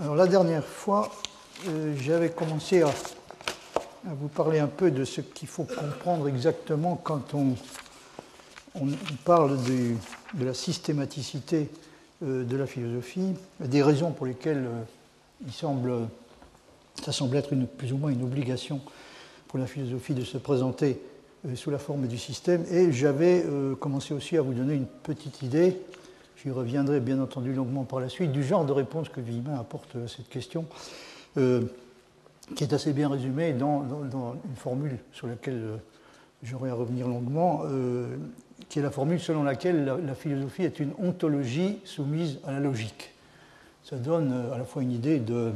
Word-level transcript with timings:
Alors 0.00 0.14
la 0.14 0.28
dernière 0.28 0.64
fois, 0.64 1.10
euh, 1.66 1.92
j'avais 2.00 2.30
commencé 2.30 2.82
à, 2.82 2.90
vous 4.04 4.28
parler 4.28 4.60
un 4.60 4.68
peu 4.68 4.92
de 4.92 5.04
ce 5.04 5.20
qu'il 5.20 5.48
faut 5.48 5.64
comprendre 5.64 6.28
exactement 6.28 6.94
quand 7.02 7.34
on, 7.34 7.54
parle 9.24 9.58
de, 9.64 10.44
la 10.44 10.54
systématicité 10.54 11.68
euh, 12.22 12.44
de 12.44 12.56
la 12.56 12.66
philosophie, 12.68 13.34
des 13.58 13.82
raisons 13.82 14.12
pour 14.12 14.26
lesquelles 14.26 14.66
euh, 14.66 14.82
il 15.44 15.52
semble, 15.52 15.92
ça 17.02 17.10
semble 17.10 17.36
être 17.36 17.52
une, 17.52 17.66
plus 17.66 17.92
ou 17.92 17.96
moins 17.96 18.10
une 18.10 18.22
obligation 18.22 18.80
pour 19.48 19.58
la 19.58 19.66
philosophie 19.66 20.14
de 20.14 20.22
se 20.22 20.38
présenter 20.38 21.00
sous 21.56 21.72
la 21.72 21.78
forme 21.78 22.06
du 22.06 22.18
système. 22.18 22.64
Et 22.70 22.92
j'avais 22.92 23.44
commencé 23.80 24.12
aussi 24.12 24.36
à 24.36 24.42
vous 24.42 24.52
donner 24.52 24.74
une 24.74 24.86
petite 24.86 25.42
idée 25.42 25.76
J'y 26.42 26.52
reviendrai 26.52 27.00
bien 27.00 27.20
entendu 27.20 27.52
longuement 27.52 27.82
par 27.82 27.98
la 27.98 28.08
suite, 28.08 28.30
du 28.30 28.44
genre 28.44 28.64
de 28.64 28.70
réponse 28.70 29.08
que 29.08 29.20
Villemin 29.20 29.58
apporte 29.58 29.96
à 29.96 30.06
cette 30.06 30.28
question, 30.28 30.66
euh, 31.36 31.62
qui 32.54 32.62
est 32.62 32.72
assez 32.72 32.92
bien 32.92 33.08
résumée 33.08 33.52
dans, 33.52 33.82
une 33.82 34.56
formule 34.56 34.98
sur 35.12 35.26
laquelle 35.26 35.60
euh, 35.60 35.76
j'aurai 36.44 36.70
à 36.70 36.74
revenir 36.74 37.08
longuement, 37.08 37.62
euh, 37.64 38.16
qui 38.68 38.78
est 38.78 38.82
la 38.82 38.92
formule 38.92 39.18
selon 39.18 39.42
laquelle 39.42 39.84
la, 39.84 40.14
philosophie 40.14 40.62
est 40.62 40.78
une 40.78 40.92
ontologie 41.00 41.80
soumise 41.84 42.38
à 42.46 42.52
la 42.52 42.60
logique. 42.60 43.10
Ça 43.82 43.96
donne 43.96 44.32
à 44.52 44.58
la 44.58 44.64
fois 44.64 44.82
une 44.82 44.92
idée 44.92 45.18
de, 45.18 45.50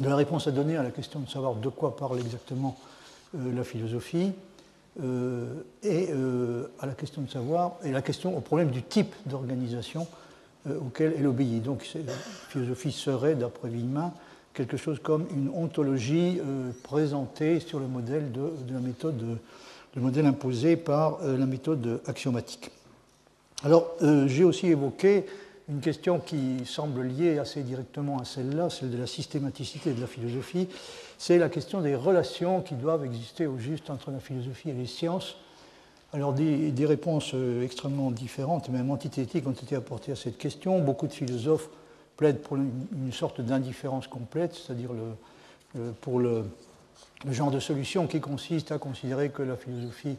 la 0.00 0.16
réponse 0.16 0.46
à 0.46 0.52
donner 0.52 0.78
à 0.78 0.82
la 0.82 0.90
question 0.90 1.20
de 1.20 1.28
savoir 1.28 1.56
de 1.56 1.68
quoi 1.68 1.96
parle 1.96 2.18
exactement 2.18 2.78
la 3.34 3.64
philosophie, 3.64 4.32
euh, 5.00 5.46
et 5.82 6.08
euh, 6.10 6.66
à 6.78 6.86
la 6.86 6.92
question 6.92 7.22
de 7.22 7.30
savoir, 7.30 7.76
et 7.82 7.90
la 7.92 8.02
question 8.02 8.36
au 8.36 8.40
problème 8.40 8.70
du 8.70 8.82
type 8.82 9.14
d'organisation 9.24 10.06
euh, 10.66 10.78
auquel 10.78 11.14
elle 11.18 11.26
obéit. 11.26 11.62
Donc 11.62 11.88
la 11.94 12.12
philosophie 12.50 12.92
serait, 12.92 13.34
d'après 13.34 13.68
Villemin, 13.68 14.12
quelque 14.52 14.76
chose 14.76 14.98
comme 15.02 15.26
une 15.34 15.48
ontologie 15.48 16.38
présentée 16.82 17.58
sur 17.58 17.78
le 17.78 17.86
modèle 17.86 18.32
de, 18.32 18.52
la 18.70 18.80
méthode, 18.80 19.38
le 19.96 20.02
modèle 20.02 20.26
imposé 20.26 20.76
par 20.76 21.20
la 21.24 21.46
méthode 21.46 22.02
axiomatique. 22.06 22.70
Alors, 23.64 23.92
j'ai 24.26 24.44
aussi 24.44 24.66
évoqué 24.66 25.24
une 25.70 25.80
question 25.80 26.18
qui 26.18 26.66
semble 26.66 27.02
liée 27.02 27.38
assez 27.38 27.62
directement 27.62 28.18
à 28.18 28.26
celle-là, 28.26 28.68
celle 28.68 28.90
de 28.90 28.98
la 28.98 29.06
systématicité 29.06 29.92
de 29.92 30.02
la 30.02 30.06
philosophie, 30.06 30.68
c'est 31.22 31.38
la 31.38 31.48
question 31.48 31.80
des 31.80 31.94
relations 31.94 32.62
qui 32.62 32.74
doivent 32.74 33.04
exister 33.04 33.46
au 33.46 33.56
juste 33.56 33.90
entre 33.90 34.10
la 34.10 34.18
philosophie 34.18 34.70
et 34.70 34.72
les 34.72 34.88
sciences. 34.88 35.36
Alors 36.12 36.32
des, 36.32 36.84
réponses 36.84 37.30
euh, 37.34 37.62
extrêmement 37.62 38.10
différentes, 38.10 38.68
même 38.70 38.90
antithétiques, 38.90 39.46
ont 39.46 39.52
été 39.52 39.76
apportées 39.76 40.10
à 40.10 40.16
cette 40.16 40.36
question. 40.36 40.80
Beaucoup 40.80 41.06
de 41.06 41.12
philosophes 41.12 41.68
plaident 42.16 42.40
pour 42.40 42.56
une, 42.56 43.12
sorte 43.12 43.40
d'indifférence 43.40 44.08
complète, 44.08 44.54
c'est-à-dire 44.56 44.90
pour 46.00 46.18
le, 46.18 46.42
genre 47.30 47.52
de 47.52 47.60
solution 47.60 48.08
qui 48.08 48.20
consiste 48.20 48.72
à 48.72 48.78
considérer 48.78 49.30
que 49.30 49.44
la 49.44 49.56
philosophie 49.56 50.16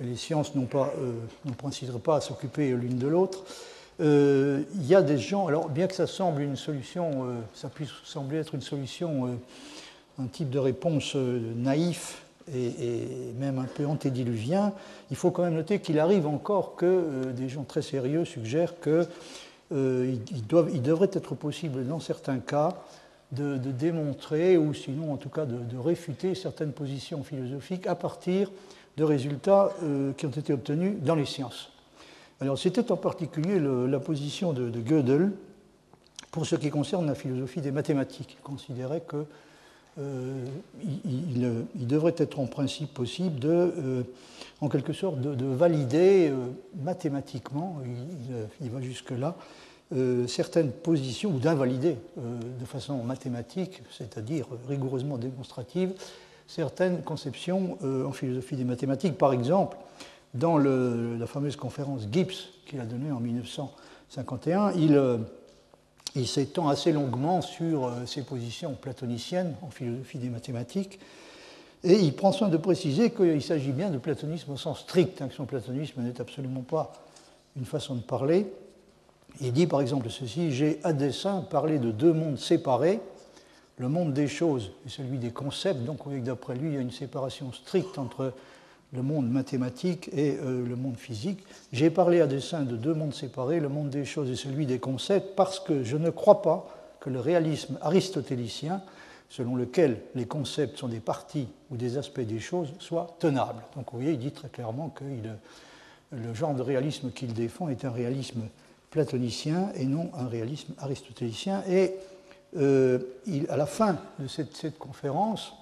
et 0.00 0.04
les 0.04 0.16
sciences 0.16 0.54
n'ont 0.54 0.64
pas, 0.64 0.94
euh, 0.98 1.98
pas 2.02 2.16
à 2.16 2.20
s'occuper 2.22 2.70
l'une 2.70 2.96
de 2.96 3.06
l'autre. 3.06 3.44
Euh, 4.00 4.62
il 4.76 4.86
y 4.86 4.94
a 4.94 5.02
des 5.02 5.18
gens, 5.18 5.46
alors 5.46 5.68
bien 5.68 5.88
que 5.88 5.94
ça 5.94 6.06
semble 6.06 6.40
une 6.40 6.56
solution, 6.56 7.36
ça 7.52 7.68
puisse 7.68 7.90
sembler 8.04 8.38
être 8.38 8.54
une 8.54 8.62
solution 8.62 9.38
un 10.18 10.26
type 10.26 10.50
de 10.50 10.58
réponse 10.58 11.14
euh, 11.16 11.40
naïf 11.56 12.22
et, 12.54 12.72
même 13.38 13.58
un 13.58 13.66
peu 13.66 13.86
antédiluvien, 13.86 14.72
il 15.10 15.16
faut 15.16 15.30
quand 15.30 15.42
même 15.42 15.54
noter 15.54 15.80
qu'il 15.80 15.98
arrive 15.98 16.26
encore 16.26 16.76
que 16.76 16.86
euh, 16.86 17.32
des 17.32 17.48
gens 17.48 17.64
très 17.64 17.82
sérieux 17.82 18.24
suggèrent 18.24 18.80
qu'il 18.80 19.06
euh, 19.72 20.16
devrait 20.48 21.10
être 21.12 21.34
possible 21.34 21.86
dans 21.86 22.00
certains 22.00 22.38
cas 22.38 22.74
de, 23.32 23.56
démontrer, 23.58 24.56
ou 24.56 24.72
sinon 24.72 25.12
en 25.12 25.18
tout 25.18 25.28
cas 25.28 25.44
de, 25.44 25.76
réfuter 25.76 26.34
certaines 26.34 26.72
positions 26.72 27.22
philosophiques 27.22 27.86
à 27.86 27.94
partir 27.94 28.50
de 28.96 29.04
résultats 29.04 29.70
qui 30.16 30.24
ont 30.24 30.30
été 30.30 30.54
obtenus 30.54 30.94
dans 31.02 31.14
les 31.14 31.26
sciences. 31.26 31.70
Alors 32.40 32.58
c'était 32.58 32.90
en 32.90 32.96
particulier 32.96 33.60
la 33.60 34.00
position 34.00 34.54
de, 34.54 34.70
Gödel 34.80 35.30
pour 36.30 36.46
ce 36.46 36.56
qui 36.56 36.70
concerne 36.70 37.06
la 37.06 37.14
philosophie 37.14 37.60
des 37.60 37.70
mathématiques. 37.70 38.38
Il 38.40 38.42
considérait 38.42 39.02
que 39.06 39.26
euh, 39.98 40.44
il, 40.94 41.86
devrait 41.88 42.14
être 42.18 42.38
en 42.38 42.46
principe 42.46 42.94
possible 42.94 43.40
de, 43.40 43.48
euh, 43.48 44.02
en 44.60 44.68
quelque 44.68 44.92
sorte, 44.92 45.20
de, 45.20 45.46
valider 45.46 46.28
euh, 46.28 46.36
mathématiquement, 46.82 47.78
il, 48.60 48.70
va 48.70 48.80
jusque-là, 48.80 49.34
certaines 50.26 50.70
positions, 50.70 51.30
ou 51.30 51.38
d'invalider 51.38 51.96
de 52.16 52.64
façon 52.66 53.02
mathématique, 53.02 53.82
c'est-à-dire 53.90 54.46
rigoureusement 54.68 55.16
démonstrative, 55.16 55.92
certaines 56.46 57.00
conceptions 57.02 57.78
en 57.82 58.12
philosophie 58.12 58.56
des 58.56 58.64
mathématiques. 58.64 59.16
Par 59.16 59.32
exemple, 59.32 59.78
dans 60.34 60.58
la 60.58 61.26
fameuse 61.26 61.56
conférence 61.56 62.02
Gibbs 62.12 62.34
qu'il 62.66 62.80
a 62.80 62.84
donnée 62.84 63.10
en 63.10 63.20
1951, 63.20 64.72
il 64.72 65.00
il 66.18 66.26
s'étend 66.26 66.68
assez 66.68 66.92
longuement 66.92 67.40
sur 67.40 67.86
euh, 67.86 68.06
ses 68.06 68.22
positions 68.22 68.74
platoniciennes 68.74 69.54
en 69.62 69.70
philosophie 69.70 70.18
des 70.18 70.28
mathématiques. 70.28 70.98
Et 71.84 71.94
il 71.94 72.14
prend 72.14 72.32
soin 72.32 72.48
de 72.48 72.56
préciser 72.56 73.10
qu'il 73.10 73.42
s'agit 73.42 73.72
bien 73.72 73.90
de 73.90 73.98
platonisme 73.98 74.52
au 74.52 74.56
sens 74.56 74.80
strict, 74.80 75.22
hein, 75.22 75.28
que 75.28 75.34
son 75.34 75.46
platonisme 75.46 76.02
n'est 76.02 76.20
absolument 76.20 76.62
pas 76.62 76.92
une 77.56 77.64
façon 77.64 77.94
de 77.94 78.00
parler. 78.00 78.46
Il 79.40 79.52
dit 79.52 79.66
par 79.66 79.80
exemple 79.80 80.10
ceci 80.10 80.52
J'ai 80.52 80.80
à 80.82 80.92
dessein 80.92 81.42
parlé 81.42 81.78
de 81.78 81.92
deux 81.92 82.12
mondes 82.12 82.38
séparés, 82.38 83.00
le 83.76 83.88
monde 83.88 84.12
des 84.12 84.26
choses 84.26 84.72
et 84.86 84.88
celui 84.88 85.18
des 85.18 85.30
concepts. 85.30 85.84
Donc, 85.84 85.98
vous 85.98 86.04
voyez 86.04 86.20
que 86.20 86.26
d'après 86.26 86.56
lui, 86.56 86.70
il 86.70 86.74
y 86.74 86.78
a 86.78 86.80
une 86.80 86.90
séparation 86.90 87.52
stricte 87.52 87.96
entre 87.96 88.32
le 88.92 89.02
monde 89.02 89.30
mathématique 89.30 90.08
et 90.12 90.38
euh, 90.38 90.66
le 90.66 90.76
monde 90.76 90.96
physique. 90.96 91.40
J'ai 91.72 91.90
parlé 91.90 92.20
à 92.20 92.26
dessein 92.26 92.62
de 92.62 92.76
deux 92.76 92.94
mondes 92.94 93.14
séparés, 93.14 93.60
le 93.60 93.68
monde 93.68 93.90
des 93.90 94.04
choses 94.04 94.30
et 94.30 94.36
celui 94.36 94.66
des 94.66 94.78
concepts, 94.78 95.34
parce 95.36 95.60
que 95.60 95.84
je 95.84 95.96
ne 95.96 96.10
crois 96.10 96.42
pas 96.42 96.68
que 97.00 97.10
le 97.10 97.20
réalisme 97.20 97.78
aristotélicien, 97.82 98.82
selon 99.28 99.56
lequel 99.56 100.00
les 100.14 100.24
concepts 100.24 100.78
sont 100.78 100.88
des 100.88 101.00
parties 101.00 101.48
ou 101.70 101.76
des 101.76 101.98
aspects 101.98 102.20
des 102.20 102.40
choses, 102.40 102.72
soit 102.78 103.16
tenable. 103.18 103.62
Donc 103.76 103.92
vous 103.92 103.98
voyez, 103.98 104.12
il 104.12 104.18
dit 104.18 104.32
très 104.32 104.48
clairement 104.48 104.88
que 104.88 105.04
le 106.12 106.34
genre 106.34 106.54
de 106.54 106.62
réalisme 106.62 107.10
qu'il 107.10 107.34
défend 107.34 107.68
est 107.68 107.84
un 107.84 107.90
réalisme 107.90 108.42
platonicien 108.90 109.70
et 109.74 109.84
non 109.84 110.10
un 110.14 110.28
réalisme 110.28 110.72
aristotélicien. 110.78 111.62
Et 111.68 111.92
euh, 112.56 112.98
à 113.50 113.58
la 113.58 113.66
fin 113.66 113.98
de 114.18 114.26
cette 114.26 114.78
conférence, 114.78 115.52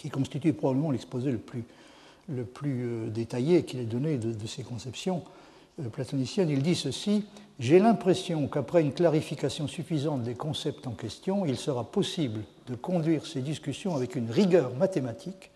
qui 0.00 0.08
constitue 0.08 0.52
probablement 0.54 0.90
l'exposé 0.90 1.30
le 1.30 1.38
plus 1.38 1.64
le 2.30 2.44
plus 2.44 2.84
euh, 2.84 3.10
détaillé 3.10 3.64
qu'il 3.64 3.80
ait 3.80 3.84
donné 3.84 4.16
de, 4.16 4.46
ses 4.46 4.62
conceptions 4.62 5.22
euh, 5.80 5.88
platoniciennes, 5.88 6.50
il 6.50 6.62
dit 6.62 6.74
ceci 6.74 7.26
J'ai 7.58 7.78
l'impression 7.78 8.46
qu'après 8.48 8.82
une 8.82 8.92
clarification 8.92 9.66
suffisante 9.66 10.22
des 10.22 10.34
concepts 10.34 10.86
en 10.86 10.92
question, 10.92 11.44
il 11.44 11.56
sera 11.56 11.84
possible 11.84 12.40
de 12.68 12.74
conduire 12.74 13.26
ces 13.26 13.40
discussions 13.40 13.96
avec 13.96 14.14
une 14.16 14.30
rigueur 14.30 14.74
mathématique 14.74 15.50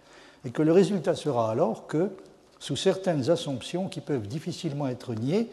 et 0.44 0.50
que 0.50 0.62
le 0.62 0.72
résultat 0.72 1.14
sera 1.14 1.50
alors 1.50 1.86
que, 1.86 2.10
sous 2.58 2.76
certaines 2.76 3.30
assumptions 3.30 3.88
qui 3.88 4.00
peuvent 4.00 4.26
difficilement 4.26 4.88
être 4.88 5.14
niées, 5.14 5.50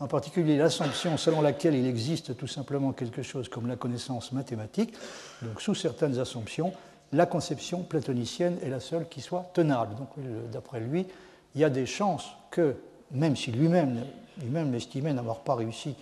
en 0.00 0.08
particulier 0.08 0.56
l'assumption 0.56 1.16
selon 1.16 1.42
laquelle 1.42 1.76
il 1.76 1.86
existe 1.86 2.36
tout 2.36 2.48
simplement 2.48 2.92
quelque 2.92 3.22
chose 3.22 3.48
comme 3.48 3.68
la 3.68 3.76
connaissance 3.76 4.32
mathématique, 4.32 4.94
donc 5.42 5.60
sous 5.60 5.74
certaines 5.74 6.18
assumptions, 6.18 6.72
la 7.12 7.26
conception 7.26 7.82
platonicienne 7.82 8.58
est 8.62 8.70
la 8.70 8.80
seule 8.80 9.08
qui 9.08 9.20
soit 9.20 9.50
tenable. 9.54 9.94
Donc, 9.96 10.08
d'après 10.50 10.80
lui, 10.80 11.06
il 11.54 11.60
y 11.60 11.64
a 11.64 11.70
des 11.70 11.86
chances 11.86 12.30
que, 12.50 12.76
même 13.10 13.36
si 13.36 13.52
lui-même 13.52 14.04
lui-même 14.40 14.70
n'avoir 15.14 15.40
pas 15.40 15.54
réussi 15.54 15.94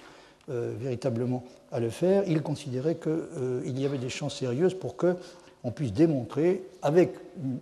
euh, 0.48 0.74
véritablement 0.78 1.44
à 1.72 1.80
le 1.80 1.90
faire, 1.90 2.24
il 2.26 2.42
considérait 2.42 2.96
qu'il 2.96 3.12
euh, 3.12 3.62
y 3.64 3.86
avait 3.86 3.98
des 3.98 4.08
chances 4.08 4.38
sérieuses 4.38 4.74
pour 4.74 4.96
qu'on 4.96 5.70
puisse 5.74 5.92
démontrer, 5.92 6.62
avec 6.82 7.14
une 7.42 7.58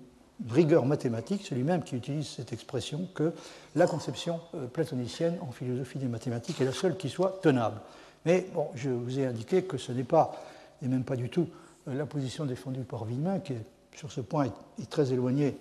rigueur 0.48 0.86
mathématique, 0.86 1.44
c'est 1.46 1.54
lui-même 1.54 1.82
qui 1.82 1.96
utilise 1.96 2.28
cette 2.28 2.52
expression, 2.52 3.08
que 3.14 3.32
la 3.74 3.86
conception 3.86 4.40
euh, 4.54 4.66
platonicienne 4.66 5.38
en 5.40 5.52
philosophie 5.52 5.98
des 5.98 6.06
mathématiques 6.06 6.60
est 6.60 6.64
la 6.64 6.72
seule 6.72 6.96
qui 6.96 7.08
soit 7.08 7.40
tenable. 7.42 7.80
Mais 8.24 8.46
bon, 8.54 8.68
je 8.74 8.90
vous 8.90 9.18
ai 9.18 9.26
indiqué 9.26 9.62
que 9.62 9.78
ce 9.78 9.92
n'est 9.92 10.04
pas, 10.04 10.42
et 10.82 10.88
même 10.88 11.04
pas 11.04 11.16
du 11.16 11.28
tout, 11.28 11.48
la 11.94 12.06
position 12.06 12.44
défendue 12.44 12.80
par 12.80 13.04
Villemin, 13.04 13.40
qui 13.40 13.54
sur 13.96 14.12
ce 14.12 14.20
point 14.20 14.46
est, 14.80 14.90
très 14.90 15.12
éloignée 15.12 15.56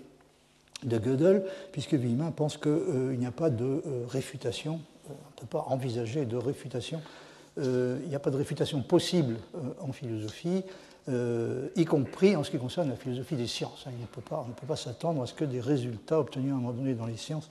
de 0.83 0.97
Gödel, 0.97 1.43
puisque 1.71 1.95
Villemin 1.95 2.31
pense 2.31 2.57
qu'il 2.57 2.71
euh, 2.71 3.15
n'y 3.15 3.25
a 3.25 3.31
pas 3.31 3.49
de 3.49 3.65
euh, 3.65 4.05
réfutation, 4.07 4.79
euh, 5.09 5.13
on 5.13 5.35
ne 5.35 5.41
peut 5.41 5.47
pas 5.47 5.65
envisager 5.69 6.25
de 6.25 6.37
réfutation, 6.37 7.01
il 7.59 8.07
n'y 8.07 8.13
a 8.13 8.19
pas 8.19 8.29
de 8.29 8.37
réfutation 8.37 8.83
possible 8.83 9.37
en 9.79 9.91
philosophie, 9.91 10.63
y 11.07 11.85
compris 11.85 12.35
en 12.35 12.43
ce 12.43 12.51
qui 12.51 12.59
concerne 12.59 12.89
la 12.89 12.95
philosophie 12.95 13.35
des 13.35 13.47
sciences. 13.47 13.85
Hein. 13.87 13.93
On 14.29 14.47
ne 14.47 14.53
peut 14.53 14.67
pas 14.67 14.75
s'attendre 14.75 15.23
à 15.23 15.25
ce 15.25 15.33
que 15.33 15.43
des 15.43 15.59
résultats 15.59 16.19
obtenus 16.19 16.51
à 16.51 16.53
un 16.53 16.59
moment 16.59 16.73
donné 16.73 16.93
dans 16.93 17.07
les 17.07 17.17
sciences 17.17 17.49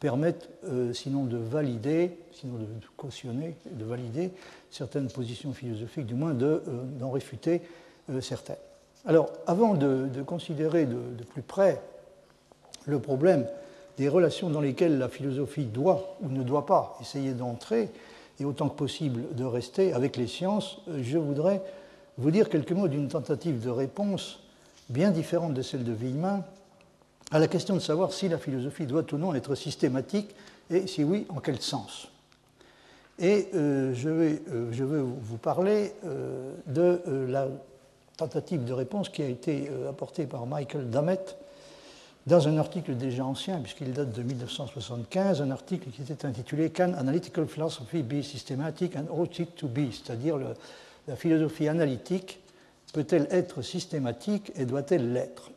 permettent, 0.00 0.48
euh, 0.64 0.92
sinon 0.92 1.24
de 1.24 1.36
valider, 1.36 2.18
sinon 2.32 2.54
de 2.54 2.66
cautionner, 2.96 3.56
de 3.70 3.84
valider 3.84 4.30
certaines 4.70 5.08
positions 5.08 5.52
philosophiques, 5.52 6.06
du 6.06 6.14
moins 6.14 6.40
euh, 6.40 6.60
d'en 6.98 7.10
réfuter 7.10 7.56
euh, 7.56 7.64
certaines. 8.20 8.56
Alors, 9.06 9.30
avant 9.46 9.74
de, 9.74 10.08
considérer 10.26 10.86
de, 10.86 11.24
plus 11.32 11.42
près 11.42 11.80
le 12.86 12.98
problème 12.98 13.46
des 13.96 14.08
relations 14.08 14.50
dans 14.50 14.60
lesquelles 14.60 14.98
la 14.98 15.08
philosophie 15.08 15.64
doit 15.64 16.16
ou 16.22 16.28
ne 16.28 16.42
doit 16.42 16.66
pas 16.66 16.96
essayer 17.00 17.32
d'entrer, 17.32 17.90
et 18.40 18.44
autant 18.44 18.68
que 18.68 18.76
possible 18.76 19.34
de 19.34 19.44
rester 19.44 19.92
avec 19.92 20.16
les 20.16 20.26
sciences, 20.26 20.80
je 21.00 21.18
voudrais 21.18 21.62
vous 22.18 22.30
dire 22.30 22.48
quelques 22.48 22.72
mots 22.72 22.88
d'une 22.88 23.08
tentative 23.08 23.60
de 23.64 23.70
réponse 23.70 24.40
bien 24.88 25.10
différente 25.10 25.54
de 25.54 25.62
celle 25.62 25.84
de 25.84 25.92
Villemin 25.92 26.44
à 27.30 27.38
la 27.38 27.48
question 27.48 27.74
de 27.74 27.80
savoir 27.80 28.12
si 28.12 28.28
la 28.28 28.38
philosophie 28.38 28.86
doit 28.86 29.04
ou 29.12 29.18
non 29.18 29.34
être 29.34 29.54
systématique 29.54 30.34
et 30.70 30.86
si 30.86 31.04
oui, 31.04 31.26
en 31.28 31.40
quel 31.40 31.60
sens. 31.60 32.08
Et 33.18 33.48
euh, 33.54 33.92
je, 33.94 34.08
vais, 34.08 34.42
euh, 34.50 34.70
veux 34.70 35.00
vous 35.02 35.38
parler 35.38 35.92
euh, 36.04 36.54
de 36.66 37.00
la 37.28 37.48
tentative 38.18 38.64
de 38.64 38.74
réponse 38.74 39.08
qui 39.08 39.22
a 39.22 39.28
été 39.28 39.70
apportée 39.88 40.26
par 40.26 40.44
Michael 40.44 40.90
Dammett 40.90 41.38
dans 42.28 42.46
un 42.46 42.58
article 42.58 42.94
déjà 42.94 43.24
ancien, 43.24 43.58
puisqu'il 43.58 43.92
date 43.92 44.12
de 44.12 44.22
1975, 44.22 45.40
un 45.40 45.50
article 45.50 45.88
qui 45.88 46.02
était 46.02 46.26
intitulé 46.26 46.68
Can 46.68 46.92
Analytical 46.92 47.46
Philosophy 47.46 48.02
Be 48.02 48.20
Systematic 48.20 48.96
and 48.96 49.06
Ought 49.10 49.28
to 49.56 49.66
Be? 49.66 49.90
C'est-à-dire 49.90 50.36
la 51.06 51.16
philosophie 51.16 51.68
analytique 51.68 52.40
peut-elle 52.92 53.28
être 53.30 53.62
systématique 53.62 54.52
et 54.56 54.66
doit-elle 54.66 55.14
l'être? 55.14 55.50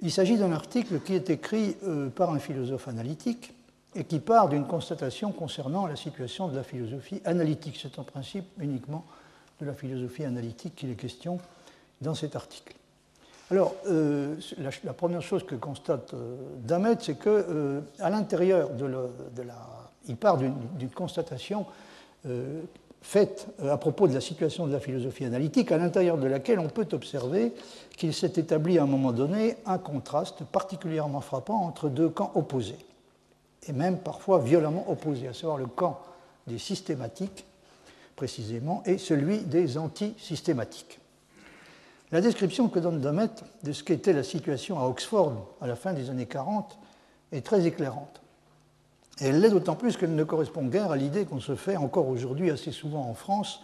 Il 0.00 0.12
s'agit 0.12 0.36
d'un 0.36 0.52
article 0.52 1.00
qui 1.00 1.14
est 1.14 1.30
écrit 1.30 1.76
euh, 1.82 2.08
par 2.08 2.30
un 2.30 2.38
philosophe 2.38 2.86
analytique 2.86 3.52
et 3.96 4.04
qui 4.04 4.20
part 4.20 4.48
d'une 4.48 4.66
constatation 4.66 5.32
concernant 5.32 5.88
la 5.88 5.96
situation 5.96 6.46
de 6.46 6.54
la 6.54 6.62
philosophie 6.62 7.20
analytique. 7.24 7.78
C'est 7.82 7.98
en 7.98 8.04
principe 8.04 8.44
uniquement 8.60 9.04
de 9.60 9.66
la 9.66 9.74
philosophie 9.74 10.24
analytique 10.24 10.74
qu'il 10.76 10.90
est 10.90 10.94
question 10.94 11.38
dans 12.00 12.14
cet 12.14 12.36
article. 12.36 12.74
Alors, 13.50 13.74
euh, 13.86 14.36
la, 14.84 14.92
première 14.92 15.22
chose 15.22 15.44
que 15.44 15.54
constate 15.54 16.12
euh, 16.12 16.36
Damet, 16.58 16.96
c'est 17.00 17.18
que 17.18 17.82
à 17.98 18.10
l'intérieur 18.10 18.70
de, 18.70 18.86
la, 18.86 19.56
il 20.06 20.16
part 20.16 20.36
d'une 20.36 20.90
constatation 20.90 21.64
faite 23.02 23.46
euh, 23.62 23.72
à 23.72 23.76
propos 23.76 24.08
de 24.08 24.14
la 24.14 24.20
situation 24.20 24.66
de 24.66 24.72
la 24.72 24.80
philosophie 24.80 25.24
analytique, 25.24 25.72
à 25.72 25.78
l'intérieur 25.78 26.18
de 26.18 26.26
laquelle 26.26 26.58
on 26.58 26.68
peut 26.68 26.88
observer 26.92 27.52
qu'il 27.96 28.14
s'est 28.14 28.32
établi 28.36 28.78
à 28.78 28.82
un 28.82 28.86
moment 28.86 29.12
donné 29.12 29.56
un 29.66 29.78
contraste 29.78 30.44
particulièrement 30.44 31.20
frappant 31.20 31.64
entre 31.64 31.88
deux 31.88 32.08
camps 32.08 32.32
opposés, 32.34 32.78
et 33.66 33.72
même 33.72 33.98
parfois 33.98 34.38
violemment 34.38 34.84
opposés, 34.90 35.28
à 35.28 35.34
savoir 35.34 35.58
le 35.58 35.66
camp 35.66 36.00
des 36.46 36.58
systématiques, 36.58 37.44
précisément, 38.18 38.82
et 38.84 38.98
celui 38.98 39.38
des 39.38 39.78
anti-systématiques. 39.78 40.98
La 42.10 42.20
description 42.20 42.68
que 42.68 42.80
donne 42.80 43.00
Damet 43.00 43.30
de 43.62 43.72
ce 43.72 43.84
qu'était 43.84 44.12
la 44.12 44.24
situation 44.24 44.80
à 44.80 44.88
Oxford 44.88 45.46
à 45.60 45.68
la 45.68 45.76
fin 45.76 45.92
des 45.92 46.10
années 46.10 46.26
40 46.26 46.78
est 47.30 47.46
très 47.46 47.64
éclairante. 47.64 48.20
Et 49.20 49.26
elle 49.26 49.40
l'est 49.40 49.50
d'autant 49.50 49.76
plus 49.76 49.96
qu'elle 49.96 50.16
ne 50.16 50.24
correspond 50.24 50.64
guère 50.64 50.90
à 50.90 50.96
l'idée 50.96 51.26
qu'on 51.26 51.38
se 51.38 51.54
fait 51.54 51.76
encore 51.76 52.08
aujourd'hui 52.08 52.50
assez 52.50 52.72
souvent 52.72 53.08
en 53.08 53.14
France 53.14 53.60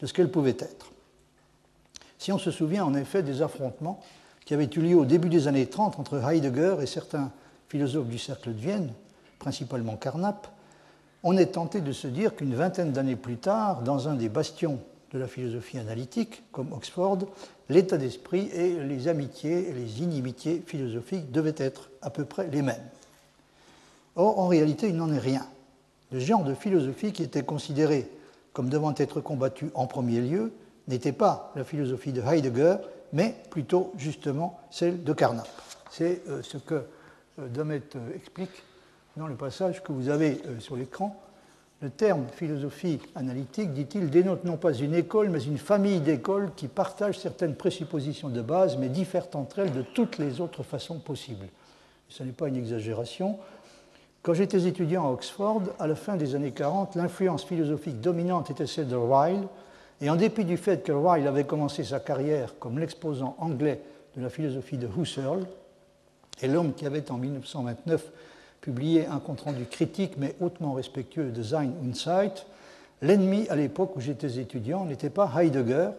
de 0.00 0.06
ce 0.06 0.14
qu'elle 0.14 0.30
pouvait 0.30 0.56
être. 0.58 0.90
Si 2.16 2.32
on 2.32 2.38
se 2.38 2.50
souvient 2.50 2.86
en 2.86 2.94
effet 2.94 3.22
des 3.22 3.42
affrontements 3.42 4.00
qui 4.46 4.54
avaient 4.54 4.70
eu 4.74 4.80
lieu 4.80 4.96
au 4.96 5.04
début 5.04 5.28
des 5.28 5.48
années 5.48 5.66
30 5.66 5.98
entre 5.98 6.16
Heidegger 6.24 6.76
et 6.80 6.86
certains 6.86 7.30
philosophes 7.68 8.08
du 8.08 8.18
cercle 8.18 8.54
de 8.54 8.58
Vienne, 8.58 8.90
principalement 9.38 9.96
Carnap, 9.96 10.48
on 11.22 11.36
est 11.36 11.52
tenté 11.52 11.80
de 11.80 11.92
se 11.92 12.06
dire 12.06 12.34
qu'une 12.34 12.54
vingtaine 12.54 12.92
d'années 12.92 13.16
plus 13.16 13.36
tard, 13.36 13.82
dans 13.82 14.08
un 14.08 14.14
des 14.14 14.28
bastions 14.28 14.78
de 15.12 15.18
la 15.18 15.26
philosophie 15.26 15.78
analytique, 15.78 16.42
comme 16.52 16.72
Oxford, 16.72 17.18
l'état 17.68 17.96
d'esprit 17.96 18.50
et 18.52 18.82
les 18.84 19.08
amitiés 19.08 19.68
et 19.68 19.72
les 19.72 20.02
inimitiés 20.02 20.62
philosophiques 20.66 21.30
devaient 21.32 21.54
être 21.56 21.90
à 22.02 22.10
peu 22.10 22.24
près 22.24 22.48
les 22.48 22.62
mêmes. 22.62 22.76
Or, 24.16 24.38
en 24.38 24.48
réalité, 24.48 24.88
il 24.88 24.96
n'en 24.96 25.12
est 25.12 25.18
rien. 25.18 25.46
Le 26.12 26.20
genre 26.20 26.44
de 26.44 26.54
philosophie 26.54 27.12
qui 27.12 27.22
était 27.22 27.44
considéré 27.44 28.10
comme 28.52 28.68
devant 28.68 28.94
être 28.96 29.20
combattu 29.20 29.70
en 29.74 29.86
premier 29.86 30.20
lieu 30.20 30.52
n'était 30.88 31.12
pas 31.12 31.52
la 31.54 31.64
philosophie 31.64 32.12
de 32.12 32.22
Heidegger, 32.22 32.76
mais 33.12 33.36
plutôt 33.50 33.92
justement 33.96 34.58
celle 34.70 35.04
de 35.04 35.12
Carnap. 35.12 35.48
C'est 35.90 36.22
euh, 36.28 36.42
ce 36.42 36.58
que 36.58 36.74
euh, 36.74 37.48
Domet 37.48 37.82
euh, 37.94 38.16
explique 38.16 38.62
dans 39.18 39.26
le 39.26 39.34
passage 39.34 39.82
que 39.82 39.92
vous 39.92 40.08
avez 40.08 40.40
sur 40.60 40.76
l'écran. 40.76 41.20
Le 41.82 41.90
terme 41.90 42.26
philosophie 42.32 43.00
analytique, 43.14 43.72
dit-il, 43.72 44.10
dénote 44.10 44.44
non 44.44 44.56
pas 44.56 44.72
une 44.72 44.94
école, 44.94 45.28
mais 45.28 45.42
une 45.42 45.58
famille 45.58 46.00
d'écoles 46.00 46.50
qui 46.56 46.68
partagent 46.68 47.18
certaines 47.18 47.54
présuppositions 47.54 48.28
de 48.28 48.40
base, 48.40 48.76
mais 48.76 48.88
diffèrent 48.88 49.28
entre 49.34 49.60
elles 49.60 49.72
de 49.72 49.82
toutes 49.82 50.18
les 50.18 50.40
autres 50.40 50.62
façons 50.62 50.98
possibles. 50.98 51.46
ce 52.08 52.22
n'est 52.22 52.32
pas 52.32 52.48
une 52.48 52.56
exagération. 52.56 53.38
Quand 54.22 54.34
j'étais 54.34 54.66
étudiant 54.66 55.06
à 55.06 55.10
Oxford, 55.10 55.62
à 55.78 55.86
la 55.86 55.94
fin 55.94 56.16
des 56.16 56.34
années 56.34 56.52
40, 56.52 56.94
l'influence 56.94 57.44
philosophique 57.44 58.00
dominante 58.00 58.50
était 58.50 58.66
celle 58.66 58.88
de 58.88 58.96
Ryle, 58.96 59.46
et 60.00 60.10
en 60.10 60.16
dépit 60.16 60.44
du 60.44 60.56
fait 60.56 60.84
que 60.84 60.92
Ryle 60.92 61.26
avait 61.26 61.44
commencé 61.44 61.82
sa 61.82 61.98
carrière 62.00 62.54
comme 62.58 62.78
l'exposant 62.78 63.36
anglais 63.38 63.80
de 64.16 64.22
la 64.22 64.30
philosophie 64.30 64.78
de 64.78 64.88
Husserl, 64.96 65.44
et 66.40 66.48
l'homme 66.48 66.72
qui 66.72 66.86
avait 66.86 67.10
en 67.10 67.18
1929 67.18 68.12
publié 68.60 69.06
un 69.06 69.18
compte-rendu 69.18 69.64
critique 69.66 70.14
mais 70.18 70.34
hautement 70.40 70.72
respectueux 70.72 71.30
de 71.30 71.42
Sein 71.42 71.70
und 71.82 71.94
Zeit, 71.94 72.46
l'ennemi 73.02 73.46
à 73.48 73.56
l'époque 73.56 73.96
où 73.96 74.00
j'étais 74.00 74.38
étudiant 74.38 74.84
n'était 74.84 75.10
pas 75.10 75.30
Heidegger. 75.36 75.90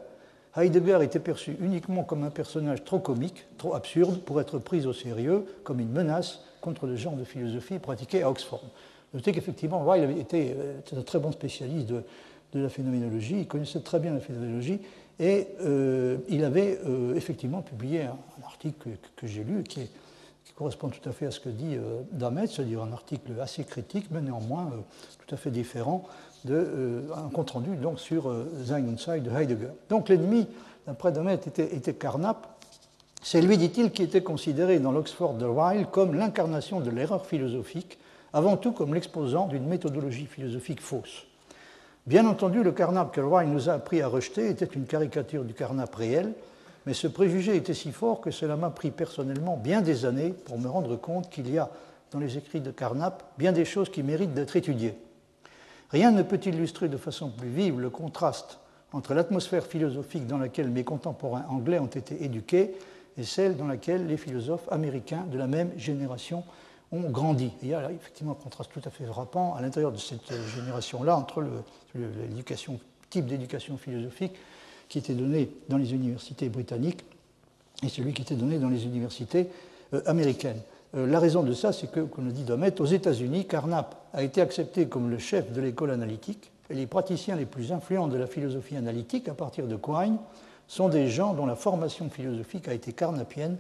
Heidegger 0.56 1.00
était 1.04 1.20
perçu 1.20 1.56
uniquement 1.62 2.04
comme 2.04 2.24
un 2.24 2.30
personnage 2.30 2.84
trop 2.84 3.00
comique, 3.00 3.46
trop 3.58 3.76
absurde 3.76 4.20
pour 4.22 4.42
être 4.42 4.60
pris 4.60 4.86
au 4.86 4.94
sérieux, 4.94 5.46
comme 5.64 5.80
une 5.80 5.92
menace 5.92 6.42
contre 6.62 6.88
le 6.88 6.96
genre 6.96 7.16
de 7.16 7.24
philosophie 7.24 7.80
pratiquée 7.80 8.24
à 8.24 8.30
Oxford. 8.30 8.64
Notez 9.14 9.32
qu'effectivement, 9.32 9.84
Ryle 9.90 10.04
avait 10.04 10.20
été, 10.20 10.56
un 10.96 11.02
très 11.02 11.20
bon 11.20 11.32
spécialiste 11.32 11.88
de, 11.88 12.04
la 12.54 12.70
phénoménologie, 12.70 13.42
il 13.42 13.48
connaissait 13.48 13.80
très 13.80 14.00
bien 14.00 14.14
la 14.14 14.20
phénoménologie, 14.20 14.80
et 15.20 15.48
euh, 15.62 16.18
il 16.30 16.44
avait 16.44 16.80
euh, 16.86 17.16
effectivement 17.16 17.62
publié 17.62 18.04
un, 18.04 18.18
article 18.46 18.90
que, 19.16 19.28
j'ai 19.28 19.44
lu, 19.44 19.64
qui, 19.64 19.82
correspond 20.60 20.90
tout 20.90 21.08
à 21.08 21.14
fait 21.14 21.26
à 21.26 21.32
ce 21.32 21.40
que 21.40 21.48
dit 21.48 21.78
euh, 21.78 22.02
Damet, 22.12 22.48
c'est-à-dire 22.48 22.84
un 22.84 22.92
article 22.92 23.32
assez 23.42 23.64
critique, 23.64 24.08
mais 24.12 24.20
néanmoins 24.20 24.70
tout 25.26 25.34
à 25.34 25.38
fait 25.38 25.52
différent 25.52 26.04
d'un 26.44 27.30
compte-rendu 27.34 27.78
donc, 27.78 28.00
sur 28.00 28.32
Sein 28.66 28.84
und 28.86 28.98
Zeit 28.98 29.22
de 29.22 29.32
Heidegger. 29.32 29.72
Donc 29.90 30.10
l'ennemi, 30.10 30.48
d'après 30.86 31.14
Damet, 31.14 31.36
était, 31.36 31.76
était 31.76 31.94
Carnap, 31.94 32.60
c'est 33.22 33.42
lui, 33.42 33.58
dit-il, 33.58 33.92
qui 33.92 34.04
était 34.04 34.22
considéré 34.22 34.80
dans 34.80 34.92
l'Oxford 34.92 35.34
de 35.34 35.46
Ryle 35.46 35.88
comme 35.88 36.14
l'incarnation 36.14 36.82
de 36.82 36.90
l'erreur 36.90 37.26
philosophique, 37.26 37.98
avant 38.34 38.58
tout 38.58 38.74
comme 38.74 38.94
l'exposant 38.94 39.48
d'une 39.48 39.66
méthodologie 39.66 40.26
philosophique 40.26 40.82
fausse. 40.82 41.26
Bien 42.06 42.26
entendu, 42.26 42.64
le 42.64 42.72
Carnap 42.72 43.14
que 43.14 43.22
Ryle 43.22 43.50
nous 43.50 43.70
a 43.70 43.74
appris 43.74 44.02
à 44.02 44.08
rejeter 44.08 44.50
était 44.50 44.66
une 44.66 44.86
caricature 44.86 45.44
du 45.44 45.54
Carnap 45.54 45.94
réel, 45.96 46.34
mais 46.90 46.96
ce 46.96 47.06
préjugé 47.06 47.56
était 47.56 47.76
si 47.76 47.92
fort 47.92 48.20
que 48.20 48.32
cela 48.32 48.56
m'a 48.56 48.72
pris 48.72 48.90
personnellement 48.90 49.58
bien 49.58 49.82
des 49.82 50.06
années 50.06 50.32
pour 50.32 50.58
me 50.58 50.68
rendre 50.68 50.96
compte 50.96 51.30
qu'il 51.30 51.48
y 51.54 51.60
a 51.60 51.70
dans 52.10 52.18
les 52.18 52.40
écrits 52.40 52.62
de 52.62 52.72
Carnap 52.72 53.32
bien 53.38 53.52
des 53.52 53.64
choses 53.64 53.90
qui 53.90 54.02
méritent 54.02 54.34
d'être 54.34 54.56
étudiées. 54.56 54.98
Rien 55.92 56.10
ne 56.10 56.24
peut 56.24 56.40
illustrer 56.44 56.90
de 56.90 56.98
façon 56.98 57.30
plus 57.30 57.50
vive 57.50 57.80
le 57.80 57.92
contraste 57.92 58.58
entre 58.92 59.14
l'atmosphère 59.14 59.68
philosophique 59.68 60.26
dans 60.26 60.40
laquelle 60.40 60.68
mes 60.72 60.84
contemporains 60.84 61.46
anglais 61.50 61.78
ont 61.78 61.86
été 61.86 62.24
éduqués 62.24 62.74
et 63.20 63.24
celle 63.24 63.56
dans 63.56 63.68
laquelle 63.68 64.08
les 64.08 64.18
philosophes 64.18 64.68
américains 64.72 65.28
de 65.32 65.38
la 65.38 65.46
même 65.46 65.70
génération 65.78 66.44
ont 66.92 67.12
grandi. 67.12 67.52
il 67.62 67.68
y 67.68 67.76
a 67.76 67.92
effectivement 67.92 68.32
un 68.32 68.44
contraste 68.44 68.72
tout 68.74 68.82
à 68.84 68.90
fait 68.90 69.06
frappant 69.06 69.54
à 69.54 69.62
l'intérieur 69.62 69.92
de 69.92 70.00
cette 70.00 70.34
génération-là 70.56 71.16
entre 71.16 71.46
l'éducation, 71.94 72.80
type 73.12 73.28
d'éducation 73.28 73.78
philosophique 73.78 74.34
qui 74.90 74.98
était 74.98 75.14
donné 75.14 75.50
dans 75.70 75.78
les 75.78 75.94
universités 75.94 76.50
britanniques 76.50 77.06
et 77.84 77.90
celui 77.90 78.14
qui 78.14 78.24
était 78.24 78.36
donné 78.36 78.58
dans 78.58 78.70
les 78.70 78.86
universités 78.86 79.48
euh, 79.94 80.02
américaines. 80.06 80.60
Euh, 80.96 81.08
la 81.08 81.20
raison 81.20 81.44
de 81.44 81.54
ça, 81.54 81.72
c'est 81.72 81.92
que, 81.92 82.02
comme 82.02 82.26
le 82.26 82.32
dit 82.32 82.44
Domet, 82.44 82.82
aux 82.82 82.86
États-Unis, 82.86 83.46
Carnap 83.48 83.96
a 84.14 84.24
été 84.24 84.42
accepté 84.42 84.88
comme 84.88 85.10
le 85.10 85.20
chef 85.20 85.52
de 85.52 85.62
l'école 85.62 85.92
analytique 85.92 86.52
et 86.70 86.74
les 86.74 86.88
praticiens 86.88 87.36
les 87.36 87.46
plus 87.46 87.72
influents 87.72 88.08
de 88.08 88.18
la 88.18 88.28
philosophie 88.28 88.76
analytique, 88.76 89.30
à 89.30 89.34
partir 89.34 89.68
de 89.68 89.76
Quine, 89.76 90.18
sont 90.68 90.90
des 90.90 91.08
gens 91.08 91.34
dont 91.34 91.46
la 91.46 91.56
formation 91.56 92.10
philosophique 92.10 92.68
a 92.68 92.74
été 92.74 92.94
carnapienne 92.94 93.58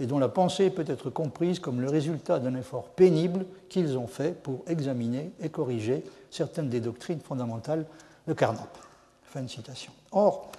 et 0.00 0.06
dont 0.06 0.18
la 0.18 0.28
pensée 0.28 0.70
peut 0.70 0.84
être 0.86 1.10
comprise 1.10 1.58
comme 1.58 1.80
le 1.80 1.88
résultat 1.88 2.38
d'un 2.38 2.54
effort 2.54 2.84
pénible 2.90 3.46
qu'ils 3.68 3.98
ont 3.98 4.06
fait 4.06 4.32
pour 4.32 4.62
examiner 4.66 5.32
et 5.40 5.48
corriger 5.48 6.04
certaines 6.30 6.68
des 6.68 6.80
doctrines 6.80 7.20
fondamentales 7.20 7.84
de 8.26 8.32
Carnap. 8.32 8.76
Fin 9.24 9.42
de 9.42 9.48
citation. 9.48 9.92
Or, 10.12 10.50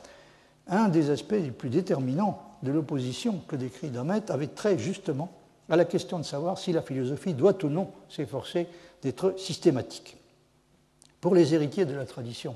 un 0.70 0.90
des 0.90 1.10
aspects 1.10 1.32
les 1.32 1.52
plus 1.52 1.70
déterminants 1.70 2.42
de 2.64 2.72
l'opposition 2.72 3.42
que 3.48 3.56
décrit 3.56 3.90
Damet 3.90 4.32
avait 4.32 4.48
très 4.48 4.78
justement 4.78 5.32
à 5.70 5.76
la 5.76 5.86
question 5.86 6.20
de 6.20 6.24
savoir 6.24 6.58
si 6.58 6.72
la 6.72 6.82
philosophie 6.82 7.34
doit 7.34 7.64
ou 7.64 7.70
non 7.70 7.92
s'efforcer 8.10 8.68
d'être 9.02 9.36
systématique. 9.38 10.18
Pour 11.22 11.36
les 11.36 11.54
héritiers 11.54 11.86
de 11.86 11.94
la 11.94 12.06
tradition 12.06 12.56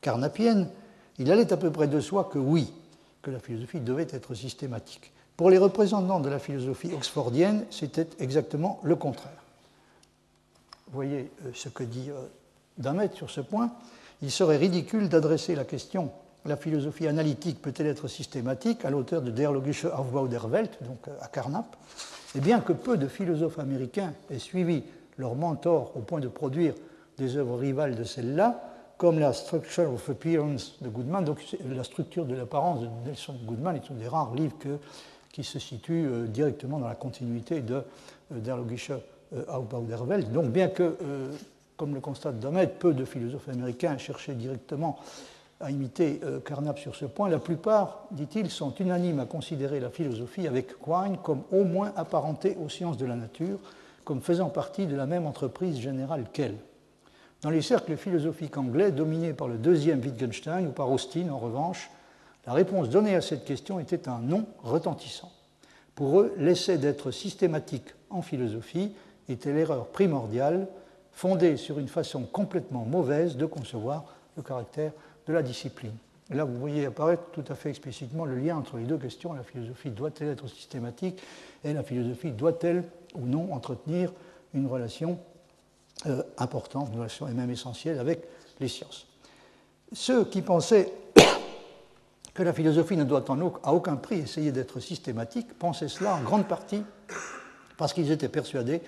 carnapienne, 0.00 0.68
il 1.18 1.30
allait 1.30 1.52
à 1.52 1.56
peu 1.56 1.70
près 1.70 1.88
de 1.88 2.00
soi 2.00 2.28
que 2.32 2.38
oui, 2.38 2.72
que 3.22 3.30
la 3.30 3.38
philosophie 3.38 3.80
devait 3.80 4.06
être 4.10 4.34
systématique. 4.34 5.12
Pour 5.36 5.50
les 5.50 5.58
représentants 5.58 6.20
de 6.20 6.28
la 6.28 6.38
philosophie 6.38 6.92
oxfordienne, 6.92 7.64
c'était 7.70 8.08
exactement 8.18 8.80
le 8.82 8.96
contraire. 8.96 9.32
Voyez 10.92 11.30
euh, 11.44 11.50
ce 11.54 11.68
que 11.68 11.84
dit 11.84 12.10
euh, 12.10 12.26
Damet 12.78 13.10
sur 13.14 13.30
ce 13.30 13.40
point. 13.40 13.72
Il 14.22 14.30
serait 14.30 14.56
ridicule 14.56 15.08
d'adresser 15.08 15.54
la 15.54 15.64
question 15.64 16.10
la 16.48 16.56
philosophie 16.56 17.06
analytique 17.06 17.62
peut-elle 17.62 17.86
être 17.86 18.08
systématique 18.08 18.84
à 18.84 18.90
l'auteur 18.90 19.22
de 19.22 19.30
Der 19.30 19.52
Logische 19.52 19.84
Aufbau 19.84 20.26
der 20.28 20.46
Welt, 20.50 20.78
donc 20.82 21.06
euh, 21.06 21.12
à 21.20 21.28
Carnap. 21.28 21.76
Et 22.34 22.40
bien 22.40 22.60
que 22.60 22.72
peu 22.72 22.96
de 22.96 23.06
philosophes 23.06 23.58
américains 23.58 24.12
aient 24.30 24.38
suivi 24.38 24.82
leur 25.18 25.34
mentor 25.34 25.92
au 25.96 26.00
point 26.00 26.20
de 26.20 26.28
produire 26.28 26.74
des 27.18 27.36
œuvres 27.36 27.58
rivales 27.58 27.94
de 27.94 28.04
celle-là, 28.04 28.62
comme 28.96 29.18
la 29.18 29.32
Structure 29.32 29.92
of 29.92 30.08
Appearance 30.10 30.78
de 30.80 30.88
Goodman, 30.88 31.24
donc 31.24 31.38
la 31.68 31.84
structure 31.84 32.24
de 32.24 32.34
l'apparence 32.34 32.80
de 32.80 32.88
Nelson 33.06 33.36
Goodman 33.44 33.76
est 33.76 33.90
un 33.90 33.94
des 33.94 34.08
rares 34.08 34.34
livres 34.34 34.56
qui 35.32 35.44
se 35.44 35.58
situe 35.58 36.06
euh, 36.06 36.26
directement 36.26 36.78
dans 36.78 36.88
la 36.88 36.94
continuité 36.94 37.60
de 37.60 37.74
euh, 37.74 38.40
Der 38.40 38.56
Logische 38.56 38.92
Aufbau 39.48 39.82
der 39.82 40.02
Welt. 40.06 40.32
Donc 40.32 40.46
bien 40.46 40.68
que, 40.68 40.96
comme 41.76 41.92
le 41.92 42.00
constate 42.00 42.40
Domet, 42.40 42.66
peu 42.66 42.94
de 42.94 43.04
philosophes 43.04 43.50
américains 43.50 43.98
cherchaient 43.98 44.32
directement 44.32 44.98
à 45.60 45.70
imiter 45.70 46.20
euh, 46.24 46.40
Carnap 46.40 46.78
sur 46.78 46.94
ce 46.94 47.04
point, 47.04 47.28
la 47.28 47.38
plupart, 47.38 48.04
dit-il, 48.12 48.50
sont 48.50 48.74
unanimes 48.76 49.20
à 49.20 49.26
considérer 49.26 49.80
la 49.80 49.90
philosophie 49.90 50.46
avec 50.46 50.78
Quine 50.78 51.18
comme 51.22 51.42
au 51.50 51.64
moins 51.64 51.92
apparentée 51.96 52.56
aux 52.62 52.68
sciences 52.68 52.96
de 52.96 53.06
la 53.06 53.16
nature, 53.16 53.58
comme 54.04 54.22
faisant 54.22 54.48
partie 54.48 54.86
de 54.86 54.96
la 54.96 55.06
même 55.06 55.26
entreprise 55.26 55.78
générale 55.78 56.26
qu'elle. 56.32 56.56
Dans 57.42 57.50
les 57.50 57.62
cercles 57.62 57.96
philosophiques 57.96 58.56
anglais 58.56 58.90
dominés 58.90 59.32
par 59.32 59.48
le 59.48 59.58
deuxième 59.58 60.00
Wittgenstein 60.00 60.66
ou 60.66 60.70
par 60.70 60.90
Austin, 60.90 61.28
en 61.30 61.38
revanche, 61.38 61.90
la 62.46 62.52
réponse 62.52 62.88
donnée 62.88 63.14
à 63.14 63.20
cette 63.20 63.44
question 63.44 63.78
était 63.78 64.08
un 64.08 64.18
non 64.18 64.46
retentissant. 64.62 65.30
Pour 65.94 66.20
eux, 66.20 66.32
l'essai 66.36 66.78
d'être 66.78 67.10
systématique 67.10 67.94
en 68.10 68.22
philosophie 68.22 68.92
était 69.28 69.52
l'erreur 69.52 69.88
primordiale, 69.88 70.68
fondée 71.12 71.56
sur 71.56 71.78
une 71.78 71.88
façon 71.88 72.22
complètement 72.22 72.84
mauvaise 72.84 73.36
de 73.36 73.46
concevoir 73.46 74.04
le 74.36 74.42
caractère 74.42 74.92
de 75.28 75.32
la 75.34 75.42
discipline. 75.42 75.92
Là, 76.30 76.44
vous 76.44 76.58
voyez 76.58 76.86
apparaître 76.86 77.22
tout 77.32 77.44
à 77.48 77.54
fait 77.54 77.70
explicitement 77.70 78.24
le 78.24 78.36
lien 78.36 78.56
entre 78.56 78.76
les 78.76 78.84
deux 78.84 78.98
questions. 78.98 79.32
La 79.32 79.42
philosophie 79.42 79.90
doit-elle 79.90 80.28
être 80.28 80.48
systématique 80.48 81.22
et 81.64 81.72
la 81.72 81.82
philosophie 81.82 82.32
doit-elle 82.32 82.84
ou 83.14 83.26
non 83.26 83.52
entretenir 83.52 84.12
une 84.54 84.66
relation 84.66 85.18
euh, 86.06 86.22
importante, 86.36 86.88
une 86.92 86.98
relation 86.98 87.28
et 87.28 87.32
même 87.32 87.50
essentielle 87.50 87.98
avec 87.98 88.24
les 88.60 88.68
sciences. 88.68 89.06
Ceux 89.92 90.24
qui 90.24 90.42
pensaient 90.42 90.92
que 92.34 92.42
la 92.42 92.52
philosophie 92.52 92.96
ne 92.96 93.04
doit 93.04 93.30
en, 93.30 93.40
à 93.62 93.72
aucun 93.72 93.96
prix 93.96 94.18
essayer 94.18 94.52
d'être 94.52 94.80
systématique 94.80 95.58
pensaient 95.58 95.88
cela 95.88 96.14
en 96.14 96.22
grande 96.22 96.46
partie 96.46 96.82
parce 97.78 97.92
qu'ils 97.92 98.10
étaient 98.10 98.28
persuadés 98.28 98.82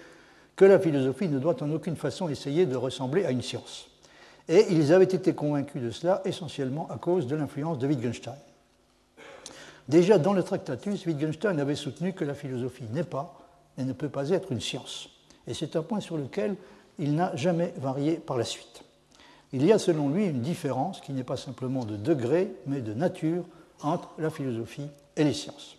que 0.56 0.64
la 0.66 0.78
philosophie 0.78 1.28
ne 1.28 1.38
doit 1.38 1.62
en 1.62 1.70
aucune 1.70 1.97
façon 1.97 2.28
essayer 2.28 2.66
de 2.66 2.76
ressembler 2.76 3.25
à 3.25 3.30
une 3.30 3.42
science. 3.42 3.89
Et 4.50 4.66
ils 4.71 4.92
avaient 4.92 5.04
été 5.04 5.33
convaincus 5.33 5.80
de 5.80 5.90
cela 5.92 6.23
essentiellement 6.25 6.88
à 6.90 6.99
cause 6.99 7.28
de 7.28 7.37
l'influence 7.37 7.78
de 7.78 7.87
Wittgenstein. 7.87 8.35
Déjà 9.88 10.19
dans 10.19 10.33
le 10.33 10.42
Tractatus, 10.42 11.07
Wittgenstein 11.07 11.61
avait 11.61 11.76
soutenu 11.76 12.14
que 12.14 12.25
la 12.25 12.35
philosophie 12.35 12.88
n'est 12.92 13.04
pas 13.04 13.38
et 13.78 13.85
ne 13.85 13.92
peut 13.92 14.09
pas 14.09 14.30
être 14.30 14.50
une 14.50 14.61
science. 14.61 15.09
Et 15.47 15.54
c'est 15.54 15.76
un 15.76 15.83
point 15.83 16.00
sur 16.00 16.16
lequel 16.16 16.57
il 16.99 17.14
n'a 17.14 17.35
jamais 17.37 17.73
varié 17.76 18.16
par 18.16 18.37
la 18.37 18.45
suite. 18.45 18.83
Il 19.52 19.64
y 19.64 19.73
a 19.73 19.78
selon 19.78 20.09
lui 20.09 20.26
une 20.26 20.42
différence 20.42 21.00
qui 21.00 21.12
n'est 21.12 21.23
pas 21.23 21.37
simplement 21.37 21.85
de 21.85 21.97
degré, 21.97 22.52
mais 22.66 22.80
de 22.80 22.92
nature 22.92 23.45
entre 23.83 24.11
la 24.19 24.30
philosophie 24.30 24.88
et 25.16 25.23
les 25.23 25.33
sciences. 25.33 25.76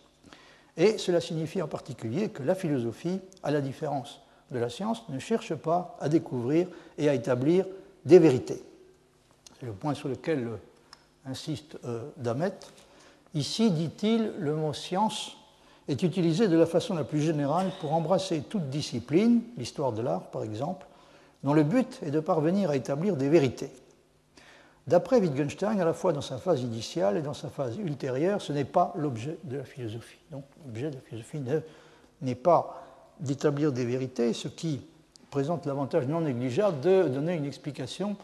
Et 0.77 0.97
cela 0.97 1.19
signifie 1.19 1.61
en 1.61 1.67
particulier 1.67 2.29
que 2.29 2.41
la 2.41 2.55
philosophie, 2.55 3.19
à 3.43 3.51
la 3.51 3.59
différence 3.59 4.21
de 4.49 4.59
la 4.59 4.69
science, 4.69 5.03
ne 5.09 5.19
cherche 5.19 5.55
pas 5.55 5.97
à 5.99 6.07
découvrir 6.07 6.67
et 6.97 7.09
à 7.09 7.13
établir 7.13 7.65
des 8.05 8.19
vérités. 8.19 8.61
C'est 9.59 9.65
le 9.65 9.73
point 9.73 9.93
sur 9.93 10.09
lequel 10.09 10.47
euh, 10.47 10.57
insiste 11.25 11.77
euh, 11.85 12.09
Damet. 12.17 12.53
Ici, 13.33 13.71
dit-il, 13.71 14.33
le 14.39 14.55
mot 14.55 14.73
science 14.73 15.37
est 15.87 16.03
utilisé 16.03 16.47
de 16.47 16.57
la 16.57 16.65
façon 16.65 16.95
la 16.95 17.03
plus 17.03 17.21
générale 17.21 17.71
pour 17.79 17.93
embrasser 17.93 18.41
toute 18.41 18.69
discipline, 18.69 19.41
l'histoire 19.57 19.91
de 19.91 20.01
l'art 20.01 20.31
par 20.31 20.43
exemple, 20.43 20.85
dont 21.43 21.53
le 21.53 21.63
but 21.63 21.99
est 22.03 22.11
de 22.11 22.19
parvenir 22.19 22.69
à 22.69 22.75
établir 22.75 23.15
des 23.15 23.29
vérités. 23.29 23.71
D'après 24.87 25.19
Wittgenstein, 25.19 25.79
à 25.79 25.85
la 25.85 25.93
fois 25.93 26.11
dans 26.11 26.21
sa 26.21 26.37
phase 26.37 26.61
initiale 26.61 27.17
et 27.17 27.21
dans 27.21 27.33
sa 27.33 27.49
phase 27.49 27.77
ultérieure, 27.77 28.41
ce 28.41 28.51
n'est 28.51 28.65
pas 28.65 28.93
l'objet 28.95 29.37
de 29.43 29.57
la 29.57 29.63
philosophie. 29.63 30.19
Donc 30.31 30.43
l'objet 30.65 30.89
de 30.89 30.95
la 30.95 31.01
philosophie 31.01 31.41
n'est 32.21 32.35
pas 32.35 32.83
d'établir 33.19 33.71
des 33.71 33.85
vérités, 33.85 34.33
ce 34.33 34.47
qui 34.47 34.81
présente 35.31 35.65
l'avantage 35.65 36.07
non 36.07 36.21
négligeable 36.21 36.81
de 36.81 37.07
donner 37.07 37.33
une 37.35 37.45
explication 37.45 38.17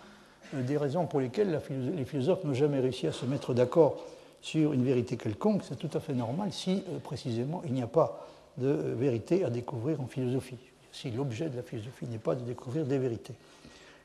euh, 0.54 0.62
des 0.62 0.78
raisons 0.78 1.08
pour 1.08 1.22
lesquelles 1.22 1.60
les 1.96 2.06
philosophes 2.06 2.44
n'ont 2.44 2.54
jamais 2.54 2.80
réussi 2.80 3.08
à 3.08 3.12
se 3.12 3.26
mettre 3.26 3.54
d'accord 3.54 3.98
sur 4.42 4.74
une 4.74 4.84
vérité 4.84 5.18
quelconque. 5.18 5.62
C'est 5.68 5.80
tout 5.80 5.90
à 5.98 6.00
fait 6.00 6.14
normal 6.14 6.50
si, 6.52 6.84
euh, 6.90 7.00
précisément, 7.00 7.64
il 7.66 7.74
n'y 7.74 7.82
a 7.82 7.88
pas 7.88 8.28
de 8.58 8.68
euh, 8.68 8.96
vérité 8.96 9.46
à 9.46 9.50
découvrir 9.50 10.02
en 10.02 10.06
philosophie, 10.06 10.60
si 10.92 11.10
l'objet 11.10 11.50
de 11.50 11.56
la 11.56 11.64
philosophie 11.64 12.06
n'est 12.06 12.18
pas 12.18 12.36
de 12.36 12.42
découvrir 12.42 12.86
des 12.86 12.98
vérités. 12.98 13.34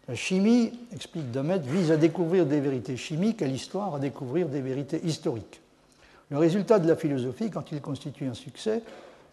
La 0.09 0.15
chimie, 0.15 0.73
explique 0.93 1.31
Damet, 1.31 1.59
vise 1.59 1.91
à 1.91 1.97
découvrir 1.97 2.47
des 2.47 2.61
vérités 2.61 2.97
chimiques 2.97 3.43
et 3.43 3.47
l'histoire 3.47 3.97
à 3.97 3.99
découvrir 3.99 4.49
des 4.49 4.61
vérités 4.61 5.01
historiques. 5.05 5.61
Le 6.31 6.39
résultat 6.39 6.79
de 6.79 6.89
la 6.89 6.97
philosophie, 6.97 7.51
quand 7.51 7.71
il 7.73 7.81
constitue 7.81 8.27
un 8.27 8.35
succès, 8.35 8.83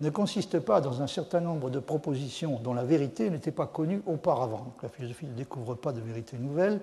ne 0.01 0.10
consiste 0.10 0.60
pas 0.60 0.82
dans 0.82 1.01
un 1.01 1.08
certain 1.08 1.41
nombre 1.41 1.70
de 1.70 1.79
propositions 1.79 2.60
dont 2.63 2.74
la 2.74 2.84
vérité 2.84 3.29
n'était 3.29 3.51
pas 3.51 3.68
connue 3.68 4.01
auparavant. 4.06 4.74
la 4.82 4.89
philosophie 4.89 5.25
ne 5.25 5.34
découvre 5.34 5.75
pas 5.75 5.91
de 5.91 6.00
vérité 6.00 6.38
nouvelle. 6.38 6.79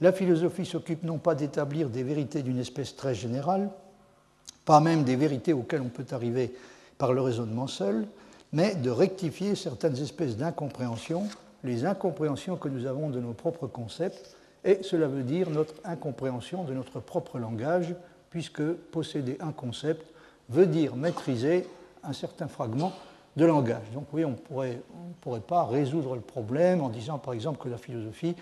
La 0.00 0.12
philosophie 0.12 0.64
s'occupe 0.64 1.02
non 1.02 1.18
pas 1.18 1.34
d'établir 1.34 1.88
des 1.88 2.04
vérités 2.04 2.42
d'une 2.42 2.58
espèce 2.58 2.94
très 2.94 3.14
générale, 3.14 3.70
pas 4.64 4.80
même 4.80 5.02
des 5.02 5.16
vérités 5.16 5.52
auxquelles 5.52 5.80
on 5.80 5.88
peut 5.88 6.06
arriver 6.12 6.54
par 6.98 7.12
le 7.12 7.20
raisonnement 7.20 7.66
seul, 7.66 8.06
mais 8.52 8.76
de 8.76 8.90
rectifier 8.90 9.56
certaines 9.56 10.00
espèces 10.00 10.36
d'incompréhensions, 10.36 11.24
les 11.64 11.84
incompréhensions 11.84 12.56
que 12.56 12.68
nous 12.68 12.86
avons 12.86 13.10
de 13.10 13.20
nos 13.20 13.32
propres 13.32 13.66
concepts, 13.66 14.36
et 14.64 14.82
cela 14.82 15.08
veut 15.08 15.24
dire 15.24 15.50
notre 15.50 15.74
incompréhension 15.84 16.62
de 16.62 16.74
notre 16.74 17.00
propre 17.00 17.38
langage, 17.38 17.94
puisque 18.30 18.62
posséder 18.62 19.36
un 19.40 19.52
concept 19.52 20.12
veut 20.48 20.66
dire 20.66 20.94
maîtriser 20.94 21.66
un 22.04 22.12
certain 22.12 22.48
fragment 22.48 22.92
de 23.36 23.44
langage. 23.44 23.90
Donc 23.94 24.06
oui, 24.12 24.24
on 24.24 24.30
ne 24.30 24.36
pourrait, 24.36 25.40
pas 25.40 25.64
résoudre 25.64 26.14
le 26.14 26.20
problème 26.20 26.82
en 26.82 26.88
disant 26.88 27.18
par 27.18 27.34
exemple 27.34 27.58
que 27.62 27.68
la 27.68 27.78
philosophie 27.78 28.34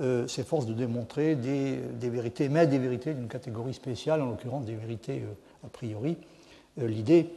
euh, 0.00 0.26
s'efforce 0.26 0.66
de 0.66 0.74
démontrer 0.74 1.36
des, 1.36 2.10
vérités, 2.10 2.48
mais 2.48 2.66
des 2.66 2.78
vérités 2.78 3.14
d'une 3.14 3.28
catégorie 3.28 3.74
spéciale, 3.74 4.20
en 4.20 4.26
l'occurrence 4.26 4.64
des 4.64 4.74
vérités 4.74 5.20
euh, 5.20 5.66
a 5.66 5.68
priori. 5.68 6.16
Euh, 6.80 6.88
l'idée 6.88 7.30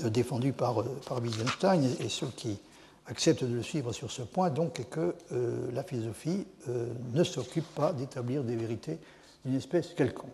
défendue 0.00 0.52
par, 0.52 0.82
par 1.06 1.22
Wittgenstein 1.22 1.82
et, 2.00 2.08
ceux 2.08 2.26
qui 2.36 2.58
acceptent 3.06 3.44
de 3.44 3.54
le 3.54 3.62
suivre 3.62 3.92
sur 3.92 4.10
ce 4.10 4.22
point, 4.22 4.50
donc, 4.50 4.80
est 4.80 4.88
que 4.88 5.14
la 5.72 5.84
philosophie 5.84 6.46
ne 7.12 7.22
s'occupe 7.22 7.66
pas 7.74 7.92
d'établir 7.92 8.42
des 8.42 8.56
vérités 8.56 8.98
d'une 9.44 9.54
espèce 9.54 9.92
quelconque. 9.94 10.30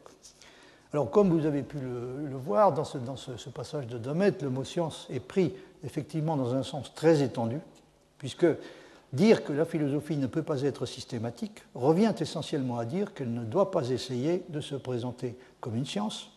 Alors, 0.92 1.10
comme 1.10 1.28
vous 1.28 1.44
avez 1.44 1.62
pu 1.62 1.78
le, 1.78 2.36
voir 2.36 2.72
dans, 2.72 2.84
ce, 2.84 3.48
passage 3.50 3.86
de 3.86 3.98
Domet, 3.98 4.32
le 4.40 4.48
mot 4.48 4.64
science 4.64 5.06
est 5.10 5.20
pris 5.20 5.54
effectivement 5.84 6.36
dans 6.36 6.54
un 6.54 6.62
sens 6.62 6.94
très 6.94 7.22
étendu, 7.22 7.60
puisque 8.16 8.46
dire 9.12 9.44
que 9.44 9.52
la 9.52 9.66
philosophie 9.66 10.16
ne 10.16 10.26
peut 10.26 10.42
pas 10.42 10.62
être 10.62 10.86
systématique 10.86 11.62
revient 11.74 12.14
essentiellement 12.18 12.78
à 12.78 12.86
dire 12.86 13.12
qu'elle 13.12 13.32
ne 13.32 13.44
doit 13.44 13.70
pas 13.70 13.90
essayer 13.90 14.44
de 14.48 14.60
se 14.60 14.76
présenter 14.76 15.36
comme 15.60 15.76
une 15.76 15.86
science. 15.86 16.30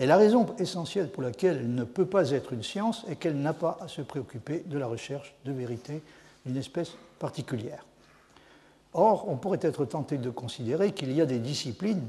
Et 0.00 0.06
la 0.06 0.16
raison 0.16 0.46
essentielle 0.58 1.08
pour 1.08 1.22
laquelle 1.22 1.58
elle 1.58 1.74
ne 1.74 1.84
peut 1.84 2.06
pas 2.06 2.30
être 2.30 2.52
une 2.52 2.64
science 2.64 3.04
est 3.08 3.14
qu'elle 3.14 3.40
n'a 3.40 3.52
pas 3.52 3.78
à 3.80 3.86
se 3.86 4.02
préoccuper 4.02 4.64
de 4.66 4.78
la 4.78 4.88
recherche 4.88 5.32
de 5.44 5.52
vérité 5.52 6.02
d'une 6.44 6.56
espèce 6.56 6.94
particulière. 7.20 7.86
Or, 8.92 9.28
on 9.28 9.36
pourrait 9.36 9.60
être 9.62 9.84
tenté 9.84 10.18
de 10.18 10.30
considérer 10.30 10.92
qu'il 10.92 11.12
y 11.12 11.20
a 11.20 11.26
des 11.26 11.38
disciplines 11.38 12.02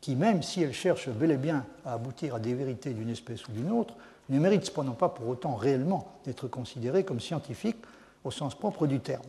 qui, 0.00 0.16
même 0.16 0.42
si 0.42 0.62
elles 0.62 0.72
cherchent 0.72 1.08
bel 1.08 1.30
et 1.30 1.36
bien 1.36 1.64
à 1.84 1.94
aboutir 1.94 2.34
à 2.34 2.40
des 2.40 2.54
vérités 2.54 2.94
d'une 2.94 3.10
espèce 3.10 3.46
ou 3.48 3.52
d'une 3.52 3.72
autre, 3.72 3.94
ne 4.28 4.38
méritent 4.38 4.66
cependant 4.66 4.92
pas 4.92 5.08
pour 5.08 5.28
autant 5.28 5.54
réellement 5.54 6.12
d'être 6.24 6.48
considérées 6.48 7.04
comme 7.04 7.20
scientifiques 7.20 7.84
au 8.24 8.30
sens 8.30 8.54
propre 8.54 8.86
du 8.86 9.00
terme. 9.00 9.24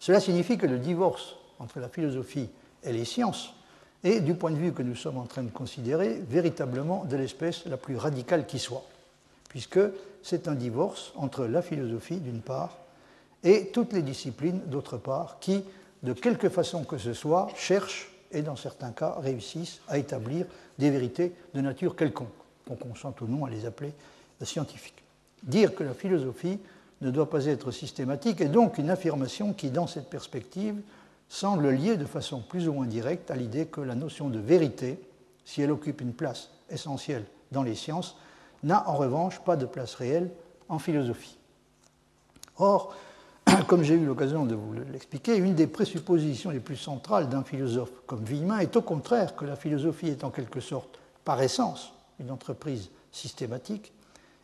Cela 0.00 0.20
signifie 0.20 0.58
que 0.58 0.66
le 0.66 0.78
divorce 0.78 1.36
entre 1.58 1.80
la 1.80 1.88
philosophie 1.88 2.50
et 2.82 2.92
les 2.92 3.04
sciences 3.04 3.54
est, 4.02 4.20
du 4.20 4.34
point 4.34 4.50
de 4.50 4.56
vue 4.56 4.72
que 4.72 4.82
nous 4.82 4.94
sommes 4.94 5.16
en 5.16 5.24
train 5.24 5.42
de 5.42 5.50
considérer, 5.50 6.20
véritablement 6.28 7.04
de 7.04 7.16
l'espèce 7.16 7.64
la 7.64 7.78
plus 7.78 7.96
radicale 7.96 8.46
qui 8.46 8.58
soit, 8.58 8.84
puisque 9.48 9.80
c'est 10.22 10.46
un 10.46 10.54
divorce 10.54 11.12
entre 11.16 11.46
la 11.46 11.62
philosophie 11.62 12.18
d'une 12.18 12.42
part 12.42 12.76
et 13.42 13.68
toutes 13.72 13.92
les 13.92 14.02
disciplines 14.02 14.60
d'autre 14.66 14.98
part 14.98 15.38
qui, 15.40 15.64
de 16.02 16.12
quelque 16.12 16.48
façon 16.48 16.84
que 16.84 16.98
ce 16.98 17.14
soit, 17.14 17.48
cherchent 17.56 18.13
et 18.34 18.42
dans 18.42 18.56
certains 18.56 18.92
cas 18.92 19.16
réussissent 19.20 19.80
à 19.88 19.98
établir 19.98 20.46
des 20.78 20.90
vérités 20.90 21.32
de 21.54 21.60
nature 21.60 21.96
quelconque. 21.96 22.28
Donc 22.68 22.78
on 22.90 22.94
sent 22.94 23.14
ou 23.20 23.26
non 23.26 23.44
à 23.44 23.50
les 23.50 23.66
appeler 23.66 23.92
scientifiques. 24.42 25.02
Dire 25.42 25.74
que 25.74 25.84
la 25.84 25.94
philosophie 25.94 26.58
ne 27.00 27.10
doit 27.10 27.28
pas 27.28 27.46
être 27.46 27.70
systématique 27.70 28.40
est 28.40 28.48
donc 28.48 28.78
une 28.78 28.90
affirmation 28.90 29.52
qui, 29.52 29.70
dans 29.70 29.86
cette 29.86 30.08
perspective, 30.08 30.80
semble 31.28 31.70
liée 31.70 31.96
de 31.96 32.04
façon 32.04 32.40
plus 32.40 32.68
ou 32.68 32.72
moins 32.72 32.86
directe 32.86 33.30
à 33.30 33.36
l'idée 33.36 33.66
que 33.66 33.80
la 33.80 33.94
notion 33.94 34.28
de 34.28 34.38
vérité, 34.38 34.98
si 35.44 35.62
elle 35.62 35.70
occupe 35.70 36.00
une 36.00 36.12
place 36.12 36.50
essentielle 36.70 37.24
dans 37.52 37.62
les 37.62 37.74
sciences, 37.74 38.16
n'a 38.62 38.88
en 38.88 38.96
revanche 38.96 39.40
pas 39.40 39.56
de 39.56 39.66
place 39.66 39.94
réelle 39.94 40.30
en 40.68 40.78
philosophie. 40.78 41.36
Or, 42.56 42.94
comme 43.66 43.82
j'ai 43.82 43.94
eu 43.94 44.04
l'occasion 44.04 44.46
de 44.46 44.54
vous 44.54 44.72
l'expliquer, 44.90 45.36
une 45.36 45.54
des 45.54 45.66
présuppositions 45.66 46.50
les 46.50 46.60
plus 46.60 46.76
centrales 46.76 47.28
d'un 47.28 47.42
philosophe 47.42 47.90
comme 48.06 48.24
Villemin 48.24 48.58
est 48.58 48.76
au 48.76 48.82
contraire 48.82 49.36
que 49.36 49.44
la 49.44 49.56
philosophie 49.56 50.08
est 50.08 50.24
en 50.24 50.30
quelque 50.30 50.60
sorte, 50.60 50.98
par 51.24 51.40
essence, 51.40 51.92
une 52.20 52.30
entreprise 52.30 52.90
systématique, 53.12 53.92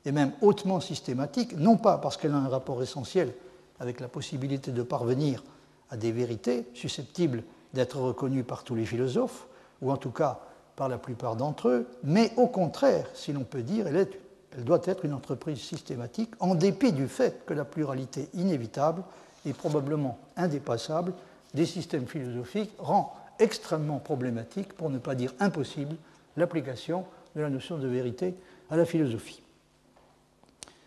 et 0.05 0.12
même 0.12 0.33
hautement 0.40 0.81
systématique, 0.81 1.57
non 1.57 1.76
pas 1.76 1.99
parce 1.99 2.17
qu'elle 2.17 2.33
a 2.33 2.37
un 2.37 2.49
rapport 2.49 2.83
essentiel 2.83 3.35
avec 3.81 4.00
la 4.00 4.09
possibilité 4.09 4.71
de 4.71 4.83
parvenir 4.83 5.43
à 5.90 5.97
des 5.97 6.12
vérités 6.12 6.67
susceptibles 6.75 7.43
d'être 7.75 7.99
reconnues 7.99 8.45
par 8.45 8.64
tous 8.64 8.75
les 8.75 8.87
philosophes, 8.87 9.47
ou 9.83 9.90
en 9.90 9.97
tout 9.97 10.11
cas 10.11 10.40
par 10.76 10.88
la 10.88 10.99
plupart 10.99 11.37
d'entre 11.37 11.69
eux, 11.69 11.88
mais 12.02 12.33
au 12.37 12.47
contraire, 12.47 13.07
si 13.14 13.33
l'on 13.33 13.45
peut 13.45 13.62
dire, 13.62 13.87
elle, 13.87 13.97
est, 13.97 14.21
elle 14.57 14.64
doit 14.64 14.80
être 14.85 15.04
une 15.04 15.12
entreprise 15.12 15.61
systématique, 15.61 16.30
en 16.40 16.54
dépit 16.54 16.92
du 16.92 17.09
fait 17.09 17.45
que 17.47 17.54
la 17.54 17.64
pluralité 17.64 18.28
inévitable 18.35 19.02
et 19.47 19.52
probablement 19.52 20.19
indépassable 20.37 21.12
des 21.54 21.66
systèmes 21.66 22.07
philosophiques 22.07 22.73
rend 22.78 23.14
extrêmement 23.38 23.99
problématique, 23.99 24.73
pour 24.75 24.90
ne 24.90 24.99
pas 24.99 25.14
dire 25.14 25.33
impossible, 25.40 25.97
l'application 26.37 27.04
de 27.35 27.40
la 27.40 27.50
notion 27.50 27.78
de 27.78 27.88
vérité 27.88 28.35
à 28.71 28.76
la 28.76 28.85
philosophie. 28.85 29.42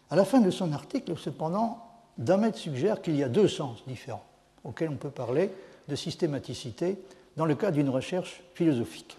À 0.10 0.16
la 0.16 0.26
fin 0.26 0.40
de 0.40 0.52
son 0.52 0.72
article, 0.74 1.18
cependant, 1.18 1.80
Damet 2.18 2.54
suggère 2.54 3.02
qu'il 3.02 3.16
y 3.16 3.24
a 3.24 3.30
deux 3.30 3.48
sens 3.48 3.84
différents 3.88 4.24
auxquels 4.64 4.90
on 4.90 4.98
peut 4.98 5.10
parler 5.10 5.50
de 5.88 5.96
systématicité 5.96 6.98
dans 7.36 7.46
le 7.46 7.56
cas 7.56 7.72
d'une 7.72 7.90
recherche 7.90 8.44
philosophique. 8.54 9.18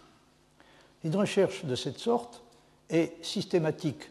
Une 1.03 1.17
recherche 1.17 1.65
de 1.65 1.75
cette 1.75 1.99
sorte 1.99 2.43
est 2.89 3.13
systématique 3.23 4.11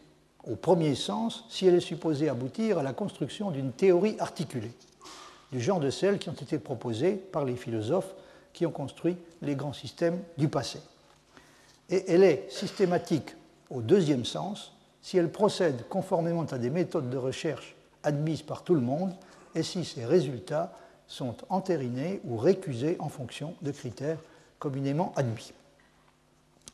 au 0.50 0.56
premier 0.56 0.94
sens 0.94 1.44
si 1.48 1.66
elle 1.66 1.74
est 1.74 1.80
supposée 1.80 2.28
aboutir 2.28 2.78
à 2.78 2.82
la 2.82 2.92
construction 2.92 3.50
d'une 3.50 3.72
théorie 3.72 4.16
articulée, 4.18 4.72
du 5.52 5.60
genre 5.60 5.80
de 5.80 5.90
celles 5.90 6.18
qui 6.18 6.28
ont 6.28 6.34
été 6.34 6.58
proposées 6.58 7.14
par 7.14 7.44
les 7.44 7.56
philosophes 7.56 8.14
qui 8.52 8.66
ont 8.66 8.70
construit 8.70 9.16
les 9.42 9.56
grands 9.56 9.72
systèmes 9.72 10.20
du 10.38 10.48
passé. 10.48 10.80
Et 11.90 12.04
elle 12.10 12.24
est 12.24 12.46
systématique 12.50 13.34
au 13.70 13.82
deuxième 13.82 14.24
sens 14.24 14.72
si 15.02 15.18
elle 15.18 15.30
procède 15.30 15.86
conformément 15.88 16.46
à 16.50 16.58
des 16.58 16.70
méthodes 16.70 17.10
de 17.10 17.16
recherche 17.16 17.74
admises 18.02 18.42
par 18.42 18.62
tout 18.62 18.74
le 18.74 18.80
monde 18.80 19.14
et 19.54 19.62
si 19.62 19.84
ces 19.84 20.04
résultats 20.04 20.72
sont 21.06 21.36
entérinés 21.50 22.20
ou 22.24 22.36
récusés 22.36 22.96
en 22.98 23.08
fonction 23.08 23.54
de 23.62 23.70
critères 23.70 24.18
communément 24.58 25.12
admis. 25.16 25.52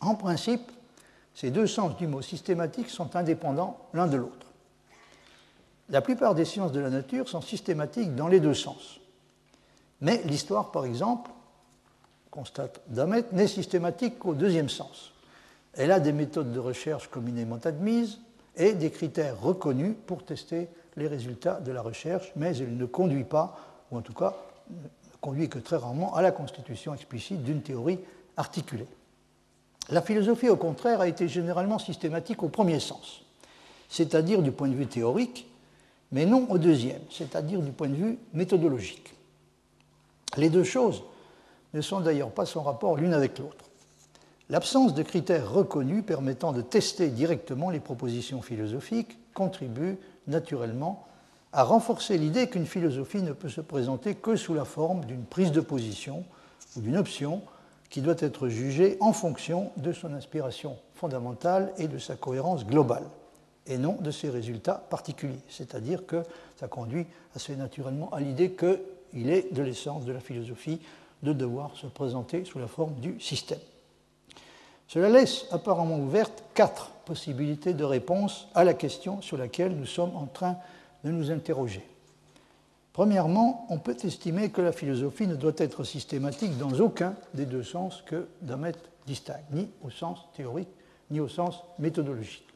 En 0.00 0.14
principe, 0.14 0.70
ces 1.34 1.50
deux 1.50 1.66
sens 1.66 1.96
du 1.96 2.06
mot 2.06 2.22
systématique 2.22 2.90
sont 2.90 3.16
indépendants 3.16 3.78
l'un 3.94 4.06
de 4.06 4.16
l'autre. 4.16 4.46
La 5.88 6.00
plupart 6.00 6.34
des 6.34 6.44
sciences 6.44 6.72
de 6.72 6.80
la 6.80 6.90
nature 6.90 7.28
sont 7.28 7.40
systématiques 7.40 8.14
dans 8.14 8.28
les 8.28 8.40
deux 8.40 8.54
sens. 8.54 9.00
Mais 10.00 10.22
l'histoire, 10.24 10.70
par 10.70 10.84
exemple, 10.84 11.30
constate 12.30 12.80
Damet, 12.86 13.24
n'est 13.32 13.48
systématique 13.48 14.18
qu'au 14.18 14.34
deuxième 14.34 14.68
sens. 14.68 15.12
Elle 15.74 15.92
a 15.92 16.00
des 16.00 16.12
méthodes 16.12 16.52
de 16.52 16.58
recherche 16.58 17.08
communément 17.08 17.58
admises 17.64 18.18
et 18.56 18.74
des 18.74 18.90
critères 18.90 19.40
reconnus 19.40 19.94
pour 20.06 20.24
tester 20.24 20.68
les 20.96 21.06
résultats 21.06 21.60
de 21.60 21.72
la 21.72 21.82
recherche, 21.82 22.32
mais 22.36 22.56
elle 22.56 22.76
ne 22.76 22.86
conduit 22.86 23.24
pas, 23.24 23.56
ou 23.90 23.98
en 23.98 24.02
tout 24.02 24.14
cas 24.14 24.36
ne 24.70 24.76
conduit 25.20 25.48
que 25.48 25.58
très 25.58 25.76
rarement, 25.76 26.14
à 26.14 26.22
la 26.22 26.32
constitution 26.32 26.94
explicite 26.94 27.42
d'une 27.42 27.62
théorie 27.62 27.98
articulée. 28.36 28.86
La 29.88 30.02
philosophie, 30.02 30.48
au 30.48 30.56
contraire, 30.56 31.00
a 31.00 31.08
été 31.08 31.26
généralement 31.26 31.78
systématique 31.78 32.42
au 32.42 32.48
premier 32.48 32.78
sens, 32.78 33.22
c'est-à-dire 33.88 34.42
du 34.42 34.52
point 34.52 34.68
de 34.68 34.74
vue 34.74 34.86
théorique, 34.86 35.48
mais 36.12 36.26
non 36.26 36.46
au 36.50 36.58
deuxième, 36.58 37.02
c'est-à-dire 37.10 37.60
du 37.60 37.72
point 37.72 37.88
de 37.88 37.94
vue 37.94 38.18
méthodologique. 38.32 39.14
Les 40.36 40.48
deux 40.48 40.64
choses 40.64 41.02
ne 41.74 41.80
sont 41.80 42.00
d'ailleurs 42.00 42.30
pas 42.30 42.46
sans 42.46 42.62
rapport 42.62 42.96
l'une 42.96 43.14
avec 43.14 43.38
l'autre. 43.38 43.64
L'absence 44.48 44.94
de 44.94 45.02
critères 45.02 45.52
reconnus 45.52 46.04
permettant 46.04 46.52
de 46.52 46.60
tester 46.60 47.08
directement 47.08 47.70
les 47.70 47.78
propositions 47.78 48.42
philosophiques 48.42 49.16
contribue 49.32 49.96
naturellement 50.26 51.06
à 51.52 51.62
renforcer 51.62 52.18
l'idée 52.18 52.48
qu'une 52.48 52.66
philosophie 52.66 53.22
ne 53.22 53.32
peut 53.32 53.48
se 53.48 53.60
présenter 53.60 54.14
que 54.14 54.36
sous 54.36 54.54
la 54.54 54.64
forme 54.64 55.04
d'une 55.04 55.24
prise 55.24 55.52
de 55.52 55.60
position 55.60 56.24
ou 56.76 56.80
d'une 56.80 56.96
option 56.96 57.42
qui 57.90 58.00
doit 58.00 58.16
être 58.18 58.48
jugée 58.48 58.96
en 59.00 59.12
fonction 59.12 59.72
de 59.76 59.92
son 59.92 60.14
inspiration 60.14 60.78
fondamentale 60.94 61.72
et 61.76 61.88
de 61.88 61.98
sa 61.98 62.14
cohérence 62.14 62.64
globale, 62.64 63.04
et 63.66 63.76
non 63.78 63.96
de 64.00 64.12
ses 64.12 64.30
résultats 64.30 64.82
particuliers. 64.88 65.40
C'est-à-dire 65.48 66.06
que 66.06 66.22
ça 66.58 66.68
conduit 66.68 67.06
assez 67.34 67.56
naturellement 67.56 68.08
à 68.12 68.20
l'idée 68.20 68.52
qu'il 68.52 69.28
est 69.28 69.52
de 69.52 69.62
l'essence 69.62 70.04
de 70.04 70.12
la 70.12 70.20
philosophie 70.20 70.80
de 71.22 71.32
devoir 71.32 71.76
se 71.76 71.86
présenter 71.86 72.44
sous 72.44 72.58
la 72.58 72.68
forme 72.68 72.94
du 72.94 73.20
système. 73.20 73.58
Cela 74.86 75.08
laisse 75.08 75.46
apparemment 75.50 75.98
ouvertes 75.98 76.42
quatre 76.54 76.90
possibilités 77.04 77.74
de 77.74 77.84
réponse 77.84 78.48
à 78.54 78.64
la 78.64 78.74
question 78.74 79.20
sur 79.20 79.36
laquelle 79.36 79.76
nous 79.76 79.86
sommes 79.86 80.16
en 80.16 80.26
train 80.26 80.56
de 81.04 81.10
nous 81.10 81.30
interroger. 81.30 81.84
Premièrement, 82.92 83.66
on 83.70 83.78
peut 83.78 83.96
estimer 84.02 84.50
que 84.50 84.60
la 84.60 84.72
philosophie 84.72 85.26
ne 85.26 85.36
doit 85.36 85.52
être 85.58 85.84
systématique 85.84 86.58
dans 86.58 86.72
aucun 86.80 87.14
des 87.34 87.46
deux 87.46 87.62
sens 87.62 88.02
que 88.02 88.26
Damet 88.42 88.72
distingue, 89.06 89.44
ni 89.52 89.68
au 89.82 89.90
sens 89.90 90.26
théorique, 90.36 90.68
ni 91.10 91.20
au 91.20 91.28
sens 91.28 91.62
méthodologique. 91.78 92.46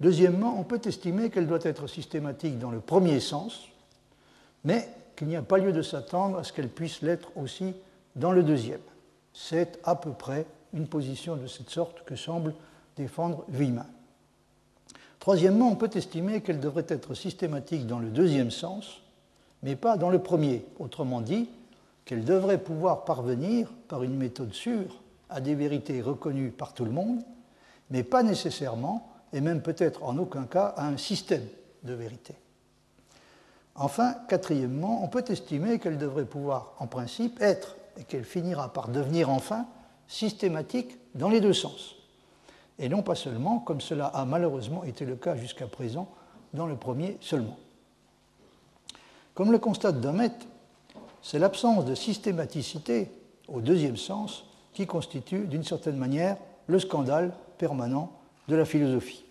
Deuxièmement, 0.00 0.56
on 0.58 0.64
peut 0.64 0.80
estimer 0.84 1.30
qu'elle 1.30 1.46
doit 1.46 1.58
être 1.62 1.86
systématique 1.86 2.58
dans 2.58 2.70
le 2.70 2.80
premier 2.80 3.20
sens, 3.20 3.68
mais 4.64 4.88
qu'il 5.16 5.28
n'y 5.28 5.36
a 5.36 5.42
pas 5.42 5.58
lieu 5.58 5.72
de 5.72 5.82
s'attendre 5.82 6.38
à 6.38 6.44
ce 6.44 6.52
qu'elle 6.52 6.68
puisse 6.68 7.02
l'être 7.02 7.30
aussi 7.36 7.74
dans 8.16 8.32
le 8.32 8.42
deuxième. 8.42 8.80
C'est 9.32 9.78
à 9.84 9.94
peu 9.94 10.10
près 10.10 10.46
une 10.72 10.86
position 10.86 11.36
de 11.36 11.46
cette 11.46 11.70
sorte 11.70 12.04
que 12.04 12.16
semble 12.16 12.54
défendre 12.96 13.44
Villemin. 13.48 13.86
Troisièmement, 15.20 15.68
on 15.68 15.76
peut 15.76 15.90
estimer 15.94 16.40
qu'elle 16.40 16.60
devrait 16.60 16.86
être 16.88 17.14
systématique 17.14 17.86
dans 17.86 17.98
le 17.98 18.08
deuxième 18.08 18.50
sens, 18.50 19.00
mais 19.64 19.76
pas 19.76 19.96
dans 19.96 20.10
le 20.10 20.20
premier. 20.20 20.64
Autrement 20.78 21.22
dit, 21.22 21.48
qu'elle 22.04 22.24
devrait 22.24 22.62
pouvoir 22.62 23.04
parvenir, 23.04 23.72
par 23.88 24.02
une 24.02 24.14
méthode 24.14 24.52
sûre, 24.52 25.02
à 25.30 25.40
des 25.40 25.54
vérités 25.54 26.02
reconnues 26.02 26.50
par 26.50 26.74
tout 26.74 26.84
le 26.84 26.90
monde, 26.90 27.22
mais 27.90 28.02
pas 28.02 28.22
nécessairement, 28.22 29.10
et 29.32 29.40
même 29.40 29.62
peut-être 29.62 30.04
en 30.04 30.18
aucun 30.18 30.44
cas, 30.44 30.74
à 30.76 30.86
un 30.86 30.98
système 30.98 31.46
de 31.82 31.94
vérité. 31.94 32.34
Enfin, 33.74 34.14
quatrièmement, 34.28 35.02
on 35.02 35.08
peut 35.08 35.24
estimer 35.28 35.78
qu'elle 35.78 35.98
devrait 35.98 36.26
pouvoir, 36.26 36.74
en 36.78 36.86
principe, 36.86 37.40
être, 37.40 37.76
et 37.98 38.04
qu'elle 38.04 38.24
finira 38.24 38.72
par 38.72 38.88
devenir 38.88 39.30
enfin, 39.30 39.66
systématique 40.06 40.98
dans 41.14 41.30
les 41.30 41.40
deux 41.40 41.54
sens, 41.54 41.96
et 42.78 42.90
non 42.90 43.02
pas 43.02 43.14
seulement, 43.14 43.60
comme 43.60 43.80
cela 43.80 44.06
a 44.08 44.26
malheureusement 44.26 44.84
été 44.84 45.06
le 45.06 45.16
cas 45.16 45.36
jusqu'à 45.36 45.66
présent, 45.66 46.08
dans 46.52 46.66
le 46.66 46.76
premier 46.76 47.16
seulement. 47.20 47.56
Comme 49.34 49.50
le 49.50 49.58
constate 49.58 50.00
Damet, 50.00 50.30
c'est 51.22 51.38
l'absence 51.38 51.84
de 51.84 51.94
systématicité 51.94 53.10
au 53.48 53.60
deuxième 53.60 53.96
sens 53.96 54.44
qui 54.72 54.86
constitue 54.86 55.46
d'une 55.46 55.64
certaine 55.64 55.96
manière 55.96 56.36
le 56.66 56.78
scandale 56.78 57.32
permanent 57.58 58.12
de 58.48 58.56
la 58.56 58.64
philosophie. 58.64 59.24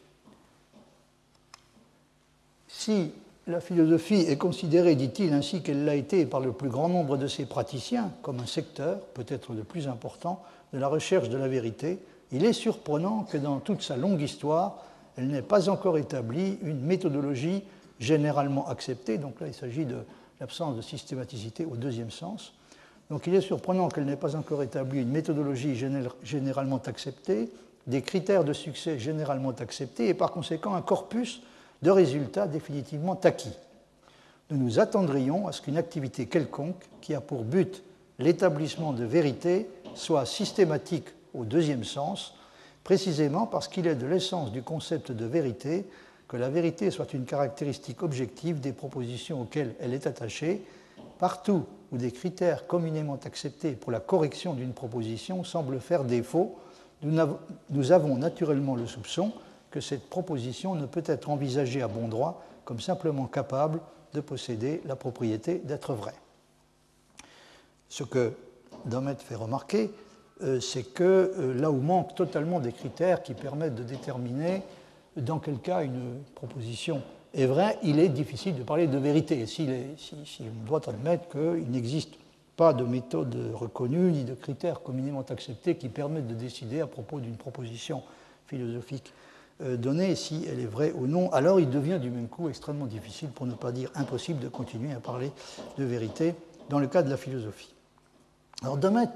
Si 2.67 3.11
la 3.47 3.61
philosophie 3.61 4.21
est 4.27 4.37
considérée, 4.37 4.95
dit-il, 4.95 5.33
ainsi 5.33 5.61
qu'elle 5.61 5.85
l'a 5.85 5.95
été 5.95 6.25
par 6.25 6.39
le 6.39 6.51
plus 6.51 6.69
grand 6.69 6.89
nombre 6.89 7.17
de 7.17 7.27
ses 7.27 7.45
praticiens, 7.45 8.11
comme 8.21 8.39
un 8.39 8.45
secteur, 8.45 8.99
peut-être 9.13 9.53
le 9.53 9.63
plus 9.63 9.87
important, 9.87 10.41
de 10.73 10.79
la 10.79 10.87
recherche 10.87 11.29
de 11.29 11.37
la 11.37 11.47
vérité, 11.47 11.99
il 12.31 12.45
est 12.45 12.53
surprenant 12.53 13.23
que 13.23 13.37
dans 13.37 13.59
toute 13.59 13.83
sa 13.83 13.95
longue 13.95 14.21
histoire, 14.21 14.83
elle 15.17 15.27
n'ait 15.27 15.41
pas 15.41 15.69
encore 15.69 15.97
établi 15.97 16.57
une 16.63 16.81
méthodologie 16.81 17.63
généralement 17.99 18.67
acceptée. 18.67 19.17
Donc 19.17 19.39
là, 19.39 19.47
il 19.47 19.53
s'agit 19.53 19.86
de 19.86 19.97
l'absence 20.39 20.75
de 20.75 20.82
systématicité 20.82 21.65
au 21.65 21.75
deuxième 21.75 22.12
sens. 22.12 22.53
Donc 23.10 23.27
il 23.27 23.36
est 23.36 23.41
surprenant 23.41 23.89
qu'elle 23.89 24.06
n'ait 24.06 24.15
pas 24.15 24.36
encore 24.36 24.63
établi 24.63 25.01
une 25.01 25.10
méthodologie 25.10 25.75
généralement 26.23 26.82
acceptée, 26.86 27.49
des 27.86 28.01
critères 28.01 28.43
de 28.43 28.53
succès 28.53 28.97
généralement 28.97 29.51
acceptés 29.51 30.08
et 30.08 30.13
par 30.13 30.32
conséquent 30.32 30.73
un 30.73 30.82
corpus 30.82 31.41
de 31.82 31.91
résultats 31.91 32.47
définitivement 32.47 33.19
acquis. 33.23 33.53
Nous 34.49 34.58
nous 34.58 34.79
attendrions 34.79 35.47
à 35.47 35.51
ce 35.51 35.62
qu'une 35.62 35.77
activité 35.77 36.27
quelconque 36.27 36.82
qui 37.01 37.13
a 37.13 37.21
pour 37.21 37.43
but 37.43 37.84
l'établissement 38.19 38.93
de 38.93 39.03
vérité 39.03 39.69
soit 39.95 40.25
systématique 40.25 41.08
au 41.34 41.45
deuxième 41.45 41.84
sens, 41.84 42.36
précisément 42.84 43.47
parce 43.47 43.67
qu'il 43.67 43.88
est 43.88 43.95
de 43.95 44.06
l'essence 44.06 44.51
du 44.51 44.62
concept 44.62 45.12
de 45.12 45.25
vérité 45.25 45.86
que 46.33 46.37
la 46.39 46.49
vérité 46.49 46.89
soit 46.89 47.13
une 47.13 47.25
caractéristique 47.25 48.01
objective 48.01 48.59
des 48.59 48.73
propositions 48.73 49.41
auxquelles 49.41 49.75
elle 49.79 49.93
est 49.93 50.07
attachée, 50.07 50.65
partout 51.19 51.63
où 51.91 51.97
des 51.97 52.11
critères 52.11 52.65
communément 52.65 53.19
acceptés 53.23 53.73
pour 53.73 53.91
la 53.91 53.99
correction 53.99 54.55
d'une 54.55 54.73
proposition 54.73 55.43
semblent 55.43 55.79
faire 55.79 56.03
défaut, 56.03 56.57
nous 57.03 57.91
avons 57.91 58.17
naturellement 58.17 58.75
le 58.75 58.87
soupçon 58.87 59.31
que 59.69 59.79
cette 59.79 60.09
proposition 60.09 60.73
ne 60.73 60.87
peut 60.87 61.03
être 61.05 61.29
envisagée 61.29 61.83
à 61.83 61.87
bon 61.87 62.07
droit 62.07 62.43
comme 62.65 62.79
simplement 62.79 63.27
capable 63.27 63.79
de 64.15 64.19
posséder 64.19 64.81
la 64.85 64.95
propriété 64.95 65.59
d'être 65.59 65.93
vraie. 65.93 66.15
Ce 67.89 68.03
que 68.03 68.33
Domet 68.85 69.17
fait 69.19 69.35
remarquer, 69.35 69.91
euh, 70.41 70.59
c'est 70.59 70.95
que 70.95 71.03
euh, 71.37 71.53
là 71.53 71.69
où 71.69 71.79
manquent 71.79 72.15
totalement 72.15 72.59
des 72.59 72.71
critères 72.71 73.21
qui 73.21 73.35
permettent 73.35 73.75
de 73.75 73.83
déterminer 73.83 74.63
dans 75.17 75.39
quel 75.39 75.60
cas 75.60 75.84
une 75.84 76.21
proposition 76.36 77.02
est 77.34 77.45
vraie, 77.45 77.78
il 77.84 77.99
est 77.99 78.10
difficile 78.10 78.56
de 78.56 78.63
parler 78.63 78.88
de 78.88 78.97
vérité. 78.97 79.45
Si, 79.45 79.67
on 80.41 80.67
doit 80.67 80.88
admettre 80.89 81.30
qu'il 81.30 81.69
n'existe 81.69 82.13
pas 82.56 82.73
de 82.73 82.84
méthode 82.84 83.36
reconnue 83.54 84.12
ni 84.12 84.23
de 84.23 84.36
critères 84.36 84.82
communément 84.84 85.26
acceptés 85.28 85.76
qui 85.76 85.89
permettent 85.89 86.28
de 86.28 86.36
décider 86.36 86.82
à 86.82 86.88
propos 86.88 87.19
d'une 87.19 87.36
proposition 87.36 88.04
philosophique 88.47 89.12
euh, 89.62 89.78
donnée, 89.78 90.15
si 90.15 90.45
elle 90.49 90.60
est 90.60 90.65
vraie 90.65 90.91
ou 90.91 91.08
non, 91.08 91.32
alors 91.32 91.60
il 91.60 91.69
devient 91.69 91.99
du 91.99 92.10
même 92.10 92.28
coup 92.28 92.49
extrêmement 92.49 92.86
difficile, 92.86 93.30
pour 93.30 93.45
ne 93.45 93.54
pas 93.54 93.71
dire 93.71 93.91
impossible, 93.95 94.39
de 94.39 94.47
continuer 94.47 94.93
à 94.93 94.99
parler 94.99 95.32
de 95.78 95.84
vérité 95.84 96.36
dans 96.69 96.80
le 96.80 96.88
cas 96.88 97.04
de 97.04 97.10
la 97.10 97.17
philosophie. 97.17 97.73
Alors 98.62 98.78
Demet 98.78 99.08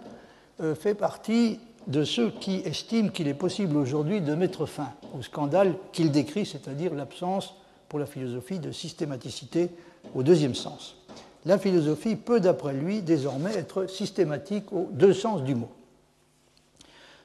euh, 0.62 0.76
fait 0.76 0.96
partie 0.96 1.60
de 1.88 2.04
ceux 2.04 2.32
qui 2.32 2.58
estiment 2.66 3.10
qu'il 3.10 3.30
est 3.30 3.34
possible 3.34 3.78
aujourd'hui 3.78 4.22
de 4.22 4.36
mettre 4.36 4.66
fin 4.66 4.92
au 5.18 5.22
scandale 5.22 5.76
qu'il 5.94 6.12
décrit, 6.12 6.46
c'est-à-dire 6.46 6.94
l'absence 6.94 7.56
pour 7.88 7.98
la 7.98 8.06
philosophie 8.06 8.60
de 8.60 8.72
systématicité 8.72 9.70
au 10.14 10.22
deuxième 10.22 10.56
sens. 10.56 10.98
La 11.46 11.58
philosophie 11.58 12.18
peut, 12.18 12.42
d'après 12.42 12.74
lui, 12.74 13.02
désormais 13.02 13.56
être 13.56 13.88
systématique 13.88 14.74
aux 14.74 14.90
deux 14.92 15.14
sens 15.14 15.44
du 15.44 15.56
mot. 15.56 15.70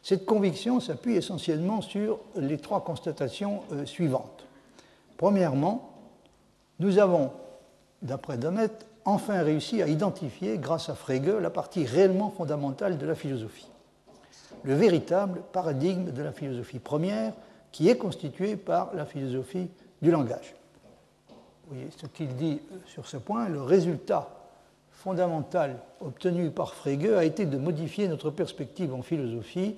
Cette 0.04 0.26
conviction 0.26 0.78
s'appuie 0.78 1.16
essentiellement 1.16 1.80
sur 1.80 2.20
les 2.36 2.58
trois 2.58 2.84
constatations 2.84 3.62
euh, 3.72 3.84
suivantes. 3.84 4.46
Premièrement, 5.16 5.92
nous 6.78 6.98
avons, 6.98 7.30
d'après 8.00 8.36
Demet, 8.36 8.70
enfin 9.04 9.42
réussi 9.42 9.82
à 9.82 9.88
identifier, 9.88 10.58
grâce 10.58 10.88
à 10.88 10.94
Frege, 10.94 11.40
la 11.40 11.50
partie 11.50 11.84
réellement 11.84 12.30
fondamentale 12.30 12.98
de 12.98 13.06
la 13.06 13.14
philosophie 13.14 13.66
le 14.64 14.74
véritable 14.74 15.42
paradigme 15.52 16.12
de 16.12 16.22
la 16.22 16.32
philosophie 16.32 16.78
première 16.78 17.32
qui 17.70 17.88
est 17.88 17.96
constitué 17.96 18.56
par 18.56 18.94
la 18.94 19.06
philosophie 19.06 19.68
du 20.00 20.10
langage. 20.10 20.54
Vous 21.28 21.74
voyez 21.74 21.88
ce 21.96 22.06
qu'il 22.06 22.34
dit 22.36 22.60
sur 22.86 23.06
ce 23.06 23.16
point, 23.16 23.48
le 23.48 23.62
résultat 23.62 24.28
fondamental 24.90 25.78
obtenu 26.00 26.50
par 26.50 26.74
Frege 26.74 27.12
a 27.12 27.24
été 27.24 27.46
de 27.46 27.56
modifier 27.56 28.08
notre 28.08 28.30
perspective 28.30 28.94
en 28.94 29.02
philosophie, 29.02 29.76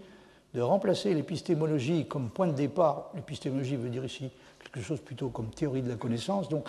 de 0.55 0.61
remplacer 0.61 1.15
l'épistémologie 1.15 2.07
comme 2.07 2.31
point 2.31 2.47
de 2.47 2.53
départ, 2.53 3.11
l'épistémologie 3.15 3.77
veut 3.77 3.89
dire 3.89 4.05
ici 4.05 4.31
quelque 4.63 4.81
chose 4.81 5.01
plutôt 5.01 5.29
comme 5.29 5.51
théorie 5.51 5.83
de 5.83 5.89
la 5.89 5.97
connaissance, 5.97 6.49
donc 6.49 6.69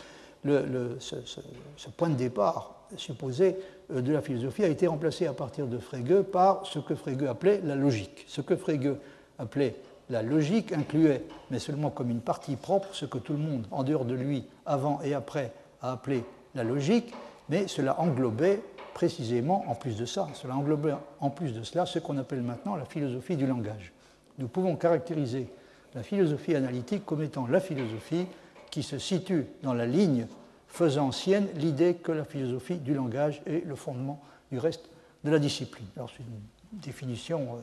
ce, 1.00 1.90
point 1.98 2.10
de 2.10 2.16
départ 2.16 2.76
supposé 2.98 3.48
euh, 3.48 3.60
de 3.90 4.14
la 4.14 4.22
philosophie 4.22 4.64
a 4.64 4.68
été 4.68 4.88
remplacé 4.88 5.28
à 5.28 5.34
partir 5.34 5.68
de 5.68 5.78
Frege 5.78 6.22
par 6.24 6.66
ce 6.66 6.80
que 6.80 6.96
Frege 6.96 7.24
appelait 7.24 7.62
la 7.64 7.76
logique. 7.76 8.26
Ce 8.28 8.42
que 8.42 8.56
Frege 8.56 8.96
appelait 9.38 9.76
la 10.10 10.22
logique 10.22 10.72
incluait, 10.72 11.24
mais 11.50 11.60
seulement 11.60 11.90
comme 11.90 12.10
une 12.10 12.22
partie 12.22 12.56
propre, 12.56 12.90
ce 12.94 13.06
que 13.06 13.18
tout 13.18 13.34
le 13.34 13.40
monde, 13.40 13.66
en 13.72 13.84
dehors 13.84 14.06
de 14.06 14.14
lui, 14.14 14.46
avant 14.66 15.02
et 15.02 15.14
après, 15.14 15.52
a 15.82 15.94
appelé 15.94 16.24
la 16.54 16.64
logique, 16.64 17.14
mais 17.50 17.68
cela 17.68 18.00
englobait 18.00 18.62
précisément, 18.94 19.66
en 19.68 19.76
plus 19.76 19.98
de 19.98 20.06
ça, 20.06 20.28
cela 20.34 20.56
englobait 20.56 20.94
en 21.20 21.30
plus 21.30 21.52
de 21.54 21.64
cela 21.64 21.86
ce 21.86 22.00
qu'on 22.00 22.18
appelle 22.18 22.42
maintenant 22.42 22.76
la 22.76 22.86
philosophie 22.86 23.36
du 23.36 23.46
langage. 23.46 23.92
Nous 24.38 24.48
pouvons 24.48 24.76
caractériser 24.76 25.48
la 25.94 26.04
philosophie 26.04 26.56
analytique 26.56 27.06
comme 27.06 27.22
étant 27.22 27.48
la 27.48 27.60
philosophie 27.60 28.28
qui 28.70 28.84
se 28.84 28.98
situe 28.98 29.46
dans 29.64 29.74
la 29.74 29.86
ligne 29.86 30.28
faisant 30.76 31.14
sienne 31.14 31.48
l'idée 31.56 31.94
que 31.94 32.12
la 32.12 32.26
philosophie 32.26 32.76
du 32.76 32.94
langage 32.94 33.42
est 33.46 33.66
le 33.66 33.76
fondement 33.76 34.22
du 34.52 34.60
reste 34.60 34.90
de 35.24 35.32
la 35.32 35.40
discipline. 35.40 35.88
Alors 35.96 36.10
c'est 36.10 36.24
une 36.24 36.80
définition 36.82 37.54
euh, 37.54 37.60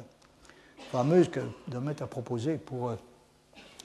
fameuse 0.90 1.28
que 1.28 1.40
Domet 1.68 2.02
a 2.02 2.06
proposée 2.06 2.56
pour 2.56 2.88
euh, 2.88 2.96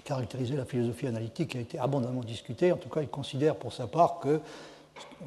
caractériser 0.06 0.56
la 0.56 0.64
philosophie 0.64 1.08
analytique 1.08 1.50
qui 1.50 1.58
a 1.58 1.62
été 1.62 1.78
abondamment 1.78 2.22
discutée. 2.22 2.72
En 2.72 2.78
tout 2.78 2.88
cas, 2.88 3.02
il 3.02 3.10
considère 3.10 3.58
pour 3.58 3.74
sa 3.74 3.86
part 3.86 4.20
que 4.22 4.40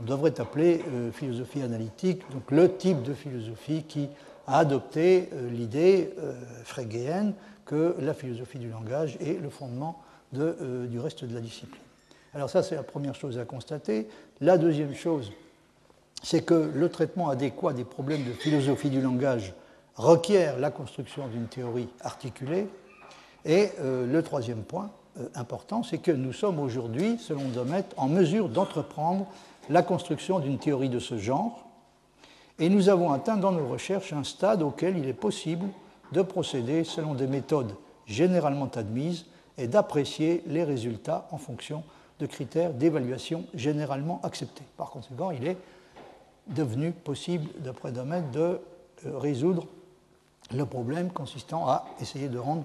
on 0.01 0.03
devrait 0.03 0.41
appeler 0.41 0.83
euh, 0.89 1.13
philosophie 1.13 1.61
analytique 1.61 2.23
donc 2.33 2.51
le 2.51 2.75
type 2.75 3.03
de 3.03 3.13
philosophie 3.13 3.83
qui 3.83 4.09
a 4.47 4.61
adopté 4.61 5.29
l'idée 5.51 6.13
frégéenne 6.65 7.35
que 7.67 7.95
la 8.01 8.15
philosophie 8.15 8.59
du 8.59 8.71
langage 8.71 9.17
est 9.21 9.41
le 9.41 9.51
fondement 9.51 10.03
de, 10.33 10.89
du 10.91 10.99
reste 10.99 11.25
de 11.25 11.33
la 11.33 11.41
discipline. 11.41 11.83
Alors 12.35 12.49
ça, 12.49 12.63
c'est 12.63 12.77
la 12.77 12.83
première 12.83 13.15
chose 13.15 13.39
à 13.39 13.45
constater. 13.45 14.07
La 14.41 14.57
deuxième 14.57 14.95
chose, 14.95 15.33
c'est 16.23 16.45
que 16.45 16.71
le 16.75 16.89
traitement 16.89 17.29
adéquat 17.29 17.73
des 17.73 17.85
problèmes 17.85 18.25
de 18.25 18.33
philosophie 18.33 18.91
du 18.91 19.01
langage 19.01 19.55
requiert 19.97 20.59
la 20.59 20.71
construction 20.71 21.27
d'une 21.29 21.47
théorie 21.47 21.89
articulée. 22.01 22.69
Et 23.45 23.71
euh, 23.81 24.07
le 24.07 24.23
troisième 24.23 24.63
point 24.63 24.91
euh, 25.19 25.29
important, 25.35 25.83
c'est 25.83 25.99
que 25.99 26.13
nous 26.13 26.33
sommes 26.33 26.61
aujourd'hui, 26.61 27.19
selon 27.19 27.49
Domet, 27.49 27.85
en 27.97 28.09
mesure 28.09 28.49
d'entreprendre 28.49 29.27
la 29.69 29.83
construction 29.83 30.39
d'une 30.39 30.59
théorie 30.59 30.89
de 30.89 30.99
ce 30.99 31.19
genre. 31.19 31.67
Et 32.61 32.69
nous 32.69 32.89
avons 32.91 33.13
atteint 33.13 33.39
dans 33.39 33.53
nos 33.53 33.67
recherches 33.67 34.13
un 34.13 34.25
stade 34.25 34.63
auquel 34.63 34.99
il 34.99 35.09
est 35.09 35.15
possible 35.15 35.67
de 36.13 36.23
procéder 36.23 36.85
selon 36.85 37.15
des 37.15 37.27
méthodes 37.27 37.75
généralement 38.07 38.71
admises 38.75 39.27
et 39.59 39.67
d'apprécier 39.67 40.43
les 40.47 40.65
résultats 40.65 41.27
en 41.31 41.39
fonction 41.39 41.79
de 41.79 42.00
critères 42.27 42.73
d'évaluation 42.73 43.45
généralement 43.55 44.21
acceptés. 44.23 44.65
Par 44.77 44.91
conséquent, 44.91 45.31
il 45.31 45.47
est 45.47 45.57
devenu 46.47 46.93
possible, 46.93 47.49
d'après 47.59 47.93
Domaine, 47.93 48.31
de 48.33 48.61
euh, 49.07 49.19
résoudre 49.19 49.67
le 50.55 50.67
problème 50.67 51.11
consistant 51.11 51.69
à 51.69 51.85
essayer 52.01 52.29
de 52.29 52.39
rendre 52.39 52.65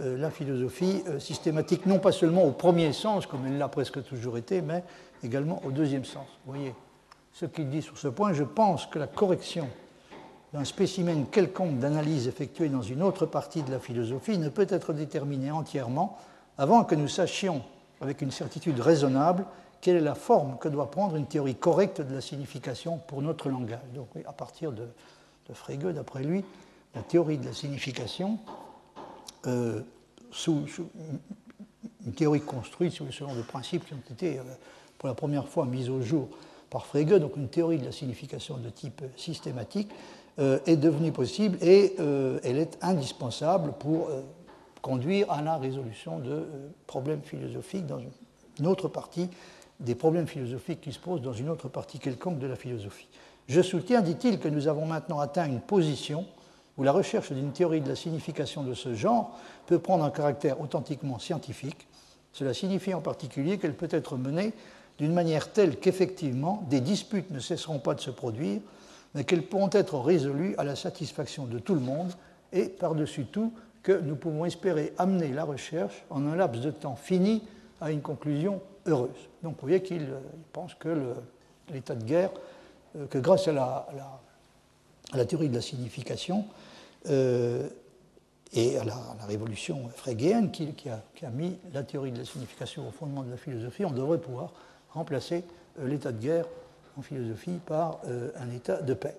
euh, 0.00 0.16
la 0.18 0.30
philosophie 0.30 1.02
euh, 1.06 1.18
systématique, 1.18 1.86
non 1.86 1.98
pas 1.98 2.12
seulement 2.12 2.44
au 2.44 2.52
premier 2.52 2.92
sens, 2.92 3.26
comme 3.26 3.46
elle 3.46 3.58
l'a 3.58 3.68
presque 3.68 4.02
toujours 4.04 4.38
été, 4.38 4.62
mais 4.62 4.84
également 5.22 5.62
au 5.64 5.70
deuxième 5.70 6.04
sens. 6.04 6.26
Vous 6.44 6.52
voyez 6.52 6.74
ce 7.32 7.46
qu'il 7.46 7.68
dit 7.68 7.82
sur 7.82 7.98
ce 7.98 8.08
point. 8.08 8.32
Je 8.32 8.44
pense 8.44 8.86
que 8.86 8.98
la 8.98 9.06
correction 9.06 9.68
d'un 10.52 10.64
spécimen 10.64 11.26
quelconque 11.26 11.78
d'analyse 11.78 12.28
effectuée 12.28 12.68
dans 12.68 12.82
une 12.82 13.02
autre 13.02 13.26
partie 13.26 13.62
de 13.62 13.70
la 13.70 13.78
philosophie 13.78 14.38
ne 14.38 14.48
peut 14.48 14.66
être 14.68 14.92
déterminée 14.92 15.50
entièrement 15.50 16.18
avant 16.58 16.84
que 16.84 16.94
nous 16.94 17.08
sachions 17.08 17.62
avec 18.00 18.22
une 18.22 18.30
certitude 18.30 18.80
raisonnable 18.80 19.44
quelle 19.80 19.96
est 19.96 20.00
la 20.00 20.14
forme 20.14 20.58
que 20.58 20.68
doit 20.68 20.90
prendre 20.90 21.16
une 21.16 21.26
théorie 21.26 21.54
correcte 21.54 22.00
de 22.00 22.14
la 22.14 22.20
signification 22.20 22.98
pour 22.98 23.22
notre 23.22 23.48
langage. 23.48 23.78
Donc, 23.94 24.08
à 24.26 24.32
partir 24.32 24.72
de, 24.72 24.88
de 25.48 25.54
Frege, 25.54 25.94
d'après 25.94 26.24
lui, 26.24 26.44
la 26.94 27.02
théorie 27.02 27.38
de 27.38 27.46
la 27.46 27.52
signification, 27.52 28.38
euh, 29.46 29.80
une 32.04 32.12
théorie 32.14 32.40
construite 32.40 32.92
selon 32.92 33.34
des 33.34 33.42
principes 33.42 33.86
qui 33.86 33.94
ont 33.94 34.12
été 34.12 34.38
euh, 34.38 34.42
pour 34.98 35.08
la 35.08 35.14
première 35.14 35.46
fois 35.46 35.66
mis 35.66 35.88
au 35.88 36.00
jour 36.00 36.28
par 36.70 36.86
Frege, 36.86 37.20
donc 37.20 37.36
une 37.36 37.48
théorie 37.48 37.78
de 37.78 37.84
la 37.84 37.92
signification 37.92 38.56
de 38.56 38.70
type 38.70 39.02
systématique, 39.16 39.90
euh, 40.38 40.58
est 40.66 40.76
devenue 40.76 41.12
possible 41.12 41.56
et 41.62 41.94
elle 42.42 42.58
est 42.58 42.76
indispensable 42.82 43.72
pour 43.78 44.08
conduire 44.86 45.28
à 45.32 45.42
la 45.42 45.56
résolution 45.56 46.20
de 46.20 46.30
euh, 46.30 46.68
problèmes 46.86 47.20
philosophiques 47.20 47.86
dans 47.86 47.98
une 47.98 48.66
autre 48.68 48.86
partie, 48.86 49.28
des 49.80 49.96
problèmes 49.96 50.28
philosophiques 50.28 50.80
qui 50.80 50.92
se 50.92 51.00
posent 51.00 51.22
dans 51.22 51.32
une 51.32 51.48
autre 51.48 51.68
partie 51.68 51.98
quelconque 51.98 52.38
de 52.38 52.46
la 52.46 52.54
philosophie. 52.54 53.08
Je 53.48 53.60
soutiens, 53.62 54.00
dit-il, 54.00 54.38
que 54.38 54.46
nous 54.46 54.68
avons 54.68 54.86
maintenant 54.86 55.18
atteint 55.18 55.44
une 55.44 55.60
position 55.60 56.24
où 56.78 56.84
la 56.84 56.92
recherche 56.92 57.32
d'une 57.32 57.50
théorie 57.50 57.80
de 57.80 57.88
la 57.88 57.96
signification 57.96 58.62
de 58.62 58.74
ce 58.74 58.94
genre 58.94 59.36
peut 59.66 59.80
prendre 59.80 60.04
un 60.04 60.10
caractère 60.10 60.60
authentiquement 60.60 61.18
scientifique. 61.18 61.88
Cela 62.32 62.54
signifie 62.54 62.94
en 62.94 63.00
particulier 63.00 63.58
qu'elle 63.58 63.74
peut 63.74 63.88
être 63.90 64.16
menée 64.16 64.52
d'une 64.98 65.12
manière 65.12 65.52
telle 65.52 65.80
qu'effectivement 65.80 66.64
des 66.70 66.80
disputes 66.80 67.32
ne 67.32 67.40
cesseront 67.40 67.80
pas 67.80 67.94
de 67.94 68.00
se 68.00 68.10
produire, 68.12 68.60
mais 69.16 69.24
qu'elles 69.24 69.42
pourront 69.42 69.70
être 69.72 69.98
résolues 69.98 70.54
à 70.58 70.62
la 70.64 70.76
satisfaction 70.76 71.46
de 71.46 71.58
tout 71.58 71.74
le 71.74 71.80
monde 71.80 72.12
et, 72.52 72.68
par-dessus 72.68 73.24
tout, 73.24 73.52
que 73.86 73.92
nous 73.92 74.16
pouvons 74.16 74.44
espérer 74.44 74.92
amener 74.98 75.28
la 75.28 75.44
recherche 75.44 76.04
en 76.10 76.26
un 76.26 76.34
laps 76.34 76.60
de 76.60 76.72
temps 76.72 76.96
fini 76.96 77.44
à 77.80 77.92
une 77.92 78.02
conclusion 78.02 78.60
heureuse. 78.84 79.28
Donc 79.44 79.54
vous 79.54 79.60
voyez 79.68 79.80
qu'il 79.80 80.08
pense 80.52 80.74
que 80.74 81.14
l'état 81.72 81.94
de 81.94 82.02
guerre, 82.02 82.32
que 83.10 83.18
grâce 83.18 83.46
à 83.46 83.52
la, 83.52 85.24
théorie 85.24 85.48
de 85.48 85.54
la 85.54 85.60
signification, 85.60 86.46
et 88.56 88.76
à 88.76 88.84
la, 88.84 88.96
révolution 89.28 89.88
frégéenne 89.94 90.50
qui, 90.50 90.74
a, 90.88 91.30
mis 91.30 91.56
la 91.72 91.84
théorie 91.84 92.10
de 92.10 92.18
la 92.18 92.24
signification 92.24 92.88
au 92.88 92.90
fondement 92.90 93.22
de 93.22 93.30
la 93.30 93.36
philosophie, 93.36 93.84
on 93.84 93.92
devrait 93.92 94.18
pouvoir 94.18 94.52
remplacer 94.90 95.44
euh, 95.78 95.86
l'état 95.86 96.10
de 96.10 96.20
guerre 96.20 96.46
en 96.98 97.02
philosophie 97.02 97.60
par 97.64 98.00
euh, 98.06 98.30
un 98.36 98.50
état 98.50 98.82
de 98.82 98.94
paix. 98.94 99.16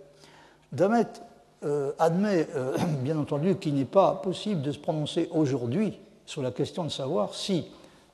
Euh, 1.64 1.92
admet 2.00 2.48
bien 3.02 3.18
entendu 3.18 3.56
qu'il 3.56 3.76
n'est 3.76 3.86
pas 3.86 4.14
possible 4.16 4.62
de 4.62 4.72
se 4.72 4.80
prononcer 4.80 5.28
aujourd'hui 5.32 6.00
sur 6.26 6.42
la 6.42 6.52
question 6.52 6.84
de 6.84 6.90
savoir 6.90 7.34
si, 7.34 7.66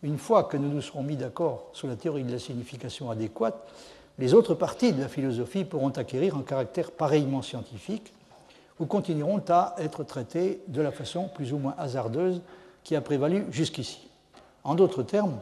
une 0.04 0.18
fois 0.18 0.44
que 0.44 0.58
nous 0.58 0.70
nous 0.70 0.82
serons 0.82 1.04
mis 1.04 1.18
d'accord 1.18 1.68
sur 1.74 1.88
la 1.88 1.96
théorie 1.96 2.24
de 2.24 2.32
la 2.32 2.40
signification 2.40 3.10
adéquate, 3.10 3.56
les 4.20 4.34
autres 4.34 4.54
parties 4.54 4.94
de 4.94 5.02
la 5.02 5.08
philosophie 5.08 5.66
pourront 5.66 5.90
acquérir 5.90 6.36
un 6.36 6.44
caractère 6.44 6.92
pareillement 6.92 7.42
scientifique 7.42 8.14
ou 8.80 8.86
continueront 8.86 9.42
à 9.50 9.76
être 9.80 10.04
traités 10.04 10.62
de 10.68 10.82
la 10.82 10.92
façon 10.92 11.28
plus 11.34 11.54
ou 11.54 11.58
moins 11.58 11.76
hasardeuse 11.78 12.42
qui 12.84 12.96
a 12.96 13.02
prévalu 13.02 13.46
jusqu'ici. 13.50 14.08
En 14.64 14.76
d'autres 14.76 15.04
termes, 15.04 15.40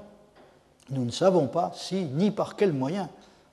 nous 0.89 1.05
ne 1.05 1.11
savons 1.11 1.47
pas 1.47 1.71
si 1.75 2.05
ni 2.05 2.31
par 2.31 2.55
quels 2.55 2.73
moyens 2.73 3.07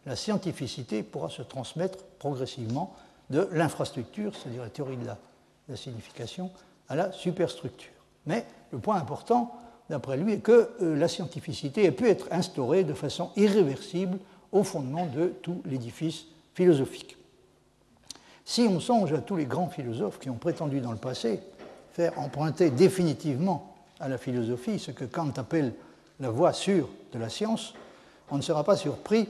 la 0.06 0.16
scientificité 0.16 1.02
pourra 1.02 1.28
se 1.28 1.42
transmettre 1.42 1.98
progressivement 2.18 2.94
de 3.30 3.48
l'infrastructure, 3.52 4.34
c'est-à-dire 4.34 4.62
la 4.62 4.70
théorie 4.70 4.96
de 4.96 5.06
la, 5.06 5.76
signification, 5.76 6.50
à 6.88 6.96
la 6.96 7.12
superstructure. 7.12 7.92
Mais 8.26 8.46
le 8.72 8.78
point 8.78 8.96
important, 8.96 9.54
d'après 9.90 10.16
lui, 10.16 10.34
est 10.34 10.40
que 10.40 10.70
euh, 10.82 10.96
la 10.96 11.08
scientificité 11.08 11.84
ait 11.84 11.92
pu 11.92 12.08
être 12.08 12.26
instaurée 12.30 12.84
de 12.84 12.94
façon 12.94 13.30
irréversible 13.36 14.18
au 14.52 14.62
fondement 14.62 15.06
de 15.06 15.28
tout 15.42 15.62
l'édifice 15.66 16.24
philosophique. 16.54 17.16
Si 18.44 18.62
on 18.62 18.80
songe 18.80 19.12
à 19.12 19.18
tous 19.18 19.36
les 19.36 19.44
grands 19.44 19.68
philosophes 19.68 20.18
qui 20.18 20.30
ont 20.30 20.38
prétendu 20.38 20.80
dans 20.80 20.92
le 20.92 20.98
passé 20.98 21.40
faire 21.92 22.18
emprunter 22.18 22.70
définitivement 22.70 23.74
à 24.00 24.08
la 24.08 24.16
philosophie 24.16 24.78
ce 24.78 24.90
que 24.90 25.04
Kant 25.04 25.32
appelle 25.36 25.74
la 26.20 26.30
voie 26.30 26.52
sûre 26.52 26.88
de 27.12 27.18
la 27.18 27.28
science, 27.28 27.74
on 28.30 28.36
ne 28.36 28.42
sera 28.42 28.64
pas 28.64 28.76
surpris 28.76 29.28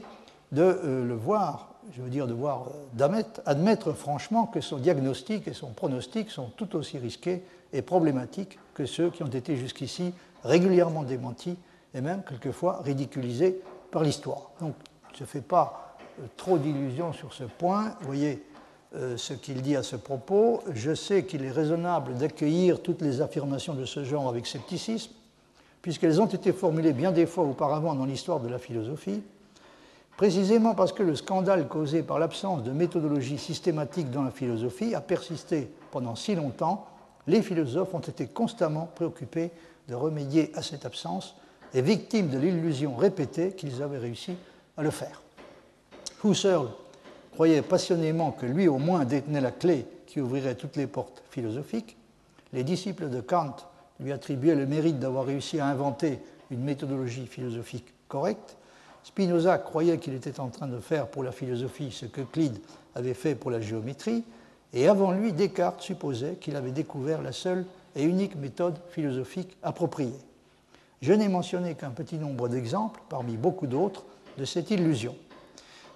de 0.52 0.62
euh, 0.62 1.04
le 1.04 1.14
voir, 1.14 1.74
je 1.92 2.03
veux 2.03 2.11
dire 2.11 2.27
de 2.27 2.35
voir 2.35 2.68
euh, 3.01 3.22
admettre 3.46 3.92
franchement 3.92 4.46
que 4.46 4.61
son 4.61 4.79
diagnostic 4.79 5.48
et 5.48 5.53
son 5.53 5.68
pronostic 5.68 6.31
sont 6.31 6.51
tout 6.57 6.77
aussi 6.77 6.98
risqués 6.98 7.42
et 7.72 7.83
problématiques 7.83 8.59
que 8.74 8.87
ceux 8.87 9.11
qui 9.11 9.22
ont 9.22 9.29
été 9.29 9.57
jusqu'ici 9.57 10.12
régulièrement 10.44 11.03
démentis 11.03 11.57
et 11.94 12.01
même 12.01 12.22
quelquefois 12.29 12.81
ridiculisés 12.83 13.61
par 13.90 14.03
l'histoire. 14.03 14.51
Donc, 14.61 14.74
ne 15.20 15.27
fais 15.27 15.40
pas 15.40 15.96
euh, 16.20 16.27
trop 16.37 16.59
d'illusions 16.59 17.12
sur 17.12 17.33
ce 17.33 17.44
point. 17.44 17.96
Vous 18.01 18.07
voyez, 18.07 18.42
euh, 18.94 19.16
ce 19.16 19.35
qu'il 19.35 19.62
dit 19.62 19.77
à 19.77 19.83
ce 19.83 19.96
propos. 19.96 20.62
Je 20.72 20.94
sais 20.94 21.24
qu'il 21.24 21.44
est 21.44 21.51
raisonnable 21.51 22.14
d'accueillir 22.14 22.83
toutes 22.83 23.03
les 23.03 23.20
affirmations 23.20 23.74
de 23.74 23.85
ce 23.85 24.05
genre 24.05 24.29
avec 24.29 24.46
scepticisme, 24.46 25.12
puisqu'elles 25.83 26.20
ont 26.20 26.27
été 26.27 26.53
formulées 26.53 26.92
bien 26.92 27.12
des 27.12 27.27
fois 27.27 27.44
auparavant 27.44 27.94
dans 27.94 28.07
l'histoire 28.07 28.40
de 28.40 28.48
la 28.48 28.59
philosophie, 28.59 29.22
précisément 30.18 30.74
parce 30.74 30.92
que 30.92 31.04
le 31.04 31.14
scandale 31.14 31.68
causé 31.68 32.02
par 32.02 32.18
l'absence 32.18 32.64
de 32.64 32.72
méthodologie 32.72 33.38
systématique 33.38 34.11
dans 34.11 34.24
la 34.24 34.33
philosophie 34.33 34.96
a 34.96 35.00
persisté 35.00 35.70
pendant 35.92 36.16
si 36.16 36.35
longtemps, 36.35 36.88
les 37.28 37.40
philosophes 37.40 37.94
ont 37.94 38.00
été 38.00 38.26
constamment 38.26 38.90
préoccupés 38.96 39.52
de 39.88 39.94
remédier 39.94 40.50
à 40.57 40.62
cette 40.62 40.85
absence 40.85 41.37
et 41.72 41.83
victimes 41.83 42.31
de 42.31 42.38
l'illusion 42.38 42.96
répétée 42.96 43.52
qu'ils 43.52 43.81
avaient 43.81 43.98
réussi 43.98 44.33
à 44.76 44.83
le 44.83 44.90
faire. 44.90 45.22
Husserl 46.24 46.66
croyait 47.35 47.62
passionnément 47.62 48.33
que 48.33 48.46
lui 48.46 48.66
au 48.66 48.78
moins 48.78 49.04
détenait 49.04 49.40
la 49.40 49.52
clé 49.52 49.87
qui 50.07 50.20
ouvrirait 50.20 50.57
toutes 50.57 50.74
les 50.74 50.88
portes 50.88 51.22
philosophiques. 51.31 51.96
Les 52.52 52.64
disciples 52.64 53.09
de 53.09 53.20
Kant 53.20 53.54
lui 54.00 54.11
attribuaient 54.11 54.57
le 54.57 54.66
mérite 54.66 54.98
d'avoir 54.98 55.26
réussi 55.26 55.61
à 55.61 55.66
inventer 55.66 56.18
une 56.50 56.64
méthodologie 56.64 57.26
philosophique 57.26 57.94
correcte. 58.09 58.57
Spinoza 59.02 59.58
croyait 59.58 59.98
qu'il 59.98 60.14
était 60.14 60.40
en 60.40 60.48
train 60.48 60.66
de 60.66 60.78
faire 60.78 61.06
pour 61.06 61.22
la 61.22 61.32
philosophie 61.32 61.90
ce 61.90 62.06
que 62.06 62.22
Euclide 62.22 62.58
avait 62.94 63.14
fait 63.14 63.34
pour 63.34 63.50
la 63.50 63.61
géométrie, 63.61 64.24
et 64.72 64.88
avant 64.88 65.12
lui, 65.12 65.32
Descartes 65.32 65.80
supposait 65.80 66.34
qu'il 66.34 66.56
avait 66.56 66.72
découvert 66.72 67.22
la 67.22 67.32
seule 67.32 67.64
et 67.96 68.04
unique 68.04 68.37
méthode 68.37 68.78
philosophique 68.90 69.56
appropriée. 69.62 70.18
Je 71.00 71.12
n'ai 71.12 71.28
mentionné 71.28 71.74
qu'un 71.74 71.90
petit 71.90 72.16
nombre 72.16 72.48
d'exemples, 72.48 73.00
parmi 73.08 73.37
beaucoup 73.37 73.66
d'autres, 73.66 74.04
de 74.37 74.44
cette 74.44 74.70
illusion. 74.70 75.16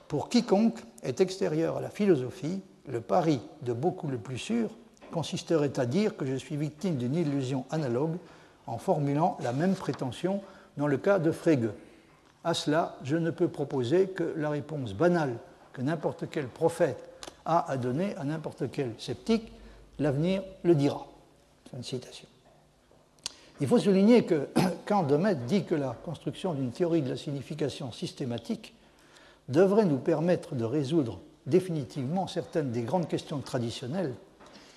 Pour 0.08 0.28
quiconque 0.28 0.80
est 1.02 1.20
extérieur 1.20 1.76
à 1.76 1.80
la 1.80 1.90
philosophie, 1.90 2.60
le 2.86 3.00
pari 3.00 3.40
de 3.62 3.72
beaucoup 3.72 4.08
le 4.08 4.18
plus 4.18 4.38
sûr 4.38 4.70
consisterait 5.12 5.78
à 5.78 5.86
dire 5.86 6.16
que 6.16 6.26
je 6.26 6.34
suis 6.34 6.56
victime 6.56 6.96
d'une 6.96 7.14
illusion 7.14 7.64
analogue 7.70 8.16
en 8.66 8.78
formulant 8.78 9.36
la 9.42 9.52
même 9.52 9.74
prétention 9.74 10.40
dans 10.76 10.86
le 10.86 10.96
cas 10.96 11.18
de 11.18 11.30
Frege. 11.30 11.70
À 12.44 12.54
cela, 12.54 12.96
je 13.04 13.16
ne 13.16 13.30
peux 13.30 13.48
proposer 13.48 14.08
que 14.08 14.34
la 14.36 14.50
réponse 14.50 14.94
banale 14.94 15.36
que 15.72 15.82
n'importe 15.82 16.28
quel 16.30 16.48
prophète 16.48 17.08
a 17.44 17.70
à 17.70 17.76
donner 17.76 18.14
à 18.16 18.24
n'importe 18.24 18.70
quel 18.70 18.94
sceptique, 18.98 19.52
l'avenir 19.98 20.42
le 20.62 20.74
dira. 20.74 21.06
C'est 21.70 21.76
une 21.76 21.82
citation. 21.82 22.26
Il 23.60 23.66
faut 23.66 23.78
souligner 23.78 24.24
que 24.24 24.48
quand 24.86 25.04
Demet 25.04 25.34
dit 25.34 25.64
que 25.64 25.74
la 25.74 25.96
construction 26.04 26.54
d'une 26.54 26.72
théorie 26.72 27.02
de 27.02 27.10
la 27.10 27.16
signification 27.16 27.92
systématique 27.92 28.74
devrait 29.48 29.84
nous 29.84 29.98
permettre 29.98 30.54
de 30.54 30.64
résoudre 30.64 31.20
définitivement 31.46 32.26
certaines 32.26 32.70
des 32.70 32.82
grandes 32.82 33.08
questions 33.08 33.38
traditionnelles, 33.38 34.14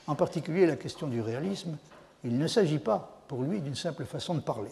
en 0.08 0.16
particulier 0.16 0.66
la 0.66 0.76
question 0.76 1.08
du 1.08 1.22
réalisme, 1.22 1.78
il 2.24 2.38
ne 2.38 2.48
s'agit 2.48 2.80
pas 2.80 3.22
pour 3.28 3.44
lui 3.44 3.60
d'une 3.62 3.76
simple 3.76 4.06
façon 4.06 4.36
de 4.36 4.40
parler. 4.40 4.72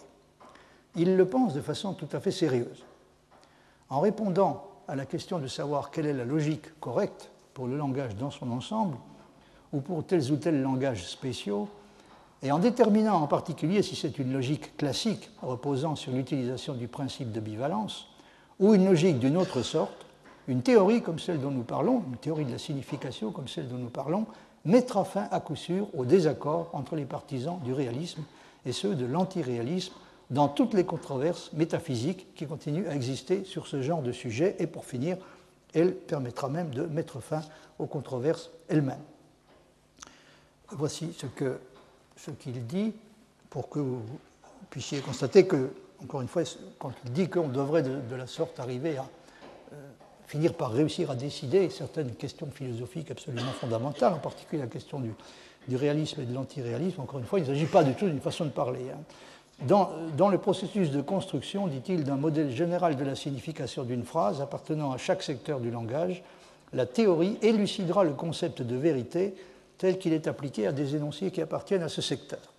Il 0.95 1.15
le 1.17 1.25
pense 1.25 1.53
de 1.53 1.61
façon 1.61 1.93
tout 1.93 2.07
à 2.11 2.19
fait 2.19 2.31
sérieuse. 2.31 2.83
En 3.89 3.99
répondant 3.99 4.67
à 4.87 4.95
la 4.95 5.05
question 5.05 5.39
de 5.39 5.47
savoir 5.47 5.91
quelle 5.91 6.05
est 6.05 6.13
la 6.13 6.25
logique 6.25 6.79
correcte 6.79 7.31
pour 7.53 7.67
le 7.67 7.77
langage 7.77 8.15
dans 8.15 8.31
son 8.31 8.51
ensemble, 8.51 8.97
ou 9.71 9.81
pour 9.81 10.05
tels 10.05 10.31
ou 10.31 10.35
tels 10.35 10.61
langages 10.61 11.07
spéciaux, 11.07 11.67
et 12.43 12.51
en 12.51 12.59
déterminant 12.59 13.21
en 13.21 13.27
particulier 13.27 13.81
si 13.81 13.95
c'est 13.95 14.19
une 14.19 14.33
logique 14.33 14.75
classique 14.77 15.31
reposant 15.41 15.95
sur 15.95 16.11
l'utilisation 16.11 16.73
du 16.73 16.87
principe 16.87 17.31
de 17.31 17.39
bivalence, 17.39 18.07
ou 18.59 18.73
une 18.73 18.85
logique 18.85 19.19
d'une 19.19 19.37
autre 19.37 19.61
sorte, 19.61 20.05
une 20.47 20.61
théorie 20.61 21.01
comme 21.01 21.19
celle 21.19 21.39
dont 21.39 21.51
nous 21.51 21.63
parlons, 21.63 22.03
une 22.07 22.17
théorie 22.17 22.45
de 22.45 22.51
la 22.51 22.57
signification 22.57 23.31
comme 23.31 23.47
celle 23.47 23.69
dont 23.69 23.77
nous 23.77 23.89
parlons, 23.89 24.25
mettra 24.65 25.05
fin 25.05 25.27
à 25.31 25.39
coup 25.39 25.55
sûr 25.55 25.87
au 25.97 26.05
désaccord 26.05 26.69
entre 26.73 26.95
les 26.95 27.05
partisans 27.05 27.59
du 27.63 27.73
réalisme 27.73 28.23
et 28.65 28.71
ceux 28.71 28.95
de 28.95 29.05
l'antiréalisme 29.05 29.93
dans 30.33 30.47
toutes 30.47 30.73
les 30.73 30.83
controverses 30.83 31.53
métaphysiques 31.53 32.33
qui 32.35 32.47
continuent 32.47 32.87
à 32.87 32.95
exister 32.95 33.43
sur 33.43 33.67
ce 33.67 33.81
genre 33.81 34.01
de 34.01 34.11
sujet. 34.11 34.55
Et 34.59 34.67
pour 34.67 34.85
finir, 34.85 35.17
elle 35.73 35.93
permettra 35.93 36.49
même 36.49 36.71
de 36.71 36.83
mettre 36.83 37.19
fin 37.19 37.41
aux 37.77 37.85
controverses 37.85 38.49
elles-mêmes. 38.67 38.97
Voici 40.71 41.15
ce 41.15 42.31
qu'il 42.31 42.65
dit 42.65 42.93
pour 43.51 43.69
que 43.69 43.79
vous 43.79 44.01
puissiez 44.71 44.99
constater 45.01 45.45
que 45.45 45.69
encore 46.03 46.21
une 46.21 46.27
fois, 46.27 46.43
quand 46.79 46.91
il 47.05 47.11
dit 47.11 47.29
qu'on 47.29 47.47
devrait 47.47 47.83
de, 47.83 48.15
la 48.15 48.27
sorte 48.27 48.59
arriver 48.59 48.97
à 48.97 49.05
euh, 49.71 49.75
finir 50.27 50.53
par 50.53 50.71
réussir 50.71 51.09
à 51.11 51.15
décider 51.15 51.69
certaines 51.69 52.13
questions 52.15 52.49
philosophiques 52.51 53.11
absolument 53.11 53.51
fondamentales, 53.53 54.13
en 54.13 54.19
particulier 54.19 54.61
la 54.61 54.67
question 54.67 54.99
du, 54.99 55.13
réalisme 55.77 56.21
et 56.21 56.25
de 56.25 56.33
l'antiréalisme, 56.33 56.99
encore 56.99 57.19
une 57.19 57.25
fois, 57.25 57.39
il 57.39 57.43
ne 57.43 57.47
s'agit 57.47 57.65
pas 57.65 57.85
du 57.85 57.93
tout 57.93 58.05
d'une 58.05 58.19
façon 58.19 58.43
de 58.43 58.49
parler. 58.49 58.89
Hein. 58.93 58.99
Dans, 59.61 60.29
le 60.29 60.37
processus 60.37 60.91
de 60.91 61.01
construction, 61.01 61.67
dit-il, 61.67 62.03
d'un 62.03 62.17
modèle 62.17 62.51
général 62.51 62.95
de 62.95 63.03
la 63.03 63.15
signification 63.15 63.83
d'une 63.83 64.03
phrase 64.03 64.41
appartenant 64.41 64.91
à 64.91 64.97
chaque 64.97 65.23
secteur 65.23 65.59
du 65.59 65.71
langage, 65.71 66.23
la 66.73 66.85
théorie 66.85 67.37
élucidera 67.41 68.03
le 68.03 68.13
concept 68.13 68.61
de 68.61 68.75
vérité 68.75 69.35
tel 69.77 69.99
qu'il 69.99 70.11
est 70.11 70.27
appliqué 70.27 70.67
à 70.67 70.71
des 70.71 70.95
énoncés 70.95 71.31
qui 71.31 71.41
appartiennent 71.41 71.83
à 71.83 71.89
ce 71.89 72.01
secteur 72.01 72.53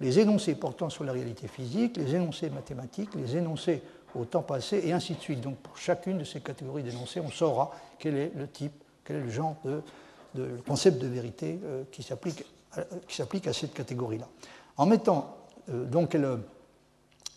les 0.00 0.18
énoncés 0.18 0.54
portant 0.54 0.88
sur 0.88 1.04
la 1.04 1.12
réalité 1.12 1.46
physique, 1.46 1.96
les 1.96 2.14
énoncés 2.14 2.50
mathématiques, 2.50 3.14
les 3.14 3.36
énoncés 3.36 3.82
au 4.14 4.24
temps 4.24 4.42
passé, 4.42 4.80
et 4.84 4.92
ainsi 4.92 5.14
de 5.14 5.20
suite. 5.20 5.40
Donc 5.40 5.56
pour 5.58 5.76
chacune 5.76 6.18
de 6.18 6.24
ces 6.24 6.40
catégories 6.40 6.82
d'énoncés, 6.82 7.20
on 7.20 7.30
saura 7.30 7.70
quel 7.98 8.16
est 8.16 8.32
le 8.34 8.48
type, 8.48 8.72
quel 9.04 9.16
est 9.16 9.24
le 9.24 9.30
genre 9.30 9.56
de, 9.64 9.82
concept 10.66 11.00
de 11.00 11.06
vérité 11.06 11.60
euh, 11.64 11.82
qui 11.90 12.02
s'applique 12.02 12.44
à, 13.46 13.52
cette 13.52 13.74
catégorie-là. 13.74 14.28
En 14.76 14.86
mettant 14.86 15.36
euh, 15.72 15.84
donc 15.84 16.16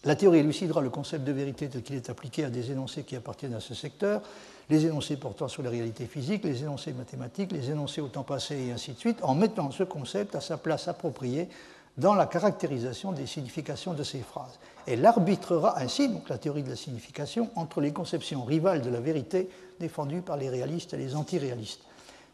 la 0.03 0.15
théorie 0.15 0.39
élucidera 0.39 0.81
le 0.81 0.89
concept 0.89 1.23
de 1.23 1.31
vérité 1.31 1.69
tel 1.69 1.81
qu'il 1.81 1.95
est 1.95 2.09
appliqué 2.09 2.43
à 2.43 2.49
des 2.49 2.71
énoncés 2.71 3.03
qui 3.03 3.15
appartiennent 3.15 3.53
à 3.53 3.59
ce 3.59 3.73
secteur, 3.73 4.21
les 4.69 4.85
énoncés 4.85 5.17
portant 5.17 5.47
sur 5.47 5.63
la 5.63 5.69
réalité 5.69 6.05
physique, 6.05 6.43
les 6.43 6.63
énoncés 6.63 6.93
mathématiques, 6.93 7.51
les 7.51 7.69
énoncés 7.69 8.01
au 8.01 8.07
temps 8.07 8.23
passé 8.23 8.67
et 8.67 8.71
ainsi 8.71 8.93
de 8.93 8.99
suite, 8.99 9.19
en 9.23 9.35
mettant 9.35 9.71
ce 9.71 9.83
concept 9.83 10.35
à 10.35 10.41
sa 10.41 10.57
place 10.57 10.87
appropriée 10.87 11.49
dans 11.97 12.15
la 12.15 12.25
caractérisation 12.25 13.11
des 13.11 13.27
significations 13.27 13.93
de 13.93 14.03
ces 14.03 14.19
phrases. 14.19 14.59
Elle 14.87 15.05
arbitrera 15.05 15.79
ainsi, 15.79 16.09
donc 16.09 16.27
la 16.27 16.37
théorie 16.37 16.63
de 16.63 16.69
la 16.69 16.75
signification, 16.75 17.49
entre 17.55 17.81
les 17.81 17.93
conceptions 17.93 18.43
rivales 18.43 18.81
de 18.81 18.89
la 18.89 18.99
vérité 18.99 19.49
défendues 19.79 20.21
par 20.21 20.37
les 20.37 20.49
réalistes 20.49 20.93
et 20.93 20.97
les 20.97 21.15
antiréalistes. 21.15 21.81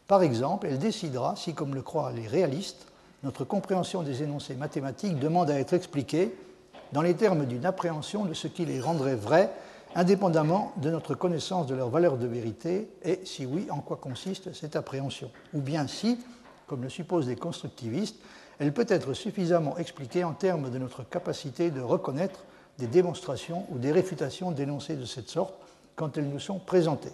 Par 0.06 0.22
exemple, 0.22 0.66
elle 0.68 0.78
décidera 0.78 1.36
si, 1.36 1.54
comme 1.54 1.74
le 1.74 1.82
croient 1.82 2.12
les 2.12 2.26
réalistes, 2.26 2.86
notre 3.22 3.44
compréhension 3.44 4.02
des 4.02 4.22
énoncés 4.22 4.54
mathématiques 4.54 5.18
demande 5.18 5.50
à 5.50 5.58
être 5.58 5.74
expliquée 5.74 6.34
dans 6.92 7.02
les 7.02 7.14
termes 7.14 7.46
d'une 7.46 7.66
appréhension 7.66 8.24
de 8.24 8.34
ce 8.34 8.48
qui 8.48 8.64
les 8.64 8.80
rendrait 8.80 9.14
vrais, 9.14 9.50
indépendamment 9.94 10.72
de 10.78 10.90
notre 10.90 11.14
connaissance 11.14 11.66
de 11.66 11.74
leur 11.74 11.90
valeur 11.90 12.16
de 12.16 12.26
vérité, 12.26 12.88
et 13.02 13.20
si 13.24 13.46
oui, 13.46 13.66
en 13.70 13.80
quoi 13.80 13.96
consiste 13.96 14.52
cette 14.52 14.76
appréhension. 14.76 15.30
Ou 15.54 15.60
bien 15.60 15.86
si, 15.86 16.18
comme 16.66 16.82
le 16.82 16.88
supposent 16.88 17.28
les 17.28 17.36
constructivistes, 17.36 18.16
elle 18.58 18.72
peut 18.72 18.86
être 18.88 19.14
suffisamment 19.14 19.76
expliquée 19.78 20.24
en 20.24 20.32
termes 20.32 20.70
de 20.70 20.78
notre 20.78 21.02
capacité 21.02 21.70
de 21.70 21.80
reconnaître 21.80 22.44
des 22.78 22.86
démonstrations 22.86 23.66
ou 23.70 23.78
des 23.78 23.92
réfutations 23.92 24.52
d'énoncés 24.52 24.96
de 24.96 25.04
cette 25.04 25.28
sorte 25.28 25.54
quand 25.96 26.16
elles 26.16 26.28
nous 26.28 26.40
sont 26.40 26.58
présentées. 26.58 27.12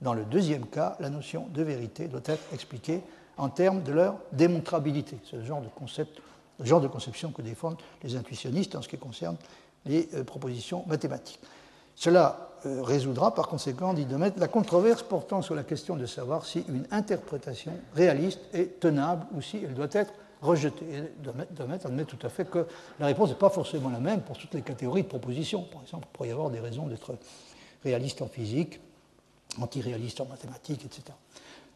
Dans 0.00 0.14
le 0.14 0.24
deuxième 0.24 0.66
cas, 0.66 0.96
la 1.00 1.10
notion 1.10 1.46
de 1.52 1.62
vérité 1.62 2.08
doit 2.08 2.20
être 2.24 2.52
expliquée 2.52 3.02
en 3.36 3.48
termes 3.48 3.82
de 3.82 3.92
leur 3.92 4.16
démontrabilité. 4.32 5.18
C'est 5.28 5.36
le 5.36 5.44
genre 5.44 5.62
de, 6.80 6.88
conception 6.88 7.32
que 7.32 7.42
défendent 7.42 7.78
les 8.02 8.16
intuitionnistes 8.16 8.76
en 8.76 8.82
ce 8.82 8.88
qui 8.88 8.98
concerne 8.98 9.36
les 9.86 10.08
euh, 10.14 10.24
propositions 10.24 10.84
mathématiques. 10.86 11.40
Cela 11.96 12.50
euh, 12.66 12.82
résoudra 12.82 13.34
par 13.34 13.48
conséquent, 13.48 13.94
dit 13.94 14.04
Demet, 14.04 14.32
la 14.36 14.48
controverse 14.48 15.02
portant 15.02 15.42
sur 15.42 15.54
la 15.54 15.64
question 15.64 15.96
de 15.96 16.06
savoir 16.06 16.44
si 16.44 16.64
une 16.68 16.86
interprétation 16.90 17.72
réaliste 17.94 18.40
est 18.52 18.80
tenable 18.80 19.26
ou 19.34 19.40
si 19.40 19.58
elle 19.58 19.74
doit 19.74 19.88
être 19.92 20.12
rejeté. 20.42 20.84
Demet 21.22 21.84
admet 21.84 22.04
tout 22.04 22.18
à 22.24 22.28
fait 22.28 22.48
que 22.48 22.66
la 22.98 23.06
réponse 23.06 23.30
n'est 23.30 23.36
pas 23.36 23.50
forcément 23.50 23.90
la 23.90 24.00
même 24.00 24.22
pour 24.22 24.36
toutes 24.38 24.54
les 24.54 24.62
catégories 24.62 25.02
de 25.02 25.08
propositions. 25.08 25.62
Par 25.62 25.82
exemple, 25.82 26.06
il 26.10 26.12
pourrait 26.12 26.28
y 26.28 26.32
avoir 26.32 26.50
des 26.50 26.60
raisons 26.60 26.86
d'être 26.86 27.14
réaliste 27.82 28.22
en 28.22 28.28
physique, 28.28 28.80
anti-réaliste 29.60 30.20
en 30.20 30.26
mathématiques, 30.26 30.84
etc. 30.84 31.02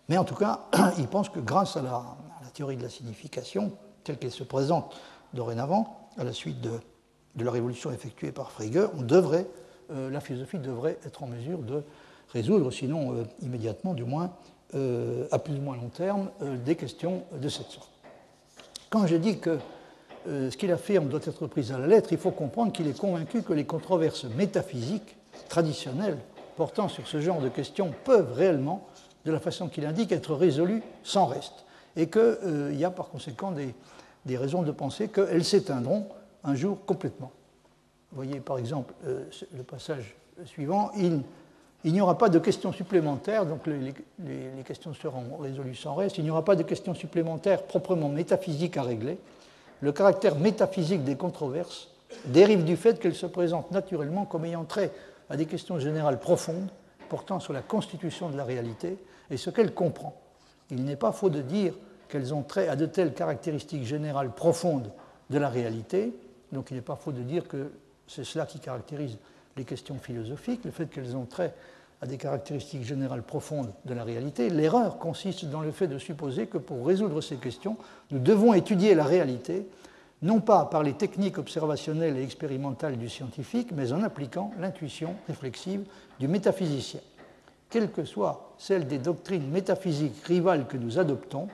Mais 0.08 0.16
en 0.16 0.24
tout 0.24 0.34
cas, 0.34 0.66
il 0.98 1.06
pense 1.06 1.28
que 1.28 1.40
grâce 1.40 1.76
à 1.76 1.82
la, 1.82 2.02
théorie 2.54 2.76
de 2.76 2.82
la 2.82 2.88
signification, 2.88 3.72
telle 4.04 4.18
qu'elle 4.18 4.32
se 4.32 4.44
présente 4.44 4.96
dorénavant, 5.34 6.08
à 6.16 6.24
la 6.24 6.32
suite 6.32 6.60
de, 6.60 6.80
la 7.44 7.50
révolution 7.50 7.92
effectuée 7.92 8.32
par 8.32 8.50
Frege, 8.50 8.88
euh, 9.90 10.10
la 10.10 10.20
philosophie 10.20 10.58
devrait 10.58 10.98
être 11.06 11.22
en 11.22 11.28
mesure 11.28 11.58
de 11.58 11.82
résoudre, 12.32 12.70
sinon 12.70 13.14
euh, 13.14 13.24
immédiatement, 13.42 13.94
du 13.94 14.04
moins 14.04 14.32
euh, 14.74 15.28
à 15.30 15.38
plus 15.38 15.54
ou 15.54 15.60
moins 15.60 15.76
long 15.76 15.88
terme, 15.88 16.30
des 16.64 16.74
questions 16.74 17.22
de 17.32 17.48
cette 17.48 17.68
sorte. 17.68 17.90
Quand 18.90 19.06
je 19.06 19.16
dis 19.16 19.38
que 19.38 19.58
ce 20.26 20.54
qu'il 20.56 20.72
affirme 20.72 21.08
doit 21.08 21.20
être 21.24 21.46
pris 21.46 21.72
à 21.72 21.78
la 21.78 21.86
lettre, 21.86 22.12
il 22.12 22.18
faut 22.18 22.32
comprendre 22.32 22.72
qu'il 22.72 22.86
est 22.86 22.98
convaincu 22.98 23.42
que 23.42 23.54
les 23.54 23.64
controverses 23.64 24.24
métaphysiques 24.24 25.16
traditionnelles 25.48 26.18
portant 26.56 26.88
sur 26.88 27.06
ce 27.06 27.20
genre 27.20 27.40
de 27.40 27.48
questions 27.48 27.94
peuvent 28.04 28.32
réellement, 28.32 28.86
de 29.28 29.32
la 29.32 29.40
façon 29.40 29.68
qu'il 29.68 29.86
indique, 29.86 30.10
être 30.10 30.34
résolues 30.34 30.82
sans 31.04 31.26
reste. 31.26 31.64
Et 31.96 32.08
qu'il 32.08 32.20
euh, 32.20 32.72
y 32.72 32.84
a 32.84 32.90
par 32.90 33.08
conséquent 33.08 33.52
des, 33.52 34.36
raisons 34.36 34.62
de 34.62 34.72
penser 34.72 35.08
qu'elles 35.08 35.44
s'éteindront 35.44 36.08
un 36.44 36.54
jour 36.54 36.78
complètement. 36.86 37.30
Vous 38.10 38.16
voyez 38.16 38.40
par 38.40 38.58
exemple 38.58 38.94
euh, 39.06 39.24
le 39.56 39.62
passage 39.62 40.14
suivant, 40.44 40.90
il 40.96 41.22
il 41.84 41.92
n'y 41.92 42.00
aura 42.00 42.18
pas 42.18 42.28
de 42.28 42.40
questions 42.40 42.72
supplémentaires, 42.72 43.46
donc 43.46 43.66
les, 43.66 43.94
questions 44.64 44.92
seront 44.94 45.36
résolues 45.38 45.76
sans 45.76 45.94
reste. 45.94 46.18
Il 46.18 46.24
n'y 46.24 46.30
aura 46.30 46.44
pas 46.44 46.56
de 46.56 46.64
questions 46.64 46.92
supplémentaires 46.92 47.62
proprement 47.62 48.08
métaphysiques 48.08 48.76
à 48.76 48.82
régler. 48.82 49.16
Le 49.80 49.92
caractère 49.92 50.34
métaphysique 50.34 51.04
des 51.04 51.14
controverses 51.14 51.88
dérive 52.26 52.64
du 52.64 52.76
fait 52.76 52.98
qu'elles 52.98 53.14
se 53.14 53.26
présentent 53.26 53.70
naturellement 53.70 54.24
comme 54.24 54.44
ayant 54.44 54.64
trait 54.64 54.90
à 55.30 55.36
des 55.36 55.46
questions 55.46 55.78
générales 55.78 56.18
profondes 56.18 56.68
portant 57.08 57.38
sur 57.38 57.52
la 57.52 57.62
constitution 57.62 58.28
de 58.28 58.36
la 58.36 58.44
réalité 58.44 58.98
et 59.30 59.36
ce 59.36 59.50
qu'elle 59.50 59.74
comprend. 59.74 60.20
Il 60.70 60.84
n'est 60.84 60.96
pas 60.96 61.12
faux 61.12 61.30
de 61.30 61.42
dire 61.42 61.74
qu'elles 62.08 62.34
ont 62.34 62.42
trait 62.42 62.68
à 62.68 62.76
de 62.76 62.86
telles 62.86 63.14
caractéristiques 63.14 63.84
générales 63.84 64.34
profondes 64.34 64.90
de 65.30 65.38
la 65.38 65.48
réalité, 65.48 66.14
donc 66.52 66.70
il 66.70 66.74
n'est 66.74 66.82
pas 66.82 66.96
faux 66.96 67.12
de 67.12 67.22
dire 67.22 67.46
que 67.46 67.70
c'est 68.06 68.24
cela 68.24 68.46
qui 68.46 68.58
caractérise 68.58 69.18
les 69.56 69.64
questions 69.64 69.98
philosophiques, 69.98 70.64
le 70.64 70.70
fait 70.70 70.86
qu'elles 70.86 71.16
ont 71.16 71.26
trait 71.26 71.54
à 72.00 72.06
des 72.06 72.16
caractéristiques 72.16 72.84
générales 72.84 73.22
profondes 73.22 73.72
de 73.84 73.92
la 73.92 74.04
réalité. 74.04 74.50
L'erreur 74.50 74.98
consiste 74.98 75.46
dans 75.46 75.60
le 75.60 75.72
fait 75.72 75.88
de 75.88 75.98
supposer 75.98 76.46
que 76.46 76.58
pour 76.58 76.86
résoudre 76.86 77.20
ces 77.20 77.36
questions, 77.36 77.76
nous 78.10 78.20
devons 78.20 78.54
étudier 78.54 78.94
la 78.94 79.04
réalité, 79.04 79.66
non 80.22 80.40
pas 80.40 80.64
par 80.64 80.82
les 80.82 80.94
techniques 80.94 81.38
observationnelles 81.38 82.16
et 82.16 82.22
expérimentales 82.22 82.96
du 82.96 83.08
scientifique, 83.08 83.72
mais 83.72 83.92
en 83.92 84.02
appliquant 84.02 84.52
l'intuition 84.60 85.14
réflexive 85.26 85.84
du 86.20 86.28
métaphysicien. 86.28 87.00
Quelle 87.70 87.90
que 87.90 88.04
soit 88.04 88.54
celle 88.58 88.86
des 88.86 88.98
doctrines 88.98 89.48
métaphysiques 89.48 90.24
rivales 90.24 90.66
que 90.66 90.76
nous 90.76 90.98
adoptons, 90.98 91.48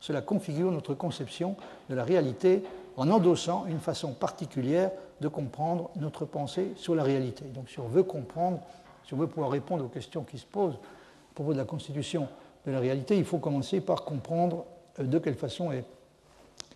cela 0.00 0.20
configure 0.20 0.72
notre 0.72 0.94
conception 0.94 1.56
de 1.88 1.94
la 1.94 2.04
réalité 2.04 2.62
en 2.96 3.10
endossant 3.10 3.66
une 3.66 3.78
façon 3.78 4.12
particulière 4.12 4.90
de 5.20 5.28
comprendre 5.28 5.90
notre 5.96 6.24
pensée 6.24 6.72
sur 6.76 6.94
la 6.94 7.02
réalité. 7.02 7.44
Donc 7.44 7.68
si 7.68 7.78
on 7.78 7.86
veut 7.86 8.02
comprendre, 8.02 8.60
si 9.06 9.14
on 9.14 9.18
veut 9.18 9.26
pouvoir 9.26 9.50
répondre 9.50 9.84
aux 9.84 9.88
questions 9.88 10.24
qui 10.24 10.38
se 10.38 10.46
posent 10.46 10.74
à 10.74 11.34
propos 11.34 11.52
de 11.52 11.58
la 11.58 11.64
constitution 11.64 12.28
de 12.66 12.72
la 12.72 12.80
réalité, 12.80 13.16
il 13.16 13.24
faut 13.24 13.38
commencer 13.38 13.80
par 13.80 14.04
comprendre 14.04 14.64
euh, 14.98 15.04
de 15.04 15.18
quelle 15.18 15.34
façon 15.34 15.70
est, 15.72 15.84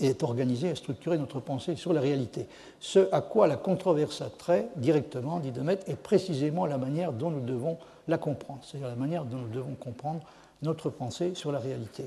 est 0.01 0.23
organisée 0.23 0.69
et 0.69 0.75
structurée 0.75 1.19
notre 1.19 1.41
pensée 1.41 1.77
sur 1.77 1.93
la 1.93 2.01
réalité. 2.01 2.47
Ce 2.81 3.09
à 3.13 3.21
quoi 3.21 3.47
la 3.47 3.57
controverse 3.57 4.23
a 4.23 4.31
trait 4.31 4.69
directement, 4.77 5.41
dit 5.41 5.51
Demet, 5.51 5.81
est 5.87 5.97
précisément 5.97 6.67
la 6.67 6.79
manière 6.79 7.13
dont 7.13 7.31
nous 7.31 7.41
devons 7.41 7.79
la 8.09 8.19
comprendre, 8.19 8.61
c'est-à-dire 8.63 8.89
la 8.89 8.97
manière 8.97 9.25
dont 9.25 9.39
nous 9.39 9.49
devons 9.49 9.75
comprendre 9.75 10.21
notre 10.63 10.91
pensée 10.91 11.35
sur 11.35 11.53
la 11.53 11.59
réalité. 11.59 12.07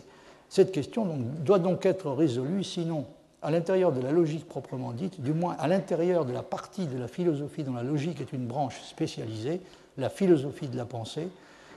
Cette 0.50 0.72
question 0.72 1.06
doit 1.44 1.60
donc 1.60 1.86
être 1.86 2.12
résolue, 2.12 2.64
sinon 2.64 3.06
à 3.42 3.52
l'intérieur 3.52 3.92
de 3.92 4.02
la 4.02 4.12
logique 4.12 4.48
proprement 4.48 4.94
dite, 4.94 5.22
du 5.22 5.34
moins 5.34 5.56
à 5.60 5.68
l'intérieur 5.68 6.26
de 6.26 6.34
la 6.34 6.42
partie 6.42 6.88
de 6.88 6.98
la 6.98 7.08
philosophie 7.08 7.64
dont 7.64 7.74
la 7.74 7.84
logique 7.84 8.20
est 8.20 8.34
une 8.34 8.48
branche 8.48 8.82
spécialisée, 8.82 9.62
la 9.98 10.10
philosophie 10.10 10.68
de 10.68 10.78
la 10.78 10.86
pensée, 10.86 11.30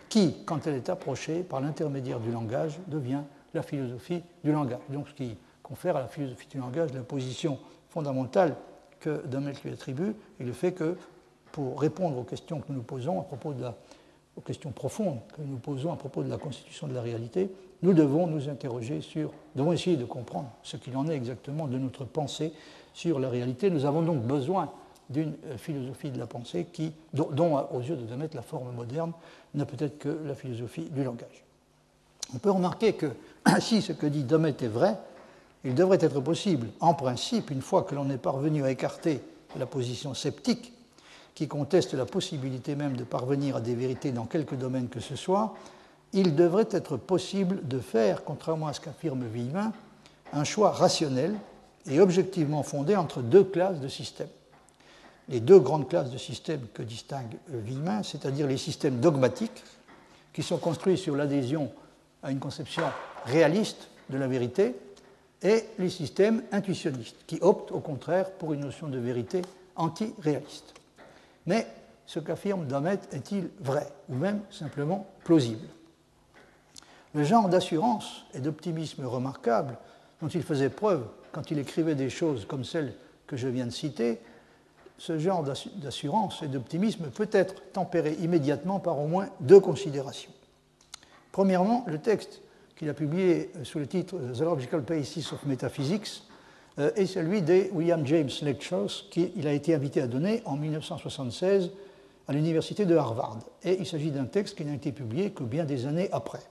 qui, 0.09 0.37
quand 0.45 0.67
elle 0.67 0.75
est 0.75 0.89
approchée 0.89 1.41
par 1.41 1.61
l'intermédiaire 1.61 2.19
du 2.19 2.33
langage, 2.33 2.79
devient 2.87 3.21
la 3.55 3.63
philosophie 3.63 4.23
du 4.43 4.53
langage. 4.53 4.79
Donc 4.89 5.09
ce 5.09 5.15
qui 5.15 5.37
confère 5.63 5.97
à 5.97 6.01
la 6.01 6.09
philosophie 6.09 6.49
du 6.49 6.59
langage 6.59 6.93
la 6.93 7.03
position 7.03 7.59
fondamentale 7.91 8.57
que 8.99 9.27
Dummel 9.27 9.55
lui 9.65 9.73
attribue 9.73 10.15
et 10.39 10.45
le 10.45 10.53
fait 10.53 10.73
que 10.73 10.97
pour 11.53 11.81
répondre 11.81 12.19
aux 12.19 12.25
questions 12.25 12.61
que 12.61 12.67
nous 12.69 12.77
nous 12.77 12.83
posons 12.83 13.21
à 13.21 13.25
propos 13.25 13.53
de 13.53 13.63
la, 13.63 13.75
aux 14.41 14.43
questions 14.43 14.71
profondes 14.71 15.19
que 15.37 15.43
nous 15.43 15.59
posons 15.59 15.93
à 15.93 15.97
propos 15.97 16.23
de 16.23 16.31
la 16.31 16.39
constitution 16.39 16.87
de 16.87 16.95
la 16.95 17.03
réalité, 17.03 17.51
nous 17.83 17.93
devons 17.93 18.27
nous 18.27 18.49
interroger 18.49 19.03
sur, 19.03 19.33
devons 19.55 19.73
essayer 19.73 19.97
de 19.97 20.05
comprendre 20.07 20.51
ce 20.63 20.79
qu'il 20.79 20.97
en 20.97 21.07
est 21.09 21.15
exactement 21.15 21.67
de 21.67 21.77
notre 21.79 22.05
pensée 22.05 22.53
sur 22.95 23.21
la 23.21 23.29
réalité. 23.29 23.71
Nous 23.71 23.85
avons 23.85 24.03
donc 24.03 24.23
besoin 24.23 24.71
d'une 25.11 25.35
euh, 25.47 25.59
philosophie 25.59 26.11
de 26.11 26.19
la 26.19 26.27
pensée 26.27 26.67
qui, 26.73 26.93
dont, 27.13 27.59
aux 27.73 27.81
yeux 27.81 27.97
de 27.97 28.07
Demet, 28.07 28.31
la 28.33 28.43
forme 28.43 28.75
moderne 28.75 29.13
n'a 29.55 29.67
peut-être 29.67 29.99
que 29.99 30.09
la 30.25 30.35
philosophie 30.35 30.89
du 30.91 31.05
langage. 31.05 31.45
On 32.35 32.39
peut 32.39 32.51
remarquer 32.51 32.95
que 32.95 33.13
si 33.61 33.83
ce 33.83 33.93
que 33.93 34.07
dit 34.07 34.25
Demet 34.25 34.57
est 34.61 34.69
vrai, 34.69 34.97
il 35.65 35.75
devrait 35.75 35.99
être 36.01 36.21
possible, 36.21 36.69
en 36.81 36.95
principe, 36.95 37.51
une 37.51 37.61
fois 37.61 37.83
que 37.83 37.95
l'on 37.95 38.09
est 38.09 38.17
parvenu 38.17 38.65
à 38.65 38.71
écarter 38.71 39.21
la 39.59 39.67
position 39.67 40.15
sceptique, 40.15 40.73
qui 41.41 41.49
conteste 41.49 41.95
la 41.95 42.05
possibilité 42.05 42.75
même 42.75 42.99
de 42.99 43.03
parvenir 43.03 43.57
à 43.57 43.61
des 43.63 43.75
vérités 43.75 44.13
dans 44.13 44.27
quelque 44.27 44.55
domaine 44.55 44.91
que 44.91 45.01
ce 45.01 45.17
soit, 45.17 45.55
il 46.13 46.37
devrait 46.37 46.69
être 46.71 46.99
possible 46.99 47.67
de 47.67 47.79
faire, 47.79 48.25
contrairement 48.25 48.67
à 48.67 48.75
ce 48.75 48.81
qu'affirme 48.83 49.25
Villemin, 49.25 49.73
un 50.35 50.45
choix 50.45 50.71
rationnel 50.71 51.35
et 51.87 51.99
objectivement 51.99 52.63
fondé 52.63 52.95
entre 52.95 53.23
deux 53.23 53.43
classes 53.43 53.81
de 53.81 53.89
systèmes. 53.89 54.29
Les 55.31 55.41
deux 55.41 55.59
grandes 55.59 55.89
classes 55.89 56.11
de 56.11 56.19
systèmes 56.19 56.67
que 56.75 56.83
distingue 56.83 57.39
Villemin, 57.49 58.03
c'est-à-dire 58.03 58.47
les 58.47 58.59
systèmes 58.59 59.01
dogmatiques, 59.01 59.65
qui 60.35 60.43
sont 60.43 60.59
construits 60.59 60.99
sur 60.99 61.17
l'adhésion 61.17 61.73
à 62.23 62.33
une 62.33 62.39
conception 62.39 62.85
réaliste 63.25 63.89
de 64.11 64.19
la 64.19 64.29
vérité, 64.29 64.75
et 65.43 65.65
les 65.79 65.89
systèmes 65.89 66.43
intuitionnistes, 66.53 67.17
qui 67.27 67.39
optent 67.41 67.73
au 67.73 67.81
contraire 67.81 68.31
pour 68.33 68.53
une 68.53 68.61
notion 68.61 68.89
de 68.89 68.99
vérité 68.99 69.41
anti-réaliste. 69.75 70.75
Mais 71.47 71.67
ce 72.07 72.19
qu'affirme 72.19 72.67
Damet 72.67 73.01
est-il 73.13 73.51
vrai, 73.61 73.87
ou 74.09 74.15
même 74.15 74.41
simplement 74.51 75.07
plausible? 75.25 75.67
Le 77.15 77.25
genre 77.25 77.49
d'assurance 77.49 78.25
et 78.35 78.41
d'optimisme 78.41 79.05
remarquable 79.05 79.77
dont 80.23 80.29
il 80.29 80.43
faisait 80.43 80.71
preuve 80.71 81.05
quand 81.33 81.51
il 81.51 81.59
écrivait 81.59 81.95
des 81.95 82.11
choses 82.11 82.45
comme 82.45 82.65
celles 82.65 82.95
que 83.27 83.37
je 83.37 83.49
viens 83.49 83.67
de 83.67 83.71
citer, 83.71 84.21
ce 84.99 85.19
genre 85.19 85.45
d'assurance 85.77 86.43
et 86.43 86.49
d'optimisme 86.49 87.11
peut 87.11 87.29
être 87.33 87.73
tempéré 87.73 88.15
immédiatement 88.21 88.81
par 88.81 88.99
au 88.99 89.07
moins 89.07 89.29
deux 89.41 89.61
considérations. 89.61 90.33
Premièrement, 91.33 91.85
le 91.87 91.99
texte 91.99 92.43
qu'il 92.77 92.89
a 92.89 92.95
publié 92.95 93.51
sous 93.63 93.79
le 93.79 93.87
titre 93.87 94.19
The 94.19 94.41
Logical 94.41 94.81
Basis 94.81 95.33
of 95.33 95.45
Metaphysics 95.47 96.23
est 96.97 97.07
celui 97.07 97.43
des 97.43 97.71
William 97.73 98.07
James 98.07 98.31
Lectures 98.43 99.09
qu'il 99.11 99.47
a 99.47 99.53
été 99.53 99.75
invité 99.75 100.03
à 100.03 100.07
donner 100.07 100.43
en 100.45 100.57
1976 100.57 101.71
à 102.29 102.33
l'université 102.33 102.87
de 102.87 102.97
Harvard. 102.97 103.39
Et 103.65 103.77
il 103.79 103.87
s'agit 103.87 104.11
d'un 104.11 104.25
texte 104.25 104.57
qui 104.57 104.65
n'a 104.65 104.75
été 104.75 104.93
publié 104.93 105.31
que 105.31 105.43
bien 105.43 105.65
des 105.65 105.87
années 105.87 106.09
après. 106.13 106.43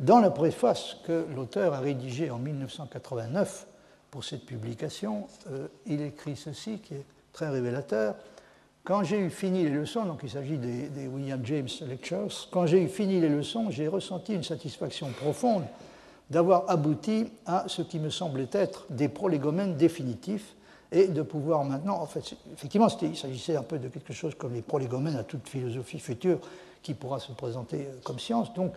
Dans 0.00 0.18
la 0.18 0.30
préface 0.30 0.96
que 1.06 1.24
l'auteur 1.34 1.72
a 1.72 1.78
rédigée 1.78 2.30
en 2.30 2.38
1989 2.38 3.66
pour 4.10 4.24
cette 4.24 4.44
publication, 4.44 5.28
euh, 5.50 5.68
il 5.86 6.02
écrit 6.02 6.34
ceci 6.34 6.78
qui 6.78 6.94
est 6.94 7.04
très 7.32 7.48
révélateur. 7.48 8.16
Quand 8.82 9.04
j'ai 9.04 9.18
eu 9.18 9.30
fini 9.30 9.62
les 9.62 9.70
leçons, 9.70 10.04
donc 10.04 10.20
il 10.24 10.30
s'agit 10.30 10.58
des, 10.58 11.06
William 11.06 11.40
James 11.44 11.68
Lectures, 11.86 12.48
quand 12.50 12.66
j'ai 12.66 12.82
eu 12.82 12.88
fini 12.88 13.20
les 13.20 13.28
leçons, 13.28 13.70
j'ai 13.70 13.88
ressenti 13.88 14.34
une 14.34 14.42
satisfaction 14.42 15.08
profonde 15.10 15.64
d'avoir 16.30 16.64
abouti 16.68 17.26
à 17.46 17.64
ce 17.68 17.82
qui 17.82 17.98
me 17.98 18.10
semblait 18.10 18.48
être 18.52 18.86
des 18.90 19.08
prolégomènes 19.08 19.76
définitifs 19.76 20.54
et 20.92 21.08
de 21.08 21.22
pouvoir 21.22 21.64
maintenant, 21.64 22.00
en 22.00 22.06
fait, 22.06 22.34
effectivement, 22.52 22.88
il 23.02 23.16
s'agissait 23.16 23.56
un 23.56 23.62
peu 23.62 23.78
de 23.78 23.88
quelque 23.88 24.12
chose 24.12 24.34
comme 24.36 24.54
les 24.54 24.62
prolégomènes 24.62 25.16
à 25.16 25.24
toute 25.24 25.48
philosophie 25.48 25.98
future 25.98 26.38
qui 26.82 26.94
pourra 26.94 27.18
se 27.18 27.32
présenter 27.32 27.86
euh, 27.88 28.00
comme 28.04 28.18
science. 28.18 28.54
Donc, 28.54 28.72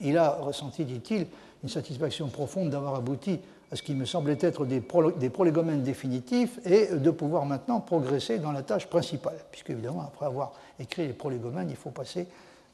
il 0.00 0.18
a 0.18 0.30
ressenti, 0.30 0.84
dit-il, 0.84 1.26
une 1.62 1.68
satisfaction 1.68 2.28
profonde 2.28 2.70
d'avoir 2.70 2.96
abouti 2.96 3.38
à 3.70 3.76
ce 3.76 3.82
qui 3.82 3.94
me 3.94 4.04
semblait 4.04 4.36
être 4.40 4.66
des, 4.66 4.80
prolégomènes 4.80 5.82
définitifs 5.82 6.58
et 6.66 6.88
de 6.88 7.10
pouvoir 7.10 7.46
maintenant 7.46 7.80
progresser 7.80 8.38
dans 8.38 8.52
la 8.52 8.62
tâche 8.62 8.86
principale, 8.86 9.36
puisque 9.50 9.70
évidemment, 9.70 10.02
après 10.02 10.26
avoir 10.26 10.52
écrit 10.78 11.06
les 11.06 11.14
prolégomènes, 11.14 11.70
il 11.70 11.76
faut 11.76 11.90
passer 11.90 12.26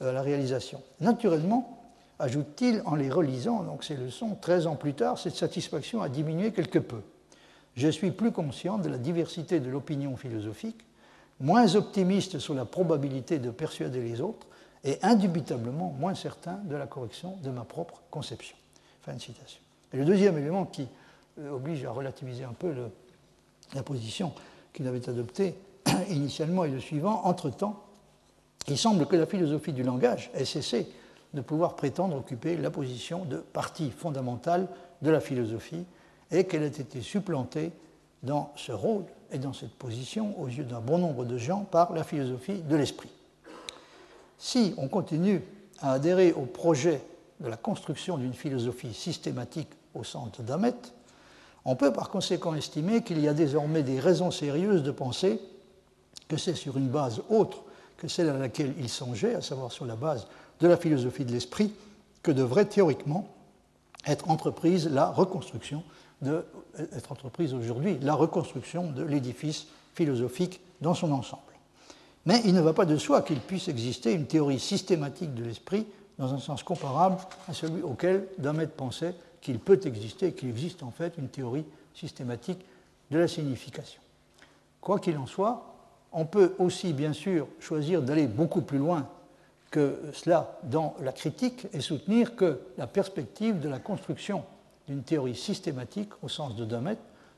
euh, 0.02 0.10
à 0.10 0.12
la 0.12 0.22
réalisation. 0.22 0.82
Naturellement, 1.00 1.77
ajoute-t-il 2.18 2.82
en 2.84 2.94
les 2.94 3.10
relisant, 3.10 3.64
ces 3.82 3.96
leçons, 3.96 4.36
13 4.40 4.66
ans 4.66 4.76
plus 4.76 4.94
tard, 4.94 5.18
cette 5.18 5.36
satisfaction 5.36 6.02
a 6.02 6.08
diminué 6.08 6.52
quelque 6.52 6.78
peu. 6.78 7.02
Je 7.76 7.88
suis 7.88 8.10
plus 8.10 8.32
conscient 8.32 8.78
de 8.78 8.88
la 8.88 8.98
diversité 8.98 9.60
de 9.60 9.70
l'opinion 9.70 10.16
philosophique, 10.16 10.84
moins 11.40 11.76
optimiste 11.76 12.38
sur 12.38 12.54
la 12.54 12.64
probabilité 12.64 13.38
de 13.38 13.50
persuader 13.50 14.00
les 14.02 14.20
autres, 14.20 14.46
et 14.84 14.98
indubitablement 15.02 15.94
moins 15.98 16.14
certain 16.14 16.60
de 16.64 16.76
la 16.76 16.86
correction 16.86 17.36
de 17.42 17.50
ma 17.50 17.64
propre 17.64 18.02
conception. 18.10 18.56
Fin 19.02 19.14
de 19.14 19.20
citation. 19.20 19.60
Le 19.92 20.04
deuxième 20.04 20.38
élément 20.38 20.66
qui 20.66 20.86
euh, 21.40 21.50
oblige 21.50 21.84
à 21.84 21.90
relativiser 21.90 22.44
un 22.44 22.52
peu 22.52 22.74
la 23.74 23.82
position 23.82 24.32
qu'il 24.72 24.86
avait 24.86 25.08
adoptée 25.08 25.54
initialement 26.10 26.64
est 26.64 26.70
le 26.70 26.80
suivant. 26.80 27.22
Entre-temps, 27.24 27.82
il 28.68 28.78
semble 28.78 29.06
que 29.06 29.16
la 29.16 29.26
philosophie 29.26 29.72
du 29.72 29.82
langage 29.82 30.30
cessé 30.44 30.88
de 31.34 31.40
pouvoir 31.40 31.76
prétendre 31.76 32.16
occuper 32.16 32.56
la 32.56 32.70
position 32.70 33.24
de 33.24 33.36
partie 33.36 33.90
fondamentale 33.90 34.68
de 35.02 35.10
la 35.10 35.20
philosophie 35.20 35.84
et 36.30 36.44
qu'elle 36.44 36.62
ait 36.62 36.68
été 36.68 37.00
supplantée 37.00 37.72
dans 38.22 38.52
ce 38.56 38.72
rôle 38.72 39.04
et 39.30 39.38
dans 39.38 39.52
cette 39.52 39.74
position 39.74 40.38
aux 40.40 40.48
yeux 40.48 40.64
d'un 40.64 40.80
bon 40.80 40.98
nombre 40.98 41.24
de 41.24 41.38
gens 41.38 41.64
par 41.64 41.92
la 41.92 42.04
philosophie 42.04 42.60
de 42.62 42.76
l'esprit. 42.76 43.10
Si 44.38 44.74
on 44.78 44.88
continue 44.88 45.42
à 45.80 45.92
adhérer 45.92 46.32
au 46.32 46.42
projet 46.42 47.02
de 47.40 47.48
la 47.48 47.56
construction 47.56 48.18
d'une 48.18 48.32
philosophie 48.32 48.94
systématique 48.94 49.70
au 49.94 50.04
centre 50.04 50.42
d'Amet, 50.42 50.74
on 51.64 51.76
peut 51.76 51.92
par 51.92 52.08
conséquent 52.08 52.54
estimer 52.54 53.02
qu'il 53.02 53.20
y 53.20 53.28
a 53.28 53.34
désormais 53.34 53.82
des 53.82 54.00
raisons 54.00 54.30
sérieuses 54.30 54.82
de 54.82 54.90
penser 54.90 55.40
que 56.28 56.36
c'est 56.36 56.54
sur 56.54 56.76
une 56.76 56.88
base 56.88 57.22
autre 57.28 57.62
que 57.96 58.08
celle 58.08 58.28
à 58.28 58.38
laquelle 58.38 58.74
il 58.78 58.88
songeait, 58.88 59.34
à 59.34 59.42
savoir 59.42 59.72
sur 59.72 59.84
la 59.84 59.96
base 59.96 60.26
de 60.60 60.68
la 60.68 60.76
philosophie 60.76 61.24
de 61.24 61.32
l'esprit, 61.32 61.72
que 62.22 62.30
devrait 62.30 62.66
théoriquement 62.66 63.28
de, 64.06 64.12
être 64.12 64.30
entreprise 67.10 67.54
aujourd'hui 67.54 67.98
la 68.00 68.14
reconstruction 68.14 68.90
de 68.90 69.02
l'édifice 69.02 69.66
philosophique 69.94 70.60
dans 70.80 70.94
son 70.94 71.12
ensemble. 71.12 71.42
Mais 72.26 72.42
il 72.44 72.54
ne 72.54 72.60
va 72.60 72.72
pas 72.72 72.84
de 72.84 72.96
soi 72.96 73.22
qu'il 73.22 73.40
puisse 73.40 73.68
exister 73.68 74.12
une 74.12 74.26
théorie 74.26 74.60
systématique 74.60 75.34
de 75.34 75.44
l'esprit 75.44 75.86
dans 76.18 76.34
un 76.34 76.38
sens 76.38 76.62
comparable 76.62 77.16
à 77.48 77.54
celui 77.54 77.82
auquel 77.82 78.26
Damet 78.38 78.66
pensait 78.66 79.14
qu'il 79.40 79.58
peut 79.58 79.80
exister, 79.84 80.32
qu'il 80.32 80.48
existe 80.48 80.82
en 80.82 80.90
fait 80.90 81.14
une 81.18 81.28
théorie 81.28 81.64
systématique 81.94 82.58
de 83.10 83.18
la 83.18 83.28
signification. 83.28 84.00
Quoi 84.80 84.98
qu'il 84.98 85.16
en 85.16 85.26
soit, 85.26 85.74
on 86.12 86.24
peut 86.24 86.54
aussi 86.58 86.92
bien 86.92 87.12
sûr 87.12 87.46
choisir 87.60 88.02
d'aller 88.02 88.26
beaucoup 88.26 88.62
plus 88.62 88.78
loin 88.78 89.08
que 89.70 90.00
cela 90.12 90.58
dans 90.64 90.94
la 91.00 91.12
critique 91.12 91.66
et 91.72 91.80
soutenir 91.80 92.36
que 92.36 92.60
la 92.78 92.86
perspective 92.86 93.60
de 93.60 93.68
la 93.68 93.78
construction 93.78 94.44
d'une 94.86 95.02
théorie 95.02 95.34
systématique 95.34 96.10
au 96.22 96.28
sens 96.28 96.56
de 96.56 96.64
Damet, 96.64 96.96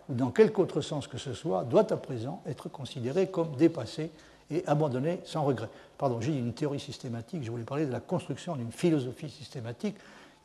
ou 0.09 0.15
dans 0.15 0.31
quelque 0.31 0.61
autre 0.61 0.81
sens 0.81 1.09
que 1.09 1.19
ce 1.19 1.35
soit, 1.35 1.65
doit 1.65 1.93
à 1.93 1.97
présent 1.97 2.43
être 2.47 2.69
considérée 2.69 3.29
comme 3.29 3.57
dépassée 3.57 4.11
et 4.51 4.65
abandonnée 4.67 5.21
sans 5.25 5.45
regret. 5.45 5.69
Pardon, 5.99 6.21
j'ai 6.21 6.33
dit 6.33 6.39
une 6.39 6.53
théorie 6.53 6.81
systématique, 6.81 7.43
je 7.45 7.51
voulais 7.51 7.65
parler 7.65 7.87
de 7.87 7.93
la 7.93 8.01
construction 8.01 8.57
d'une 8.57 8.73
philosophie 8.73 9.31
systématique. 9.31 9.97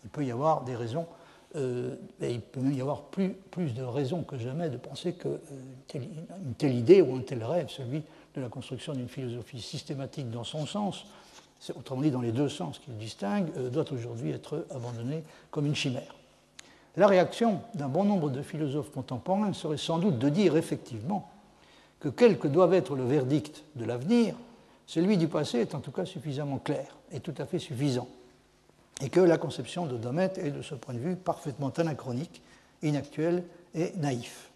Il 0.03 0.09
peut 0.09 0.25
y 0.25 0.31
avoir 0.31 0.63
des 0.63 0.75
raisons, 0.75 1.07
euh, 1.55 1.95
et 2.21 2.31
il 2.31 2.41
peut 2.41 2.71
y 2.71 2.81
avoir 2.81 3.03
plus, 3.03 3.29
plus 3.51 3.73
de 3.73 3.83
raisons 3.83 4.23
que 4.23 4.37
jamais 4.37 4.69
de 4.69 4.77
penser 4.77 5.13
qu'une 5.13 5.39
euh, 5.51 6.53
telle 6.57 6.75
idée 6.75 7.01
ou 7.01 7.15
un 7.15 7.21
tel 7.21 7.43
rêve, 7.43 7.69
celui 7.69 8.03
de 8.35 8.41
la 8.41 8.49
construction 8.49 8.93
d'une 8.93 9.07
philosophie 9.07 9.61
systématique 9.61 10.29
dans 10.29 10.43
son 10.43 10.65
sens, 10.65 11.05
autrement 11.75 12.01
dit 12.01 12.11
dans 12.11 12.21
les 12.21 12.31
deux 12.31 12.49
sens 12.49 12.79
qu'il 12.79 12.97
distingue, 12.97 13.47
euh, 13.57 13.69
doit 13.69 13.91
aujourd'hui 13.91 14.31
être 14.31 14.65
abandonné 14.73 15.23
comme 15.51 15.65
une 15.65 15.75
chimère. 15.75 16.15
La 16.97 17.07
réaction 17.07 17.61
d'un 17.73 17.89
bon 17.89 18.05
nombre 18.05 18.29
de 18.29 18.41
philosophes 18.41 18.91
contemporains 18.91 19.53
serait 19.53 19.77
sans 19.77 19.97
doute 19.97 20.17
de 20.17 20.29
dire 20.29 20.55
effectivement 20.55 21.29
que 21.99 22.09
quel 22.09 22.37
que 22.37 22.47
doive 22.47 22.73
être 22.73 22.95
le 22.95 23.05
verdict 23.05 23.63
de 23.75 23.83
l'avenir, 23.83 24.35
celui 24.85 25.17
du 25.17 25.27
passé 25.27 25.59
est 25.59 25.75
en 25.75 25.79
tout 25.79 25.91
cas 25.91 26.05
suffisamment 26.05 26.59
clair 26.59 26.95
et 27.11 27.19
tout 27.19 27.33
à 27.37 27.45
fait 27.45 27.59
suffisant, 27.59 28.07
et 29.01 29.09
que 29.09 29.19
la 29.19 29.37
conception 29.37 29.85
de 29.85 29.97
Domet 29.97 30.33
est 30.37 30.51
de 30.51 30.61
ce 30.61 30.75
point 30.75 30.93
de 30.93 30.99
vue 30.99 31.15
parfaitement 31.15 31.69
anachronique, 31.69 32.41
inactuelle 32.81 33.43
et 33.73 33.91
naïf. 33.97 34.51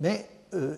Mais 0.00 0.28
euh, 0.54 0.76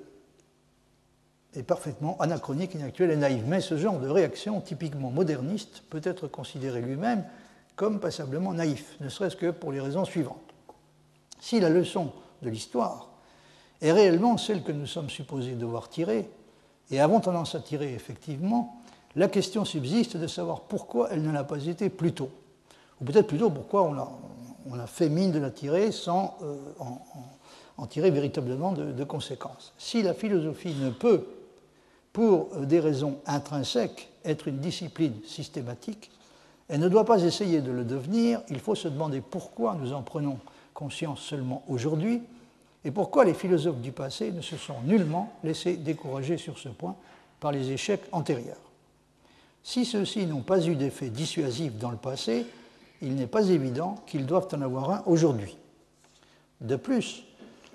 est 1.54 1.62
parfaitement 1.62 2.16
anachronique, 2.20 2.74
inactuelle 2.74 3.10
et 3.10 3.16
naïve. 3.16 3.44
Mais 3.46 3.60
ce 3.60 3.76
genre 3.76 3.98
de 3.98 4.08
réaction 4.08 4.60
typiquement 4.60 5.10
moderniste 5.10 5.82
peut 5.90 6.00
être 6.04 6.28
considéré 6.28 6.80
lui-même 6.80 7.24
comme 7.76 8.00
passablement 8.00 8.52
naïf, 8.52 8.96
ne 9.00 9.08
serait-ce 9.08 9.36
que 9.36 9.50
pour 9.50 9.72
les 9.72 9.80
raisons 9.80 10.04
suivantes. 10.04 10.36
Si 11.40 11.58
la 11.58 11.70
leçon 11.70 12.12
de 12.42 12.50
l'histoire 12.50 13.08
est 13.80 13.92
réellement 13.92 14.36
celle 14.36 14.62
que 14.62 14.72
nous 14.72 14.86
sommes 14.86 15.10
supposés 15.10 15.54
devoir 15.54 15.88
tirer, 15.88 16.28
et 16.90 17.00
avons 17.00 17.20
tendance 17.20 17.54
à 17.54 17.60
tirer 17.60 17.94
effectivement, 17.94 18.82
la 19.16 19.28
question 19.28 19.64
subsiste 19.64 20.16
de 20.16 20.26
savoir 20.26 20.60
pourquoi 20.62 21.08
elle 21.10 21.22
ne 21.22 21.32
l'a 21.32 21.44
pas 21.44 21.64
été 21.64 21.88
plus 21.88 22.12
tôt. 22.12 22.30
Ou 23.00 23.04
peut-être 23.04 23.26
plutôt 23.26 23.50
pourquoi 23.50 23.82
on 23.82 23.98
a, 23.98 24.10
on 24.70 24.86
fait 24.86 25.08
mine 25.08 25.32
de 25.32 25.38
la 25.38 25.50
tirer 25.50 25.92
sans 25.92 26.36
euh, 26.42 26.56
en, 27.76 27.86
tirer 27.86 28.10
véritablement 28.10 28.72
de, 28.72 28.92
de, 28.92 29.04
conséquences. 29.04 29.72
Si 29.76 30.02
la 30.02 30.14
philosophie 30.14 30.74
ne 30.80 30.90
peut, 30.90 31.26
pour 32.12 32.56
des 32.56 32.80
raisons 32.80 33.18
intrinsèques, 33.26 34.10
être 34.24 34.48
une 34.48 34.58
discipline 34.58 35.14
systématique, 35.26 36.10
elle 36.68 36.80
ne 36.80 36.88
doit 36.88 37.04
pas 37.04 37.22
essayer 37.22 37.60
de 37.60 37.70
le 37.70 37.84
devenir, 37.84 38.40
il 38.48 38.58
faut 38.58 38.74
se 38.74 38.88
demander 38.88 39.20
pourquoi 39.20 39.76
nous 39.80 39.92
en 39.92 40.02
prenons 40.02 40.38
conscience 40.74 41.20
seulement 41.20 41.62
aujourd'hui, 41.68 42.22
et 42.84 42.90
pourquoi 42.90 43.24
les 43.24 43.34
philosophes 43.34 43.80
du 43.80 43.92
passé 43.92 44.32
ne 44.32 44.40
se 44.40 44.56
sont 44.56 44.80
nullement 44.84 45.32
laissés 45.44 45.76
décourager 45.76 46.36
sur 46.36 46.58
ce 46.58 46.68
point 46.68 46.96
par 47.40 47.52
les 47.52 47.70
échecs 47.70 48.02
antérieurs. 48.12 48.56
Si 49.62 49.84
ceux-ci 49.84 50.26
n'ont 50.26 50.42
pas 50.42 50.66
eu 50.66 50.74
d'effet 50.74 51.08
dissuasif 51.08 51.74
dans 51.74 51.90
le 51.90 51.96
passé, 51.96 52.46
il 53.00 53.14
n'est 53.14 53.26
pas 53.28 53.48
évident 53.48 53.96
qu'ils 54.06 54.26
doivent 54.26 54.48
en 54.52 54.62
avoir 54.62 54.90
un 54.90 55.02
aujourd'hui. 55.06 55.56
De 56.60 56.76
plus, 56.76 57.24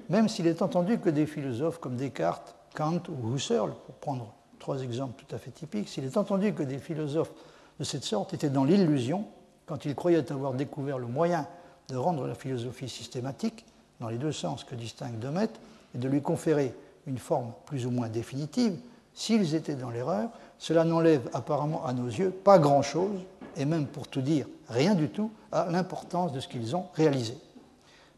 même 0.10 0.28
s'il 0.28 0.48
est 0.48 0.62
entendu 0.62 1.00
que 1.00 1.10
des 1.10 1.26
philosophes 1.26 1.80
comme 1.80 1.96
Descartes, 1.96 2.56
Kant 2.78 3.02
ou 3.10 3.36
Husserl, 3.36 3.74
pour 3.88 3.96
prendre 3.96 4.32
trois 4.60 4.84
exemples 4.84 5.24
tout 5.26 5.36
à 5.36 5.40
fait 5.40 5.50
typiques, 5.50 5.90
s'il 5.90 6.06
est 6.06 6.16
entendu 6.16 6.54
que 6.54 6.62
des 6.62 6.78
philosophes 6.78 7.32
de 7.80 7.84
cette 7.84 8.04
sorte 8.04 8.36
étaient 8.36 8.52
dans 8.52 8.66
l'illusion 8.66 9.26
quand 9.66 9.86
ils 9.86 9.96
croyaient 9.96 10.32
avoir 10.32 10.54
découvert 10.54 11.00
le 11.00 11.08
moyen 11.08 11.48
de 11.90 11.96
rendre 11.96 12.28
la 12.28 12.36
philosophie 12.36 12.88
systématique, 12.88 13.66
dans 14.00 14.10
les 14.10 14.20
deux 14.20 14.32
sens 14.32 14.64
que 14.64 14.76
distingue 14.76 15.18
Demet, 15.18 15.50
et 15.96 15.98
de 15.98 16.08
lui 16.08 16.22
conférer 16.22 16.72
une 17.08 17.18
forme 17.18 17.52
plus 17.66 17.88
ou 17.88 17.90
moins 17.90 18.10
définitive, 18.10 18.78
s'ils 19.16 19.56
étaient 19.56 19.74
dans 19.74 19.90
l'erreur, 19.90 20.30
cela 20.60 20.84
n'enlève 20.84 21.28
apparemment 21.34 21.84
à 21.84 21.94
nos 21.94 22.06
yeux 22.06 22.30
pas 22.30 22.60
grand-chose, 22.60 23.22
et 23.56 23.66
même 23.66 23.88
pour 23.88 24.08
tout 24.08 24.22
dire 24.22 24.46
rien 24.70 24.94
du 24.94 25.10
tout, 25.10 25.32
à 25.52 25.66
l'importance 25.72 26.32
de 26.32 26.40
ce 26.40 26.48
qu'ils 26.48 26.76
ont 26.76 26.86
réalisé. 26.94 27.36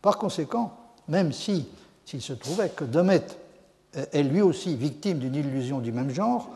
Par 0.01 0.17
conséquent, 0.17 0.75
même 1.07 1.31
si 1.31 1.65
s'il 2.03 2.21
se 2.21 2.33
trouvait 2.33 2.69
que 2.69 2.83
Demet 2.83 3.25
est 3.93 4.23
lui 4.23 4.41
aussi 4.41 4.75
victime 4.75 5.19
d'une 5.19 5.35
illusion 5.35 5.79
du 5.79 5.91
même 5.91 6.11
genre, 6.11 6.49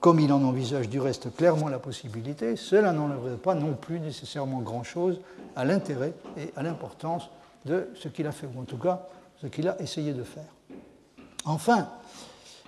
comme 0.00 0.18
il 0.18 0.32
en 0.32 0.42
envisage 0.42 0.88
du 0.88 0.98
reste 0.98 1.34
clairement 1.36 1.68
la 1.68 1.78
possibilité, 1.78 2.56
cela 2.56 2.92
n'enlèverait 2.92 3.36
pas 3.36 3.54
non 3.54 3.74
plus 3.74 4.00
nécessairement 4.00 4.60
grand-chose 4.60 5.20
à 5.56 5.64
l'intérêt 5.64 6.14
et 6.38 6.52
à 6.56 6.62
l'importance 6.62 7.28
de 7.66 7.88
ce 7.94 8.08
qu'il 8.08 8.26
a 8.26 8.32
fait, 8.32 8.46
ou 8.46 8.60
en 8.60 8.64
tout 8.64 8.78
cas 8.78 9.06
ce 9.42 9.46
qu'il 9.46 9.68
a 9.68 9.80
essayé 9.80 10.14
de 10.14 10.22
faire. 10.22 10.48
Enfin, 11.44 11.88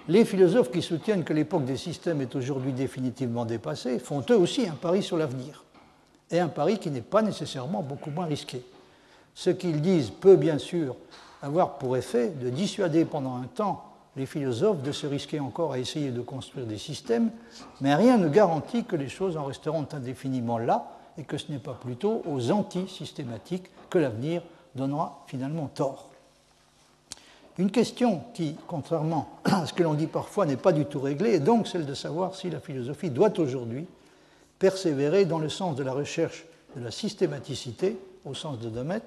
les 0.08 0.24
philosophes 0.24 0.70
qui 0.70 0.82
soutiennent 0.82 1.24
que 1.24 1.32
l'époque 1.32 1.64
des 1.64 1.76
systèmes 1.78 2.20
est 2.20 2.34
aujourd'hui 2.34 2.72
définitivement 2.72 3.46
dépassée 3.46 3.98
font 3.98 4.22
eux 4.28 4.36
aussi 4.36 4.66
un 4.66 4.74
pari 4.74 5.02
sur 5.02 5.16
l'avenir, 5.16 5.64
et 6.30 6.38
un 6.38 6.48
pari 6.48 6.78
qui 6.78 6.90
n'est 6.90 7.00
pas 7.00 7.22
nécessairement 7.22 7.82
beaucoup 7.82 8.10
moins 8.10 8.26
risqué. 8.26 8.62
Ce 9.34 9.48
qu'ils 9.48 9.80
disent 9.80 10.10
peut 10.10 10.36
bien 10.36 10.58
sûr 10.58 10.96
avoir 11.40 11.78
pour 11.78 11.96
effet 11.96 12.28
de 12.28 12.50
dissuader 12.50 13.06
pendant 13.06 13.36
un 13.36 13.44
temps 13.44 13.91
les 14.16 14.26
philosophes 14.26 14.82
de 14.82 14.92
se 14.92 15.06
risquer 15.06 15.40
encore 15.40 15.72
à 15.72 15.78
essayer 15.78 16.10
de 16.10 16.20
construire 16.20 16.66
des 16.66 16.78
systèmes, 16.78 17.30
mais 17.80 17.94
rien 17.94 18.18
ne 18.18 18.28
garantit 18.28 18.84
que 18.84 18.96
les 18.96 19.08
choses 19.08 19.36
en 19.36 19.44
resteront 19.44 19.86
indéfiniment 19.92 20.58
là 20.58 20.98
et 21.18 21.24
que 21.24 21.38
ce 21.38 21.50
n'est 21.50 21.58
pas 21.58 21.74
plutôt 21.74 22.22
aux 22.26 22.50
anti-systématiques 22.50 23.70
que 23.90 23.98
l'avenir 23.98 24.42
donnera 24.74 25.24
finalement 25.26 25.68
tort. 25.68 26.08
Une 27.58 27.70
question 27.70 28.22
qui, 28.32 28.56
contrairement 28.66 29.28
à 29.44 29.66
ce 29.66 29.74
que 29.74 29.82
l'on 29.82 29.94
dit 29.94 30.06
parfois, 30.06 30.46
n'est 30.46 30.56
pas 30.56 30.72
du 30.72 30.86
tout 30.86 31.00
réglée 31.00 31.34
est 31.34 31.40
donc 31.40 31.68
celle 31.68 31.84
de 31.84 31.94
savoir 31.94 32.34
si 32.34 32.48
la 32.48 32.60
philosophie 32.60 33.10
doit 33.10 33.38
aujourd'hui 33.38 33.86
persévérer 34.58 35.26
dans 35.26 35.38
le 35.38 35.48
sens 35.48 35.76
de 35.76 35.82
la 35.82 35.92
recherche 35.92 36.44
de 36.76 36.82
la 36.82 36.90
systématicité, 36.90 37.98
au 38.24 38.34
sens 38.34 38.58
de 38.58 38.70
Demet, 38.70 39.02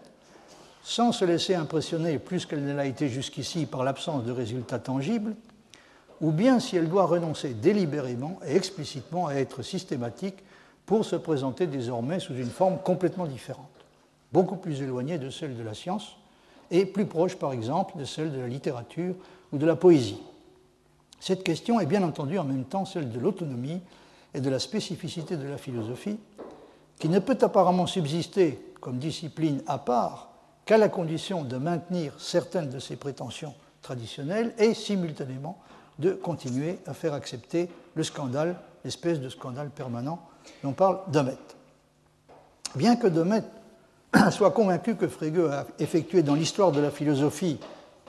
sans 0.86 1.12
se 1.12 1.26
laisser 1.26 1.56
impressionner 1.56 2.20
plus 2.20 2.46
qu'elle 2.46 2.64
ne 2.64 2.72
l'a 2.72 2.86
été 2.86 3.10
jusqu'ici 3.10 3.66
par 3.66 3.84
l'absence 3.84 4.24
de 4.24 4.32
résultats 4.32 4.78
tangibles, 4.78 5.36
ou 6.22 6.32
bien 6.32 6.60
si 6.60 6.78
elle 6.78 6.90
doit 6.90 7.08
renoncer 7.08 7.56
délibérément 7.56 8.40
et 8.46 8.56
explicitement 8.56 9.26
à 9.26 9.34
être 9.34 9.64
systématique 9.64 10.44
pour 10.86 11.04
se 11.04 11.16
présenter 11.16 11.66
désormais 11.66 12.20
sous 12.20 12.36
une 12.36 12.52
forme 12.52 12.78
complètement 12.78 13.26
différente, 13.26 13.66
beaucoup 14.32 14.58
plus 14.58 14.84
éloignée 14.84 15.18
de 15.18 15.32
celle 15.32 15.58
de 15.58 15.64
la 15.64 15.74
science 15.74 16.18
et 16.70 16.86
plus 16.86 17.08
proche 17.08 17.36
par 17.36 17.52
exemple 17.52 17.98
de 17.98 18.06
celle 18.06 18.32
de 18.32 18.40
la 18.40 18.48
littérature 18.48 19.16
ou 19.52 19.58
de 19.58 19.66
la 19.66 19.76
poésie. 19.76 20.22
Cette 21.20 21.44
question 21.44 21.80
est 21.80 21.88
bien 21.88 22.04
entendu 22.04 22.38
en 22.38 22.44
même 22.44 22.66
temps 22.66 22.86
celle 22.86 23.10
de 23.10 23.20
l'autonomie 23.20 23.82
et 24.36 24.40
de 24.40 24.50
la 24.52 24.60
spécificité 24.60 25.36
de 25.36 25.48
la 25.48 25.58
philosophie, 25.58 26.20
qui 27.00 27.10
ne 27.10 27.18
peut 27.18 27.40
apparemment 27.42 27.88
subsister 27.88 28.60
comme 28.80 29.00
discipline 29.00 29.64
à 29.66 29.80
part 29.80 30.35
qu'à 30.66 30.78
la 30.78 30.90
condition 30.90 31.44
de 31.44 31.58
maintenir 31.58 32.14
certaines 32.18 32.70
de 32.70 32.80
ses 32.80 32.96
prétentions 32.96 33.54
traditionnelles 33.82 34.54
et 34.58 34.74
simultanément 34.74 35.60
de 36.00 36.12
continuer 36.12 36.80
à 36.88 36.94
faire 36.94 37.14
accepter 37.14 37.70
le 37.94 38.04
scandale, 38.04 38.56
l'espèce 38.84 39.22
de 39.22 39.30
scandale 39.30 39.70
permanent 39.70 40.20
dont 40.64 40.74
parle 40.74 41.00
Demet. 41.08 41.38
Bien 42.76 42.96
que 42.96 43.08
Demet 43.08 43.44
soit 44.32 44.52
convaincu 44.52 44.96
que 44.96 45.08
Frege 45.08 45.40
a 45.52 45.68
effectué 45.80 46.24
dans 46.24 46.36
l'histoire 46.36 46.72
de 46.72 46.82
la 46.82 46.92
philosophie 46.92 47.60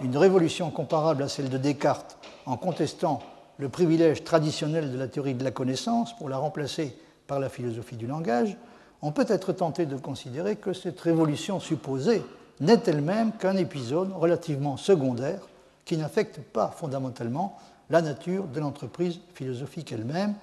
une 0.03 0.17
révolution 0.17 0.71
comparable 0.71 1.23
à 1.23 1.29
celle 1.29 1.49
de 1.49 1.59
Descartes 1.59 2.19
en 2.47 2.57
contestant 2.57 3.23
le 3.59 3.69
privilège 3.69 4.25
traditionnel 4.25 4.93
de 4.93 4.99
la 4.99 5.09
théorie 5.09 5.35
de 5.35 5.45
la 5.45 5.51
connaissance 5.51 6.17
pour 6.17 6.29
la 6.29 6.37
remplacer 6.37 6.97
par 7.27 7.41
la 7.41 7.49
philosophie 7.49 7.97
du 7.97 8.07
langage, 8.07 8.57
on 9.03 9.13
peut 9.13 9.27
être 9.29 9.53
tenté 9.53 9.87
de 9.87 9.97
considérer 9.97 10.57
que 10.57 10.73
cette 10.73 11.01
révolution 11.01 11.61
supposée 11.61 12.23
n'est 12.61 12.81
elle-même 12.87 13.33
qu'un 13.33 13.57
épisode 13.57 14.13
relativement 14.13 14.77
secondaire 14.77 15.41
qui 15.85 15.97
n'affecte 15.97 16.41
pas 16.41 16.69
fondamentalement 16.69 17.59
la 17.91 18.03
nature 18.03 18.45
de 18.45 18.61
l'entreprise 18.61 19.21
philosophique 19.35 19.93
elle-même, 19.93 20.35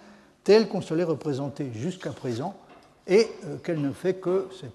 telle 0.43 0.67
qu'on 0.67 0.81
se 0.81 0.93
l'est 0.93 1.03
représentée 1.03 1.71
jusqu'à 1.73 2.11
présent, 2.11 2.55
et 3.07 3.27
euh, 3.45 3.57
qu'elle 3.57 3.81
ne 3.81 3.91
fait 3.91 4.15
que, 4.15 4.47
cette 4.59 4.71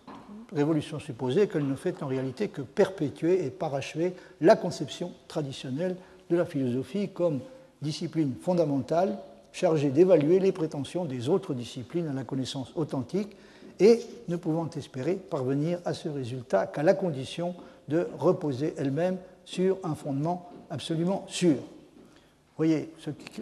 révolution 0.53 0.99
supposée, 0.99 1.49
qu'elle 1.49 1.66
ne 1.66 1.76
fait 1.76 2.03
en 2.03 2.07
réalité 2.07 2.49
que 2.49 2.62
perpétuer 2.62 3.45
et 3.45 3.51
parachever 3.51 4.14
la 4.41 4.57
conception 4.57 5.12
traditionnelle 5.28 5.97
de 6.30 6.36
la 6.36 6.45
philosophie 6.45 7.09
comme 7.09 7.41
discipline 7.80 8.34
fondamentale 8.41 9.18
chargée 9.53 9.91
d'évaluer 9.91 10.39
les 10.41 10.53
prétentions 10.53 11.05
des 11.05 11.28
autres 11.28 11.55
disciplines 11.55 12.09
à 12.09 12.12
la 12.12 12.24
connaissance 12.24 12.72
authentique 12.76 13.34
et 13.81 14.01
ne 14.29 14.37
pouvant 14.37 14.68
espérer 14.70 15.14
parvenir 15.14 15.81
à 15.85 15.95
ce 15.95 16.09
résultat 16.09 16.66
qu'à 16.66 16.83
la 16.83 16.95
condition 16.95 17.55
de 17.89 18.09
reposer 18.18 18.74
elle-même 18.76 19.18
sur 19.45 19.79
un 19.85 19.95
fondement 19.95 20.51
absolument 20.70 21.24
sûr. 21.29 21.57
Vous 21.57 22.64
voyez, 22.64 22.93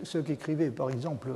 ce 0.05 0.19
qu'écrivait 0.19 0.71
par 0.71 0.91
exemple 0.91 1.31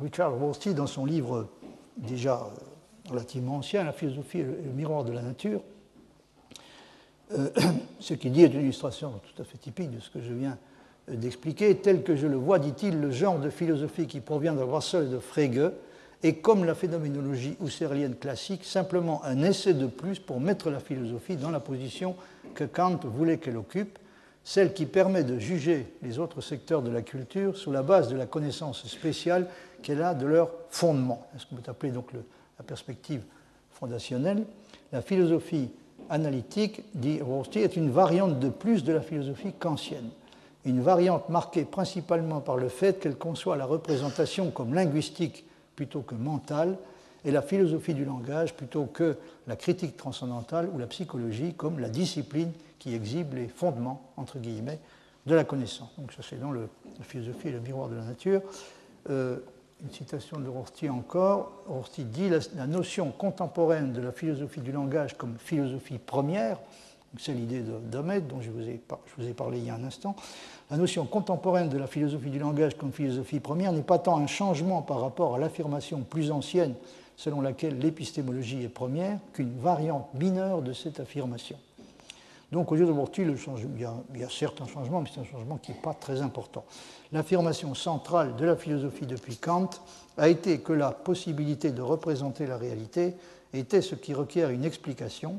Richard 0.00 0.34
Rorty 0.38 0.74
dans 0.74 0.86
son 0.86 1.04
livre 1.04 1.48
déjà 1.96 2.34
euh, 2.34 3.10
relativement 3.10 3.56
ancien, 3.56 3.84
La 3.84 3.92
philosophie 3.92 4.38
et 4.38 4.44
le 4.44 4.72
miroir 4.74 5.04
de 5.04 5.12
la 5.12 5.22
nature, 5.22 5.60
euh, 7.32 7.48
ce 8.00 8.14
qu'il 8.14 8.32
dit 8.32 8.42
est 8.42 8.52
une 8.52 8.62
illustration 8.62 9.20
tout 9.34 9.42
à 9.42 9.44
fait 9.44 9.58
typique 9.58 9.90
de 9.90 10.00
ce 10.00 10.10
que 10.10 10.20
je 10.20 10.32
viens 10.32 10.58
euh, 11.08 11.16
d'expliquer. 11.16 11.76
Tel 11.76 12.02
que 12.02 12.16
je 12.16 12.26
le 12.26 12.36
vois, 12.36 12.58
dit-il, 12.58 13.00
le 13.00 13.10
genre 13.10 13.38
de 13.38 13.50
philosophie 13.50 14.06
qui 14.06 14.20
provient 14.20 14.54
de 14.54 14.62
Russell 14.62 15.06
et 15.06 15.10
de 15.10 15.18
Frege 15.18 15.72
et 16.22 16.34
comme 16.36 16.64
la 16.64 16.74
phénoménologie 16.74 17.56
husserlienne 17.64 18.14
classique, 18.14 18.64
simplement 18.64 19.24
un 19.24 19.42
essai 19.42 19.72
de 19.72 19.86
plus 19.86 20.18
pour 20.18 20.40
mettre 20.40 20.70
la 20.70 20.80
philosophie 20.80 21.36
dans 21.36 21.50
la 21.50 21.60
position 21.60 22.14
que 22.54 22.64
Kant 22.64 22.98
voulait 23.04 23.38
qu'elle 23.38 23.56
occupe, 23.56 23.98
celle 24.44 24.72
qui 24.74 24.86
permet 24.86 25.24
de 25.24 25.38
juger 25.38 25.86
les 26.02 26.18
autres 26.18 26.40
secteurs 26.40 26.82
de 26.82 26.90
la 26.90 27.02
culture 27.02 27.56
sur 27.56 27.72
la 27.72 27.82
base 27.82 28.08
de 28.08 28.16
la 28.16 28.26
connaissance 28.26 28.86
spéciale 28.86 29.46
qu'elle 29.82 30.02
a 30.02 30.14
de 30.14 30.26
leur 30.26 30.50
fondement. 30.70 31.26
Ce 31.38 31.46
que 31.46 31.54
vous 31.54 31.70
appelez 31.70 31.92
donc 31.92 32.12
la 32.12 32.64
perspective 32.64 33.22
fondationnelle. 33.70 34.44
La 34.92 35.00
philosophie 35.02 35.70
analytique, 36.10 36.82
dit 36.94 37.20
Rosti, 37.22 37.60
est 37.60 37.76
une 37.76 37.90
variante 37.90 38.38
de 38.38 38.48
plus 38.48 38.84
de 38.84 38.92
la 38.92 39.00
philosophie 39.00 39.52
kantienne. 39.52 40.10
Une 40.66 40.82
variante 40.82 41.30
marquée 41.30 41.64
principalement 41.64 42.40
par 42.40 42.56
le 42.56 42.68
fait 42.68 43.00
qu'elle 43.00 43.16
conçoit 43.16 43.56
la 43.56 43.64
représentation 43.64 44.50
comme 44.50 44.74
linguistique 44.74 45.44
plutôt 45.80 46.02
que 46.02 46.14
mentale, 46.14 46.76
et 47.24 47.30
la 47.30 47.40
philosophie 47.40 47.94
du 47.94 48.04
langage 48.04 48.52
plutôt 48.52 48.84
que 48.84 49.16
la 49.46 49.56
critique 49.56 49.96
transcendantale 49.96 50.68
ou 50.74 50.78
la 50.78 50.86
psychologie 50.86 51.54
comme 51.54 51.78
la 51.78 51.88
discipline 51.88 52.52
qui 52.78 52.94
exhibe 52.94 53.32
les 53.32 53.48
fondements, 53.48 54.12
entre 54.18 54.38
guillemets, 54.38 54.78
de 55.24 55.34
la 55.34 55.44
connaissance. 55.44 55.88
Donc 55.96 56.12
ça 56.12 56.20
c'est 56.22 56.38
dans 56.38 56.52
la 56.52 56.66
philosophie 57.00 57.48
et 57.48 57.52
le 57.52 57.60
miroir 57.60 57.88
de 57.88 57.94
la 57.94 58.02
nature. 58.02 58.42
Euh, 59.08 59.38
une 59.82 59.90
citation 59.90 60.38
de 60.38 60.50
Rorty 60.50 60.90
encore. 60.90 61.62
Rorty 61.66 62.04
dit 62.04 62.28
la, 62.28 62.66
notion 62.66 63.10
contemporaine 63.10 63.94
de 63.94 64.02
la 64.02 64.12
philosophie 64.12 64.60
du 64.60 64.72
langage 64.72 65.16
comme 65.16 65.36
philosophie 65.38 65.96
première, 65.96 66.58
c'est 67.18 67.32
l'idée 67.32 67.62
Domet 67.90 68.20
dont 68.20 68.42
je 68.42 68.50
vous, 68.50 68.68
ai, 68.68 68.82
je 69.06 69.22
vous 69.22 69.26
ai 69.26 69.32
parlé 69.32 69.60
il 69.60 69.64
y 69.64 69.70
a 69.70 69.76
un 69.76 69.84
instant, 69.84 70.14
la 70.70 70.76
notion 70.76 71.04
contemporaine 71.04 71.68
de 71.68 71.78
la 71.78 71.86
philosophie 71.86 72.30
du 72.30 72.38
langage 72.38 72.76
comme 72.76 72.92
philosophie 72.92 73.40
première 73.40 73.72
n'est 73.72 73.82
pas 73.82 73.98
tant 73.98 74.18
un 74.18 74.26
changement 74.26 74.82
par 74.82 75.00
rapport 75.00 75.34
à 75.34 75.38
l'affirmation 75.38 76.00
plus 76.02 76.30
ancienne 76.30 76.74
selon 77.16 77.40
laquelle 77.40 77.78
l'épistémologie 77.78 78.62
est 78.62 78.68
première 78.68 79.18
qu'une 79.32 79.58
variante 79.58 80.08
mineure 80.14 80.62
de 80.62 80.72
cette 80.72 81.00
affirmation. 81.00 81.56
Donc, 82.52 82.72
au 82.72 82.74
lieu 82.74 82.86
de 82.86 82.92
il, 83.18 83.36
il, 84.14 84.20
y 84.20 84.24
a 84.24 84.28
certes 84.28 84.60
un 84.60 84.66
changement, 84.66 85.00
mais 85.00 85.08
c'est 85.12 85.20
un 85.20 85.24
changement 85.24 85.58
qui 85.58 85.72
n'est 85.72 85.78
pas 85.78 85.94
très 85.94 86.20
important. 86.20 86.64
L'affirmation 87.12 87.74
centrale 87.74 88.34
de 88.36 88.44
la 88.44 88.56
philosophie 88.56 89.06
depuis 89.06 89.36
Kant 89.36 89.70
a 90.18 90.28
été 90.28 90.60
que 90.60 90.72
la 90.72 90.90
possibilité 90.90 91.70
de 91.70 91.82
représenter 91.82 92.46
la 92.46 92.56
réalité 92.56 93.14
était 93.52 93.82
ce 93.82 93.94
qui 93.94 94.14
requiert 94.14 94.50
une 94.50 94.64
explication, 94.64 95.38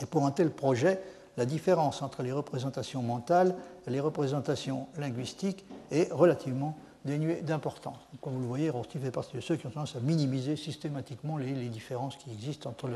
et 0.00 0.06
pour 0.06 0.24
un 0.24 0.30
tel 0.30 0.50
projet, 0.50 1.00
la 1.36 1.44
différence 1.44 2.02
entre 2.02 2.22
les 2.22 2.32
représentations 2.32 3.02
mentales 3.02 3.54
les 3.86 4.00
représentations 4.00 4.86
linguistiques 4.96 5.64
est 5.90 6.12
relativement 6.12 6.76
dénuée 7.04 7.42
d'importance. 7.42 7.98
Comme 8.20 8.34
vous 8.34 8.40
le 8.40 8.46
voyez, 8.46 8.70
Rorty 8.70 8.98
fait 8.98 9.10
partie 9.10 9.36
de 9.36 9.40
ceux 9.40 9.56
qui 9.56 9.66
ont 9.66 9.70
tendance 9.70 9.96
à 9.96 10.00
minimiser 10.00 10.56
systématiquement 10.56 11.36
les, 11.36 11.68
différences 11.68 12.16
qui 12.16 12.30
existent 12.30 12.70
entre 12.70 12.88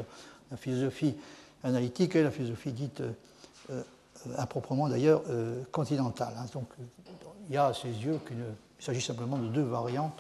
la 0.50 0.56
philosophie 0.56 1.16
analytique 1.64 2.14
et 2.14 2.22
la 2.22 2.30
philosophie 2.30 2.72
dite 2.72 3.00
euh, 3.00 3.12
euh, 3.70 4.88
d'ailleurs 4.88 5.22
euh, 5.28 5.62
continentale. 5.72 6.34
Hein. 6.38 6.46
Donc 6.52 6.68
il 7.48 7.54
y 7.54 7.58
a 7.58 7.66
à 7.66 7.74
ses 7.74 7.88
yeux 7.88 8.18
qu'il 8.26 8.36
s'agit 8.78 9.00
simplement 9.00 9.38
de 9.38 9.48
deux 9.48 9.62
variantes 9.62 10.12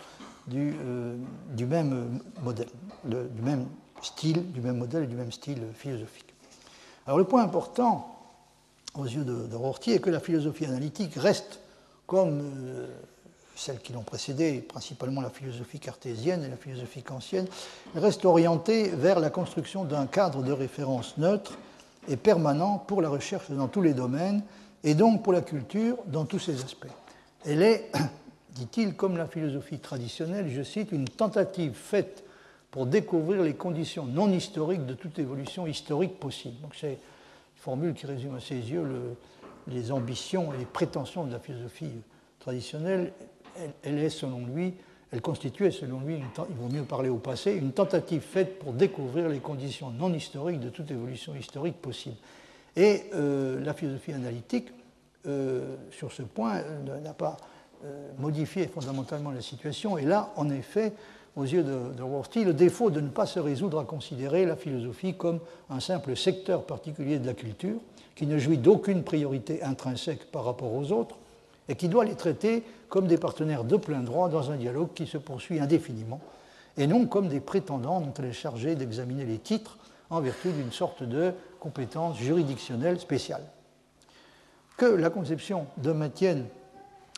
du, 0.46 0.74
euh, 0.80 1.16
même 1.58 2.20
modèle, 2.42 2.68
du 3.04 3.42
même 3.42 3.66
style, 4.02 4.52
du 4.52 4.60
même 4.60 4.78
modèle 4.78 5.04
et 5.04 5.06
du 5.06 5.16
même 5.16 5.32
style 5.32 5.62
philosophique. 5.74 6.34
Alors 7.06 7.18
le 7.18 7.24
point 7.24 7.42
important 7.42 8.15
aux 8.98 9.04
yeux 9.04 9.24
de, 9.24 9.54
Rorty 9.54 9.92
est 9.92 9.98
que 9.98 10.10
la 10.10 10.20
philosophie 10.20 10.64
analytique 10.64 11.14
reste 11.16 11.60
comme 12.06 12.40
euh, 12.40 12.86
celles 13.56 13.80
qui 13.80 13.92
l'ont 13.92 14.02
précédée, 14.02 14.60
principalement 14.60 15.20
la 15.20 15.30
philosophie 15.30 15.80
cartésienne 15.80 16.44
et 16.44 16.48
la 16.48 16.56
philosophie 16.56 17.02
kantienne, 17.02 17.46
reste 17.94 18.24
orientée 18.24 18.88
vers 18.88 19.18
la 19.18 19.30
construction 19.30 19.84
d'un 19.84 20.06
cadre 20.06 20.42
de 20.42 20.52
référence 20.52 21.16
neutre 21.18 21.58
et 22.08 22.16
permanent 22.16 22.78
pour 22.78 23.02
la 23.02 23.08
recherche 23.08 23.50
dans 23.50 23.68
tous 23.68 23.82
les 23.82 23.94
domaines 23.94 24.42
et 24.84 24.94
donc 24.94 25.22
pour 25.22 25.32
la 25.32 25.40
culture 25.40 25.96
dans 26.06 26.24
tous 26.24 26.38
ses 26.38 26.62
aspects. 26.62 26.86
Elle 27.44 27.62
est, 27.62 27.90
dit-il, 28.50 28.94
comme 28.94 29.16
la 29.16 29.26
philosophie 29.26 29.78
traditionnelle, 29.78 30.48
je 30.50 30.62
cite, 30.62 30.92
une 30.92 31.08
tentative 31.08 31.74
faite 31.74 32.24
pour 32.70 32.86
découvrir 32.86 33.42
les 33.42 33.54
conditions 33.54 34.04
non 34.04 34.30
historiques 34.30 34.84
de 34.84 34.94
toute 34.94 35.18
évolution 35.18 35.66
historique 35.66 36.20
possible. 36.20 36.60
Donc 36.60 36.74
c'est 36.78 36.98
formule 37.66 37.94
qui 37.94 38.06
résume 38.06 38.36
à 38.36 38.40
ses 38.40 38.54
yeux 38.54 39.16
les 39.66 39.90
ambitions 39.90 40.54
et 40.54 40.58
les 40.58 40.64
prétentions 40.64 41.24
de 41.24 41.32
la 41.32 41.40
philosophie 41.40 41.90
traditionnelle. 42.38 43.12
Elle, 43.82 43.98
est, 43.98 44.08
selon 44.08 44.46
lui, 44.46 44.74
elle 45.10 45.20
constituait, 45.20 45.72
selon 45.72 45.98
lui, 45.98 46.14
il 46.14 46.54
vaut 46.54 46.68
mieux 46.68 46.84
parler 46.84 47.08
au 47.08 47.16
passé, 47.16 47.54
une 47.54 47.72
tentative 47.72 48.22
faite 48.22 48.60
pour 48.60 48.72
découvrir 48.72 49.28
les 49.28 49.40
conditions 49.40 49.90
non 49.90 50.14
historiques 50.14 50.60
de 50.60 50.68
toute 50.68 50.92
évolution 50.92 51.34
historique 51.34 51.82
possible. 51.82 52.14
Et 52.76 53.06
euh, 53.14 53.58
la 53.64 53.74
philosophie 53.74 54.12
analytique, 54.12 54.68
euh, 55.26 55.74
sur 55.90 56.12
ce 56.12 56.22
point, 56.22 56.62
n'a 57.02 57.14
pas 57.14 57.36
euh, 57.84 58.12
modifié 58.18 58.68
fondamentalement 58.68 59.32
la 59.32 59.40
situation. 59.40 59.98
Et 59.98 60.04
là, 60.04 60.32
en 60.36 60.50
effet, 60.50 60.92
aux 61.36 61.44
yeux 61.44 61.62
de, 61.62 61.92
de 61.94 62.44
le 62.44 62.52
défaut 62.54 62.90
de 62.90 63.00
ne 63.00 63.08
pas 63.08 63.26
se 63.26 63.38
résoudre 63.38 63.78
à 63.78 63.84
considérer 63.84 64.46
la 64.46 64.56
philosophie 64.56 65.14
comme 65.14 65.40
un 65.70 65.80
simple 65.80 66.16
secteur 66.16 66.64
particulier 66.64 67.18
de 67.18 67.26
la 67.26 67.34
culture, 67.34 67.78
qui 68.14 68.26
ne 68.26 68.38
jouit 68.38 68.56
d'aucune 68.56 69.04
priorité 69.04 69.62
intrinsèque 69.62 70.30
par 70.32 70.44
rapport 70.44 70.74
aux 70.74 70.90
autres, 70.92 71.16
et 71.68 71.74
qui 71.74 71.88
doit 71.88 72.04
les 72.04 72.14
traiter 72.14 72.62
comme 72.88 73.06
des 73.06 73.18
partenaires 73.18 73.64
de 73.64 73.76
plein 73.76 74.00
droit 74.00 74.28
dans 74.28 74.50
un 74.50 74.56
dialogue 74.56 74.94
qui 74.94 75.06
se 75.06 75.18
poursuit 75.18 75.60
indéfiniment, 75.60 76.20
et 76.78 76.86
non 76.86 77.06
comme 77.06 77.28
des 77.28 77.40
prétendants 77.40 78.00
dont 78.00 78.12
elle 78.18 78.26
est 78.26 78.32
chargée 78.32 78.74
d'examiner 78.74 79.26
les 79.26 79.38
titres 79.38 79.78
en 80.08 80.20
vertu 80.20 80.52
d'une 80.52 80.72
sorte 80.72 81.02
de 81.02 81.32
compétence 81.60 82.18
juridictionnelle 82.18 82.98
spéciale. 82.98 83.42
Que 84.78 84.86
la 84.86 85.10
conception 85.10 85.66
de 85.78 85.92
Matienne 85.92 86.46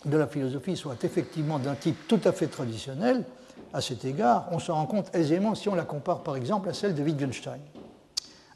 de 0.04 0.16
la 0.16 0.26
philosophie 0.26 0.76
soit 0.76 1.02
effectivement 1.04 1.58
d'un 1.58 1.74
type 1.74 2.08
tout 2.08 2.20
à 2.24 2.32
fait 2.32 2.46
traditionnel, 2.46 3.24
à 3.72 3.80
cet 3.80 4.04
égard, 4.04 4.48
on 4.50 4.58
se 4.58 4.72
rend 4.72 4.86
compte 4.86 5.14
aisément 5.14 5.54
si 5.54 5.68
on 5.68 5.74
la 5.74 5.84
compare 5.84 6.22
par 6.22 6.36
exemple 6.36 6.68
à 6.68 6.74
celle 6.74 6.94
de 6.94 7.02
Wittgenstein. 7.02 7.60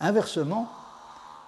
Inversement, 0.00 0.68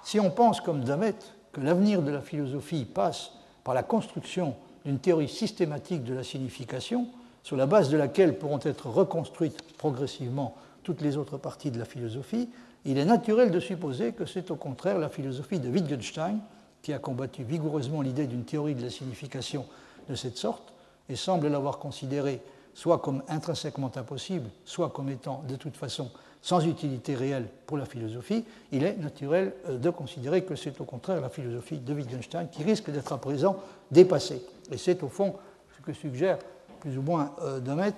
si 0.02 0.20
on 0.20 0.30
pense 0.30 0.60
comme 0.60 0.84
Damet 0.84 1.14
que 1.52 1.60
l'avenir 1.60 2.02
de 2.02 2.10
la 2.10 2.20
philosophie 2.20 2.84
passe 2.84 3.32
par 3.64 3.74
la 3.74 3.82
construction 3.82 4.54
d'une 4.84 4.98
théorie 4.98 5.28
systématique 5.28 6.04
de 6.04 6.14
la 6.14 6.22
signification, 6.22 7.08
sur 7.42 7.56
la 7.56 7.66
base 7.66 7.90
de 7.90 7.96
laquelle 7.96 8.38
pourront 8.38 8.60
être 8.62 8.88
reconstruites 8.88 9.76
progressivement 9.76 10.54
toutes 10.82 11.00
les 11.00 11.16
autres 11.16 11.38
parties 11.38 11.70
de 11.70 11.78
la 11.78 11.84
philosophie, 11.84 12.48
il 12.84 12.98
est 12.98 13.04
naturel 13.04 13.50
de 13.50 13.60
supposer 13.60 14.12
que 14.12 14.26
c'est 14.26 14.50
au 14.50 14.56
contraire 14.56 14.98
la 14.98 15.08
philosophie 15.08 15.58
de 15.58 15.70
Wittgenstein 15.70 16.38
qui 16.82 16.92
a 16.92 16.98
combattu 16.98 17.42
vigoureusement 17.42 18.02
l'idée 18.02 18.26
d'une 18.26 18.44
théorie 18.44 18.74
de 18.74 18.82
la 18.82 18.90
signification 18.90 19.64
de 20.08 20.14
cette 20.14 20.36
sorte 20.36 20.74
et 21.08 21.16
semble 21.16 21.48
l'avoir 21.48 21.78
considérée 21.78 22.42
soit 22.74 22.98
comme 22.98 23.22
intrinsèquement 23.28 23.90
impossible, 23.96 24.50
soit 24.64 24.90
comme 24.90 25.08
étant 25.08 25.42
de 25.48 25.56
toute 25.56 25.76
façon 25.76 26.10
sans 26.42 26.66
utilité 26.66 27.14
réelle 27.14 27.46
pour 27.66 27.78
la 27.78 27.86
philosophie, 27.86 28.44
il 28.70 28.84
est 28.84 28.98
naturel 28.98 29.54
euh, 29.66 29.78
de 29.78 29.88
considérer 29.88 30.44
que 30.44 30.54
c'est 30.56 30.78
au 30.78 30.84
contraire 30.84 31.20
la 31.22 31.30
philosophie 31.30 31.78
de 31.78 31.94
Wittgenstein 31.94 32.48
qui 32.50 32.62
risque 32.62 32.90
d'être 32.90 33.14
à 33.14 33.18
présent 33.18 33.56
dépassée. 33.90 34.42
Et 34.70 34.76
c'est 34.76 35.02
au 35.02 35.08
fond 35.08 35.36
ce 35.74 35.82
que 35.82 35.94
suggère 35.94 36.38
plus 36.80 36.98
ou 36.98 37.02
moins 37.02 37.32
euh, 37.40 37.60
Demet 37.60 37.94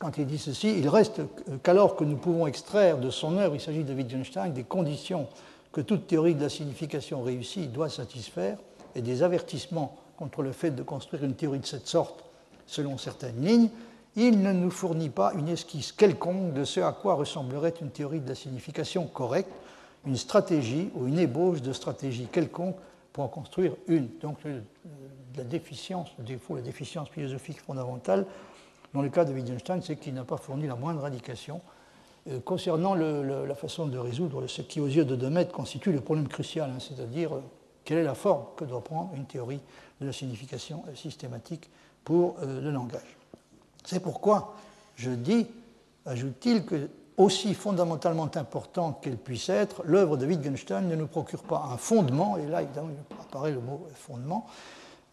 quand 0.00 0.18
il 0.18 0.26
dit 0.26 0.38
ceci. 0.38 0.76
Il 0.76 0.88
reste 0.88 1.20
qu'alors 1.62 1.94
que 1.94 2.02
nous 2.02 2.16
pouvons 2.16 2.48
extraire 2.48 2.98
de 2.98 3.10
son 3.10 3.36
œuvre, 3.38 3.54
il 3.54 3.60
s'agit 3.60 3.84
de 3.84 3.94
Wittgenstein, 3.94 4.52
des 4.52 4.64
conditions 4.64 5.28
que 5.70 5.80
toute 5.80 6.08
théorie 6.08 6.34
de 6.34 6.42
la 6.42 6.48
signification 6.48 7.22
réussie 7.22 7.68
doit 7.68 7.90
satisfaire 7.90 8.58
et 8.96 9.02
des 9.02 9.22
avertissements 9.22 9.96
contre 10.18 10.42
le 10.42 10.50
fait 10.50 10.72
de 10.72 10.82
construire 10.82 11.22
une 11.22 11.34
théorie 11.34 11.60
de 11.60 11.66
cette 11.66 11.86
sorte 11.86 12.24
selon 12.66 12.98
certaines 12.98 13.44
lignes, 13.44 13.70
il 14.16 14.42
ne 14.42 14.52
nous 14.52 14.70
fournit 14.70 15.10
pas 15.10 15.32
une 15.34 15.48
esquisse 15.48 15.92
quelconque 15.92 16.54
de 16.54 16.64
ce 16.64 16.80
à 16.80 16.92
quoi 16.92 17.14
ressemblerait 17.14 17.74
une 17.80 17.90
théorie 17.90 18.20
de 18.20 18.28
la 18.28 18.34
signification 18.34 19.06
correcte, 19.06 19.52
une 20.06 20.16
stratégie 20.16 20.90
ou 20.94 21.06
une 21.06 21.18
ébauche 21.18 21.60
de 21.60 21.72
stratégie 21.72 22.26
quelconque 22.32 22.76
pour 23.12 23.24
en 23.24 23.28
construire 23.28 23.72
une. 23.88 24.08
Donc 24.22 24.38
la 25.36 25.44
déficience, 25.44 26.08
le 26.18 26.24
défaut, 26.24 26.56
la 26.56 26.62
déficience 26.62 27.10
philosophique 27.10 27.60
fondamentale, 27.60 28.26
dans 28.94 29.02
le 29.02 29.10
cas 29.10 29.26
de 29.26 29.34
Wittgenstein, 29.34 29.82
c'est 29.82 29.96
qu'il 29.96 30.14
n'a 30.14 30.24
pas 30.24 30.38
fourni 30.38 30.66
la 30.66 30.76
moindre 30.76 31.04
indication 31.04 31.60
euh, 32.28 32.40
concernant 32.40 32.94
la 32.94 33.54
façon 33.54 33.86
de 33.86 33.98
résoudre 33.98 34.46
ce 34.46 34.62
qui, 34.62 34.80
aux 34.80 34.86
yeux 34.86 35.04
de 35.04 35.16
Demet, 35.16 35.48
constitue 35.48 35.92
le 35.92 36.00
problème 36.00 36.28
crucial, 36.28 36.70
hein, 36.70 36.78
c'est-à-dire 36.80 37.34
euh, 37.34 37.42
quelle 37.84 37.98
est 37.98 38.04
la 38.04 38.14
forme 38.14 38.46
que 38.56 38.64
doit 38.64 38.82
prendre 38.82 39.10
une 39.14 39.26
théorie 39.26 39.60
de 40.00 40.06
la 40.06 40.12
signification 40.12 40.82
systématique 40.94 41.68
pour 42.06 42.36
euh, 42.40 42.62
le 42.62 42.70
langage. 42.70 43.18
C'est 43.84 44.00
pourquoi 44.00 44.54
je 44.94 45.10
dis, 45.10 45.46
ajoute-t-il, 46.06 46.64
que 46.64 46.88
aussi 47.16 47.52
fondamentalement 47.52 48.30
importante 48.36 49.02
qu'elle 49.02 49.16
puisse 49.16 49.48
être, 49.48 49.82
l'œuvre 49.84 50.16
de 50.16 50.24
Wittgenstein 50.24 50.86
ne 50.86 50.94
nous 50.94 51.08
procure 51.08 51.42
pas 51.42 51.68
un 51.72 51.76
fondement, 51.76 52.36
et 52.36 52.46
là 52.46 52.62
évidemment 52.62 52.90
apparaît 53.20 53.50
le 53.50 53.60
mot 53.60 53.88
fondement, 53.94 54.46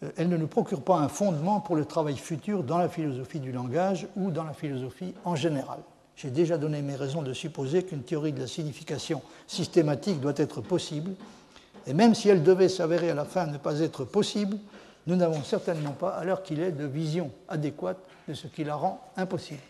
euh, 0.04 0.10
elle 0.16 0.28
ne 0.28 0.36
nous 0.36 0.46
procure 0.46 0.82
pas 0.82 0.98
un 0.98 1.08
fondement 1.08 1.60
pour 1.60 1.74
le 1.74 1.84
travail 1.84 2.16
futur 2.16 2.62
dans 2.62 2.78
la 2.78 2.88
philosophie 2.88 3.40
du 3.40 3.50
langage 3.50 4.06
ou 4.16 4.30
dans 4.30 4.44
la 4.44 4.54
philosophie 4.54 5.14
en 5.24 5.34
général. 5.34 5.80
J'ai 6.14 6.30
déjà 6.30 6.58
donné 6.58 6.80
mes 6.80 6.94
raisons 6.94 7.22
de 7.22 7.32
supposer 7.32 7.82
qu'une 7.82 8.04
théorie 8.04 8.32
de 8.32 8.40
la 8.40 8.46
signification 8.46 9.20
systématique 9.48 10.20
doit 10.20 10.34
être 10.36 10.60
possible, 10.60 11.10
et 11.88 11.92
même 11.92 12.14
si 12.14 12.28
elle 12.28 12.44
devait 12.44 12.68
s'avérer 12.68 13.10
à 13.10 13.14
la 13.14 13.24
fin 13.24 13.46
ne 13.46 13.58
pas 13.58 13.80
être 13.80 14.04
possible, 14.04 14.58
nous 15.06 15.16
n'avons 15.16 15.42
certainement 15.42 15.92
pas, 15.92 16.10
à 16.10 16.24
l'heure 16.24 16.42
qu'il 16.42 16.60
est, 16.60 16.72
de 16.72 16.86
vision 16.86 17.30
adéquate 17.48 17.98
de 18.28 18.34
ce 18.34 18.46
qui 18.46 18.64
la 18.64 18.74
rend 18.74 19.00
impossible. 19.16 19.60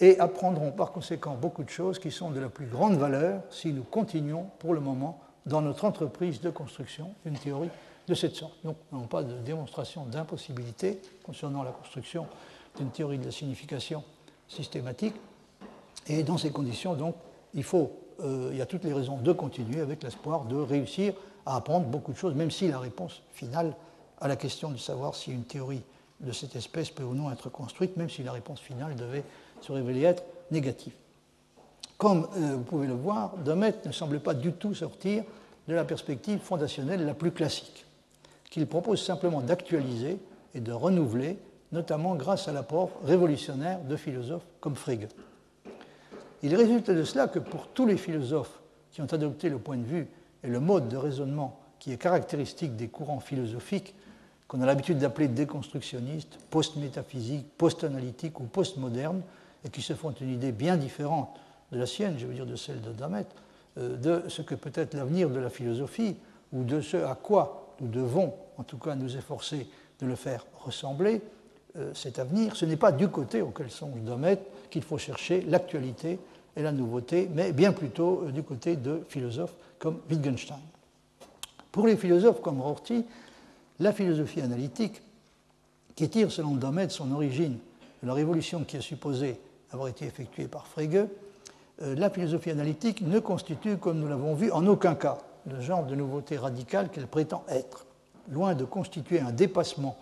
Et 0.00 0.18
apprendrons 0.20 0.70
par 0.70 0.92
conséquent 0.92 1.34
beaucoup 1.34 1.64
de 1.64 1.68
choses 1.68 1.98
qui 1.98 2.10
sont 2.10 2.30
de 2.30 2.40
la 2.40 2.48
plus 2.48 2.66
grande 2.66 2.96
valeur 2.96 3.42
si 3.50 3.72
nous 3.72 3.82
continuons 3.82 4.46
pour 4.58 4.72
le 4.72 4.80
moment 4.80 5.20
dans 5.44 5.60
notre 5.60 5.84
entreprise 5.84 6.40
de 6.40 6.50
construction 6.50 7.14
d'une 7.24 7.36
théorie 7.36 7.70
de 8.06 8.14
cette 8.14 8.36
sorte. 8.36 8.54
Donc, 8.64 8.76
nous 8.90 8.98
n'avons 8.98 9.08
pas 9.08 9.22
de 9.22 9.34
démonstration 9.38 10.04
d'impossibilité 10.04 11.00
concernant 11.24 11.62
la 11.62 11.72
construction 11.72 12.26
d'une 12.76 12.90
théorie 12.90 13.18
de 13.18 13.24
la 13.24 13.32
signification 13.32 14.04
systématique. 14.46 15.14
Et 16.06 16.22
dans 16.22 16.38
ces 16.38 16.50
conditions, 16.50 16.94
donc, 16.94 17.16
il, 17.54 17.64
faut, 17.64 17.92
euh, 18.20 18.50
il 18.52 18.58
y 18.58 18.62
a 18.62 18.66
toutes 18.66 18.84
les 18.84 18.92
raisons 18.92 19.18
de 19.18 19.32
continuer 19.32 19.80
avec 19.80 20.02
l'espoir 20.02 20.44
de 20.44 20.56
réussir 20.56 21.12
à 21.44 21.56
apprendre 21.56 21.86
beaucoup 21.86 22.12
de 22.12 22.16
choses, 22.16 22.34
même 22.34 22.50
si 22.50 22.68
la 22.68 22.78
réponse 22.78 23.22
finale 23.32 23.74
à 24.20 24.28
la 24.28 24.36
question 24.36 24.70
de 24.70 24.76
savoir 24.76 25.14
si 25.14 25.32
une 25.32 25.44
théorie 25.44 25.82
de 26.20 26.32
cette 26.32 26.56
espèce 26.56 26.90
peut 26.90 27.04
ou 27.04 27.14
non 27.14 27.30
être 27.30 27.48
construite, 27.48 27.96
même 27.96 28.10
si 28.10 28.22
la 28.22 28.32
réponse 28.32 28.60
finale 28.60 28.96
devait 28.96 29.24
se 29.60 29.72
révéler 29.72 30.02
être 30.02 30.24
négative. 30.50 30.92
Comme 31.96 32.28
euh, 32.36 32.54
vous 32.56 32.62
pouvez 32.62 32.86
le 32.86 32.94
voir, 32.94 33.36
Domet 33.38 33.74
ne 33.84 33.92
semble 33.92 34.20
pas 34.20 34.34
du 34.34 34.52
tout 34.52 34.74
sortir 34.74 35.24
de 35.66 35.74
la 35.74 35.84
perspective 35.84 36.40
fondationnelle 36.40 37.04
la 37.04 37.14
plus 37.14 37.30
classique, 37.30 37.84
qu'il 38.50 38.66
propose 38.66 39.02
simplement 39.02 39.40
d'actualiser 39.40 40.18
et 40.54 40.60
de 40.60 40.72
renouveler, 40.72 41.38
notamment 41.72 42.14
grâce 42.14 42.48
à 42.48 42.52
l'apport 42.52 42.90
révolutionnaire 43.04 43.80
de 43.80 43.96
philosophes 43.96 44.46
comme 44.60 44.76
Frege. 44.76 45.08
Il 46.42 46.54
résulte 46.54 46.90
de 46.90 47.04
cela 47.04 47.28
que 47.28 47.40
pour 47.40 47.68
tous 47.68 47.84
les 47.84 47.96
philosophes 47.96 48.60
qui 48.92 49.02
ont 49.02 49.12
adopté 49.12 49.48
le 49.48 49.58
point 49.58 49.76
de 49.76 49.84
vue 49.84 50.08
et 50.44 50.48
le 50.48 50.60
mode 50.60 50.88
de 50.88 50.96
raisonnement 50.96 51.60
qui 51.78 51.92
est 51.92 51.98
caractéristique 51.98 52.76
des 52.76 52.88
courants 52.88 53.20
philosophiques 53.20 53.94
qu'on 54.48 54.62
a 54.62 54.66
l'habitude 54.66 54.98
d'appeler 54.98 55.28
déconstructionnistes, 55.28 56.38
post-métaphysiques, 56.50 57.46
post-analytiques 57.58 58.40
ou 58.40 58.44
post-modernes, 58.44 59.22
et 59.64 59.68
qui 59.68 59.82
se 59.82 59.92
font 59.92 60.10
une 60.12 60.32
idée 60.32 60.52
bien 60.52 60.76
différente 60.76 61.28
de 61.70 61.78
la 61.78 61.86
sienne, 61.86 62.16
je 62.18 62.26
veux 62.26 62.34
dire 62.34 62.46
de 62.46 62.56
celle 62.56 62.80
de 62.80 62.92
Damet, 62.92 63.26
euh, 63.76 63.96
de 63.96 64.28
ce 64.28 64.40
que 64.40 64.54
peut 64.54 64.72
être 64.74 64.94
l'avenir 64.94 65.28
de 65.28 65.38
la 65.38 65.50
philosophie, 65.50 66.16
ou 66.52 66.64
de 66.64 66.80
ce 66.80 66.96
à 66.96 67.14
quoi 67.14 67.74
nous 67.80 67.88
devons, 67.88 68.32
en 68.56 68.62
tout 68.62 68.78
cas, 68.78 68.94
nous 68.94 69.16
efforcer 69.16 69.68
de 70.00 70.06
le 70.06 70.16
faire 70.16 70.46
ressembler, 70.60 71.20
euh, 71.76 71.92
cet 71.94 72.18
avenir. 72.18 72.56
Ce 72.56 72.64
n'est 72.64 72.76
pas 72.76 72.92
du 72.92 73.08
côté 73.08 73.42
auquel 73.42 73.70
songe 73.70 74.00
Damet 74.00 74.38
qu'il 74.70 74.82
faut 74.82 74.96
chercher 74.96 75.42
l'actualité 75.42 76.18
et 76.56 76.62
la 76.62 76.72
nouveauté, 76.72 77.28
mais 77.34 77.52
bien 77.52 77.72
plutôt 77.72 78.22
euh, 78.24 78.32
du 78.32 78.42
côté 78.42 78.76
de 78.76 79.02
philosophes 79.08 79.54
comme 79.78 79.98
Wittgenstein. 80.10 80.58
Pour 81.70 81.86
les 81.86 81.98
philosophes 81.98 82.40
comme 82.40 82.62
Rorty, 82.62 83.04
la 83.80 83.92
philosophie 83.92 84.40
analytique, 84.40 85.02
qui 85.94 86.08
tire 86.08 86.30
selon 86.30 86.52
Domet 86.52 86.88
son 86.88 87.12
origine 87.12 87.58
de 88.02 88.06
la 88.06 88.14
révolution 88.14 88.64
qui 88.64 88.76
est 88.76 88.80
supposée 88.80 89.40
avoir 89.70 89.88
été 89.88 90.06
effectuée 90.06 90.46
par 90.46 90.66
Frege, 90.66 91.06
euh, 91.82 91.94
la 91.96 92.10
philosophie 92.10 92.50
analytique 92.50 93.02
ne 93.02 93.18
constitue, 93.18 93.76
comme 93.76 93.98
nous 93.98 94.08
l'avons 94.08 94.34
vu, 94.34 94.50
en 94.50 94.66
aucun 94.66 94.94
cas 94.94 95.18
le 95.46 95.60
genre 95.60 95.84
de 95.84 95.94
nouveauté 95.94 96.36
radicale 96.36 96.90
qu'elle 96.90 97.06
prétend 97.06 97.44
être. 97.48 97.86
Loin 98.30 98.54
de 98.54 98.64
constituer 98.64 99.20
un 99.20 99.32
dépassement 99.32 99.96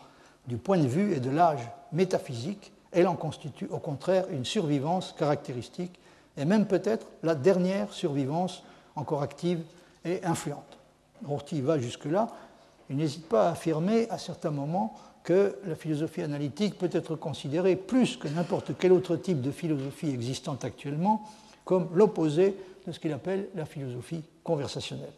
du 0.47 0.57
point 0.57 0.79
de 0.79 0.87
vue 0.87 1.15
et 1.15 1.21
de 1.21 1.31
l'âge 1.31 1.69
métaphysique, 1.93 2.73
elle 2.93 3.09
en 3.09 3.15
constitue 3.15 3.69
au 3.71 3.79
contraire 3.79 4.27
une 4.31 4.45
survivance 4.45 5.15
caractéristique 5.19 5.99
et 6.37 6.45
même 6.45 6.67
peut-être 6.67 7.07
la 7.23 7.35
dernière 7.35 7.93
survivance 7.93 8.63
encore 8.95 9.23
active 9.23 9.61
et 10.05 10.25
influente. 10.25 10.79
Rorty 11.25 11.61
va 11.61 11.79
jusque-là 11.79 12.29
il 12.91 12.97
n'hésite 12.97 13.29
pas 13.29 13.49
à 13.49 13.53
affirmer 13.53 14.09
à 14.11 14.19
certains 14.19 14.51
moments 14.51 14.95
que 15.25 15.57
la 15.67 15.75
philosophie 15.75 16.23
analytique 16.23 16.79
peut 16.79 16.91
être 16.93 17.17
considérée 17.17 17.75
plus 17.75 18.17
que 18.17 18.29
n'importe 18.29 18.73
quel 18.79 18.93
autre 18.93 19.17
type 19.17 19.41
de 19.41 19.51
philosophie 19.51 20.11
existante 20.11 20.65
actuellement 20.65 21.25
comme 21.65 21.89
l'opposé 21.95 22.57
de 22.87 22.93
ce 22.93 23.01
qu'il 23.01 23.13
appelle 23.13 23.49
la 23.57 23.67
philosophie 23.67 24.23
conversationnelle. 24.45 25.13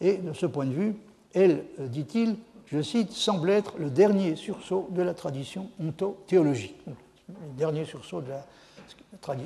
Et 0.00 0.16
de 0.16 0.32
ce 0.32 0.46
point 0.46 0.66
de 0.66 0.72
vue, 0.72 0.96
elle, 1.32 1.64
euh, 1.78 1.86
dit-il, 1.86 2.36
je 2.66 2.82
cite, 2.82 3.12
semble 3.12 3.50
être 3.50 3.74
le 3.78 3.90
dernier 3.90 4.34
sursaut 4.34 4.88
de 4.90 5.02
la 5.02 5.14
tradition 5.14 5.68
ontothéologique. 5.80 6.74
Le 7.28 7.56
dernier 7.56 7.84
sursaut 7.84 8.20
de 8.20 8.30
la, 8.30 8.44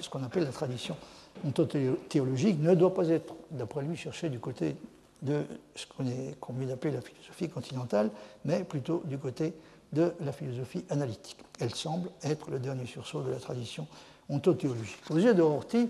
ce 0.00 0.08
qu'on 0.08 0.22
appelle 0.22 0.44
la 0.44 0.52
tradition 0.52 0.96
ontothéologique 1.44 2.60
ne 2.60 2.74
doit 2.74 2.94
pas 2.94 3.08
être, 3.08 3.34
d'après 3.50 3.82
lui, 3.82 3.96
cherché 3.96 4.30
du 4.30 4.38
côté 4.38 4.76
de 5.22 5.44
ce 5.74 5.86
qu'on 5.86 6.52
vient 6.52 6.68
d'appeler 6.68 6.94
la 6.94 7.00
philosophie 7.00 7.48
continentale, 7.48 8.10
mais 8.44 8.64
plutôt 8.64 9.02
du 9.04 9.18
côté 9.18 9.54
de 9.92 10.12
la 10.20 10.32
philosophie 10.32 10.84
analytique. 10.90 11.38
Elle 11.60 11.74
semble 11.74 12.10
être 12.22 12.50
le 12.50 12.58
dernier 12.58 12.86
sursaut 12.86 13.22
de 13.22 13.30
la 13.30 13.38
tradition 13.38 13.86
ontothéologique. 14.28 14.98
Aux 15.10 15.18
yeux 15.18 15.34
de 15.34 15.42
Rorty, 15.42 15.88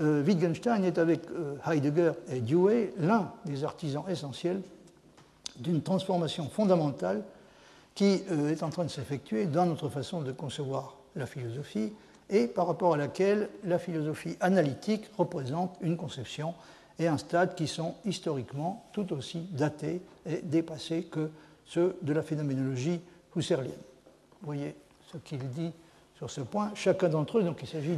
euh, 0.00 0.24
Wittgenstein 0.24 0.84
est 0.84 0.98
avec 0.98 1.22
euh, 1.30 1.56
Heidegger 1.66 2.12
et 2.30 2.40
Dewey 2.40 2.92
l'un 2.98 3.32
des 3.44 3.64
artisans 3.64 4.04
essentiels 4.08 4.60
d'une 5.58 5.82
transformation 5.82 6.48
fondamentale 6.48 7.22
qui 7.94 8.22
euh, 8.30 8.50
est 8.50 8.62
en 8.62 8.70
train 8.70 8.84
de 8.84 8.90
s'effectuer 8.90 9.46
dans 9.46 9.66
notre 9.66 9.88
façon 9.88 10.20
de 10.20 10.32
concevoir 10.32 10.96
la 11.14 11.26
philosophie 11.26 11.92
et 12.28 12.48
par 12.48 12.66
rapport 12.66 12.94
à 12.94 12.96
laquelle 12.96 13.48
la 13.64 13.78
philosophie 13.78 14.36
analytique 14.40 15.08
représente 15.16 15.76
une 15.80 15.96
conception 15.96 16.54
et 16.98 17.06
un 17.06 17.18
stade 17.18 17.54
qui 17.54 17.66
sont 17.66 17.94
historiquement 18.04 18.84
tout 18.92 19.12
aussi 19.12 19.40
datés 19.50 20.00
et 20.26 20.40
dépassés 20.42 21.04
que 21.04 21.30
ceux 21.66 21.96
de 22.02 22.12
la 22.12 22.22
phénoménologie 22.22 23.00
husserlienne. 23.36 23.72
Vous 24.40 24.46
voyez 24.46 24.74
ce 25.12 25.18
qu'il 25.18 25.48
dit 25.50 25.72
sur 26.16 26.30
ce 26.30 26.40
point. 26.40 26.70
Chacun 26.74 27.08
d'entre 27.08 27.38
eux, 27.38 27.42
donc 27.42 27.58
il 27.62 27.68
s'agit 27.68 27.96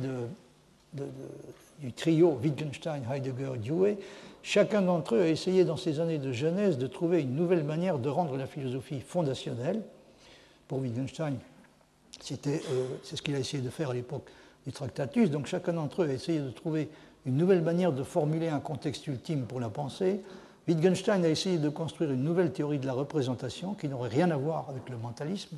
du 1.81 1.93
trio 1.93 2.39
Wittgenstein, 2.43 3.03
Heidegger, 3.11 3.59
Dewey, 3.59 3.99
chacun 4.43 4.83
d'entre 4.83 5.17
eux 5.17 5.23
a 5.23 5.29
essayé 5.29 5.65
dans 5.65 5.77
ses 5.77 6.01
années 6.01 6.19
de 6.19 6.33
jeunesse 6.33 6.79
de 6.79 6.87
trouver 6.87 7.23
une 7.23 7.35
nouvelle 7.35 7.65
manière 7.65 7.99
de 7.99 8.09
rendre 8.09 8.37
la 8.37 8.47
philosophie 8.47 9.01
fondationnelle. 9.01 9.83
Pour 10.69 10.79
Wittgenstein, 10.79 11.37
euh, 12.31 12.87
c'est 13.03 13.17
ce 13.17 13.23
qu'il 13.23 13.35
a 13.35 13.39
essayé 13.39 13.63
de 13.63 13.71
faire 13.71 13.91
à 13.91 13.95
l'époque 13.95 14.29
du 14.65 14.73
Tractatus. 14.73 15.31
Donc 15.31 15.47
chacun 15.47 15.75
d'entre 15.75 16.03
eux 16.03 16.09
a 16.09 16.13
essayé 16.13 16.41
de 16.41 16.51
trouver 16.51 16.89
une 17.27 17.37
nouvelle 17.37 17.63
manière 17.63 17.93
de 17.93 18.05
formuler 18.05 18.49
un 18.49 18.61
contexte 18.61 19.07
ultime 19.09 19.47
pour 19.47 19.59
la 19.59 19.69
pensée. 19.69 20.21
Wittgenstein 20.69 21.25
a 21.25 21.29
essayé 21.29 21.59
de 21.59 21.69
construire 21.69 22.13
une 22.13 22.23
nouvelle 22.23 22.53
théorie 22.53 22.79
de 22.79 22.87
la 22.87 22.93
représentation 22.93 23.75
qui 23.75 23.89
n'aurait 23.89 24.09
rien 24.09 24.31
à 24.31 24.37
voir 24.37 24.67
avec 24.71 24.89
le 24.89 24.97
mentalisme. 24.97 25.57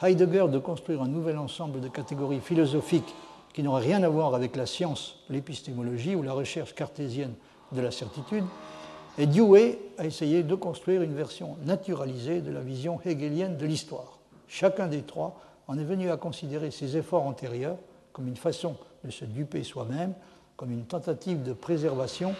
Heidegger 0.00 0.46
de 0.48 0.58
construire 0.58 1.02
un 1.02 1.08
nouvel 1.08 1.38
ensemble 1.38 1.80
de 1.80 1.88
catégories 1.88 2.40
philosophiques 2.40 3.14
qui 3.52 3.62
n'aurait 3.62 3.82
rien 3.82 4.02
à 4.04 4.08
voir 4.08 4.34
avec 4.34 4.56
la 4.56 4.64
science, 4.64 5.16
l'épistémologie 5.28 6.14
ou 6.14 6.22
la 6.22 6.32
recherche 6.32 6.74
cartésienne 6.74 7.34
de 7.72 7.80
la 7.80 7.90
certitude. 7.90 8.44
Et 9.18 9.26
Dewey 9.26 9.78
a 9.98 10.06
essayé 10.06 10.42
de 10.42 10.54
construire 10.54 11.02
une 11.02 11.14
version 11.14 11.56
naturalisée 11.64 12.40
de 12.40 12.50
la 12.50 12.60
vision 12.60 13.00
hegelienne 13.04 13.56
de 13.56 13.66
l'histoire. 13.66 14.18
Chacun 14.48 14.86
des 14.86 15.02
trois 15.02 15.40
en 15.66 15.78
est 15.78 15.84
venu 15.84 16.10
à 16.10 16.16
considérer 16.16 16.70
ses 16.70 16.96
efforts 16.96 17.24
antérieurs 17.24 17.76
comme 18.12 18.28
une 18.28 18.36
façon 18.36 18.76
de 19.04 19.10
se 19.10 19.24
duper 19.24 19.64
soi-même, 19.64 20.14
comme 20.62 20.70
une 20.70 20.84
tentative 20.84 21.42
de 21.42 21.54
préservation 21.54 22.36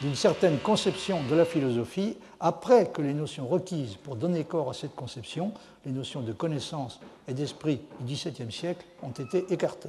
d'une 0.00 0.14
certaine 0.14 0.58
conception 0.58 1.18
de 1.28 1.34
la 1.34 1.44
philosophie 1.44 2.16
après 2.38 2.86
que 2.86 3.02
les 3.02 3.14
notions 3.14 3.48
requises 3.48 3.96
pour 3.96 4.14
donner 4.14 4.44
corps 4.44 4.70
à 4.70 4.74
cette 4.74 4.94
conception, 4.94 5.50
les 5.84 5.90
notions 5.90 6.20
de 6.20 6.32
connaissance 6.32 7.00
et 7.26 7.34
d'esprit 7.34 7.80
du 7.98 8.14
XVIIe 8.14 8.52
siècle, 8.52 8.86
ont 9.02 9.10
été 9.10 9.52
écartées. 9.52 9.88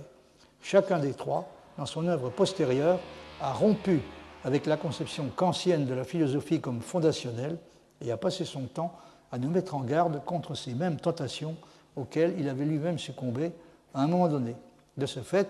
Chacun 0.63 0.97
des 0.97 1.13
trois, 1.13 1.47
dans 1.77 1.85
son 1.85 2.07
œuvre 2.07 2.31
postérieure, 2.31 2.97
a 3.39 3.53
rompu 3.53 4.01
avec 4.43 4.65
la 4.65 4.77
conception 4.77 5.29
kantienne 5.35 5.85
de 5.85 5.93
la 5.93 6.05
philosophie 6.05 6.61
comme 6.61 6.81
fondationnelle 6.81 7.59
et 8.01 8.11
a 8.11 8.17
passé 8.17 8.45
son 8.45 8.63
temps 8.63 8.95
à 9.31 9.37
nous 9.37 9.51
mettre 9.51 9.75
en 9.75 9.81
garde 9.81 10.23
contre 10.25 10.55
ces 10.55 10.73
mêmes 10.73 10.99
tentations 10.99 11.55
auxquelles 11.95 12.33
il 12.39 12.49
avait 12.49 12.65
lui-même 12.65 12.97
succombé 12.97 13.51
à 13.93 14.01
un 14.01 14.07
moment 14.07 14.27
donné. 14.27 14.55
De 14.97 15.05
ce 15.05 15.19
fait, 15.19 15.47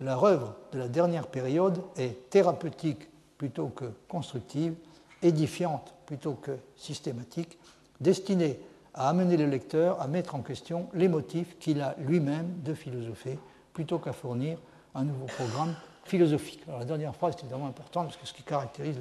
la 0.00 0.18
œuvre 0.22 0.54
de 0.72 0.78
la 0.78 0.88
dernière 0.88 1.26
période 1.26 1.82
est 1.96 2.30
thérapeutique 2.30 3.08
plutôt 3.38 3.68
que 3.68 3.86
constructive, 4.08 4.74
édifiante 5.22 5.94
plutôt 6.06 6.34
que 6.34 6.52
systématique, 6.76 7.58
destinée 8.00 8.58
à 8.94 9.08
amener 9.08 9.36
le 9.36 9.46
lecteur 9.46 10.00
à 10.00 10.06
mettre 10.06 10.34
en 10.34 10.42
question 10.42 10.88
les 10.94 11.08
motifs 11.08 11.58
qu'il 11.58 11.80
a 11.80 11.94
lui-même 11.98 12.60
de 12.62 12.74
philosopher, 12.74 13.38
plutôt 13.72 13.98
qu'à 13.98 14.12
fournir 14.12 14.58
un 14.94 15.04
nouveau 15.04 15.26
programme 15.26 15.74
philosophique. 16.04 16.62
La 16.68 16.84
dernière 16.84 17.14
phrase 17.14 17.34
est 17.36 17.40
évidemment 17.40 17.68
importante 17.68 18.08
parce 18.08 18.16
que 18.16 18.26
ce 18.26 18.34
qui 18.34 18.42
caractérise 18.42 18.96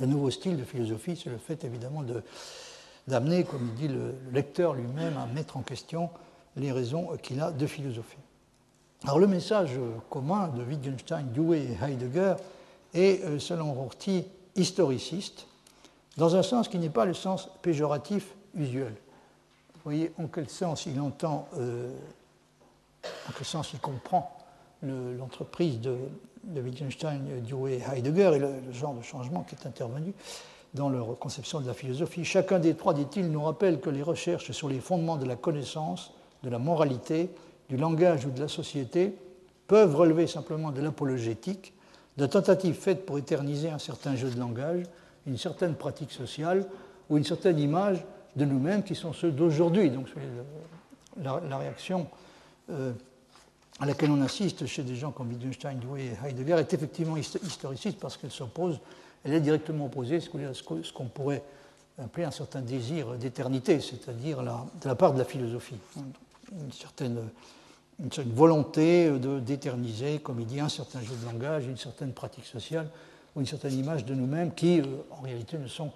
le, 0.00 0.06
nouveau 0.06 0.30
style 0.30 0.56
de 0.56 0.64
philosophie, 0.64 1.20
c'est 1.22 1.30
le 1.30 1.38
fait 1.38 1.64
évidemment 1.64 2.02
d'amener, 3.06 3.44
comme 3.44 3.68
il 3.72 3.74
dit 3.74 3.88
le 3.88 4.14
lecteur 4.32 4.74
lui-même, 4.74 5.16
à 5.16 5.26
mettre 5.26 5.56
en 5.56 5.62
question 5.62 6.08
les 6.56 6.72
raisons 6.72 7.16
qu'il 7.22 7.40
a 7.40 7.50
de 7.50 7.66
philosopher. 7.66 8.18
Alors 9.04 9.20
le 9.20 9.28
message 9.28 9.78
commun 10.10 10.48
de 10.48 10.62
Wittgenstein, 10.64 11.26
Dewey 11.32 11.60
et 11.60 11.84
Heidegger 11.84 12.34
est, 12.94 13.24
euh, 13.24 13.38
selon 13.38 13.72
Rorty, 13.72 14.24
historiciste, 14.56 15.46
dans 16.16 16.34
un 16.34 16.42
sens 16.42 16.68
qui 16.68 16.78
n'est 16.78 16.90
pas 16.90 17.04
le 17.04 17.14
sens 17.14 17.48
péjoratif 17.62 18.34
usuel. 18.54 18.92
Vous 19.74 19.80
voyez 19.84 20.12
en 20.18 20.26
quel 20.26 20.50
sens 20.50 20.86
il 20.86 21.00
entend, 21.00 21.46
euh, 21.58 21.92
en 23.04 23.32
quel 23.36 23.46
sens 23.46 23.72
il 23.72 23.78
comprend 23.78 24.36
l'entreprise 24.82 25.80
de, 25.80 25.96
Wittgenstein, 26.56 27.42
Dewey 27.48 27.78
et 27.78 27.82
Heidegger 27.82 28.32
et 28.34 28.38
le, 28.38 28.72
genre 28.72 28.94
de 28.94 29.02
changement 29.02 29.42
qui 29.42 29.54
est 29.54 29.66
intervenu 29.66 30.12
dans 30.74 30.88
leur 30.88 31.18
conception 31.18 31.60
de 31.60 31.66
la 31.66 31.74
philosophie. 31.74 32.24
Chacun 32.24 32.58
des 32.58 32.74
trois, 32.74 32.94
dit-il, 32.94 33.30
nous 33.30 33.42
rappelle 33.42 33.80
que 33.80 33.90
les 33.90 34.02
recherches 34.02 34.50
sur 34.50 34.68
les 34.68 34.80
fondements 34.80 35.16
de 35.16 35.24
la 35.24 35.36
connaissance, 35.36 36.12
de 36.42 36.50
la 36.50 36.58
moralité, 36.58 37.30
du 37.68 37.76
langage 37.76 38.24
ou 38.24 38.30
de 38.30 38.40
la 38.40 38.48
société 38.48 39.14
peuvent 39.66 39.94
relever 39.94 40.26
simplement 40.26 40.70
de 40.70 40.80
l'apologétique, 40.80 41.74
de 42.16 42.26
tentatives 42.26 42.74
faites 42.74 43.06
pour 43.06 43.18
éterniser 43.18 43.70
un 43.70 43.78
certain 43.78 44.16
jeu 44.16 44.30
de 44.30 44.38
langage, 44.38 44.84
une 45.26 45.36
certaine 45.36 45.74
pratique 45.74 46.10
sociale 46.10 46.66
ou 47.10 47.18
une 47.18 47.24
certaine 47.24 47.58
image 47.58 48.04
de 48.34 48.44
nous-mêmes 48.44 48.82
qui 48.82 48.94
sont 48.94 49.12
ceux 49.12 49.30
d'aujourd'hui. 49.30 49.90
Donc 49.90 50.08
la, 51.22 51.58
réaction 51.58 52.06
euh, 52.70 52.92
à 53.78 53.86
laquelle 53.86 54.10
on 54.10 54.22
assiste 54.22 54.66
chez 54.66 54.82
des 54.82 54.96
gens 54.96 55.12
comme 55.12 55.28
Wittgenstein, 55.28 55.78
Dewey 55.78 56.06
et 56.06 56.28
Heidegger 56.28 56.54
est 56.54 56.72
effectivement 56.72 57.16
historiciste 57.16 57.98
parce 58.00 58.16
qu'elle 58.16 58.30
s'oppose, 58.30 58.80
elle 59.24 59.34
est 59.34 59.40
directement 59.40 59.86
opposée 59.86 60.16
à 60.16 60.20
ce 60.54 60.92
qu'on 60.92 61.06
pourrait 61.06 61.42
appeler 62.02 62.24
un 62.24 62.30
certain 62.30 62.60
désir 62.60 63.12
d'éternité, 63.14 63.80
c'est-à-dire 63.80 64.42
de 64.42 64.88
la 64.88 64.94
part 64.94 65.12
de 65.12 65.18
la 65.18 65.24
philosophie. 65.24 65.76
Une 66.52 66.72
certaine 66.72 67.28
une, 68.02 68.32
volonté 68.32 69.10
d'éterniser, 69.40 70.20
comme 70.20 70.40
il 70.40 70.46
dit, 70.46 70.60
un 70.60 70.68
certain 70.68 71.00
jeu 71.00 71.14
de 71.20 71.26
langage, 71.26 71.66
une 71.66 71.76
certaine 71.76 72.12
pratique 72.12 72.46
sociale 72.46 72.88
ou 73.34 73.40
une 73.40 73.46
certaine 73.46 73.74
image 73.74 74.04
de 74.04 74.14
nous-mêmes 74.14 74.52
qui, 74.54 74.80
euh, 74.80 74.84
en 75.10 75.22
réalité, 75.22 75.58
ne 75.58 75.66
sont 75.66 75.90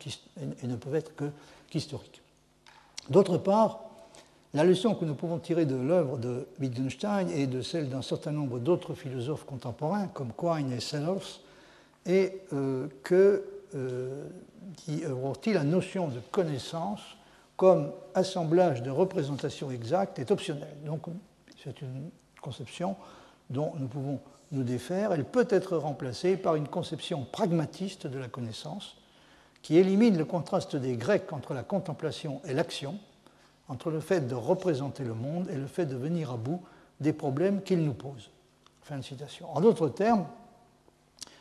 et 0.62 0.66
ne 0.66 0.76
peuvent 0.76 0.94
être 0.94 1.14
que 1.14 1.30
qu'historiques. 1.70 2.22
D'autre 3.08 3.38
part, 3.38 3.80
la 4.54 4.64
leçon 4.64 4.94
que 4.94 5.04
nous 5.04 5.14
pouvons 5.14 5.38
tirer 5.38 5.64
de 5.64 5.76
l'œuvre 5.76 6.18
de 6.18 6.46
Wittgenstein 6.60 7.30
et 7.30 7.46
de 7.46 7.62
celle 7.62 7.88
d'un 7.88 8.02
certain 8.02 8.32
nombre 8.32 8.58
d'autres 8.58 8.94
philosophes 8.94 9.44
contemporains, 9.44 10.08
comme 10.08 10.32
Quine 10.36 10.72
et 10.72 10.80
Sellers, 10.80 11.40
est 12.04 12.42
euh, 12.52 12.88
que, 13.02 13.44
euh, 13.74 14.26
dit 14.86 15.04
Rorty, 15.06 15.54
la 15.54 15.64
notion 15.64 16.08
de 16.08 16.20
connaissance 16.30 17.00
comme 17.56 17.92
assemblage 18.14 18.82
de 18.82 18.90
représentations 18.90 19.70
exactes 19.70 20.18
est 20.18 20.30
optionnelle. 20.30 20.76
Donc, 20.84 21.06
c'est 21.62 21.82
une 21.82 22.10
conception 22.40 22.96
dont 23.50 23.72
nous 23.78 23.88
pouvons 23.88 24.20
nous 24.50 24.64
défaire. 24.64 25.12
Elle 25.12 25.24
peut 25.24 25.46
être 25.50 25.76
remplacée 25.76 26.36
par 26.36 26.56
une 26.56 26.68
conception 26.68 27.24
pragmatiste 27.24 28.06
de 28.06 28.18
la 28.18 28.28
connaissance 28.28 28.96
qui 29.62 29.76
élimine 29.76 30.18
le 30.18 30.24
contraste 30.24 30.76
des 30.76 30.96
Grecs 30.96 31.32
entre 31.32 31.54
la 31.54 31.62
contemplation 31.62 32.40
et 32.44 32.52
l'action, 32.52 32.98
entre 33.68 33.90
le 33.90 34.00
fait 34.00 34.26
de 34.26 34.34
représenter 34.34 35.04
le 35.04 35.14
monde 35.14 35.48
et 35.50 35.56
le 35.56 35.66
fait 35.66 35.86
de 35.86 35.96
venir 35.96 36.32
à 36.32 36.36
bout 36.36 36.62
des 37.00 37.12
problèmes 37.12 37.62
qu'il 37.62 37.84
nous 37.84 37.94
pose. 37.94 38.30
Fin 38.82 38.98
de 38.98 39.02
citation. 39.02 39.48
En 39.54 39.60
d'autres 39.60 39.88
termes, 39.88 40.26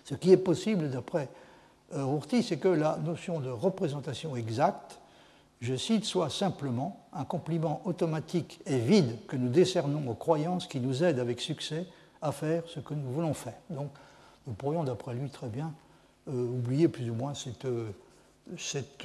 ce 0.05 0.13
qui 0.13 0.31
est 0.31 0.37
possible 0.37 0.89
d'après 0.89 1.29
Rorty, 1.91 2.43
c'est 2.43 2.57
que 2.57 2.67
la 2.67 2.97
notion 2.97 3.39
de 3.39 3.49
représentation 3.49 4.35
exacte 4.35 5.00
je 5.61 5.75
cite, 5.75 6.05
soit 6.05 6.29
simplement 6.29 7.05
un 7.13 7.23
compliment 7.23 7.81
automatique 7.85 8.59
et 8.65 8.79
vide 8.79 9.15
que 9.27 9.35
nous 9.35 9.49
décernons 9.49 10.09
aux 10.09 10.15
croyances 10.15 10.67
qui 10.67 10.79
nous 10.79 11.03
aident 11.03 11.19
avec 11.19 11.39
succès 11.39 11.85
à 12.21 12.31
faire 12.31 12.63
ce 12.67 12.79
que 12.79 12.95
nous 12.95 13.09
voulons 13.11 13.35
faire. 13.35 13.57
Donc 13.69 13.91
nous 14.47 14.53
pourrions, 14.53 14.83
d'après 14.83 15.13
lui, 15.13 15.29
très 15.29 15.47
bien 15.47 15.71
euh, 16.27 16.31
oublier 16.31 16.87
plus 16.87 17.09
ou 17.09 17.13
moins 17.13 17.33
euh, 17.65 17.89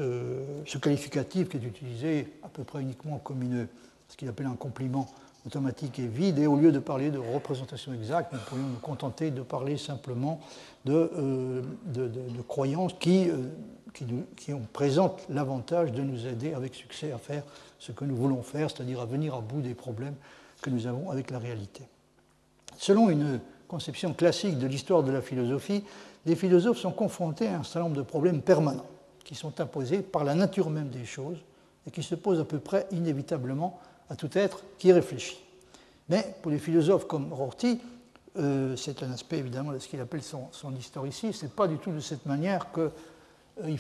euh, 0.01 0.63
ce 0.65 0.79
qualificatif 0.79 1.51
qui 1.51 1.59
est 1.59 1.65
utilisé 1.65 2.29
à 2.43 2.49
peu 2.49 2.65
près 2.65 2.81
uniquement 2.81 3.19
comme 3.19 3.43
une, 3.43 3.69
ce 4.09 4.17
qu'il 4.17 4.29
appelle 4.29 4.47
un 4.47 4.57
compliment 4.57 5.07
automatique 5.47 5.99
et 5.99 6.09
vide, 6.09 6.39
et 6.39 6.47
au 6.47 6.57
lieu 6.57 6.73
de 6.73 6.79
parler 6.79 7.11
de 7.11 7.19
représentation 7.19 7.93
exacte, 7.93 8.33
nous 8.33 8.41
pourrions 8.41 8.67
nous 8.67 8.81
contenter 8.81 9.31
de 9.31 9.43
parler 9.43 9.77
simplement 9.77 10.41
de 10.85 11.63
croyances 12.49 12.95
qui 12.99 13.31
qui, 13.97 14.05
nous, 14.05 14.63
l'avantage 15.31 15.93
de 15.93 16.03
nous 16.03 16.27
aider 16.27 16.53
avec 16.53 16.75
succès 16.75 17.13
à 17.13 17.19
faire 17.19 17.43
ce 17.79 17.93
que 17.93 18.05
nous 18.05 18.15
voulons 18.15 18.43
faire, 18.43 18.71
c'est-à-dire 18.71 19.01
à 19.01 19.07
venir 19.07 19.35
à 19.35 19.41
bout 19.41 19.63
des 19.63 19.75
problèmes 19.75 20.15
que 20.61 20.69
nous 20.69 20.87
avons 20.87 21.11
avec 21.11 21.31
la 21.31 21.39
réalité. 21.39 21.83
Selon 22.77 23.09
une 23.09 23.41
conception 23.69 24.13
classique 24.13 24.59
de 24.59 24.67
l'histoire 24.67 25.03
de 25.03 25.11
la 25.11 25.23
philosophie, 25.23 25.83
les 26.27 26.37
philosophes 26.37 26.79
sont 26.79 26.93
confrontés 26.93 27.49
à 27.49 27.59
un 27.59 27.63
certain 27.63 27.85
nombre 27.85 27.97
de 27.97 28.03
problèmes 28.03 28.43
permanents 28.43 28.87
qui 29.25 29.35
sont 29.35 29.61
imposés 29.61 30.03
par 30.03 30.25
la 30.25 30.35
nature 30.35 30.69
même 30.69 30.91
des 30.91 31.07
choses 31.07 31.39
et 31.87 31.91
qui 31.91 32.03
se 32.03 32.15
posent 32.15 32.41
à 32.41 32.45
peu 32.45 32.59
près 32.59 32.87
inévitablement 32.91 33.81
à 34.11 34.17
tout 34.17 34.31
être 34.37 34.63
qui 34.79 34.93
réfléchit. 34.93 35.41
Mais 36.09 36.37
pour 36.43 36.51
les 36.51 36.59
philosophes 36.59 37.07
comme 37.07 37.33
Rorty, 37.33 37.81
euh, 38.39 38.77
c'est 38.77 39.03
un 39.03 39.11
aspect 39.11 39.39
évidemment 39.39 39.73
de 39.73 39.79
ce 39.79 39.89
qu'il 39.89 40.01
appelle 40.01 40.23
son, 40.23 40.49
son 40.53 40.75
historicisme, 40.77 41.33
ce 41.33 41.47
n'est 41.47 41.51
pas 41.51 41.67
du 41.67 41.79
tout 41.79 41.91
de 41.91 42.01
cette 42.01 42.27
manière 42.27 42.71
qu'il 42.73 42.91
euh, 43.63 43.71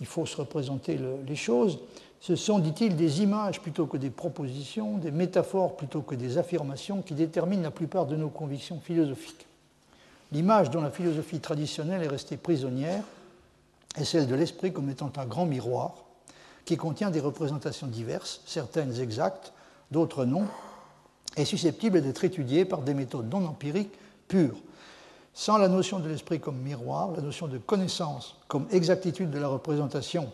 il 0.00 0.06
faut 0.06 0.26
se 0.26 0.36
représenter 0.36 0.98
les 1.26 1.36
choses. 1.36 1.78
Ce 2.20 2.36
sont, 2.36 2.58
dit-il, 2.58 2.96
des 2.96 3.22
images 3.22 3.60
plutôt 3.60 3.86
que 3.86 3.98
des 3.98 4.08
propositions, 4.08 4.96
des 4.96 5.10
métaphores 5.10 5.76
plutôt 5.76 6.00
que 6.00 6.14
des 6.14 6.38
affirmations 6.38 7.02
qui 7.02 7.12
déterminent 7.12 7.62
la 7.62 7.70
plupart 7.70 8.06
de 8.06 8.16
nos 8.16 8.30
convictions 8.30 8.80
philosophiques. 8.80 9.46
L'image 10.32 10.70
dont 10.70 10.80
la 10.80 10.90
philosophie 10.90 11.40
traditionnelle 11.40 12.02
est 12.02 12.08
restée 12.08 12.36
prisonnière 12.36 13.04
est 13.96 14.04
celle 14.04 14.26
de 14.26 14.34
l'esprit 14.34 14.72
comme 14.72 14.88
étant 14.88 15.12
un 15.16 15.26
grand 15.26 15.44
miroir 15.44 16.04
qui 16.64 16.76
contient 16.76 17.10
des 17.10 17.20
représentations 17.20 17.86
diverses, 17.86 18.40
certaines 18.46 18.98
exactes, 19.00 19.52
d'autres 19.90 20.24
non, 20.24 20.46
et 21.36 21.44
susceptibles 21.44 22.00
d'être 22.00 22.24
étudiées 22.24 22.64
par 22.64 22.80
des 22.80 22.94
méthodes 22.94 23.30
non 23.30 23.44
empiriques 23.46 23.92
pures. 24.28 24.56
Sans 25.34 25.58
la 25.58 25.68
notion 25.68 25.98
de 25.98 26.08
l'esprit 26.08 26.38
comme 26.38 26.58
miroir, 26.58 27.10
la 27.10 27.20
notion 27.20 27.48
de 27.48 27.58
connaissance 27.58 28.36
comme 28.46 28.68
exactitude 28.70 29.30
de 29.30 29.38
la 29.38 29.48
représentation 29.48 30.30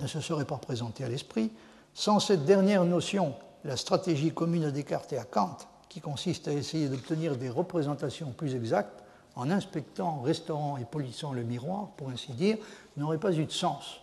ne 0.00 0.06
se 0.06 0.20
serait 0.20 0.44
pas 0.44 0.56
présentée 0.56 1.02
à 1.02 1.08
l'esprit. 1.08 1.50
Sans 1.94 2.20
cette 2.20 2.44
dernière 2.44 2.84
notion, 2.84 3.34
la 3.64 3.76
stratégie 3.76 4.32
commune 4.32 4.64
à 4.64 4.70
Descartes 4.70 5.12
et 5.12 5.18
à 5.18 5.24
Kant, 5.24 5.58
qui 5.88 6.00
consiste 6.00 6.46
à 6.46 6.52
essayer 6.52 6.88
d'obtenir 6.88 7.36
des 7.36 7.48
représentations 7.48 8.30
plus 8.30 8.54
exactes 8.54 9.02
en 9.34 9.50
inspectant, 9.50 10.20
restaurant 10.20 10.76
et 10.76 10.84
polissant 10.84 11.32
le 11.32 11.42
miroir, 11.42 11.88
pour 11.96 12.08
ainsi 12.10 12.32
dire, 12.32 12.56
n'aurait 12.96 13.18
pas 13.18 13.32
eu 13.32 13.44
de 13.46 13.52
sens. 13.52 14.00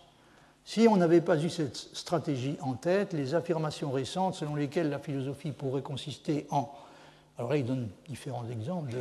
Si 0.64 0.86
on 0.88 0.96
n'avait 0.98 1.22
pas 1.22 1.42
eu 1.42 1.48
cette 1.48 1.76
stratégie 1.76 2.58
en 2.60 2.74
tête, 2.74 3.14
les 3.14 3.34
affirmations 3.34 3.90
récentes 3.90 4.34
selon 4.34 4.56
lesquelles 4.56 4.90
la 4.90 4.98
philosophie 4.98 5.52
pourrait 5.52 5.82
consister 5.82 6.46
en... 6.50 6.70
Alors 7.38 7.50
là, 7.50 7.56
il 7.56 7.64
donne 7.64 7.88
différents 8.08 8.46
exemples 8.50 8.92
de, 8.92 8.98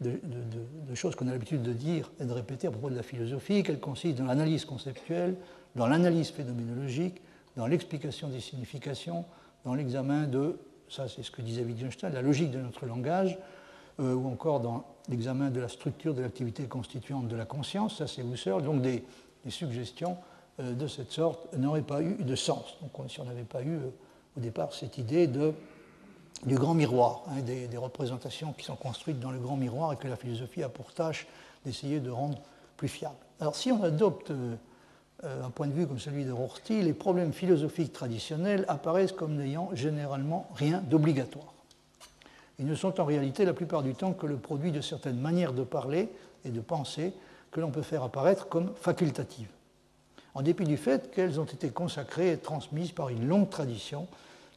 de 0.00 0.94
choses 0.94 1.14
qu'on 1.14 1.28
a 1.28 1.32
l'habitude 1.32 1.62
de 1.62 1.72
dire 1.72 2.10
et 2.20 2.24
de 2.24 2.32
répéter 2.32 2.66
à 2.66 2.70
propos 2.70 2.90
de 2.90 2.96
la 2.96 3.02
philosophie, 3.02 3.62
qu'elle 3.62 3.80
consiste 3.80 4.18
dans 4.18 4.26
l'analyse 4.26 4.64
conceptuelle, 4.64 5.36
dans 5.74 5.86
l'analyse 5.86 6.30
phénoménologique, 6.30 7.22
dans 7.56 7.66
l'explication 7.66 8.28
des 8.28 8.40
significations, 8.40 9.24
dans 9.64 9.74
l'examen 9.74 10.26
de, 10.26 10.58
ça 10.88 11.08
c'est 11.08 11.22
ce 11.22 11.30
que 11.30 11.42
disait 11.42 11.62
Wittgenstein, 11.62 12.12
la 12.12 12.22
logique 12.22 12.50
de 12.50 12.60
notre 12.60 12.86
langage, 12.86 13.38
euh, 13.98 14.14
ou 14.14 14.28
encore 14.28 14.60
dans 14.60 14.84
l'examen 15.08 15.50
de 15.50 15.60
la 15.60 15.68
structure 15.68 16.14
de 16.14 16.22
l'activité 16.22 16.64
constituante 16.64 17.28
de 17.28 17.36
la 17.36 17.46
conscience, 17.46 17.98
ça 17.98 18.06
c'est 18.06 18.22
Husserl, 18.22 18.62
donc 18.62 18.82
des, 18.82 19.04
suggestions 19.48 20.16
euh, 20.60 20.72
de 20.74 20.86
cette 20.86 21.12
sorte 21.12 21.54
n'auraient 21.56 21.82
pas 21.82 22.02
eu 22.02 22.16
de 22.16 22.34
sens. 22.34 22.78
Donc 22.82 23.10
si 23.10 23.20
on 23.20 23.24
n'avait 23.24 23.44
pas 23.44 23.62
eu 23.62 23.76
euh, 23.76 23.90
au 24.36 24.40
départ 24.40 24.72
cette 24.72 24.98
idée 24.98 25.26
de, 25.26 25.52
du 26.44 26.56
grand 26.56 26.74
miroir, 26.74 27.22
hein, 27.28 27.40
des, 27.40 27.66
des, 27.66 27.76
représentations 27.76 28.52
qui 28.52 28.64
sont 28.64 28.76
construites 28.76 29.20
dans 29.20 29.30
le 29.30 29.38
grand 29.38 29.56
miroir 29.56 29.92
et 29.92 29.96
que 29.96 30.08
la 30.08 30.16
philosophie 30.16 30.62
a 30.62 30.68
pour 30.68 30.92
tâche 30.92 31.26
d'essayer 31.64 32.00
de 32.00 32.10
rendre 32.10 32.38
plus 32.76 32.88
fiable. 32.88 33.16
Alors 33.40 33.56
si 33.56 33.72
on 33.72 33.82
adopte 33.82 34.32
un 35.22 35.50
point 35.50 35.66
de 35.66 35.72
vue 35.72 35.86
comme 35.86 35.98
celui 35.98 36.24
de 36.24 36.32
Rorty, 36.32 36.82
les 36.82 36.92
problèmes 36.92 37.32
philosophiques 37.32 37.92
traditionnels 37.92 38.64
apparaissent 38.68 39.12
comme 39.12 39.36
n'ayant 39.36 39.70
généralement 39.72 40.48
rien 40.54 40.80
d'obligatoire. 40.80 41.54
Ils 42.58 42.66
ne 42.66 42.74
sont 42.74 43.00
en 43.00 43.04
réalité 43.04 43.44
la 43.44 43.52
plupart 43.52 43.82
du 43.82 43.94
temps 43.94 44.12
que 44.12 44.26
le 44.26 44.36
produit 44.36 44.72
de 44.72 44.80
certaines 44.80 45.18
manières 45.18 45.52
de 45.52 45.62
parler 45.62 46.08
et 46.44 46.50
de 46.50 46.60
penser 46.60 47.12
que 47.50 47.60
l'on 47.60 47.70
peut 47.70 47.82
faire 47.82 48.02
apparaître 48.02 48.48
comme 48.48 48.72
facultatives, 48.74 49.48
en 50.34 50.42
dépit 50.42 50.64
du 50.64 50.76
fait 50.76 51.10
qu'elles 51.10 51.40
ont 51.40 51.44
été 51.44 51.70
consacrées 51.70 52.32
et 52.32 52.38
transmises 52.38 52.92
par 52.92 53.08
une 53.08 53.26
longue 53.26 53.50
tradition 53.50 54.06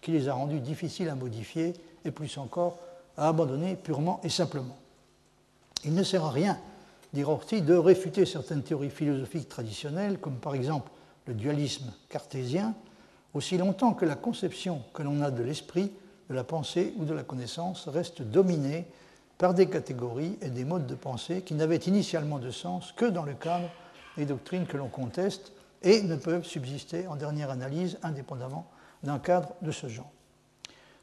qui 0.02 0.12
les 0.12 0.28
a 0.28 0.34
rendues 0.34 0.60
difficiles 0.60 1.10
à 1.10 1.16
modifier 1.16 1.74
et 2.06 2.12
plus 2.12 2.38
encore 2.38 2.80
à 3.18 3.28
abandonner 3.28 3.76
purement 3.76 4.22
et 4.24 4.30
simplement. 4.30 4.78
Il 5.86 5.94
ne 5.94 6.04
sert 6.04 6.26
à 6.26 6.32
rien, 6.32 6.58
dit 7.14 7.24
Rorty, 7.24 7.62
de 7.62 7.76
réfuter 7.76 8.26
certaines 8.26 8.64
théories 8.64 8.90
philosophiques 8.90 9.50
traditionnelles, 9.50 10.20
comme 10.20 10.38
par 10.38 10.56
exemple 10.56 10.92
le 11.26 11.34
dualisme 11.34 11.94
cartésien, 12.10 12.74
aussi 13.34 13.58
longtemps 13.58 13.94
que 13.94 14.06
la 14.06 14.16
conception 14.16 14.82
que 14.94 15.04
l'on 15.04 15.22
a 15.22 15.32
de 15.32 15.44
l'esprit 15.44 15.92
de 16.30 16.36
la 16.36 16.44
pensée 16.44 16.94
ou 16.98 17.06
de 17.06 17.14
la 17.14 17.24
connaissance 17.24 17.88
reste 17.88 18.22
dominée 18.22 18.86
par 19.38 19.54
des 19.54 19.68
catégories 19.68 20.38
et 20.42 20.50
des 20.50 20.66
modes 20.66 20.88
de 20.88 20.96
pensée 20.96 21.42
qui 21.42 21.54
n'avaient 21.54 21.78
initialement 21.78 22.40
de 22.40 22.52
sens 22.52 22.92
que 22.92 23.06
dans 23.06 23.24
le 23.24 23.34
cadre 23.34 23.70
des 24.18 24.26
doctrines 24.26 24.66
que 24.66 24.78
l'on 24.78 24.90
conteste 24.90 25.54
et 25.82 26.02
ne 26.02 26.16
peuvent 26.16 26.46
subsister 26.46 27.08
en 27.08 27.16
dernière 27.16 27.50
analyse 27.50 27.98
indépendamment 28.04 28.70
d'un 29.04 29.20
cadre 29.20 29.54
de 29.62 29.72
ce 29.72 29.88
genre. 29.88 30.12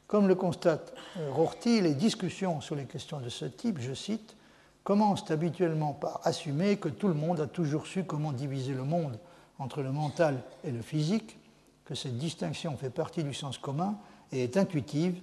Comme 0.07 0.27
le 0.27 0.35
constate 0.35 0.93
euh, 1.17 1.31
Rorty, 1.31 1.81
les 1.81 1.93
discussions 1.93 2.61
sur 2.61 2.75
les 2.75 2.85
questions 2.85 3.19
de 3.19 3.29
ce 3.29 3.45
type, 3.45 3.79
je 3.79 3.93
cite, 3.93 4.35
commencent 4.83 5.29
habituellement 5.31 5.93
par 5.93 6.21
assumer 6.23 6.77
que 6.77 6.87
tout 6.87 7.09
le 7.09 7.13
monde 7.13 7.41
a 7.41 7.47
toujours 7.47 7.87
su 7.87 8.05
comment 8.05 8.31
diviser 8.31 8.73
le 8.73 8.83
monde 8.83 9.19
entre 9.59 9.81
le 9.81 9.91
mental 9.91 10.41
et 10.63 10.71
le 10.71 10.81
physique, 10.81 11.37
que 11.83 11.95
cette 11.95 12.17
distinction 12.17 12.77
fait 12.77 12.89
partie 12.89 13.23
du 13.23 13.33
sens 13.33 13.57
commun 13.57 13.97
et 14.31 14.43
est 14.43 14.55
intuitive, 14.55 15.19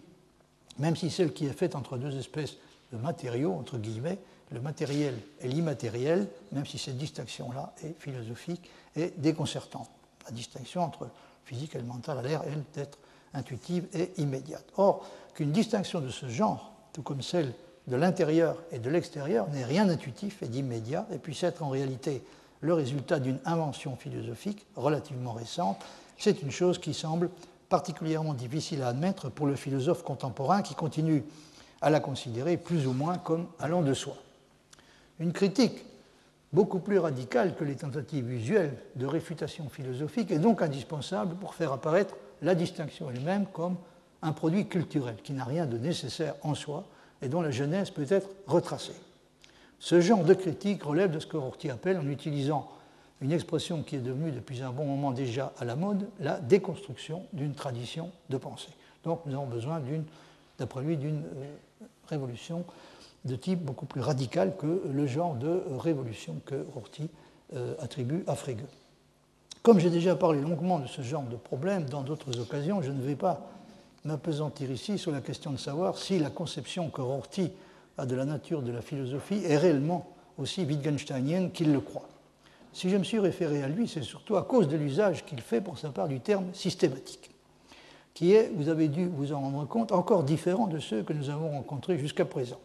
même 0.79 0.97
si 0.97 1.11
celle 1.11 1.33
qui 1.33 1.47
est 1.47 1.53
faite 1.53 1.77
entre 1.77 1.97
deux 1.97 2.19
espèces 2.19 2.57
de 2.93 2.99
matériaux, 2.99 3.55
entre 3.55 3.79
guillemets, 3.79 4.19
le 4.51 4.61
matériel 4.61 5.15
et 5.41 5.49
l'immatériel, 5.49 6.29
même 6.53 6.67
si 6.67 6.79
cette 6.79 6.99
distinction-là 6.99 7.73
est 7.83 7.99
philosophique 7.99 8.71
et 8.97 9.13
déconcertante. 9.17 9.89
La 10.27 10.33
distinction 10.33 10.83
entre 10.83 11.09
physique 11.45 11.75
et 11.75 11.79
le 11.79 11.85
mental 11.85 12.21
l'air, 12.25 12.43
elle, 12.47 12.63
d'être 12.75 12.99
intuitive 13.33 13.87
et 13.95 14.13
immédiate. 14.19 14.65
Or, 14.77 15.07
qu'une 15.35 15.53
distinction 15.53 16.01
de 16.01 16.09
ce 16.09 16.29
genre, 16.29 16.73
tout 16.93 17.03
comme 17.03 17.23
celle 17.23 17.53
de 17.87 17.97
l'intérieur 17.97 18.57
et 18.73 18.79
de 18.79 18.89
l'extérieur, 18.89 19.49
n'est 19.51 19.65
rien 19.65 19.87
d'intuitif 19.87 20.43
et 20.43 20.49
d'immédiat, 20.49 21.07
et 21.13 21.19
puisse 21.19 21.43
être 21.43 21.63
en 21.63 21.69
réalité 21.69 22.23
le 22.61 22.73
résultat 22.73 23.19
d'une 23.19 23.39
invention 23.45 23.95
philosophique 23.97 24.65
relativement 24.75 25.33
récente, 25.33 25.85
c'est 26.17 26.41
une 26.41 26.51
chose 26.51 26.79
qui 26.79 26.95
semble 26.95 27.29
particulièrement 27.69 28.35
difficile 28.35 28.83
à 28.83 28.89
admettre 28.89 29.29
pour 29.29 29.47
le 29.47 29.57
philosophe 29.57 30.03
contemporain 30.03 30.63
qui 30.63 30.75
continue 30.75 31.25
à 31.83 31.91
la 31.91 32.01
considérer 32.01 32.57
plus 32.57 32.87
ou 32.87 32.93
moins 32.93 33.19
comme 33.19 33.47
allant 33.59 33.83
de 33.83 33.93
soi. 33.93 34.17
Une 35.19 35.33
critique 35.33 35.85
beaucoup 36.55 36.79
plus 36.79 36.99
radicale 36.99 37.57
que 37.57 37.65
les 37.65 37.75
tentatives 37.75 38.33
usuelles 38.33 38.77
de 38.95 39.07
réfutation 39.07 39.69
philosophique 39.69 40.31
est 40.31 40.39
donc 40.39 40.63
indispensable 40.63 41.35
pour 41.35 41.55
faire 41.55 41.73
apparaître 41.73 42.15
la 42.43 42.55
distinction 42.55 43.11
elle-même 43.11 43.47
comme 43.53 43.77
un 44.23 44.33
produit 44.33 44.69
culturel 44.69 45.17
qui 45.23 45.33
n'a 45.33 45.45
rien 45.45 45.67
de 45.67 45.77
nécessaire 45.77 46.37
en 46.43 46.55
soi 46.55 46.87
et 47.21 47.29
dont 47.29 47.43
la 47.43 47.51
genèse 47.51 47.91
peut 47.91 48.07
être 48.09 48.29
retracée. 48.47 48.95
Ce 49.81 50.01
genre 50.01 50.23
de 50.23 50.33
critique 50.33 50.85
relève 50.85 51.11
de 51.11 51.19
ce 51.19 51.27
que 51.27 51.37
Rorty 51.37 51.71
appelle, 51.71 51.99
en 51.99 52.09
utilisant 52.09 52.71
une 53.21 53.33
expression 53.33 53.83
qui 53.83 53.97
est 53.97 54.01
devenue 54.01 54.31
depuis 54.31 54.63
un 54.63 54.71
bon 54.71 54.85
moment 54.85 55.11
déjà 55.11 55.53
à 55.59 55.65
la 55.65 55.75
mode, 55.75 56.09
la 56.21 56.39
déconstruction 56.39 57.25
d'une 57.33 57.55
tradition 57.55 58.13
de 58.31 58.37
pensée. 58.37 58.71
Donc 59.03 59.23
nous 59.27 59.35
avons 59.35 59.47
besoin, 59.47 59.83
d'après 60.59 60.83
lui, 60.83 60.97
d'une 60.97 61.25
euh, 61.25 61.87
révolution 62.09 62.65
de 63.25 63.37
type 63.37 63.65
beaucoup 63.65 63.87
plus 63.87 64.01
radical 64.01 64.57
que 64.57 64.83
le 64.93 65.07
genre 65.07 65.35
de 65.35 65.63
révolution 65.79 66.41
que 66.45 66.67
Rorty 66.75 67.09
euh, 67.55 67.75
attribue 67.81 68.25
à 68.27 68.35
Frege. 68.35 68.65
Comme 69.63 69.79
j'ai 69.79 69.91
déjà 69.91 70.15
parlé 70.15 70.41
longuement 70.41 70.79
de 70.79 70.87
ce 70.87 71.01
genre 71.03 71.23
de 71.23 71.37
problème 71.37 71.85
dans 71.87 72.03
d'autres 72.03 72.39
occasions, 72.39 72.83
je 72.83 72.91
ne 72.91 73.01
vais 73.01 73.17
pas 73.17 73.49
m'apesantir 74.05 74.71
ici 74.71 74.99
sur 74.99 75.11
la 75.11 75.23
question 75.23 75.53
de 75.53 75.57
savoir 75.57 75.97
si 75.97 76.19
la 76.19 76.29
conception 76.29 76.91
que 76.91 77.01
Rorty 77.01 77.51
a 77.97 78.05
de 78.05 78.15
la 78.15 78.27
nature 78.27 78.61
de 78.61 78.73
la 78.73 78.83
philosophie 78.83 79.43
est 79.45 79.57
réellement 79.57 80.07
aussi 80.37 80.65
wittgensteinienne 80.65 81.51
qu'il 81.51 81.73
le 81.73 81.81
croit. 81.81 82.09
Si 82.75 82.91
je 82.91 82.97
me 82.97 83.05
suis 83.05 83.21
référé 83.21 83.63
à 83.63 83.69
lui, 83.69 83.89
c'est 83.89 84.03
surtout 84.03 84.37
à 84.37 84.43
cause 84.43 84.69
de 84.69 84.77
l'usage 84.77 85.25
qu'il 85.25 85.41
fait 85.41 85.61
pour 85.61 85.79
sa 85.79 85.91
part 85.91 86.09
du 86.09 86.21
terme 86.21 86.53
systématique, 86.53 87.31
qui 88.13 88.33
est, 88.33 88.51
vous 88.55 88.69
avez 88.69 88.89
dû 88.89 89.07
vous 89.07 89.33
en 89.33 89.41
rendre 89.41 89.67
compte, 89.67 89.93
encore 89.93 90.25
différent 90.25 90.67
de 90.67 90.81
ceux 90.81 91.03
que 91.03 91.13
nous 91.13 91.31
avons 91.31 91.51
rencontrés 91.51 91.99
jusqu'à 91.99 92.25
présent. 92.25 92.59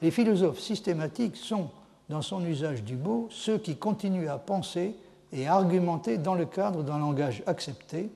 Les 0.00 0.10
philosophes 0.10 0.60
systématiques 0.60 1.36
sont, 1.36 1.70
dans 2.08 2.22
son 2.22 2.44
usage 2.44 2.84
du 2.84 2.96
mot, 2.96 3.28
ceux 3.30 3.58
qui 3.58 3.76
continuent 3.76 4.28
à 4.28 4.38
penser 4.38 4.94
et 5.32 5.46
à 5.46 5.54
argumenter 5.54 6.18
dans 6.18 6.34
le 6.34 6.46
cadre 6.46 6.82
d'un 6.82 6.98
langage 6.98 7.42
accepté, 7.46 8.10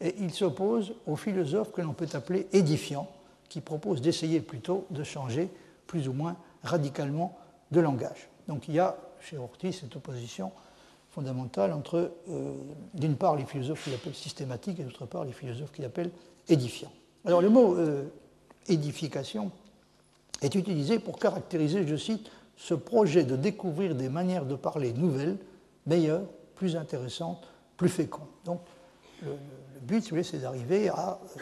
et 0.00 0.14
ils 0.18 0.32
s'opposent 0.32 0.94
aux 1.06 1.16
philosophes 1.16 1.72
que 1.72 1.80
l'on 1.80 1.92
peut 1.92 2.08
appeler 2.12 2.46
édifiants, 2.52 3.08
qui 3.48 3.60
proposent 3.60 4.00
d'essayer 4.00 4.40
plutôt 4.40 4.86
de 4.90 5.04
changer 5.04 5.48
plus 5.86 6.08
ou 6.08 6.12
moins 6.12 6.36
radicalement 6.62 7.38
de 7.70 7.80
langage. 7.80 8.28
Donc 8.48 8.68
il 8.68 8.74
y 8.74 8.78
a 8.80 8.96
chez 9.20 9.38
Ortiz 9.38 9.78
cette 9.80 9.94
opposition 9.94 10.50
fondamentale 11.10 11.72
entre, 11.72 12.12
euh, 12.30 12.54
d'une 12.94 13.16
part, 13.16 13.36
les 13.36 13.44
philosophes 13.44 13.84
qu'il 13.84 13.94
appelle 13.94 14.14
systématiques 14.14 14.80
et 14.80 14.84
d'autre 14.84 15.06
part, 15.06 15.24
les 15.24 15.32
philosophes 15.32 15.70
qu'il 15.72 15.84
appelle 15.84 16.10
édifiants. 16.48 16.90
Alors, 17.24 17.42
le 17.42 17.50
mot 17.50 17.76
euh, 17.76 18.04
édification 18.66 19.52
est 20.42 20.54
utilisé 20.54 20.98
pour 20.98 21.18
caractériser, 21.18 21.86
je 21.86 21.96
cite, 21.96 22.30
ce 22.56 22.74
projet 22.74 23.24
de 23.24 23.36
découvrir 23.36 23.94
des 23.94 24.08
manières 24.08 24.44
de 24.44 24.54
parler 24.54 24.92
nouvelles, 24.92 25.38
meilleures, 25.86 26.26
plus 26.54 26.76
intéressantes, 26.76 27.48
plus 27.76 27.88
fécondes. 27.88 28.28
Donc, 28.44 28.60
le, 29.22 29.36
but, 29.82 30.22
c'est 30.22 30.38
d'arriver 30.38 30.88
à 30.88 31.18
euh, 31.20 31.40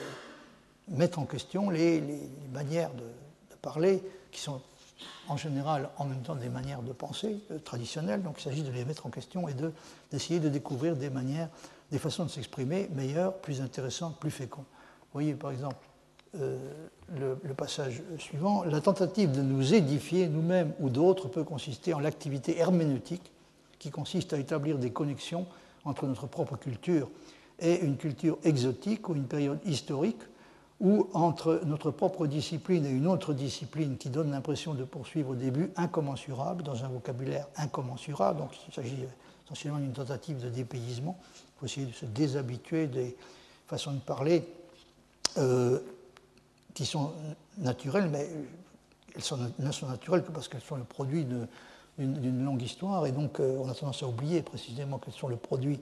mettre 0.88 1.18
en 1.18 1.26
question 1.26 1.70
les, 1.70 2.02
manières 2.52 2.92
de, 2.94 3.04
parler 3.60 4.02
qui 4.32 4.40
sont 4.40 4.62
en 5.28 5.36
général 5.36 5.90
en 5.98 6.06
même 6.06 6.22
temps 6.22 6.34
des 6.34 6.48
manières 6.48 6.80
de 6.80 6.92
penser 6.92 7.38
euh, 7.50 7.58
traditionnelles. 7.58 8.22
Donc, 8.22 8.36
il 8.38 8.44
s'agit 8.44 8.62
de 8.62 8.70
les 8.70 8.86
mettre 8.86 9.06
en 9.06 9.10
question 9.10 9.48
et 9.48 9.54
d'essayer 10.10 10.40
de, 10.40 10.48
découvrir 10.48 10.96
des 10.96 11.10
manières, 11.10 11.48
des 11.90 11.98
façons 11.98 12.24
de 12.24 12.30
s'exprimer 12.30 12.88
meilleures, 12.94 13.34
plus 13.34 13.60
intéressantes, 13.60 14.18
plus 14.18 14.30
fécondes. 14.30 14.64
Vous 14.64 15.20
voyez, 15.20 15.34
par 15.34 15.50
exemple, 15.50 15.76
euh, 16.38 16.58
le, 17.18 17.54
passage 17.54 18.02
suivant, 18.18 18.62
la 18.62 18.80
tentative 18.80 19.32
de 19.32 19.42
nous 19.42 19.74
édifier 19.74 20.28
nous-mêmes 20.28 20.72
ou 20.78 20.88
d'autres 20.88 21.28
peut 21.28 21.42
consister 21.42 21.92
en 21.92 21.98
l'activité 21.98 22.58
herméneutique 22.58 23.32
qui 23.80 23.90
consiste 23.90 24.32
à 24.32 24.38
établir 24.38 24.78
des 24.78 24.90
connexions 24.90 25.46
entre 25.84 26.06
notre 26.06 26.26
propre 26.26 26.56
culture 26.56 27.10
et 27.58 27.80
une 27.80 27.96
culture 27.96 28.38
exotique 28.44 29.08
ou 29.08 29.14
une 29.14 29.26
période 29.26 29.58
historique, 29.64 30.20
ou 30.80 31.08
entre 31.12 31.60
notre 31.66 31.90
propre 31.90 32.26
discipline 32.26 32.86
et 32.86 32.90
une 32.90 33.06
autre 33.06 33.34
discipline 33.34 33.98
qui 33.98 34.08
donne 34.08 34.30
l'impression 34.30 34.72
de 34.74 34.84
poursuivre 34.84 35.30
au 35.30 35.34
début 35.34 35.70
incommensurable, 35.76 36.62
dans 36.62 36.84
un 36.84 36.88
vocabulaire 36.88 37.46
incommensurable. 37.56 38.38
Donc 38.38 38.50
il 38.68 38.72
s'agit 38.72 39.04
essentiellement 39.44 39.78
d'une 39.78 39.92
tentative 39.92 40.40
de 40.42 40.48
dépaysement. 40.48 41.18
Il 41.20 41.58
faut 41.58 41.66
essayer 41.66 41.86
de 41.86 41.92
se 41.92 42.06
déshabituer 42.06 42.86
des 42.86 43.14
façons 43.66 43.92
de 43.92 43.98
parler 43.98 44.44
euh, 45.36 45.80
qui 46.74 46.86
sont 46.86 47.12
naturelles, 47.58 48.08
mais 48.10 48.28
elles 49.14 49.22
sont, 49.22 49.38
ne 49.58 49.72
sont 49.72 49.88
naturelles 49.88 50.22
que 50.22 50.30
parce 50.30 50.48
qu'elles 50.48 50.60
sont 50.60 50.76
le 50.76 50.84
produit 50.84 51.26
d'une 51.98 52.44
longue 52.44 52.62
histoire, 52.62 53.06
et 53.06 53.12
donc 53.12 53.40
euh, 53.40 53.58
on 53.62 53.68
a 53.68 53.74
tendance 53.74 54.02
à 54.02 54.06
oublier 54.06 54.42
précisément 54.42 54.98
qu'elles 54.98 55.14
sont 55.14 55.28
le 55.28 55.36
produit, 55.36 55.80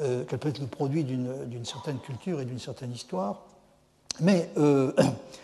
euh, 0.00 0.24
qu'elles 0.24 0.38
peuvent 0.38 0.52
être 0.52 0.60
le 0.60 0.66
produit 0.66 1.04
d'une 1.04 1.64
certaine 1.64 1.98
culture 1.98 2.40
et 2.40 2.44
d'une 2.44 2.58
certaine 2.58 2.92
histoire. 2.92 3.42
Mais 4.20 4.50
euh, 4.56 4.92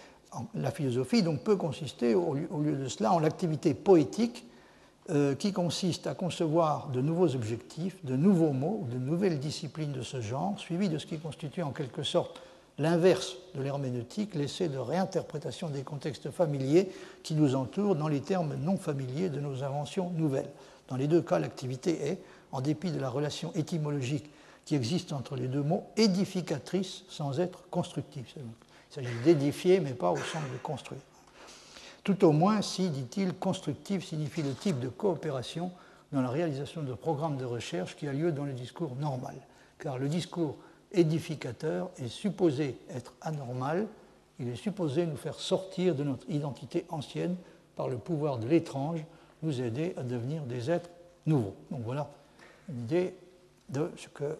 la 0.55 0.71
philosophie 0.71 1.23
donc, 1.23 1.41
peut 1.41 1.57
consister, 1.57 2.15
au 2.15 2.35
lieu, 2.35 2.77
de 2.77 2.89
cela, 2.89 3.13
en 3.13 3.19
l'activité 3.19 3.75
poétique 3.75 4.45
qui 5.39 5.53
consiste 5.53 6.09
à 6.09 6.15
concevoir 6.15 6.89
de 6.89 7.01
nouveaux 7.01 7.37
objectifs, 7.37 8.05
de 8.05 8.17
nouveaux 8.17 8.51
mots, 8.51 8.89
de 8.91 8.99
nouvelles 8.99 9.39
disciplines 9.39 9.93
de 9.93 10.03
ce 10.03 10.21
genre, 10.21 10.59
suivis 10.59 10.89
de 10.89 10.99
ce 10.99 11.07
qui 11.07 11.21
constitue 11.21 11.63
en 11.63 11.71
quelque 11.71 12.03
sorte 12.03 12.43
l'inverse 12.79 13.37
de 13.55 13.63
l'herméneutique, 13.63 14.35
l'essai 14.35 14.69
de 14.69 14.79
réinterprétation 14.79 15.69
des 15.69 15.83
contextes 15.83 16.31
familiers 16.31 16.91
qui 17.23 17.35
nous 17.35 17.55
entourent 17.55 17.97
dans 17.97 18.09
les 18.09 18.21
termes 18.21 18.55
non 18.57 18.77
familiers 18.77 19.31
de 19.31 19.41
nos 19.41 19.63
inventions 19.63 20.11
nouvelles. 20.11 20.51
Dans 20.89 20.97
les 20.97 21.07
deux 21.07 21.23
cas, 21.23 21.39
l'activité 21.39 22.09
est, 22.09 22.19
en 22.53 22.61
dépit 22.61 22.91
de 22.91 23.01
la 23.01 23.09
relation 23.09 23.53
étymologique 23.55 24.31
qui 24.65 24.75
existe 24.75 25.13
entre 25.13 25.37
les 25.37 25.49
deux 25.49 25.63
mots, 25.63 25.85
édificatrice 25.97 27.05
sans 27.09 27.41
être 27.41 27.69
constructive. 27.71 28.27
Il 28.37 28.45
s'agit 28.91 29.19
d'édifier, 29.25 29.81
mais 29.81 29.95
pas 29.95 30.11
au 30.11 30.17
sens 30.17 30.43
de 30.53 30.59
construire. 30.63 31.01
Tout 32.05 32.25
au 32.25 32.33
moins 32.33 32.63
si, 32.63 32.89
dit-il, 32.89 33.33
constructive 33.35 34.05
signifie 34.05 34.43
le 34.43 34.55
type 34.55 34.79
de 34.79 34.89
coopération 34.89 35.73
dans 36.13 36.21
la 36.21 36.29
réalisation 36.29 36.83
de 36.83 36.95
programmes 36.95 37.37
de 37.37 37.45
recherche 37.45 37.97
qui 37.97 38.07
a 38.07 38.13
lieu 38.13 38.33
dans 38.33 38.45
le 38.45 38.53
discours 38.53 38.95
normal. 38.97 39.35
Car 39.79 39.99
le 39.99 40.09
discours 40.09 40.57
édificateur 40.93 41.91
est 41.99 42.09
supposé 42.09 42.79
être 42.91 43.15
anormal, 43.21 43.87
il 44.39 44.49
est 44.49 44.57
supposé 44.57 45.07
nous 45.07 45.17
faire 45.17 45.39
sortir 45.39 45.95
de 45.95 46.05
notre 46.05 46.29
identité 46.29 46.85
ancienne 46.89 47.37
par 47.75 47.89
le 47.89 47.99
pouvoir 47.99 48.39
de 48.39 48.47
l'étrange, 48.47 49.05
nous 49.43 49.61
aider 49.61 49.95
à 49.97 50.03
devenir 50.03 50.43
des 50.43 50.71
êtres 50.71 50.91
nouveaux. 51.27 51.55
Donc 51.71 51.83
voilà 51.85 52.11
une 52.69 52.83
idée 52.85 53.15
de 53.69 53.91
ce 53.97 54.09
que 54.09 54.25
euh, 54.25 54.37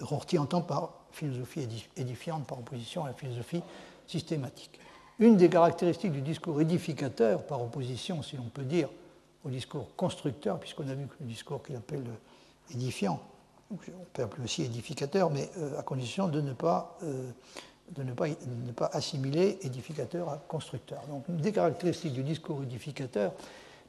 Rorty 0.00 0.38
entend 0.38 0.62
par 0.62 0.92
philosophie 1.12 1.66
édifiante 1.96 2.46
par 2.46 2.58
opposition 2.58 3.04
à 3.04 3.08
la 3.08 3.14
philosophie 3.14 3.62
systématique. 4.06 4.78
Une 5.18 5.36
des 5.36 5.48
caractéristiques 5.48 6.12
du 6.12 6.20
discours 6.20 6.60
édificateur, 6.60 7.46
par 7.46 7.62
opposition, 7.62 8.22
si 8.22 8.36
l'on 8.36 8.44
peut 8.44 8.64
dire, 8.64 8.90
au 9.44 9.48
discours 9.48 9.88
constructeur, 9.96 10.60
puisqu'on 10.60 10.88
a 10.88 10.94
vu 10.94 11.06
que 11.06 11.14
le 11.20 11.26
discours 11.26 11.62
qu'il 11.62 11.76
appelle 11.76 12.04
édifiant 12.70 13.20
on 13.70 13.76
peut 14.12 14.22
appeler 14.22 14.44
aussi 14.44 14.62
édificateur, 14.62 15.30
mais 15.30 15.50
euh, 15.58 15.78
à 15.78 15.82
condition 15.82 16.28
de 16.28 16.40
ne 16.40 16.52
pas, 16.52 16.96
euh, 17.02 17.30
ne 17.98 18.12
pas, 18.72 18.86
assimiler 18.92 19.58
édificateur 19.62 20.28
à 20.28 20.38
constructeur. 20.48 21.02
Donc, 21.08 21.24
une 21.28 21.38
des 21.38 21.52
caractéristiques 21.52 22.12
du 22.12 22.22
discours 22.22 22.62
édificateur, 22.62 23.32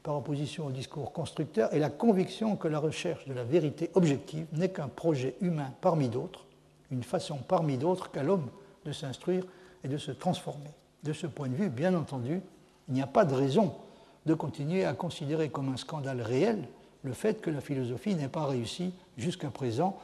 par 0.02 0.16
opposition 0.16 0.66
au 0.66 0.70
discours 0.70 1.12
constructeur, 1.12 1.72
est 1.72 1.78
la 1.78 1.90
conviction 1.90 2.56
que 2.56 2.68
la 2.68 2.78
recherche 2.78 3.26
de 3.26 3.34
la 3.34 3.44
vérité 3.44 3.90
objective 3.94 4.46
n'est 4.52 4.70
qu'un 4.70 4.88
projet 4.88 5.36
humain 5.40 5.72
parmi 5.80 6.08
d'autres, 6.08 6.44
une 6.90 7.02
façon 7.02 7.36
parmi 7.36 7.76
d'autres 7.76 8.10
qu'a 8.10 8.22
l'homme 8.22 8.48
de 8.84 8.92
s'instruire 8.92 9.44
et 9.84 9.88
de 9.88 9.98
se 9.98 10.10
transformer. 10.10 10.70
De 11.04 11.12
ce 11.12 11.26
point 11.26 11.48
de 11.48 11.54
vue, 11.54 11.68
bien 11.68 11.94
entendu, 11.94 12.40
il 12.88 12.94
n'y 12.94 13.02
a 13.02 13.06
pas 13.06 13.24
de 13.24 13.34
raison 13.34 13.74
de 14.26 14.34
continuer 14.34 14.84
à 14.84 14.94
considérer 14.94 15.48
comme 15.50 15.68
un 15.68 15.76
scandale 15.76 16.20
réel 16.20 16.68
le 17.08 17.14
fait 17.14 17.40
que 17.40 17.50
la 17.50 17.62
philosophie 17.62 18.14
n'ait 18.14 18.28
pas 18.28 18.44
réussi 18.44 18.92
jusqu'à 19.16 19.48
présent 19.48 19.98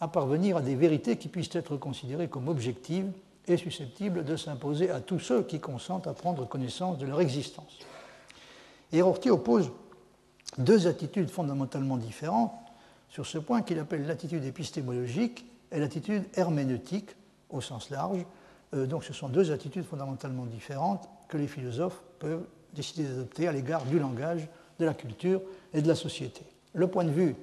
à 0.00 0.08
parvenir 0.08 0.58
à 0.58 0.60
des 0.60 0.74
vérités 0.74 1.16
qui 1.16 1.28
puissent 1.28 1.54
être 1.54 1.78
considérées 1.78 2.28
comme 2.28 2.48
objectives 2.48 3.10
et 3.48 3.56
susceptibles 3.56 4.22
de 4.22 4.36
s'imposer 4.36 4.90
à 4.90 5.00
tous 5.00 5.18
ceux 5.18 5.42
qui 5.42 5.60
consentent 5.60 6.06
à 6.06 6.12
prendre 6.12 6.46
connaissance 6.46 6.98
de 6.98 7.06
leur 7.06 7.22
existence. 7.22 7.78
Et 8.92 9.00
Rorty 9.00 9.30
oppose 9.30 9.70
deux 10.58 10.86
attitudes 10.86 11.30
fondamentalement 11.30 11.96
différentes 11.96 12.52
sur 13.08 13.24
ce 13.24 13.38
point 13.38 13.62
qu'il 13.62 13.78
appelle 13.78 14.06
l'attitude 14.06 14.44
épistémologique 14.44 15.46
et 15.70 15.78
l'attitude 15.78 16.24
herméneutique 16.34 17.16
au 17.48 17.62
sens 17.62 17.88
large. 17.88 18.26
Euh, 18.74 18.86
donc 18.86 19.04
ce 19.04 19.14
sont 19.14 19.30
deux 19.30 19.52
attitudes 19.52 19.84
fondamentalement 19.84 20.44
différentes 20.44 21.08
que 21.28 21.38
les 21.38 21.48
philosophes 21.48 22.02
peuvent 22.18 22.44
décider 22.74 23.08
d'adopter 23.08 23.48
à 23.48 23.52
l'égard 23.52 23.86
du 23.86 23.98
langage, 23.98 24.46
de 24.78 24.84
la 24.84 24.92
culture 24.92 25.40
et 25.74 25.82
de 25.82 25.88
la 25.88 25.94
société. 25.94 26.42
Le 26.74 26.86
point 26.86 27.04
de 27.04 27.10
vue 27.10 27.36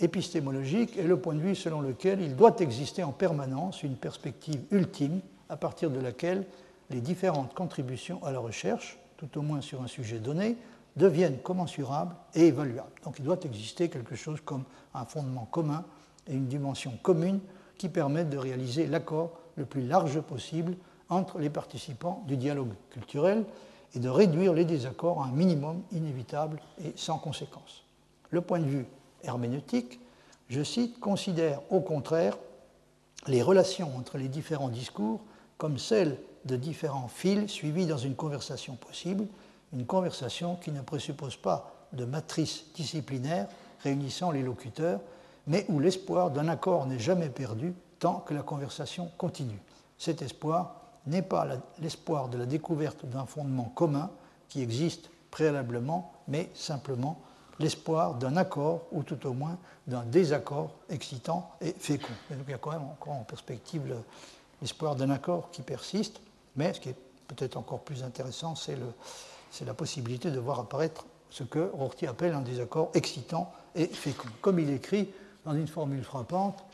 épistémologique 0.00 0.96
est 0.98 1.06
le 1.06 1.18
point 1.18 1.34
de 1.34 1.40
vue 1.40 1.54
selon 1.54 1.80
lequel 1.80 2.20
il 2.20 2.36
doit 2.36 2.56
exister 2.60 3.02
en 3.02 3.12
permanence 3.12 3.82
une 3.82 3.96
perspective 3.96 4.60
ultime 4.70 5.20
à 5.48 5.56
partir 5.56 5.90
de 5.90 6.00
laquelle 6.00 6.44
les 6.90 7.00
différentes 7.00 7.54
contributions 7.54 8.22
à 8.24 8.32
la 8.32 8.38
recherche, 8.38 8.98
tout 9.16 9.38
au 9.38 9.42
moins 9.42 9.60
sur 9.60 9.82
un 9.82 9.86
sujet 9.86 10.18
donné, 10.18 10.56
deviennent 10.96 11.38
commensurables 11.38 12.14
et 12.34 12.46
évaluables. 12.46 12.92
Donc 13.04 13.18
il 13.18 13.24
doit 13.24 13.40
exister 13.44 13.88
quelque 13.88 14.14
chose 14.14 14.40
comme 14.44 14.64
un 14.94 15.04
fondement 15.04 15.46
commun 15.50 15.84
et 16.28 16.34
une 16.34 16.46
dimension 16.46 16.92
commune 17.02 17.40
qui 17.78 17.88
permettent 17.88 18.30
de 18.30 18.38
réaliser 18.38 18.86
l'accord 18.86 19.32
le 19.56 19.64
plus 19.64 19.86
large 19.86 20.20
possible 20.20 20.76
entre 21.08 21.38
les 21.38 21.50
participants 21.50 22.24
du 22.26 22.36
dialogue 22.36 22.72
culturel 22.90 23.44
et 23.94 23.98
de 23.98 24.08
réduire 24.08 24.52
les 24.52 24.64
désaccords 24.64 25.22
à 25.22 25.26
un 25.26 25.32
minimum 25.32 25.82
inévitable 25.92 26.60
et 26.84 26.92
sans 26.96 27.18
conséquence. 27.18 27.84
Le 28.30 28.40
point 28.40 28.58
de 28.58 28.64
vue 28.64 28.86
herméneutique, 29.22 30.00
je 30.48 30.62
cite, 30.62 31.00
considère 31.00 31.60
au 31.70 31.80
contraire 31.80 32.36
les 33.26 33.42
relations 33.42 33.96
entre 33.96 34.18
les 34.18 34.28
différents 34.28 34.68
discours 34.68 35.20
comme 35.56 35.78
celles 35.78 36.18
de 36.44 36.56
différents 36.56 37.08
fils 37.08 37.50
suivis 37.50 37.86
dans 37.86 37.96
une 37.96 38.16
conversation 38.16 38.74
possible, 38.76 39.26
une 39.72 39.86
conversation 39.86 40.56
qui 40.56 40.72
ne 40.72 40.82
présuppose 40.82 41.36
pas 41.36 41.72
de 41.92 42.04
matrice 42.04 42.66
disciplinaire 42.74 43.46
réunissant 43.82 44.30
les 44.30 44.42
locuteurs, 44.42 45.00
mais 45.46 45.64
où 45.68 45.78
l'espoir 45.78 46.30
d'un 46.30 46.48
accord 46.48 46.86
n'est 46.86 46.98
jamais 46.98 47.28
perdu 47.28 47.74
tant 47.98 48.20
que 48.20 48.34
la 48.34 48.42
conversation 48.42 49.10
continue. 49.16 49.60
Cet 49.98 50.22
espoir 50.22 50.83
n'est 51.06 51.22
pas 51.22 51.46
l'espoir 51.80 52.28
de 52.28 52.38
la 52.38 52.46
découverte 52.46 53.04
d'un 53.06 53.26
fondement 53.26 53.70
commun 53.74 54.10
qui 54.48 54.62
existe 54.62 55.10
préalablement, 55.30 56.12
mais 56.28 56.50
simplement 56.54 57.20
l'espoir 57.58 58.14
d'un 58.14 58.36
accord, 58.36 58.82
ou 58.92 59.02
tout 59.02 59.26
au 59.26 59.32
moins 59.32 59.58
d'un 59.86 60.04
désaccord 60.04 60.70
excitant 60.88 61.50
et 61.60 61.72
fécond. 61.72 62.12
il 62.30 62.50
y 62.50 62.54
a 62.54 62.58
quand 62.58 62.72
même 62.72 62.82
encore 62.82 63.14
en 63.14 63.24
perspective 63.24 63.82
l'espoir 64.60 64.96
d'un 64.96 65.10
accord 65.10 65.50
qui 65.50 65.62
persiste, 65.62 66.20
mais 66.56 66.72
ce 66.72 66.80
qui 66.80 66.88
est 66.88 66.96
peut-être 67.28 67.56
encore 67.56 67.80
plus 67.80 68.02
intéressant, 68.02 68.54
c'est 68.54 69.64
la 69.64 69.74
possibilité 69.74 70.30
de 70.30 70.38
voir 70.38 70.60
apparaître 70.60 71.06
ce 71.30 71.42
que 71.42 71.70
Rorty 71.72 72.06
appelle 72.06 72.32
un 72.32 72.40
désaccord 72.40 72.90
excitant 72.94 73.52
et 73.74 73.86
fécond. 73.86 74.28
Comme 74.40 74.58
il 74.58 74.70
écrit 74.70 75.10
dans 75.44 75.54
une 75.54 75.66
formule 75.68 76.04
frappante, 76.04 76.64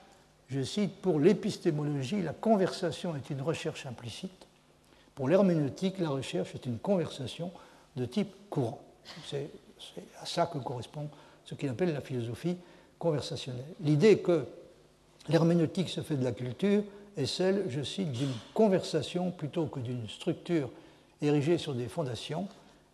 je 0.51 0.63
cite, 0.63 0.97
pour 0.97 1.21
l'épistémologie, 1.21 2.23
la 2.23 2.33
conversation 2.33 3.15
est 3.15 3.31
une 3.31 3.41
recherche 3.41 3.87
implicite. 3.87 4.47
Pour 5.15 5.29
l'herméneutique, 5.29 5.99
la 5.99 6.09
recherche 6.09 6.55
est 6.57 6.67
une 6.67 6.79
conversation 6.79 7.53
de 7.97 8.05
type 8.05 8.35
courant. 8.51 8.83
C'est 9.29 9.49
à 10.21 10.27
ça 10.27 10.47
que 10.47 10.59
correspond 10.59 11.09
ce 11.45 11.55
qu'il 11.55 11.69
appelle 11.69 11.93
la 11.93 12.01
philosophie 12.01 12.57
conversationnel. 12.99 13.65
L'idée 13.81 14.19
que 14.19 14.45
l'herméneutique 15.29 15.89
se 15.89 16.01
fait 16.01 16.17
de 16.17 16.25
la 16.25 16.33
culture 16.33 16.83
est 17.17 17.27
celle, 17.27 17.67
je 17.69 17.83
cite, 17.83 18.11
d'une 18.11 18.35
conversation 18.53 19.31
plutôt 19.31 19.67
que 19.67 19.79
d'une 19.79 20.09
structure 20.09 20.71
érigée 21.23 21.59
sur 21.59 21.75
des 21.75 21.89
fondations. 21.89 22.49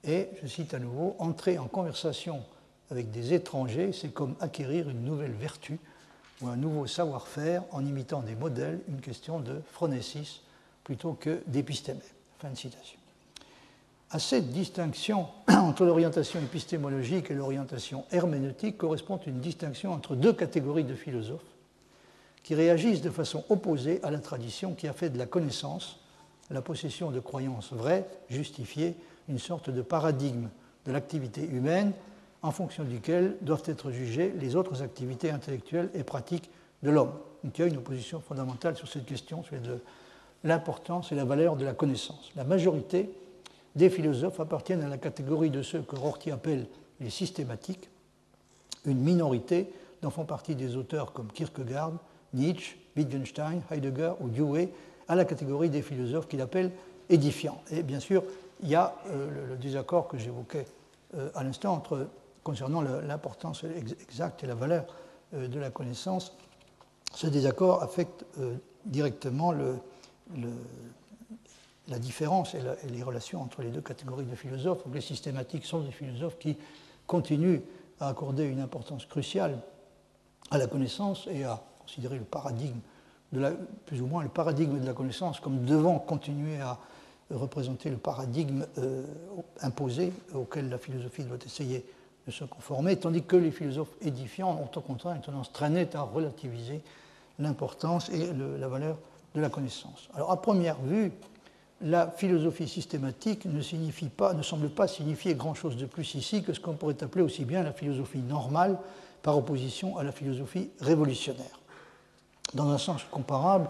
Et, 0.04 0.28
je 0.42 0.46
cite 0.46 0.74
à 0.74 0.78
nouveau, 0.78 1.16
entrer 1.18 1.58
en 1.58 1.68
conversation 1.68 2.42
avec 2.90 3.10
des 3.10 3.32
étrangers, 3.32 3.92
c'est 3.92 4.12
comme 4.12 4.36
acquérir 4.40 4.90
une 4.90 5.04
nouvelle 5.04 5.32
vertu 5.32 5.78
ou 6.42 6.48
un 6.48 6.56
nouveau 6.56 6.86
savoir-faire 6.86 7.62
en 7.72 7.84
imitant 7.84 8.20
des 8.20 8.34
modèles, 8.34 8.80
une 8.88 9.00
question 9.00 9.40
de 9.40 9.60
phronésis 9.72 10.42
plutôt 10.84 11.14
que 11.14 11.42
d'épistémé. 11.46 12.00
Fin 12.38 12.50
de 12.50 12.56
citation. 12.56 12.98
À 14.10 14.18
cette 14.18 14.50
distinction 14.50 15.26
entre 15.48 15.84
l'orientation 15.84 16.38
épistémologique 16.40 17.30
et 17.30 17.34
l'orientation 17.34 18.04
herméneutique 18.12 18.78
correspond 18.78 19.18
une 19.26 19.40
distinction 19.40 19.92
entre 19.92 20.14
deux 20.14 20.32
catégories 20.32 20.84
de 20.84 20.94
philosophes 20.94 21.40
qui 22.42 22.54
réagissent 22.54 23.02
de 23.02 23.10
façon 23.10 23.44
opposée 23.48 23.98
à 24.04 24.10
la 24.12 24.20
tradition 24.20 24.74
qui 24.74 24.86
a 24.86 24.92
fait 24.92 25.10
de 25.10 25.18
la 25.18 25.26
connaissance, 25.26 25.98
la 26.50 26.62
possession 26.62 27.10
de 27.10 27.18
croyances 27.18 27.72
vraies, 27.72 28.06
justifiées, 28.30 28.94
une 29.28 29.40
sorte 29.40 29.70
de 29.70 29.82
paradigme 29.82 30.48
de 30.84 30.92
l'activité 30.92 31.42
humaine 31.44 31.92
en 32.46 32.52
fonction 32.52 32.84
duquel 32.84 33.36
doivent 33.40 33.64
être 33.66 33.90
jugées 33.90 34.32
les 34.38 34.54
autres 34.54 34.80
activités 34.80 35.30
intellectuelles 35.30 35.90
et 35.94 36.04
pratiques 36.04 36.48
de 36.84 36.90
l'homme. 36.90 37.12
Donc 37.42 37.58
il 37.58 37.62
y 37.62 37.64
a 37.64 37.66
une 37.66 37.78
opposition 37.78 38.20
fondamentale 38.20 38.76
sur 38.76 38.86
cette 38.86 39.04
question, 39.04 39.42
sur 39.42 39.56
l'importance 40.44 41.10
et 41.10 41.16
la 41.16 41.24
valeur 41.24 41.56
de 41.56 41.64
la 41.64 41.72
connaissance. 41.72 42.30
La 42.36 42.44
majorité 42.44 43.10
des 43.74 43.90
philosophes 43.90 44.38
appartiennent 44.38 44.82
à 44.82 44.88
la 44.88 44.96
catégorie 44.96 45.50
de 45.50 45.60
ceux 45.60 45.82
que 45.82 45.96
Rorty 45.96 46.30
appelle 46.30 46.68
les 47.00 47.10
systématiques. 47.10 47.90
Une 48.84 49.00
minorité 49.00 49.68
dont 50.00 50.10
font 50.10 50.24
partie 50.24 50.54
des 50.54 50.76
auteurs 50.76 51.12
comme 51.12 51.32
Kierkegaard, 51.32 51.94
Nietzsche, 52.32 52.76
Wittgenstein, 52.96 53.60
Heidegger 53.72 54.12
ou 54.20 54.28
Dewey, 54.28 54.68
à 55.08 55.16
la 55.16 55.24
catégorie 55.24 55.68
des 55.68 55.82
philosophes 55.82 56.28
qu'il 56.28 56.40
appelle 56.40 56.70
édifiants. 57.08 57.60
Et 57.72 57.82
bien 57.82 58.00
sûr, 58.00 58.22
il 58.62 58.68
y 58.68 58.76
a 58.76 58.94
euh, 59.08 59.48
le, 59.50 59.56
désaccord 59.56 60.06
que 60.06 60.16
j'évoquais 60.16 60.66
euh, 61.16 61.28
à 61.34 61.42
l'instant 61.42 61.74
entre, 61.74 62.06
concernant 62.46 62.80
l'importance 62.80 63.64
exacte 63.64 64.44
et 64.44 64.46
la 64.46 64.54
valeur 64.54 64.86
euh, 65.34 65.48
de 65.48 65.58
la 65.58 65.70
connaissance. 65.70 66.32
Ce 67.12 67.26
désaccord 67.26 67.82
affecte 67.82 68.24
directement 68.84 69.50
le, 69.50 69.78
la 71.88 71.98
différence 71.98 72.54
et, 72.54 72.60
les 72.88 73.02
relations 73.02 73.42
entre 73.42 73.62
les 73.62 73.70
deux 73.70 73.80
catégories 73.80 74.26
de 74.26 74.36
philosophes. 74.36 74.82
les 74.92 75.00
systématiques 75.00 75.64
sont 75.64 75.80
des 75.80 75.90
philosophes 75.90 76.38
qui 76.38 76.56
continuent 77.08 77.62
à 77.98 78.08
accorder 78.08 78.44
une 78.44 78.60
importance 78.60 79.06
cruciale 79.06 79.58
à 80.52 80.58
la 80.58 80.68
connaissance 80.68 81.26
et 81.28 81.42
à 81.42 81.60
considérer 81.80 82.18
le 82.18 82.24
paradigme, 82.24 82.78
plus 83.86 84.00
ou 84.00 84.06
moins 84.06 84.22
le 84.22 84.28
paradigme 84.28 84.78
de 84.78 84.86
la 84.86 84.92
connaissance 84.92 85.40
comme 85.40 85.64
devant 85.64 85.98
continuer 85.98 86.60
à 86.60 86.78
représenter 87.30 87.90
le 87.90 87.96
paradigme 87.96 88.66
euh, 88.78 89.04
imposé 89.62 90.12
auquel 90.32 90.68
la 90.68 90.78
philosophie 90.78 91.24
doit 91.24 91.38
essayer 91.44 91.84
de 92.26 92.32
se 92.32 92.44
conformer, 92.44 92.96
tandis 92.96 93.22
que 93.22 93.36
les 93.36 93.50
philosophes 93.50 93.94
édifiants 94.02 94.50
ont 94.50 94.78
au 94.78 94.80
contraire 94.80 95.14
une 95.14 95.22
tendance 95.22 95.52
très 95.52 95.70
nette 95.70 95.94
à 95.94 96.02
relativiser 96.02 96.82
l'importance 97.38 98.08
et 98.08 98.32
la 98.58 98.68
valeur 98.68 98.96
de 99.34 99.40
la 99.40 99.48
connaissance. 99.48 100.08
Alors 100.14 100.32
à 100.32 100.40
première 100.40 100.80
vue, 100.80 101.12
la 101.82 102.10
philosophie 102.10 102.66
systématique 102.66 103.44
ne, 103.44 103.60
signifie 103.60 104.08
pas, 104.08 104.32
ne 104.32 104.42
semble 104.42 104.70
pas 104.70 104.88
signifier 104.88 105.34
grand-chose 105.34 105.76
de 105.76 105.86
plus 105.86 106.14
ici 106.14 106.42
que 106.42 106.52
ce 106.52 106.60
qu'on 106.60 106.72
pourrait 106.72 107.02
appeler 107.02 107.22
aussi 107.22 107.44
bien 107.44 107.62
la 107.62 107.72
philosophie 107.72 108.20
normale 108.20 108.78
par 109.22 109.36
opposition 109.36 109.98
à 109.98 110.02
la 110.02 110.12
philosophie 110.12 110.70
révolutionnaire. 110.80 111.60
Dans 112.54 112.70
un 112.70 112.78
sens 112.78 113.04
comparable 113.10 113.68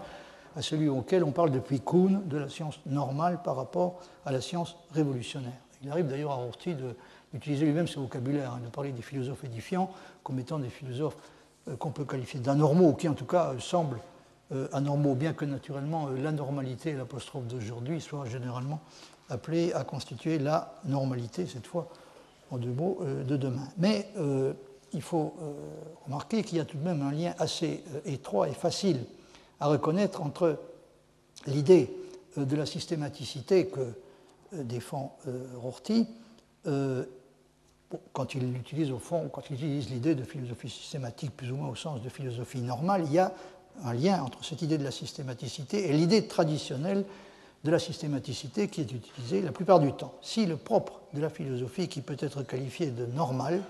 à 0.55 0.61
celui 0.61 0.87
auquel 0.87 1.23
on 1.23 1.31
parle 1.31 1.51
depuis 1.51 1.81
Kuhn 1.81 2.21
de 2.25 2.37
la 2.37 2.49
science 2.49 2.79
normale 2.85 3.41
par 3.43 3.57
rapport 3.57 3.99
à 4.25 4.31
la 4.31 4.39
science 4.39 4.75
révolutionnaire. 4.93 5.59
Il 5.83 5.91
arrive 5.91 6.07
d'ailleurs 6.07 6.31
à 6.31 6.35
Rorty 6.35 6.75
d'utiliser 7.33 7.65
lui-même 7.65 7.87
ce 7.87 7.99
vocabulaire, 7.99 8.53
hein, 8.53 8.61
de 8.63 8.69
parler 8.69 8.91
des 8.91 9.01
philosophes 9.01 9.43
édifiants 9.43 9.91
comme 10.23 10.39
étant 10.39 10.59
des 10.59 10.69
philosophes 10.69 11.17
euh, 11.67 11.75
qu'on 11.75 11.91
peut 11.91 12.05
qualifier 12.05 12.39
d'anormaux, 12.39 12.93
qui 12.93 13.07
en 13.07 13.13
tout 13.13 13.25
cas 13.25 13.53
euh, 13.53 13.59
semblent 13.59 13.99
euh, 14.53 14.67
anormaux, 14.71 15.15
bien 15.15 15.33
que 15.33 15.45
naturellement 15.45 16.07
l'anormalité 16.09 16.91
et 16.91 16.93
l'apostrophe 16.93 17.45
d'aujourd'hui 17.45 17.99
soient 17.99 18.25
généralement 18.25 18.79
appelés 19.29 19.73
à 19.73 19.83
constituer 19.83 20.39
la 20.39 20.75
normalité, 20.85 21.45
cette 21.45 21.67
fois 21.67 21.89
en 22.49 22.57
deux 22.57 22.71
mots, 22.71 22.99
de 23.27 23.35
demain. 23.35 23.67
Mais 23.77 24.09
il 24.93 25.01
faut 25.01 25.33
remarquer 26.05 26.43
qu'il 26.43 26.57
y 26.57 26.61
a 26.61 26.63
tout 26.63 26.77
de 26.77 26.83
même 26.83 27.01
un 27.01 27.11
lien 27.11 27.33
assez 27.39 27.83
étroit 28.05 28.47
et 28.47 28.53
facile 28.53 29.03
à 29.59 29.67
reconnaître 29.67 30.21
entre 30.21 30.57
l'idée 31.45 31.93
de 32.37 32.55
la 32.55 32.65
systématicité 32.65 33.67
que 33.67 33.91
défend 34.53 35.17
Rorty, 35.57 36.07
quand 38.13 38.35
il 38.35 38.55
utilise 38.55 38.91
au 38.91 38.99
fond, 38.99 39.29
quand 39.29 39.49
il 39.49 39.55
utilise 39.55 39.89
l'idée 39.89 40.15
de 40.15 40.23
philosophie 40.23 40.69
systématique 40.69 41.35
plus 41.35 41.51
ou 41.51 41.55
moins 41.55 41.69
au 41.69 41.75
sens 41.75 42.01
de 42.01 42.09
philosophie 42.09 42.61
normale, 42.61 43.03
il 43.05 43.13
y 43.13 43.19
a 43.19 43.33
un 43.83 43.93
lien 43.93 44.21
entre 44.21 44.43
cette 44.43 44.61
idée 44.61 44.77
de 44.77 44.83
la 44.83 44.91
systématicité 44.91 45.89
et 45.89 45.93
l'idée 45.93 46.27
traditionnelle 46.27 47.05
de 47.63 47.71
la 47.71 47.79
systématicité 47.79 48.67
qui 48.67 48.81
est 48.81 48.91
utilisée 48.91 49.41
la 49.41 49.51
plupart 49.51 49.79
du 49.79 49.93
temps. 49.93 50.13
Si 50.21 50.45
le 50.45 50.57
propre 50.57 51.01
de 51.13 51.21
la 51.21 51.29
philosophie, 51.29 51.87
qui 51.87 52.01
peut 52.01 52.17
être 52.19 52.43
qualifié 52.43 52.87
de 52.87 53.05
normal, 53.05 53.61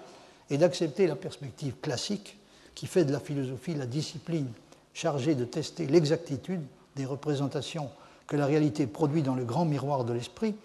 est 0.50 0.58
d'accepter 0.58 1.08
la 1.08 1.16
perspective 1.16 1.76
classique 1.82 2.38
qui 2.76 2.88
fait 2.88 3.06
de 3.06 3.12
la 3.12 3.20
philosophie 3.20 3.74
la 3.76 3.86
discipline 3.86 4.48
chargée 4.94 5.36
de 5.36 5.46
tester 5.46 5.88
l'exactitude 5.88 6.62
des 6.96 7.06
représentations 7.06 7.90
que 8.28 8.36
la 8.36 8.46
réalité 8.46 8.88
produit 8.88 9.24
dans 9.24 9.36
le 9.36 9.46
grand 9.46 9.66
miroir 9.66 10.04
de 10.04 10.14
l'esprit, 10.14 10.56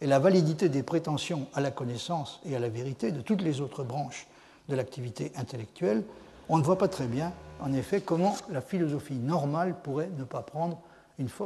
et 0.00 0.06
la 0.06 0.18
validité 0.18 0.68
des 0.68 0.82
prétentions 0.82 1.46
à 1.54 1.60
la 1.60 1.70
connaissance 1.70 2.40
et 2.44 2.54
à 2.54 2.58
la 2.58 2.68
vérité 2.68 3.12
de 3.12 3.20
toutes 3.20 3.42
les 3.42 3.60
autres 3.60 3.84
branches 3.84 4.26
de 4.68 4.74
l'activité 4.74 5.32
intellectuelle, 5.36 6.02
on 6.48 6.58
ne 6.58 6.62
voit 6.62 6.78
pas 6.78 6.88
très 6.88 7.06
bien, 7.06 7.32
en 7.60 7.72
effet, 7.72 8.00
comment 8.00 8.36
la 8.50 8.60
philosophie 8.60 9.14
normale 9.14 9.74
pourrait 9.82 10.10
ne 10.18 10.24
pas 10.24 10.42
prendre 10.42 10.78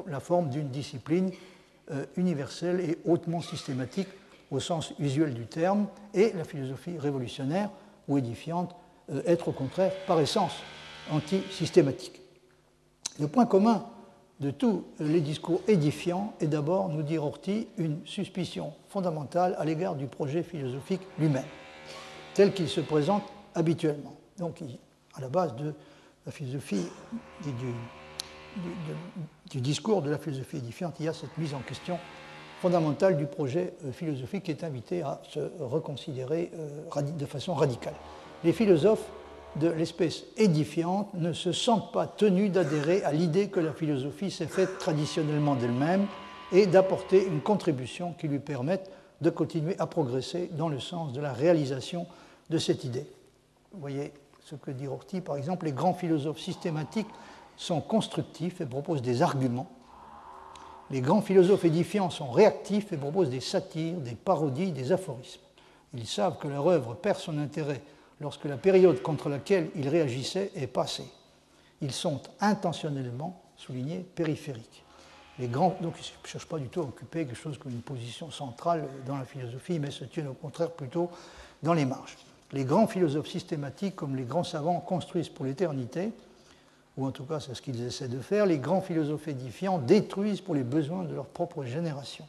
la 0.07 0.21
forme 0.21 0.51
d'une 0.51 0.69
discipline 0.69 1.31
euh, 1.91 2.05
universelle 2.17 2.81
et 2.81 2.99
hautement 3.05 3.41
systématique 3.41 4.09
au 4.51 4.59
sens 4.59 4.93
usuel 4.99 5.33
du 5.33 5.47
terme, 5.47 5.87
et 6.13 6.33
la 6.33 6.45
philosophie 6.45 6.99
révolutionnaire 6.99 7.71
ou 8.09 8.19
édifiante 8.19 8.75
euh, 9.13 9.23
être 9.27 9.49
au 9.49 9.53
contraire, 9.53 9.93
par 10.07 10.19
essence, 10.19 10.55
anti-systématique. 11.11 12.21
Le 13.21 13.29
point 13.29 13.47
commun 13.47 13.87
de 14.41 14.51
tous 14.51 14.85
les 14.99 15.21
discours 15.21 15.61
édifiants 15.69 16.33
est 16.41 16.47
d'abord, 16.47 16.89
nous 16.89 17.03
dit 17.03 17.19
Rorty, 17.19 17.69
une 17.77 17.99
suspicion 18.07 18.73
fondamentale 18.89 19.55
à 19.59 19.67
l'égard 19.67 19.95
du 19.95 20.07
projet 20.07 20.43
philosophique 20.43 21.03
lui-même, 21.19 21.45
tel 22.35 22.55
qu'il 22.55 22.69
se 22.69 22.81
présente 22.81 23.23
habituellement. 23.55 24.17
Donc, 24.39 24.63
à 25.15 25.21
la 25.21 25.29
base 25.29 25.55
de 25.57 25.75
la 26.25 26.33
philosophie, 26.33 26.87
du, 29.51 29.61
discours 29.61 30.01
de 30.01 30.11
la 30.11 30.19
philosophie 30.19 30.57
édifiante, 30.57 30.97
il 31.01 31.07
y 31.07 31.09
a 31.09 31.13
cette 31.13 31.37
mise 31.37 31.53
en 31.53 31.61
question 31.61 31.99
fondamentale 32.61 33.17
du 33.17 33.27
projet 33.27 33.75
euh, 33.85 33.93
philosophique 33.93 34.45
qui 34.45 34.51
est 34.51 34.65
invité 34.65 35.03
à 35.03 35.21
se 35.29 35.41
reconsidérer 35.61 36.51
euh, 36.55 37.03
de 37.03 37.27
façon 37.27 37.55
radicale. 37.55 37.95
Les 38.45 38.53
philosophes 38.53 39.11
de 39.57 39.69
l'espèce 39.69 40.25
édifiante 40.37 41.13
ne 41.15 41.33
se 41.33 41.53
sentent 41.53 41.93
pas 41.93 42.07
tenus 42.07 42.53
d'adhérer 42.53 43.03
à 43.03 43.13
l'idée 43.13 43.49
que 43.49 43.61
la 43.61 43.73
philosophie 43.73 44.31
s'est 44.31 44.47
faite 44.47 44.79
traditionnellement 44.79 45.57
d'elle-même 45.57 46.07
et 46.53 46.67
d'apporter 46.67 47.27
une 47.27 47.41
contribution 47.41 48.13
qui 48.13 48.29
lui 48.29 48.39
permette 48.39 48.91
de 49.21 49.31
continuer 49.31 49.77
à 49.79 49.87
progresser 49.87 50.51
dans 50.57 50.69
le 50.69 50.81
sens 50.81 51.13
de 51.13 51.21
la 51.21 51.33
réalisation 51.33 52.07
de 52.49 52.59
cette 52.59 52.85
idée. 52.85 53.07
Vous 53.73 53.81
voyez 53.81 54.13
ce 54.45 54.55
que 54.55 54.71
dit 54.71 54.87
Rorty, 54.87 55.21
par 55.21 55.37
exemple, 55.37 55.67
les 55.67 55.73
grands 55.73 55.95
philosophes 55.95 56.41
systématiques 56.41 57.07
sont 57.57 57.81
constructifs 57.81 58.61
et 58.61 58.67
proposent 58.67 59.03
des 59.03 59.23
arguments. 59.23 59.71
Les 60.91 61.01
grands 61.01 61.23
philosophes 61.23 61.65
édifiants 61.65 62.11
sont 62.11 62.31
réactifs 62.31 62.93
et 62.93 62.97
proposent 62.97 63.31
des 63.31 63.41
satires, 63.41 63.99
des 63.99 64.15
parodies, 64.17 64.73
des 64.73 64.91
aphorismes. 64.91 65.43
Ils 65.95 66.07
savent 66.07 66.39
que 66.39 66.49
leur 66.49 66.67
œuvre 66.67 66.95
perd 66.95 67.19
son 67.19 67.39
intérêt 67.39 67.83
lorsque 68.21 68.45
la 68.45 68.57
période 68.57 69.03
contre 69.03 69.29
laquelle 69.29 69.71
ils 69.75 69.89
réagissaient 69.89 70.51
est 70.55 70.67
passée. 70.67 71.11
Ils 71.81 71.93
sont 71.93 72.21
intentionnellement, 72.41 73.43
soulignés, 73.57 74.01
périphériques. 74.15 74.85
Les 75.39 75.49
grands, 75.49 75.77
donc 75.81 75.95
ils 75.99 76.13
ne 76.23 76.29
cherchent 76.29 76.47
pas 76.47 76.59
du 76.59 76.69
tout 76.69 76.81
à 76.81 76.85
occuper 76.85 77.25
quelque 77.25 77.37
chose 77.37 77.57
comme 77.57 77.73
une 77.73 77.81
position 77.81 78.31
centrale 78.31 78.87
dans 79.07 79.17
la 79.17 79.25
philosophie, 79.25 79.79
mais 79.79 79.91
se 79.91 80.05
tiennent 80.05 80.29
au 80.29 80.35
contraire 80.35 80.71
plutôt 80.71 81.11
dans 81.63 81.73
les 81.73 81.87
marges 81.87 82.17
les 82.53 82.65
grands 82.65 82.87
philosophes 82.87 83.29
systématiques, 83.29 83.97
comme 83.97 84.17
les 84.17 84.25
grands 84.25 84.45
savants, 84.45 84.81
construisent 84.81 85.29
pour 85.29 85.45
l'éternité, 85.45 86.11
ou 86.97 87.07
en 87.07 87.11
tout 87.11 87.25
cas 87.25 87.41
c'est 87.41 87.55
ce 87.55 87.63
qu'ils 87.63 87.83
essaient 87.83 88.09
de 88.09 88.21
faire, 88.21 88.47
les 88.47 88.59
grands 88.59 88.81
philosophes 88.81 89.29
édifiants 89.29 89.79
détruisent 89.79 90.41
pour 90.41 90.55
les 90.55 90.65
besoins 90.65 91.05
de 91.05 91.15
leur 91.15 91.27
propre 91.27 91.65
génération. 91.65 92.27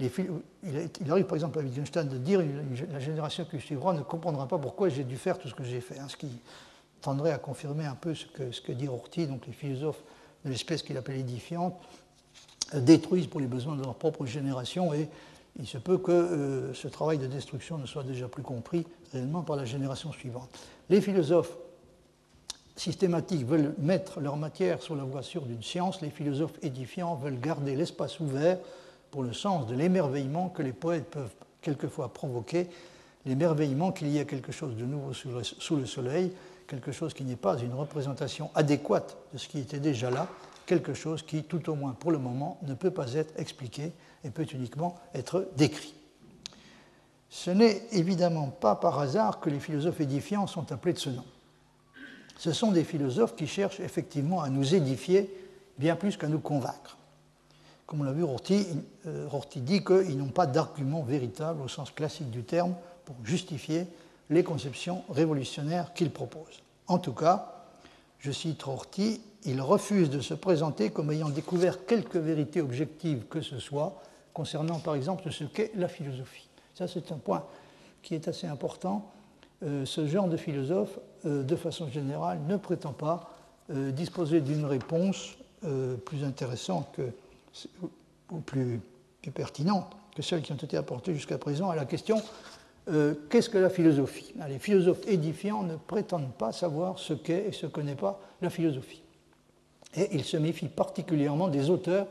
Il, 0.00 1.10
arrive 1.10 1.24
par 1.24 1.36
exemple 1.36 1.58
à 1.58 1.62
Wittgenstein 1.62 2.08
de 2.08 2.18
dire 2.18 2.42
la 2.92 3.00
génération 3.00 3.46
qui 3.50 3.58
suivra 3.60 3.94
ne 3.94 4.02
comprendra 4.02 4.46
pas 4.46 4.58
pourquoi 4.58 4.88
j'ai 4.88 5.04
dû 5.04 5.16
faire 5.16 5.38
tout 5.38 5.48
ce 5.48 5.54
que 5.54 5.64
j'ai 5.64 5.80
fait. 5.80 5.98
Hein, 5.98 6.06
ce 6.08 6.16
qui 6.16 6.28
tendrait 7.00 7.32
à 7.32 7.38
confirmer 7.38 7.86
un 7.86 7.94
peu 7.94 8.14
ce 8.14 8.26
que, 8.26 8.72
dit 8.72 8.88
Rorty, 8.88 9.26
donc 9.26 9.46
les 9.46 9.52
philosophes 9.52 10.02
de 10.44 10.50
l'espèce 10.50 10.82
qu'il 10.82 10.96
appelle 10.96 11.16
édifiante, 11.16 11.74
euh, 12.74 12.80
détruisent 12.80 13.26
pour 13.26 13.40
les 13.40 13.46
besoins 13.46 13.76
de 13.76 13.82
leur 13.82 13.94
propre 13.94 14.26
génération 14.26 14.92
et 14.92 15.08
il 15.58 15.66
se 15.66 15.78
peut 15.78 15.98
que 15.98 16.12
euh, 16.12 16.74
ce 16.74 16.88
travail 16.88 17.18
de 17.18 17.26
destruction 17.26 17.78
ne 17.78 17.86
soit 17.86 18.02
déjà 18.02 18.28
plus 18.28 18.42
compris 18.42 18.86
réellement 19.12 19.42
par 19.42 19.56
la 19.56 19.64
génération 19.64 20.12
suivante. 20.12 20.50
Les 20.90 21.00
philosophes 21.00 21.56
systématiques 22.76 23.46
veulent 23.46 23.74
mettre 23.78 24.20
leur 24.20 24.36
matière 24.36 24.82
sur 24.82 24.94
la 24.94 25.04
voie 25.04 25.22
sûre 25.22 25.46
d'une 25.46 25.62
science, 25.62 26.02
les 26.02 26.10
philosophes 26.10 26.58
édifiants 26.62 27.14
veulent 27.14 27.40
garder 27.40 27.74
l'espace 27.74 28.20
ouvert 28.20 28.58
pour 29.16 29.24
le 29.24 29.32
sens 29.32 29.66
de 29.66 29.74
l'émerveillement 29.74 30.50
que 30.50 30.60
les 30.60 30.74
poètes 30.74 31.06
peuvent 31.06 31.32
quelquefois 31.62 32.12
provoquer, 32.12 32.68
l'émerveillement 33.24 33.90
qu'il 33.90 34.08
y 34.08 34.18
a 34.18 34.26
quelque 34.26 34.52
chose 34.52 34.76
de 34.76 34.84
nouveau 34.84 35.14
sous 35.14 35.76
le 35.76 35.86
soleil, 35.86 36.32
quelque 36.68 36.92
chose 36.92 37.14
qui 37.14 37.24
n'est 37.24 37.34
pas 37.34 37.58
une 37.58 37.72
représentation 37.72 38.50
adéquate 38.54 39.16
de 39.32 39.38
ce 39.38 39.48
qui 39.48 39.58
était 39.58 39.78
déjà 39.78 40.10
là, 40.10 40.28
quelque 40.66 40.92
chose 40.92 41.22
qui, 41.22 41.44
tout 41.44 41.70
au 41.70 41.76
moins 41.76 41.92
pour 41.92 42.12
le 42.12 42.18
moment, 42.18 42.58
ne 42.64 42.74
peut 42.74 42.90
pas 42.90 43.14
être 43.14 43.32
expliqué 43.40 43.90
et 44.22 44.28
peut 44.28 44.46
uniquement 44.52 44.96
être 45.14 45.48
décrit. 45.56 45.94
Ce 47.30 47.50
n'est 47.50 47.84
évidemment 47.92 48.48
pas 48.48 48.76
par 48.76 48.98
hasard 48.98 49.40
que 49.40 49.48
les 49.48 49.60
philosophes 49.60 50.02
édifiants 50.02 50.46
sont 50.46 50.72
appelés 50.72 50.92
de 50.92 50.98
ce 50.98 51.08
nom. 51.08 51.24
Ce 52.36 52.52
sont 52.52 52.70
des 52.70 52.84
philosophes 52.84 53.34
qui 53.34 53.46
cherchent 53.46 53.80
effectivement 53.80 54.42
à 54.42 54.50
nous 54.50 54.74
édifier 54.74 55.34
bien 55.78 55.96
plus 55.96 56.18
qu'à 56.18 56.28
nous 56.28 56.40
convaincre. 56.40 56.98
Comme 57.86 58.00
on 58.00 58.04
l'a 58.04 58.12
vu, 58.12 58.24
Rorty, 58.24 58.66
euh, 59.06 59.28
dit 59.56 59.84
qu'ils 59.84 60.18
n'ont 60.18 60.26
pas 60.26 60.46
d'argument 60.46 61.02
véritable 61.02 61.62
au 61.62 61.68
sens 61.68 61.92
classique 61.92 62.30
du 62.30 62.42
terme 62.42 62.74
pour 63.04 63.14
justifier 63.24 63.86
les 64.28 64.42
conceptions 64.42 65.04
révolutionnaires 65.08 65.94
qu'ils 65.94 66.10
proposent. 66.10 66.62
En 66.88 66.98
tout 66.98 67.12
cas, 67.12 67.64
je 68.18 68.32
cite 68.32 68.64
Rorty, 68.64 69.20
il 69.44 69.60
refuse 69.60 70.10
de 70.10 70.20
se 70.20 70.34
présenter 70.34 70.90
comme 70.90 71.12
ayant 71.12 71.28
découvert 71.28 71.86
quelque 71.86 72.18
vérité 72.18 72.60
objective 72.60 73.26
que 73.30 73.40
ce 73.40 73.60
soit 73.60 74.02
concernant 74.34 74.80
par 74.80 74.96
exemple 74.96 75.30
ce 75.30 75.44
qu'est 75.44 75.70
la 75.76 75.86
philosophie. 75.86 76.48
Ça, 76.74 76.88
c'est 76.88 77.12
un 77.12 77.18
point 77.18 77.44
qui 78.02 78.16
est 78.16 78.26
assez 78.26 78.48
important. 78.48 79.12
Euh, 79.62 79.86
ce 79.86 80.08
genre 80.08 80.28
de 80.28 80.36
philosophe, 80.36 80.98
euh, 81.24 81.44
de 81.44 81.54
façon 81.56 81.88
générale, 81.88 82.40
ne 82.48 82.56
prétend 82.56 82.92
pas 82.92 83.30
disposer 83.68 84.42
d'une 84.42 84.64
réponse 84.64 85.34
plus 86.04 86.22
intéressante 86.22 86.86
que, 86.92 87.10
ou 88.30 88.38
plus, 88.40 88.80
plus, 89.22 89.30
pertinente 89.30 89.96
que 90.14 90.22
celles 90.22 90.42
qui 90.42 90.52
ont 90.52 90.56
été 90.56 90.76
apportées 90.76 91.14
jusqu'à 91.14 91.38
présent 91.38 91.70
à 91.70 91.76
la 91.76 91.84
question 91.84 92.22
qu'est-ce 93.28 93.50
que 93.50 93.58
la 93.58 93.70
philosophie? 93.70 94.32
Les 94.48 94.58
philosophes 94.58 95.06
édifiants 95.08 95.62
ne 95.62 95.76
prétendent 95.76 96.32
pas 96.32 96.52
savoir 96.52 96.98
ce 96.98 97.14
qu'est 97.14 97.48
et 97.48 97.52
ce 97.52 97.66
que 97.66 97.80
n'est 97.80 97.96
pas 97.96 98.20
la 98.40 98.50
philosophie. 98.50 99.02
Et 99.96 100.08
ils 100.12 100.24
se 100.24 100.36
méfient 100.36 100.68
particulièrement 100.68 101.48
des 101.48 101.70
auteurs 101.70 102.06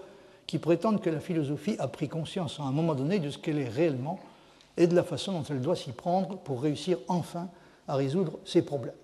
qui 0.47 0.59
prétendent 0.59 1.01
que 1.01 1.09
la 1.09 1.19
philosophie 1.19 1.75
a 1.79 1.87
pris 1.87 2.09
conscience 2.09 2.59
à 2.59 2.63
un 2.63 2.71
moment 2.71 2.95
donné 2.95 3.19
de 3.19 3.29
ce 3.29 3.37
qu'elle 3.37 3.59
est 3.59 3.69
réellement 3.69 4.19
et 4.77 4.87
de 4.87 4.95
la 4.95 5.03
façon 5.03 5.31
dont 5.31 5.43
elle 5.49 5.61
doit 5.61 5.75
s'y 5.75 5.91
prendre 5.91 6.37
pour 6.39 6.61
réussir 6.61 6.97
enfin 7.07 7.47
à 7.87 7.95
résoudre 7.95 8.39
ses 8.43 8.61
problèmes. 8.61 8.95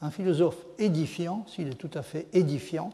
Un 0.00 0.10
philosophe 0.10 0.58
édifiant, 0.78 1.44
s'il 1.46 1.68
est 1.68 1.74
tout 1.74 1.90
à 1.94 2.02
fait 2.02 2.26
édifiant, 2.32 2.90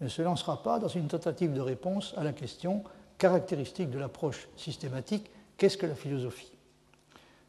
ne 0.00 0.08
se 0.08 0.22
lancera 0.22 0.62
pas 0.62 0.78
dans 0.78 0.88
une 0.88 1.08
tentative 1.08 1.52
de 1.52 1.60
réponse 1.60 2.14
à 2.16 2.24
la 2.24 2.32
question 2.32 2.84
caractéristique 3.18 3.90
de 3.90 3.98
l'approche 3.98 4.48
systématique 4.56 5.30
qu'est-ce 5.58 5.76
que 5.76 5.86
la 5.86 5.94
philosophie? 5.94 6.52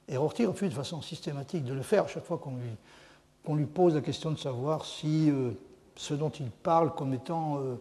Et 0.10 0.18
Rorty 0.18 0.46
refuse 0.46 0.70
de 0.70 0.76
façon 0.76 1.02
systématique 1.02 1.64
de 1.64 1.74
le 1.74 1.84
faire 1.84 2.06
à 2.06 2.08
chaque 2.08 2.26
fois 2.26 2.40
qu'on 2.40 3.56
lui, 3.56 3.66
pose 3.66 3.96
la 3.96 4.02
question 4.02 4.32
de 4.32 4.38
savoir 4.38 4.84
si 4.84 5.30
euh, 5.30 5.52
ce 5.96 6.16
dont 6.16 6.30
il 6.30 6.50
parle 6.50 6.94
comme 6.96 7.14
étant 7.14 7.60
euh, 7.60 7.76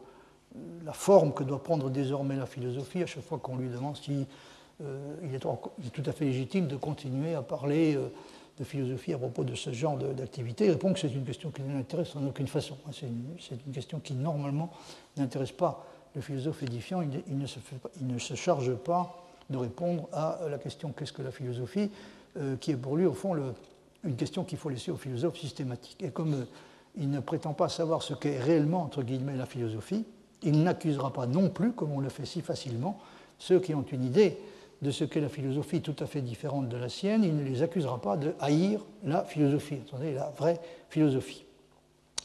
la 0.84 0.92
forme 0.92 1.32
que 1.32 1.42
doit 1.42 1.62
prendre 1.62 1.88
désormais 1.88 2.36
la 2.36 2.46
philosophie, 2.46 3.02
à 3.02 3.06
chaque 3.06 3.24
fois 3.24 3.38
qu'on 3.38 3.56
lui 3.56 3.70
demande 3.70 3.96
si 3.96 4.26
euh, 4.82 5.16
il, 5.22 5.34
est, 5.34 5.40
tout 5.40 6.02
à 6.04 6.12
fait 6.12 6.26
légitime 6.26 6.68
de 6.68 6.76
continuer 6.76 7.34
à 7.34 7.42
parler 7.42 7.98
de 8.58 8.64
philosophie 8.64 9.12
à 9.12 9.18
propos 9.18 9.44
de 9.44 9.54
ce 9.54 9.72
genre 9.72 9.96
d'activité. 9.96 10.68
Répond 10.70 10.92
que 10.92 10.98
c'est 10.98 11.12
une 11.12 11.24
question 11.24 11.50
qui 11.50 11.62
ne 11.62 11.74
l'intéresse 11.74 12.16
en 12.16 12.26
aucune 12.26 12.48
façon. 12.48 12.76
Hein. 12.86 12.90
C'est 12.92 13.06
une, 13.66 13.72
question 13.72 14.00
qui 14.00 14.14
normalement 14.14 14.70
n'intéresse 15.16 15.52
pas 15.52 15.86
le 16.14 16.20
philosophe 16.20 16.62
édifiant. 16.62 17.02
Il, 17.02 17.38
ne 17.38 18.18
se 18.18 18.34
charge 18.34 18.74
pas 18.74 19.24
de 19.50 19.56
répondre 19.56 20.08
à 20.12 20.40
la 20.50 20.58
question 20.58 20.92
qu'est-ce 20.92 21.12
que 21.12 21.22
la 21.22 21.30
philosophie, 21.30 21.90
qui 22.60 22.72
est 22.72 22.76
pour 22.76 22.96
lui 22.96 23.06
au 23.06 23.14
fond 23.14 23.34
une 24.04 24.16
question 24.16 24.44
qu'il 24.44 24.58
faut 24.58 24.68
laisser 24.68 24.90
aux 24.90 24.96
philosophes 24.96 25.38
systématiques. 25.38 26.02
Et 26.02 26.10
comme 26.10 26.46
il 26.96 27.10
ne 27.10 27.20
prétend 27.20 27.52
pas 27.52 27.68
savoir 27.68 28.02
ce 28.02 28.14
qu'est 28.14 28.38
réellement, 28.38 28.82
entre 28.82 29.02
guillemets, 29.02 29.36
la 29.36 29.46
philosophie, 29.46 30.04
il 30.42 30.62
n'accusera 30.62 31.12
pas 31.12 31.26
non 31.26 31.48
plus, 31.48 31.72
comme 31.72 31.92
on 31.92 32.00
le 32.00 32.08
fait 32.08 32.26
si 32.26 32.40
facilement, 32.40 32.98
ceux 33.38 33.60
qui 33.60 33.74
ont 33.74 33.84
une 33.92 34.04
idée 34.04 34.38
de 34.82 34.90
ce 34.90 35.04
qu'est 35.04 35.20
la 35.20 35.28
philosophie 35.28 35.80
tout 35.80 35.96
à 35.98 36.06
fait 36.06 36.20
différente 36.20 36.68
de 36.68 36.76
la 36.76 36.88
sienne, 36.88 37.24
il 37.24 37.36
ne 37.36 37.42
les 37.42 37.62
accusera 37.62 38.00
pas 38.00 38.16
de 38.16 38.34
haïr 38.40 38.84
la 39.04 39.24
philosophie, 39.24 39.78
attendez, 39.86 40.12
la 40.12 40.30
vraie 40.36 40.60
philosophie. 40.88 41.44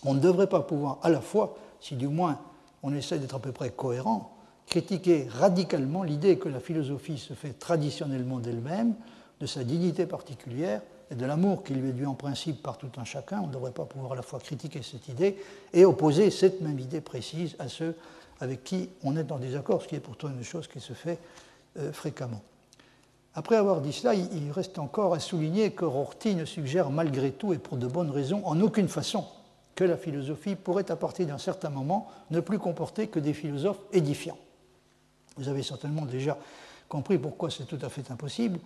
On 0.05 0.13
ne 0.13 0.19
devrait 0.19 0.47
pas 0.47 0.61
pouvoir 0.61 0.99
à 1.01 1.09
la 1.09 1.21
fois, 1.21 1.57
si 1.79 1.95
du 1.95 2.07
moins 2.07 2.39
on 2.83 2.93
essaie 2.93 3.17
d'être 3.17 3.35
à 3.35 3.39
peu 3.39 3.51
près 3.51 3.71
cohérent, 3.71 4.35
critiquer 4.67 5.27
radicalement 5.29 6.03
l'idée 6.03 6.37
que 6.37 6.49
la 6.49 6.59
philosophie 6.59 7.17
se 7.17 7.33
fait 7.33 7.53
traditionnellement 7.53 8.39
d'elle-même, 8.39 8.93
de 9.39 9.45
sa 9.45 9.63
dignité 9.63 10.05
particulière, 10.05 10.81
et 11.11 11.15
de 11.15 11.25
l'amour 11.25 11.63
qui 11.63 11.73
lui 11.73 11.89
est 11.89 11.93
dû 11.93 12.05
en 12.05 12.15
principe 12.15 12.63
par 12.63 12.77
tout 12.77 12.89
un 12.97 13.03
chacun, 13.03 13.41
on 13.41 13.47
ne 13.47 13.53
devrait 13.53 13.71
pas 13.71 13.85
pouvoir 13.85 14.13
à 14.13 14.15
la 14.15 14.21
fois 14.21 14.39
critiquer 14.39 14.81
cette 14.81 15.07
idée 15.09 15.37
et 15.73 15.85
opposer 15.85 16.31
cette 16.31 16.61
même 16.61 16.79
idée 16.79 17.01
précise 17.01 17.55
à 17.59 17.67
ceux 17.67 17.95
avec 18.39 18.63
qui 18.63 18.89
on 19.03 19.15
est 19.15 19.31
en 19.31 19.37
désaccord, 19.37 19.81
ce 19.81 19.87
qui 19.87 19.95
est 19.95 19.99
pourtant 19.99 20.29
une 20.29 20.43
chose 20.43 20.67
qui 20.67 20.79
se 20.79 20.93
fait 20.93 21.19
fréquemment. 21.91 22.41
Après 23.35 23.55
avoir 23.55 23.81
dit 23.81 23.93
cela, 23.93 24.13
il 24.13 24.51
reste 24.51 24.77
encore 24.77 25.13
à 25.13 25.19
souligner 25.19 25.71
que 25.71 25.85
Rorty 25.85 26.35
ne 26.35 26.45
suggère 26.45 26.91
malgré 26.91 27.31
tout, 27.31 27.53
et 27.53 27.57
pour 27.57 27.77
de 27.77 27.87
bonnes 27.87 28.11
raisons, 28.11 28.45
en 28.45 28.59
aucune 28.61 28.87
façon 28.87 29.25
que 29.75 29.83
la 29.83 29.97
philosophie 29.97 30.55
pourrait 30.55 30.91
à 30.91 30.95
partir 30.95 31.25
d'un 31.25 31.37
certain 31.37 31.69
moment 31.69 32.07
ne 32.31 32.39
plus 32.39 32.59
comporter 32.59 33.07
que 33.07 33.19
des 33.19 33.33
philosophes 33.33 33.79
édifiants. 33.91 34.37
Vous 35.37 35.49
avez 35.49 35.63
certainement 35.63 36.05
déjà 36.05 36.37
compris 36.87 37.17
pourquoi 37.17 37.49
c'est 37.49 37.65
tout 37.65 37.79
à 37.81 37.89
fait 37.89 38.11
impossible. 38.11 38.59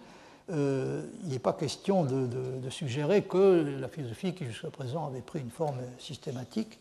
Euh, 0.50 1.04
il 1.24 1.30
n'est 1.30 1.40
pas 1.40 1.54
question 1.54 2.04
de, 2.04 2.70
suggérer 2.70 3.24
que 3.24 3.78
la 3.80 3.88
philosophie, 3.88 4.34
qui 4.34 4.46
jusqu'à 4.46 4.70
présent 4.70 5.08
avait 5.08 5.22
pris 5.22 5.40
une 5.40 5.50
forme 5.50 5.78
systématique, 6.00 6.80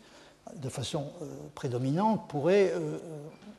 de 0.54 0.68
façon 0.68 1.06
euh, 1.22 1.26
prédominante, 1.54 2.28
pourrait, 2.28 2.72
euh, 2.74 2.98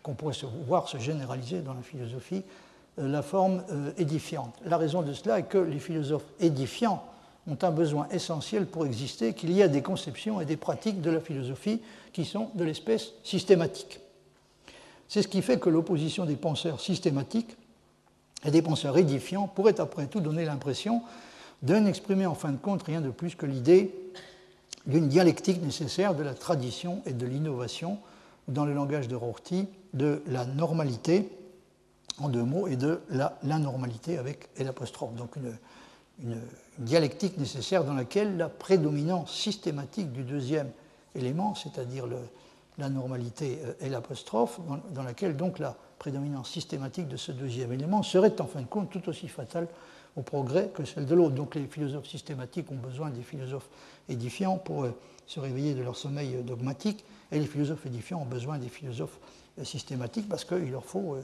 qu'on 0.03 0.13
pourrait 0.13 0.33
se 0.33 0.45
voir 0.45 0.87
se 0.87 0.97
généraliser 0.97 1.61
dans 1.61 1.73
la 1.73 1.81
philosophie 1.81 2.43
la 2.99 3.21
forme 3.21 3.63
édifiante. 3.99 4.55
La 4.65 4.75
raison 4.75 5.03
de 5.03 5.13
cela 5.13 5.37
est 5.37 5.43
que 5.43 5.59
les 5.59 5.77
philosophes 5.77 6.25
édifiants 6.39 7.03
ont 7.47 7.57
un 7.61 7.69
besoin 7.69 8.07
essentiel 8.09 8.65
pour 8.65 8.87
exister, 8.87 9.33
qu'il 9.33 9.51
y 9.51 9.61
a 9.61 9.67
des 9.67 9.83
conceptions 9.83 10.41
et 10.41 10.45
des 10.45 10.57
pratiques 10.57 11.01
de 11.01 11.11
la 11.11 11.19
philosophie 11.19 11.79
qui 12.11 12.25
sont 12.25 12.49
de 12.55 12.63
l'espèce 12.63 13.13
systématique. 13.23 13.99
C'est 15.07 15.21
ce 15.21 15.27
qui 15.27 15.41
fait 15.41 15.59
que 15.59 15.69
l'opposition 15.69 16.25
des 16.25 16.35
penseurs 16.35 16.81
systématiques 16.81 17.55
et 18.43 18.51
des 18.51 18.61
penseurs 18.61 18.97
édifiants 18.97 19.47
pourraient 19.47 19.79
après 19.79 20.07
tout 20.07 20.19
donner 20.19 20.45
l'impression 20.45 21.01
de 21.63 21.75
n'exprimer 21.75 22.25
en 22.25 22.35
fin 22.35 22.51
de 22.51 22.57
compte 22.57 22.83
rien 22.83 23.01
de 23.01 23.09
plus 23.09 23.35
que 23.35 23.45
l'idée 23.45 23.93
d'une 24.87 25.09
dialectique 25.09 25.61
nécessaire 25.61 26.15
de 26.15 26.23
la 26.23 26.33
tradition 26.33 27.01
et 27.05 27.13
de 27.13 27.25
l'innovation, 27.27 27.99
dans 28.47 28.65
le 28.65 28.73
langage 28.73 29.07
de 29.07 29.15
Rorty, 29.15 29.67
de 29.93 30.23
la 30.27 30.45
normalité, 30.45 31.29
en 32.19 32.29
deux 32.29 32.43
mots, 32.43 32.67
et 32.67 32.77
de 32.77 33.01
la 33.11 33.37
normalité 33.43 34.17
avec 34.17 34.49
l'apostrophe. 34.57 35.13
Donc 35.15 35.35
une, 35.35 35.55
dialectique 36.79 37.37
nécessaire 37.37 37.83
dans 37.83 37.93
laquelle 37.93 38.37
la 38.37 38.49
prédominance 38.49 39.31
systématique 39.31 40.11
du 40.11 40.23
deuxième 40.23 40.71
élément, 41.15 41.53
c'est-à-dire 41.55 42.05
la 42.77 42.89
normalité 42.89 43.59
euh, 43.65 43.73
et 43.81 43.89
l'apostrophe, 43.89 44.59
dans 44.93 45.03
laquelle 45.03 45.35
donc 45.35 45.59
la 45.59 45.75
prédominance 45.99 46.49
systématique 46.49 47.07
de 47.07 47.17
ce 47.17 47.31
deuxième 47.31 47.73
élément 47.73 48.03
serait 48.03 48.39
en 48.41 48.45
fin 48.45 48.61
de 48.61 48.67
compte 48.67 48.91
tout 48.91 49.09
aussi 49.09 49.27
fatale 49.27 49.67
au 50.17 50.23
progrès 50.23 50.69
que 50.73 50.83
celle 50.83 51.05
de 51.05 51.15
l'autre. 51.15 51.35
Donc 51.35 51.55
les 51.55 51.67
philosophes 51.67 52.07
systématiques 52.07 52.71
ont 52.71 52.75
besoin 52.75 53.09
des 53.11 53.21
philosophes 53.21 53.69
édifiants 54.09 54.57
pour 54.57 54.83
euh, 54.83 54.93
se 55.27 55.39
réveiller 55.39 55.75
de 55.75 55.83
leur 55.83 55.95
sommeil 55.95 56.35
euh, 56.35 56.41
dogmatique, 56.41 57.05
et 57.31 57.39
les 57.39 57.45
philosophes 57.45 57.85
édifiants 57.85 58.21
ont 58.21 58.25
besoin 58.25 58.57
des 58.57 58.69
philosophes 58.69 59.19
euh, 59.59 59.63
systématiques 59.63 60.27
parce 60.27 60.43
qu'il 60.43 60.71
leur 60.71 60.85
faut 60.85 61.17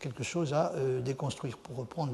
quelque 0.00 0.24
chose 0.24 0.52
à 0.52 0.72
déconstruire, 1.04 1.58
pour 1.58 1.76
reprendre 1.76 2.12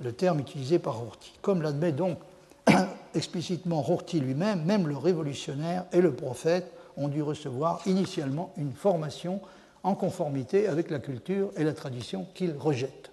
le, 0.00 0.12
terme 0.12 0.40
utilisé 0.40 0.78
par 0.78 0.98
Rorty. 0.98 1.32
Comme 1.42 1.62
l'admet 1.62 1.92
donc 1.92 2.18
explicitement 3.14 3.82
Rorty 3.82 4.20
lui-même, 4.20 4.64
même 4.64 4.88
le 4.88 4.96
révolutionnaire 4.96 5.84
et 5.92 6.00
le 6.00 6.12
prophète 6.12 6.72
ont 6.96 7.08
dû 7.08 7.22
recevoir 7.22 7.80
initialement 7.86 8.52
une 8.56 8.72
formation 8.72 9.40
en 9.82 9.94
conformité 9.94 10.68
avec 10.68 10.90
la 10.90 10.98
culture 10.98 11.50
et 11.56 11.64
la 11.64 11.72
tradition 11.72 12.26
qu'il 12.34 12.52
rejette. 12.52 13.09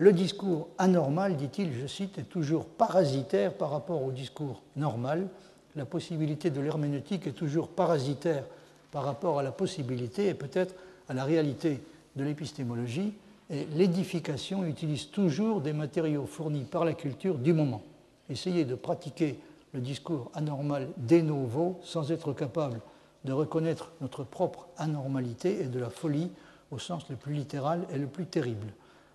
Le 0.00 0.12
discours 0.12 0.68
anormal, 0.78 1.36
dit-il, 1.36 1.72
je 1.72 1.88
cite, 1.88 2.18
est 2.18 2.28
toujours 2.28 2.66
parasitaire 2.66 3.52
par 3.52 3.70
rapport 3.70 4.04
au 4.04 4.12
discours 4.12 4.62
normal. 4.76 5.26
La 5.74 5.86
possibilité 5.86 6.50
de 6.50 6.60
l'herméneutique 6.60 7.26
est 7.26 7.32
toujours 7.32 7.66
parasitaire 7.66 8.44
par 8.92 9.02
rapport 9.02 9.40
à 9.40 9.42
la 9.42 9.50
possibilité 9.50 10.28
et 10.28 10.34
peut-être 10.34 10.76
à 11.08 11.14
la 11.14 11.24
réalité 11.24 11.80
de 12.14 12.22
l'épistémologie. 12.22 13.12
Et 13.50 13.66
l'édification 13.74 14.64
utilise 14.64 15.10
toujours 15.10 15.60
des 15.60 15.72
matériaux 15.72 16.26
fournis 16.26 16.62
par 16.62 16.84
la 16.84 16.94
culture 16.94 17.36
du 17.36 17.52
moment. 17.52 17.82
Essayer 18.30 18.64
de 18.64 18.76
pratiquer 18.76 19.40
le 19.72 19.80
discours 19.80 20.30
anormal 20.32 20.86
de 20.96 21.20
novo 21.20 21.80
sans 21.82 22.12
être 22.12 22.32
capable 22.32 22.80
de 23.24 23.32
reconnaître 23.32 23.90
notre 24.00 24.22
propre 24.22 24.68
anormalité 24.76 25.62
et 25.62 25.66
de 25.66 25.80
la 25.80 25.90
folie 25.90 26.30
au 26.70 26.78
sens 26.78 27.08
le 27.10 27.16
plus 27.16 27.34
littéral 27.34 27.84
et 27.92 27.98
le 27.98 28.06
plus 28.06 28.26
terrible. 28.26 28.68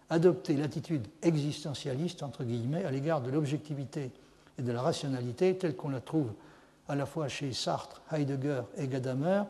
Adopter 0.10 0.56
l'attitude 0.56 1.08
existentialiste, 1.22 2.24
entre 2.24 2.44
guillemets, 2.44 2.86
à 2.86 2.92
l'égard 2.92 3.22
de 3.22 3.32
l'objectivité 3.32 4.12
et 4.60 4.62
de 4.62 4.72
la 4.72 4.82
rationalité 4.82 5.56
telle 5.56 5.76
qu'on 5.76 5.90
la 5.90 6.02
trouve 6.02 6.32
à 6.88 6.96
la 6.96 7.06
fois 7.06 7.28
chez 7.28 7.54
Sartre, 7.54 8.02
Heidegger 8.12 8.62
et 8.78 8.88
Gadamer, 8.88 9.44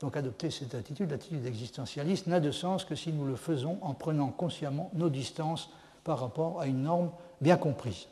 donc 0.00 0.16
adopter 0.16 0.50
cette 0.50 0.74
attitude, 0.74 1.10
l'attitude 1.10 1.46
existentialiste, 1.46 2.26
n'a 2.26 2.40
de 2.40 2.50
sens 2.50 2.84
que 2.84 2.94
si 2.94 3.12
nous 3.12 3.26
le 3.26 3.36
faisons 3.36 3.78
en 3.82 3.94
prenant 3.94 4.28
consciemment 4.28 4.90
nos 4.94 5.10
distances 5.10 5.70
par 6.04 6.18
rapport 6.20 6.60
à 6.60 6.66
une 6.66 6.82
norme 6.82 7.10
bien 7.40 7.56
comprise. 7.56 8.06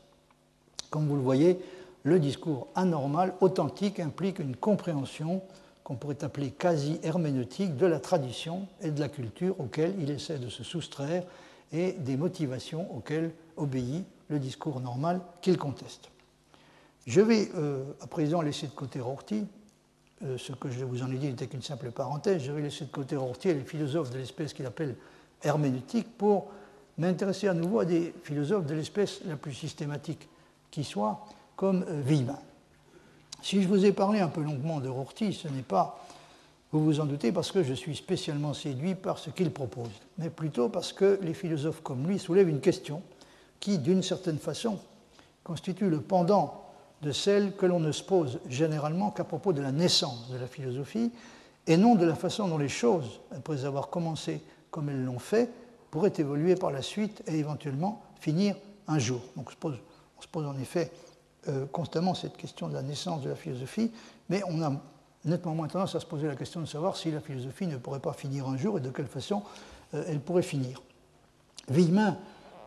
Comme 0.90 1.08
vous 1.08 1.16
le 1.16 1.22
voyez, 1.22 1.58
le 2.04 2.18
discours 2.18 2.68
anormal, 2.74 3.34
authentique, 3.40 4.00
implique 4.00 4.38
une 4.38 4.56
compréhension 4.56 5.42
qu'on 5.82 5.96
pourrait 5.96 6.22
appeler 6.22 6.50
quasi 6.50 7.00
herméneutique 7.02 7.76
de 7.76 7.86
la 7.86 7.98
tradition 7.98 8.66
et 8.82 8.90
de 8.90 9.00
la 9.00 9.08
culture 9.08 9.58
auxquelles 9.58 9.94
il 9.98 10.10
essaie 10.10 10.38
de 10.38 10.48
se 10.48 10.62
soustraire 10.62 11.24
et 11.72 11.92
des 11.92 12.16
motivations 12.16 12.94
auxquelles 12.94 13.32
obéit 13.56 14.06
le 14.28 14.38
discours 14.38 14.80
normal 14.80 15.20
qu'il 15.42 15.58
conteste. 15.58 16.10
Je 17.06 17.20
vais 17.20 17.50
euh, 17.54 17.84
à 18.00 18.06
présent 18.06 18.42
laisser 18.42 18.66
de 18.66 18.72
côté 18.72 19.00
Rorty. 19.00 19.46
Euh, 20.24 20.36
ce 20.36 20.52
que 20.52 20.70
je 20.70 20.84
vous 20.84 21.02
en 21.02 21.10
ai 21.10 21.16
dit 21.16 21.26
n'était 21.26 21.46
qu'une 21.46 21.62
simple 21.62 21.90
parenthèse. 21.90 22.42
Je 22.42 22.52
vais 22.52 22.60
laisser 22.60 22.84
de 22.84 22.90
côté 22.90 23.16
Rorty 23.16 23.48
et 23.48 23.54
les 23.54 23.64
philosophes 23.64 24.10
de 24.10 24.18
l'espèce 24.18 24.52
qu'il 24.52 24.66
appelle 24.66 24.96
herméneutique 25.42 26.16
pour 26.18 26.48
m'intéresser 26.98 27.48
à 27.48 27.54
nouveau 27.54 27.80
à 27.80 27.84
des 27.84 28.12
philosophes 28.24 28.66
de 28.66 28.74
l'espèce 28.74 29.20
la 29.24 29.36
plus 29.36 29.54
systématique 29.54 30.28
qui 30.70 30.84
soit, 30.84 31.24
comme 31.56 31.84
euh. 31.88 32.32
Si 33.42 33.62
je 33.62 33.68
vous 33.68 33.84
ai 33.84 33.92
parlé 33.92 34.20
un 34.20 34.28
peu 34.28 34.42
longuement 34.42 34.80
de 34.80 34.88
Rorty, 34.88 35.32
ce 35.32 35.48
n'est 35.48 35.62
pas, 35.62 36.04
vous 36.72 36.84
vous 36.84 37.00
en 37.00 37.06
doutez, 37.06 37.32
parce 37.32 37.50
que 37.50 37.62
je 37.62 37.72
suis 37.72 37.96
spécialement 37.96 38.52
séduit 38.52 38.94
par 38.94 39.18
ce 39.18 39.30
qu'il 39.30 39.50
propose, 39.50 39.90
mais 40.18 40.28
plutôt 40.28 40.68
parce 40.68 40.92
que 40.92 41.18
les 41.22 41.34
philosophes 41.34 41.82
comme 41.82 42.06
lui 42.06 42.18
soulèvent 42.18 42.48
une 42.48 42.60
question 42.60 43.02
qui, 43.58 43.78
d'une 43.78 44.02
certaine 44.02 44.38
façon, 44.38 44.78
constitue 45.44 45.88
le 45.88 46.00
pendant 46.00 46.64
de 47.00 47.12
celle 47.12 47.54
que 47.56 47.64
l'on 47.64 47.80
ne 47.80 47.92
se 47.92 48.02
pose 48.02 48.40
généralement 48.48 49.10
qu'à 49.10 49.24
propos 49.24 49.52
de 49.52 49.62
la 49.62 49.72
naissance 49.72 50.28
de 50.30 50.36
la 50.36 50.46
philosophie, 50.46 51.10
et 51.66 51.76
non 51.76 51.94
de 51.94 52.04
la 52.04 52.14
façon 52.14 52.48
dont 52.48 52.58
les 52.58 52.68
choses, 52.68 53.20
après 53.34 53.64
avoir 53.64 53.88
commencé 53.88 54.42
comme 54.70 54.88
elles 54.88 55.04
l'ont 55.04 55.18
fait, 55.18 55.50
pourraient 55.90 56.12
évoluer 56.18 56.54
par 56.54 56.70
la 56.70 56.82
suite 56.82 57.22
et 57.26 57.38
éventuellement 57.38 58.02
finir 58.20 58.56
un 58.88 58.98
jour. 58.98 59.20
Donc 59.36 59.48
on 59.48 60.20
se 60.22 60.28
pose, 60.28 60.46
en 60.46 60.58
effet 60.58 60.90
euh, 61.48 61.66
constamment 61.66 62.14
cette 62.14 62.36
question 62.36 62.68
de 62.68 62.74
la 62.74 62.82
naissance 62.82 63.22
de 63.22 63.30
la 63.30 63.36
philosophie, 63.36 63.90
mais 64.28 64.42
on 64.48 64.62
a 64.62 64.72
nettement 65.24 65.54
moins 65.54 65.68
tendance 65.68 65.94
à 65.94 66.00
se 66.00 66.06
poser 66.06 66.26
la 66.26 66.36
question 66.36 66.60
de 66.60 66.66
savoir 66.66 66.96
si 66.96 67.10
la 67.10 67.20
philosophie 67.20 67.66
ne 67.66 67.76
pourrait 67.76 68.00
pas 68.00 68.12
finir 68.12 68.48
un 68.48 68.56
jour 68.56 68.78
et 68.78 68.80
de 68.80 68.90
quelle 68.90 69.06
façon 69.06 69.42
euh, 69.94 70.04
elle 70.06 70.20
pourrait 70.20 70.42
finir. 70.42 70.82
Villemin 71.68 72.16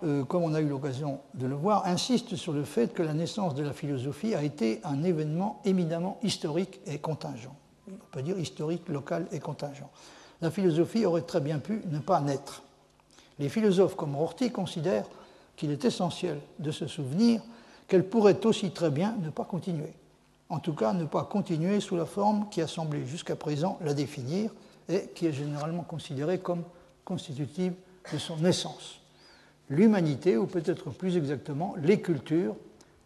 euh, 0.04 0.24
comme 0.24 0.44
on 0.44 0.56
a 0.56 0.62
eu 0.62 0.68
l'occasion 0.68 1.20
de 1.36 1.46
le 1.46 1.54
voir, 1.54 1.86
insiste 1.86 2.36
sur 2.36 2.54
le 2.54 2.64
fait 2.64 2.92
que 2.92 3.04
la 3.04 3.14
naissance 3.14 3.54
de 3.54 3.62
la 3.62 3.72
philosophie 3.72 4.34
a 4.34 4.42
été 4.42 4.82
un 4.84 5.04
événement 5.04 5.62
éminemment 5.64 6.18
historique 6.24 6.80
et 6.88 6.98
contingent. 6.98 7.56
On 7.88 8.12
peut 8.12 8.24
dire 8.24 8.40
historique, 8.40 8.90
local 8.90 9.28
et 9.32 9.40
contingent. 9.40 9.92
La 10.42 10.50
philosophie 10.50 11.06
aurait 11.06 11.22
très 11.22 11.40
bien 11.40 11.60
pu 11.60 11.84
ne 11.92 12.00
pas 12.00 12.20
naître. 12.20 12.64
Les 13.38 13.48
philosophes 13.48 13.96
comme 13.96 14.16
Rorty 14.16 14.52
considèrent 14.52 15.06
qu'il 15.56 15.70
est 15.70 15.86
essentiel 15.86 16.40
de 16.58 16.72
se 16.72 16.88
souvenir 16.88 17.42
qu'elle 17.88 18.08
pourrait 18.08 18.44
aussi 18.46 18.72
très 18.72 18.90
bien 18.90 19.16
ne 19.22 19.30
pas 19.30 19.46
continuer. 19.46 19.94
En 20.52 20.60
tout 20.60 20.74
cas, 20.74 20.94
ne 20.94 21.06
pas 21.06 21.24
continuer 21.24 21.80
sous 21.80 21.96
la 21.96 22.06
forme 22.06 22.48
qui 22.50 22.62
a 22.62 22.68
semblé 22.68 23.06
jusqu'à 23.08 23.36
présent 23.36 23.80
la 23.82 23.94
définir 23.94 24.52
et 24.88 25.10
qui 25.16 25.26
est 25.26 25.34
généralement 25.34 25.84
considérée 25.84 26.40
comme 26.40 26.64
constitutive 27.04 27.74
de 28.14 28.18
son 28.20 28.38
naissance 28.38 29.02
l'humanité, 29.72 30.38
ou 30.38 30.46
peut-être 30.46 30.90
plus 30.90 31.18
exactement 31.18 31.74
les 31.82 32.02
cultures, 32.02 32.56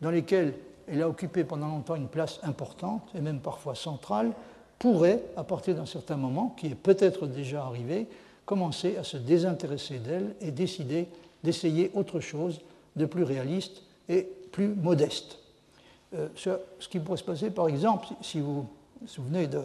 dans 0.02 0.10
lesquelles 0.10 0.56
elle 0.88 1.02
a 1.02 1.08
occupé 1.08 1.44
pendant 1.44 1.68
longtemps 1.68 1.96
une 1.96 2.08
place 2.08 2.40
importante 2.44 3.08
et 3.16 3.22
même 3.22 3.40
parfois 3.40 3.76
centrale, 3.76 4.34
pourrait, 4.80 5.24
à 5.38 5.44
partir 5.44 5.76
d'un 5.76 5.86
certain 5.86 6.18
moment, 6.18 6.54
qui 6.58 6.68
est 6.68 6.76
peut-être 6.76 7.28
déjà 7.28 7.64
arrivé, 7.64 8.08
commencer 8.46 8.98
à 8.98 9.04
se 9.04 9.16
désintéresser 9.16 10.00
d'elle 10.00 10.36
et 10.42 10.52
décider 10.52 11.08
d'essayer 11.44 11.92
autre 11.94 12.20
chose 12.20 12.62
de 12.96 13.06
plus 13.06 13.24
réaliste 13.24 13.84
et 14.10 14.28
plus 14.52 14.68
modeste. 14.68 15.40
Euh, 16.14 16.28
ce 16.36 16.88
qui 16.88 17.00
pourrait 17.00 17.18
se 17.18 17.24
passer, 17.24 17.50
par 17.50 17.68
exemple, 17.68 18.08
si 18.22 18.40
vous 18.40 18.68
vous 19.02 19.08
souvenez 19.08 19.48
de, 19.48 19.62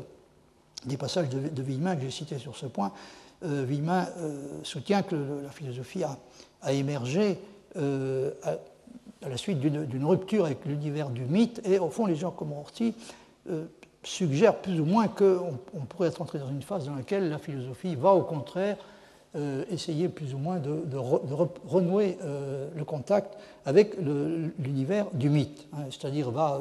des 0.87 0.97
passages 0.97 1.29
de, 1.29 1.49
de 1.49 1.63
que 1.63 2.01
j'ai 2.01 2.11
cités 2.11 2.39
sur 2.39 2.57
ce 2.57 2.67
point, 2.67 2.93
euh, 3.45 3.67
euh, 4.19 4.61
soutient 4.63 5.03
que 5.03 5.17
la 5.43 5.51
philosophie 5.51 6.03
a 6.63 6.73
émergé 6.73 7.39
euh, 7.77 8.33
à, 8.43 8.57
la 9.29 9.37
suite 9.37 9.61
d'une 9.61 10.05
rupture 10.05 10.47
avec 10.47 10.65
l'univers 10.65 11.11
du 11.11 11.23
mythe. 11.23 11.61
Et 11.67 11.79
au 11.79 11.91
fond, 11.91 12.07
les 12.07 12.17
gens 12.17 12.31
comme 12.31 12.53
Rorty 12.53 12.95
euh, 13.51 13.67
suggèrent 14.03 14.57
plus 14.57 14.81
ou 14.81 14.87
moins 14.87 15.09
qu'on 15.09 15.59
on 15.75 15.81
pourrait 15.81 16.09
être 16.09 16.23
entré 16.23 16.39
dans 16.39 16.49
une 16.49 16.63
phase 16.63 16.87
dans 16.87 16.95
laquelle 16.95 17.29
la 17.29 17.39
philosophie 17.39 17.95
va 17.95 18.15
au 18.15 18.23
contraire 18.23 18.79
euh, 19.37 19.65
essayer 19.71 20.09
plus 20.09 20.35
ou 20.35 20.39
moins 20.39 20.59
de, 20.59 20.97
renouer 20.97 22.19
le 22.77 22.85
contact 22.85 23.37
avec 23.65 23.97
l'univers 24.59 25.07
du 25.13 25.31
mythe, 25.31 25.67
hein, 25.73 25.85
c'est-à-dire 25.91 26.31
va 26.31 26.61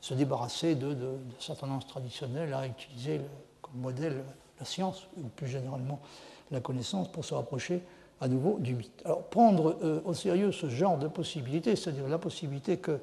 se 0.00 0.14
débarrasser 0.14 0.74
de, 0.74 0.96
sa 1.38 1.54
tendance 1.54 1.86
traditionnelle 1.86 2.54
à 2.54 2.66
utiliser 2.66 3.20
comme 3.62 3.80
modèle 3.80 4.22
la 4.58 4.66
science, 4.66 5.06
ou 5.16 5.28
plus 5.28 5.46
généralement 5.46 6.00
la 6.50 6.60
connaissance, 6.60 7.10
pour 7.10 7.24
se 7.24 7.34
rapprocher 7.34 7.82
à 8.20 8.28
nouveau 8.28 8.58
du 8.58 8.74
mythe. 8.74 9.02
Alors 9.04 9.24
prendre 9.24 9.76
euh, 9.82 10.00
au 10.04 10.14
sérieux 10.14 10.52
ce 10.52 10.68
genre 10.68 10.98
de 10.98 11.08
possibilité, 11.08 11.76
c'est-à-dire 11.76 12.08
la 12.08 12.18
possibilité 12.18 12.78
que, 12.78 13.00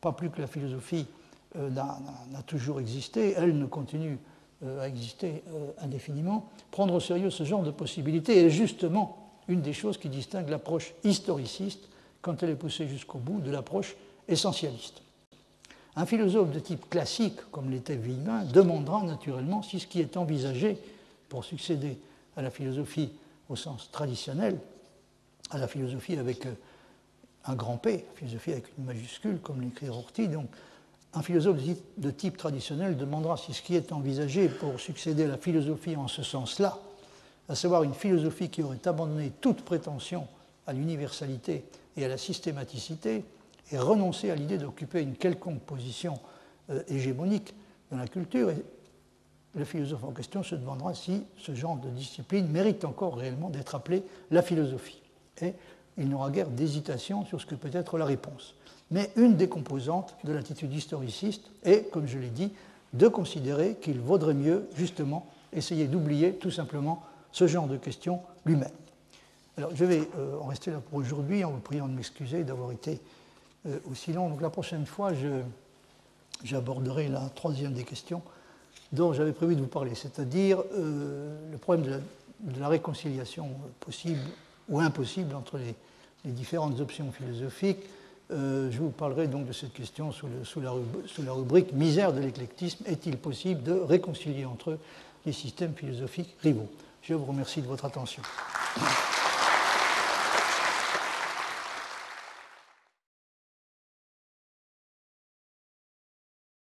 pas 0.00 0.12
plus 0.12 0.30
que 0.30 0.40
la 0.40 0.46
philosophie 0.46 1.06
euh, 1.56 1.70
n'a 1.70 2.42
toujours 2.46 2.80
existé, 2.80 3.34
elle 3.36 3.58
ne 3.58 3.66
continue 3.66 4.18
euh, 4.64 4.80
à 4.80 4.88
exister 4.88 5.42
indéfiniment, 5.78 6.48
prendre 6.70 6.94
au 6.94 7.00
sérieux 7.00 7.30
ce 7.30 7.44
genre 7.44 7.62
de 7.62 7.70
possibilité 7.70 8.44
est 8.44 8.50
justement 8.50 9.28
une 9.48 9.62
des 9.62 9.72
choses 9.72 9.98
qui 9.98 10.08
distingue 10.08 10.48
l'approche 10.48 10.92
historiciste, 11.04 11.88
quand 12.20 12.42
elle 12.42 12.50
est 12.50 12.56
poussée 12.56 12.86
jusqu'au 12.86 13.18
bout, 13.18 13.40
de 13.40 13.50
l'approche 13.50 13.96
essentialiste. 14.28 15.02
Un 15.96 16.06
philosophe 16.06 16.52
de 16.52 16.60
type 16.60 16.88
classique, 16.88 17.40
comme 17.50 17.70
l'était 17.70 17.96
Villemin, 17.96 18.44
demandera 18.44 19.02
naturellement 19.02 19.62
si 19.62 19.80
ce 19.80 19.86
qui 19.86 20.00
est 20.00 20.16
envisagé 20.16 20.78
pour 21.28 21.44
succéder 21.44 21.98
à 22.36 22.42
la 22.42 22.50
philosophie 22.50 23.10
au 23.48 23.56
sens 23.56 23.90
traditionnel, 23.90 24.58
à 25.50 25.58
la 25.58 25.66
philosophie 25.66 26.16
avec 26.16 26.46
euh, 26.46 26.52
un 27.46 27.54
grand 27.54 27.78
P, 27.78 28.04
philosophie 28.14 28.52
avec 28.52 28.66
une 28.76 28.84
majuscule, 28.84 29.40
comme 29.40 29.60
l'écrit 29.60 29.88
Rorty. 29.88 30.28
Donc, 30.28 30.46
un 31.14 31.22
philosophe 31.22 31.58
de 31.96 32.10
type 32.10 32.36
traditionnel 32.36 32.96
demandera 32.96 33.36
si 33.36 33.54
ce 33.54 33.62
qui 33.62 33.74
est 33.74 33.92
envisagé 33.92 34.48
pour 34.48 34.78
succéder 34.78 35.24
à 35.24 35.28
la 35.28 35.38
philosophie 35.38 35.96
en 35.96 36.08
ce 36.08 36.22
sens-là, 36.22 36.78
à 37.48 37.54
savoir 37.54 37.82
une 37.82 37.94
philosophie 37.94 38.50
qui 38.50 38.62
aurait 38.62 38.86
abandonné 38.86 39.32
toute 39.40 39.62
prétention 39.62 40.26
à 40.66 40.72
l'universalité 40.72 41.64
et 41.96 42.04
à 42.04 42.08
la 42.08 42.18
systématicité, 42.18 43.24
et 43.70 43.78
renoncé 43.78 44.30
à 44.30 44.34
l'idée 44.34 44.58
d'occuper 44.58 45.02
une 45.02 45.14
quelconque 45.14 45.60
position 45.60 46.18
euh, 46.70 46.82
hégémonique 46.88 47.54
dans 47.90 47.98
la 47.98 48.06
culture, 48.06 48.50
le 49.54 49.64
philosophe 49.64 50.04
en 50.04 50.12
question 50.12 50.42
se 50.42 50.54
demandera 50.54 50.94
si 50.94 51.22
ce 51.36 51.54
genre 51.54 51.76
de 51.76 51.88
discipline 51.90 52.48
mérite 52.48 52.84
encore 52.84 53.16
réellement 53.16 53.50
d'être 53.50 53.74
appelé 53.74 54.02
la 54.30 54.42
philosophie. 54.42 55.00
Et 55.42 55.54
il 55.96 56.08
n'aura 56.08 56.30
guère 56.30 56.48
d'hésitation 56.48 57.24
sur 57.24 57.40
ce 57.40 57.46
que 57.46 57.54
peut 57.54 57.70
être 57.72 57.98
la 57.98 58.04
réponse. 58.04 58.54
Mais 58.90 59.10
une 59.16 59.36
des 59.36 59.48
composantes 59.48 60.16
de 60.24 60.32
l'attitude 60.32 60.72
historiciste 60.72 61.50
est, 61.64 61.90
comme 61.90 62.06
je 62.06 62.18
l'ai 62.18 62.30
dit, 62.30 62.52
de 62.94 63.08
considérer 63.08 63.76
qu'il 63.80 64.00
vaudrait 64.00 64.34
mieux 64.34 64.66
justement 64.76 65.26
essayer 65.52 65.86
d'oublier 65.86 66.34
tout 66.34 66.50
simplement 66.50 67.02
ce 67.32 67.46
genre 67.46 67.66
de 67.66 67.76
questions 67.76 68.20
lui-même. 68.46 68.72
Alors 69.58 69.70
je 69.74 69.84
vais 69.84 70.08
euh, 70.16 70.38
en 70.40 70.46
rester 70.46 70.70
là 70.70 70.78
pour 70.78 70.98
aujourd'hui 70.98 71.44
en 71.44 71.50
vous 71.50 71.60
priant 71.60 71.88
de 71.88 71.92
m'excuser 71.92 72.44
d'avoir 72.44 72.72
été 72.72 73.00
euh, 73.66 73.78
aussi 73.90 74.12
long. 74.12 74.30
Donc 74.30 74.40
la 74.40 74.50
prochaine 74.50 74.86
fois, 74.86 75.12
j'aborderai 76.42 77.08
la 77.08 77.28
troisième 77.34 77.74
des 77.74 77.84
questions 77.84 78.22
dont 78.92 79.12
j'avais 79.12 79.32
prévu 79.32 79.54
de 79.54 79.60
vous 79.60 79.66
parler, 79.66 79.94
c'est-à-dire 79.94 80.62
euh, 80.72 81.50
le 81.50 81.58
problème 81.58 82.00
de 82.40 82.60
la, 82.60 82.68
réconciliation 82.68 83.50
possible 83.80 84.20
ou 84.70 84.80
impossible 84.80 85.34
entre 85.34 85.58
les 85.58 85.74
les 86.24 86.32
différentes 86.32 86.80
options 86.80 87.10
philosophiques, 87.12 87.84
euh, 88.30 88.70
je 88.70 88.78
vous 88.78 88.90
parlerai 88.90 89.26
donc 89.26 89.46
de 89.46 89.52
cette 89.52 89.72
question 89.72 90.12
sous, 90.12 90.26
la, 90.26 90.72
sous 91.06 91.22
la, 91.22 91.32
rubrique 91.32 91.72
Misère 91.72 92.12
de 92.12 92.20
l'éclectisme. 92.20 92.84
Est-il 92.86 93.16
possible 93.16 93.62
de 93.62 93.72
réconcilier 93.72 94.44
entre 94.44 94.72
eux 94.72 94.78
les 95.24 95.32
systèmes 95.32 95.74
philosophiques 95.74 96.36
rivaux? 96.42 96.68
Je 97.02 97.14
vous 97.14 97.24
remercie 97.24 97.62
de 97.62 97.66
votre 97.66 97.86
attention. 97.86 98.22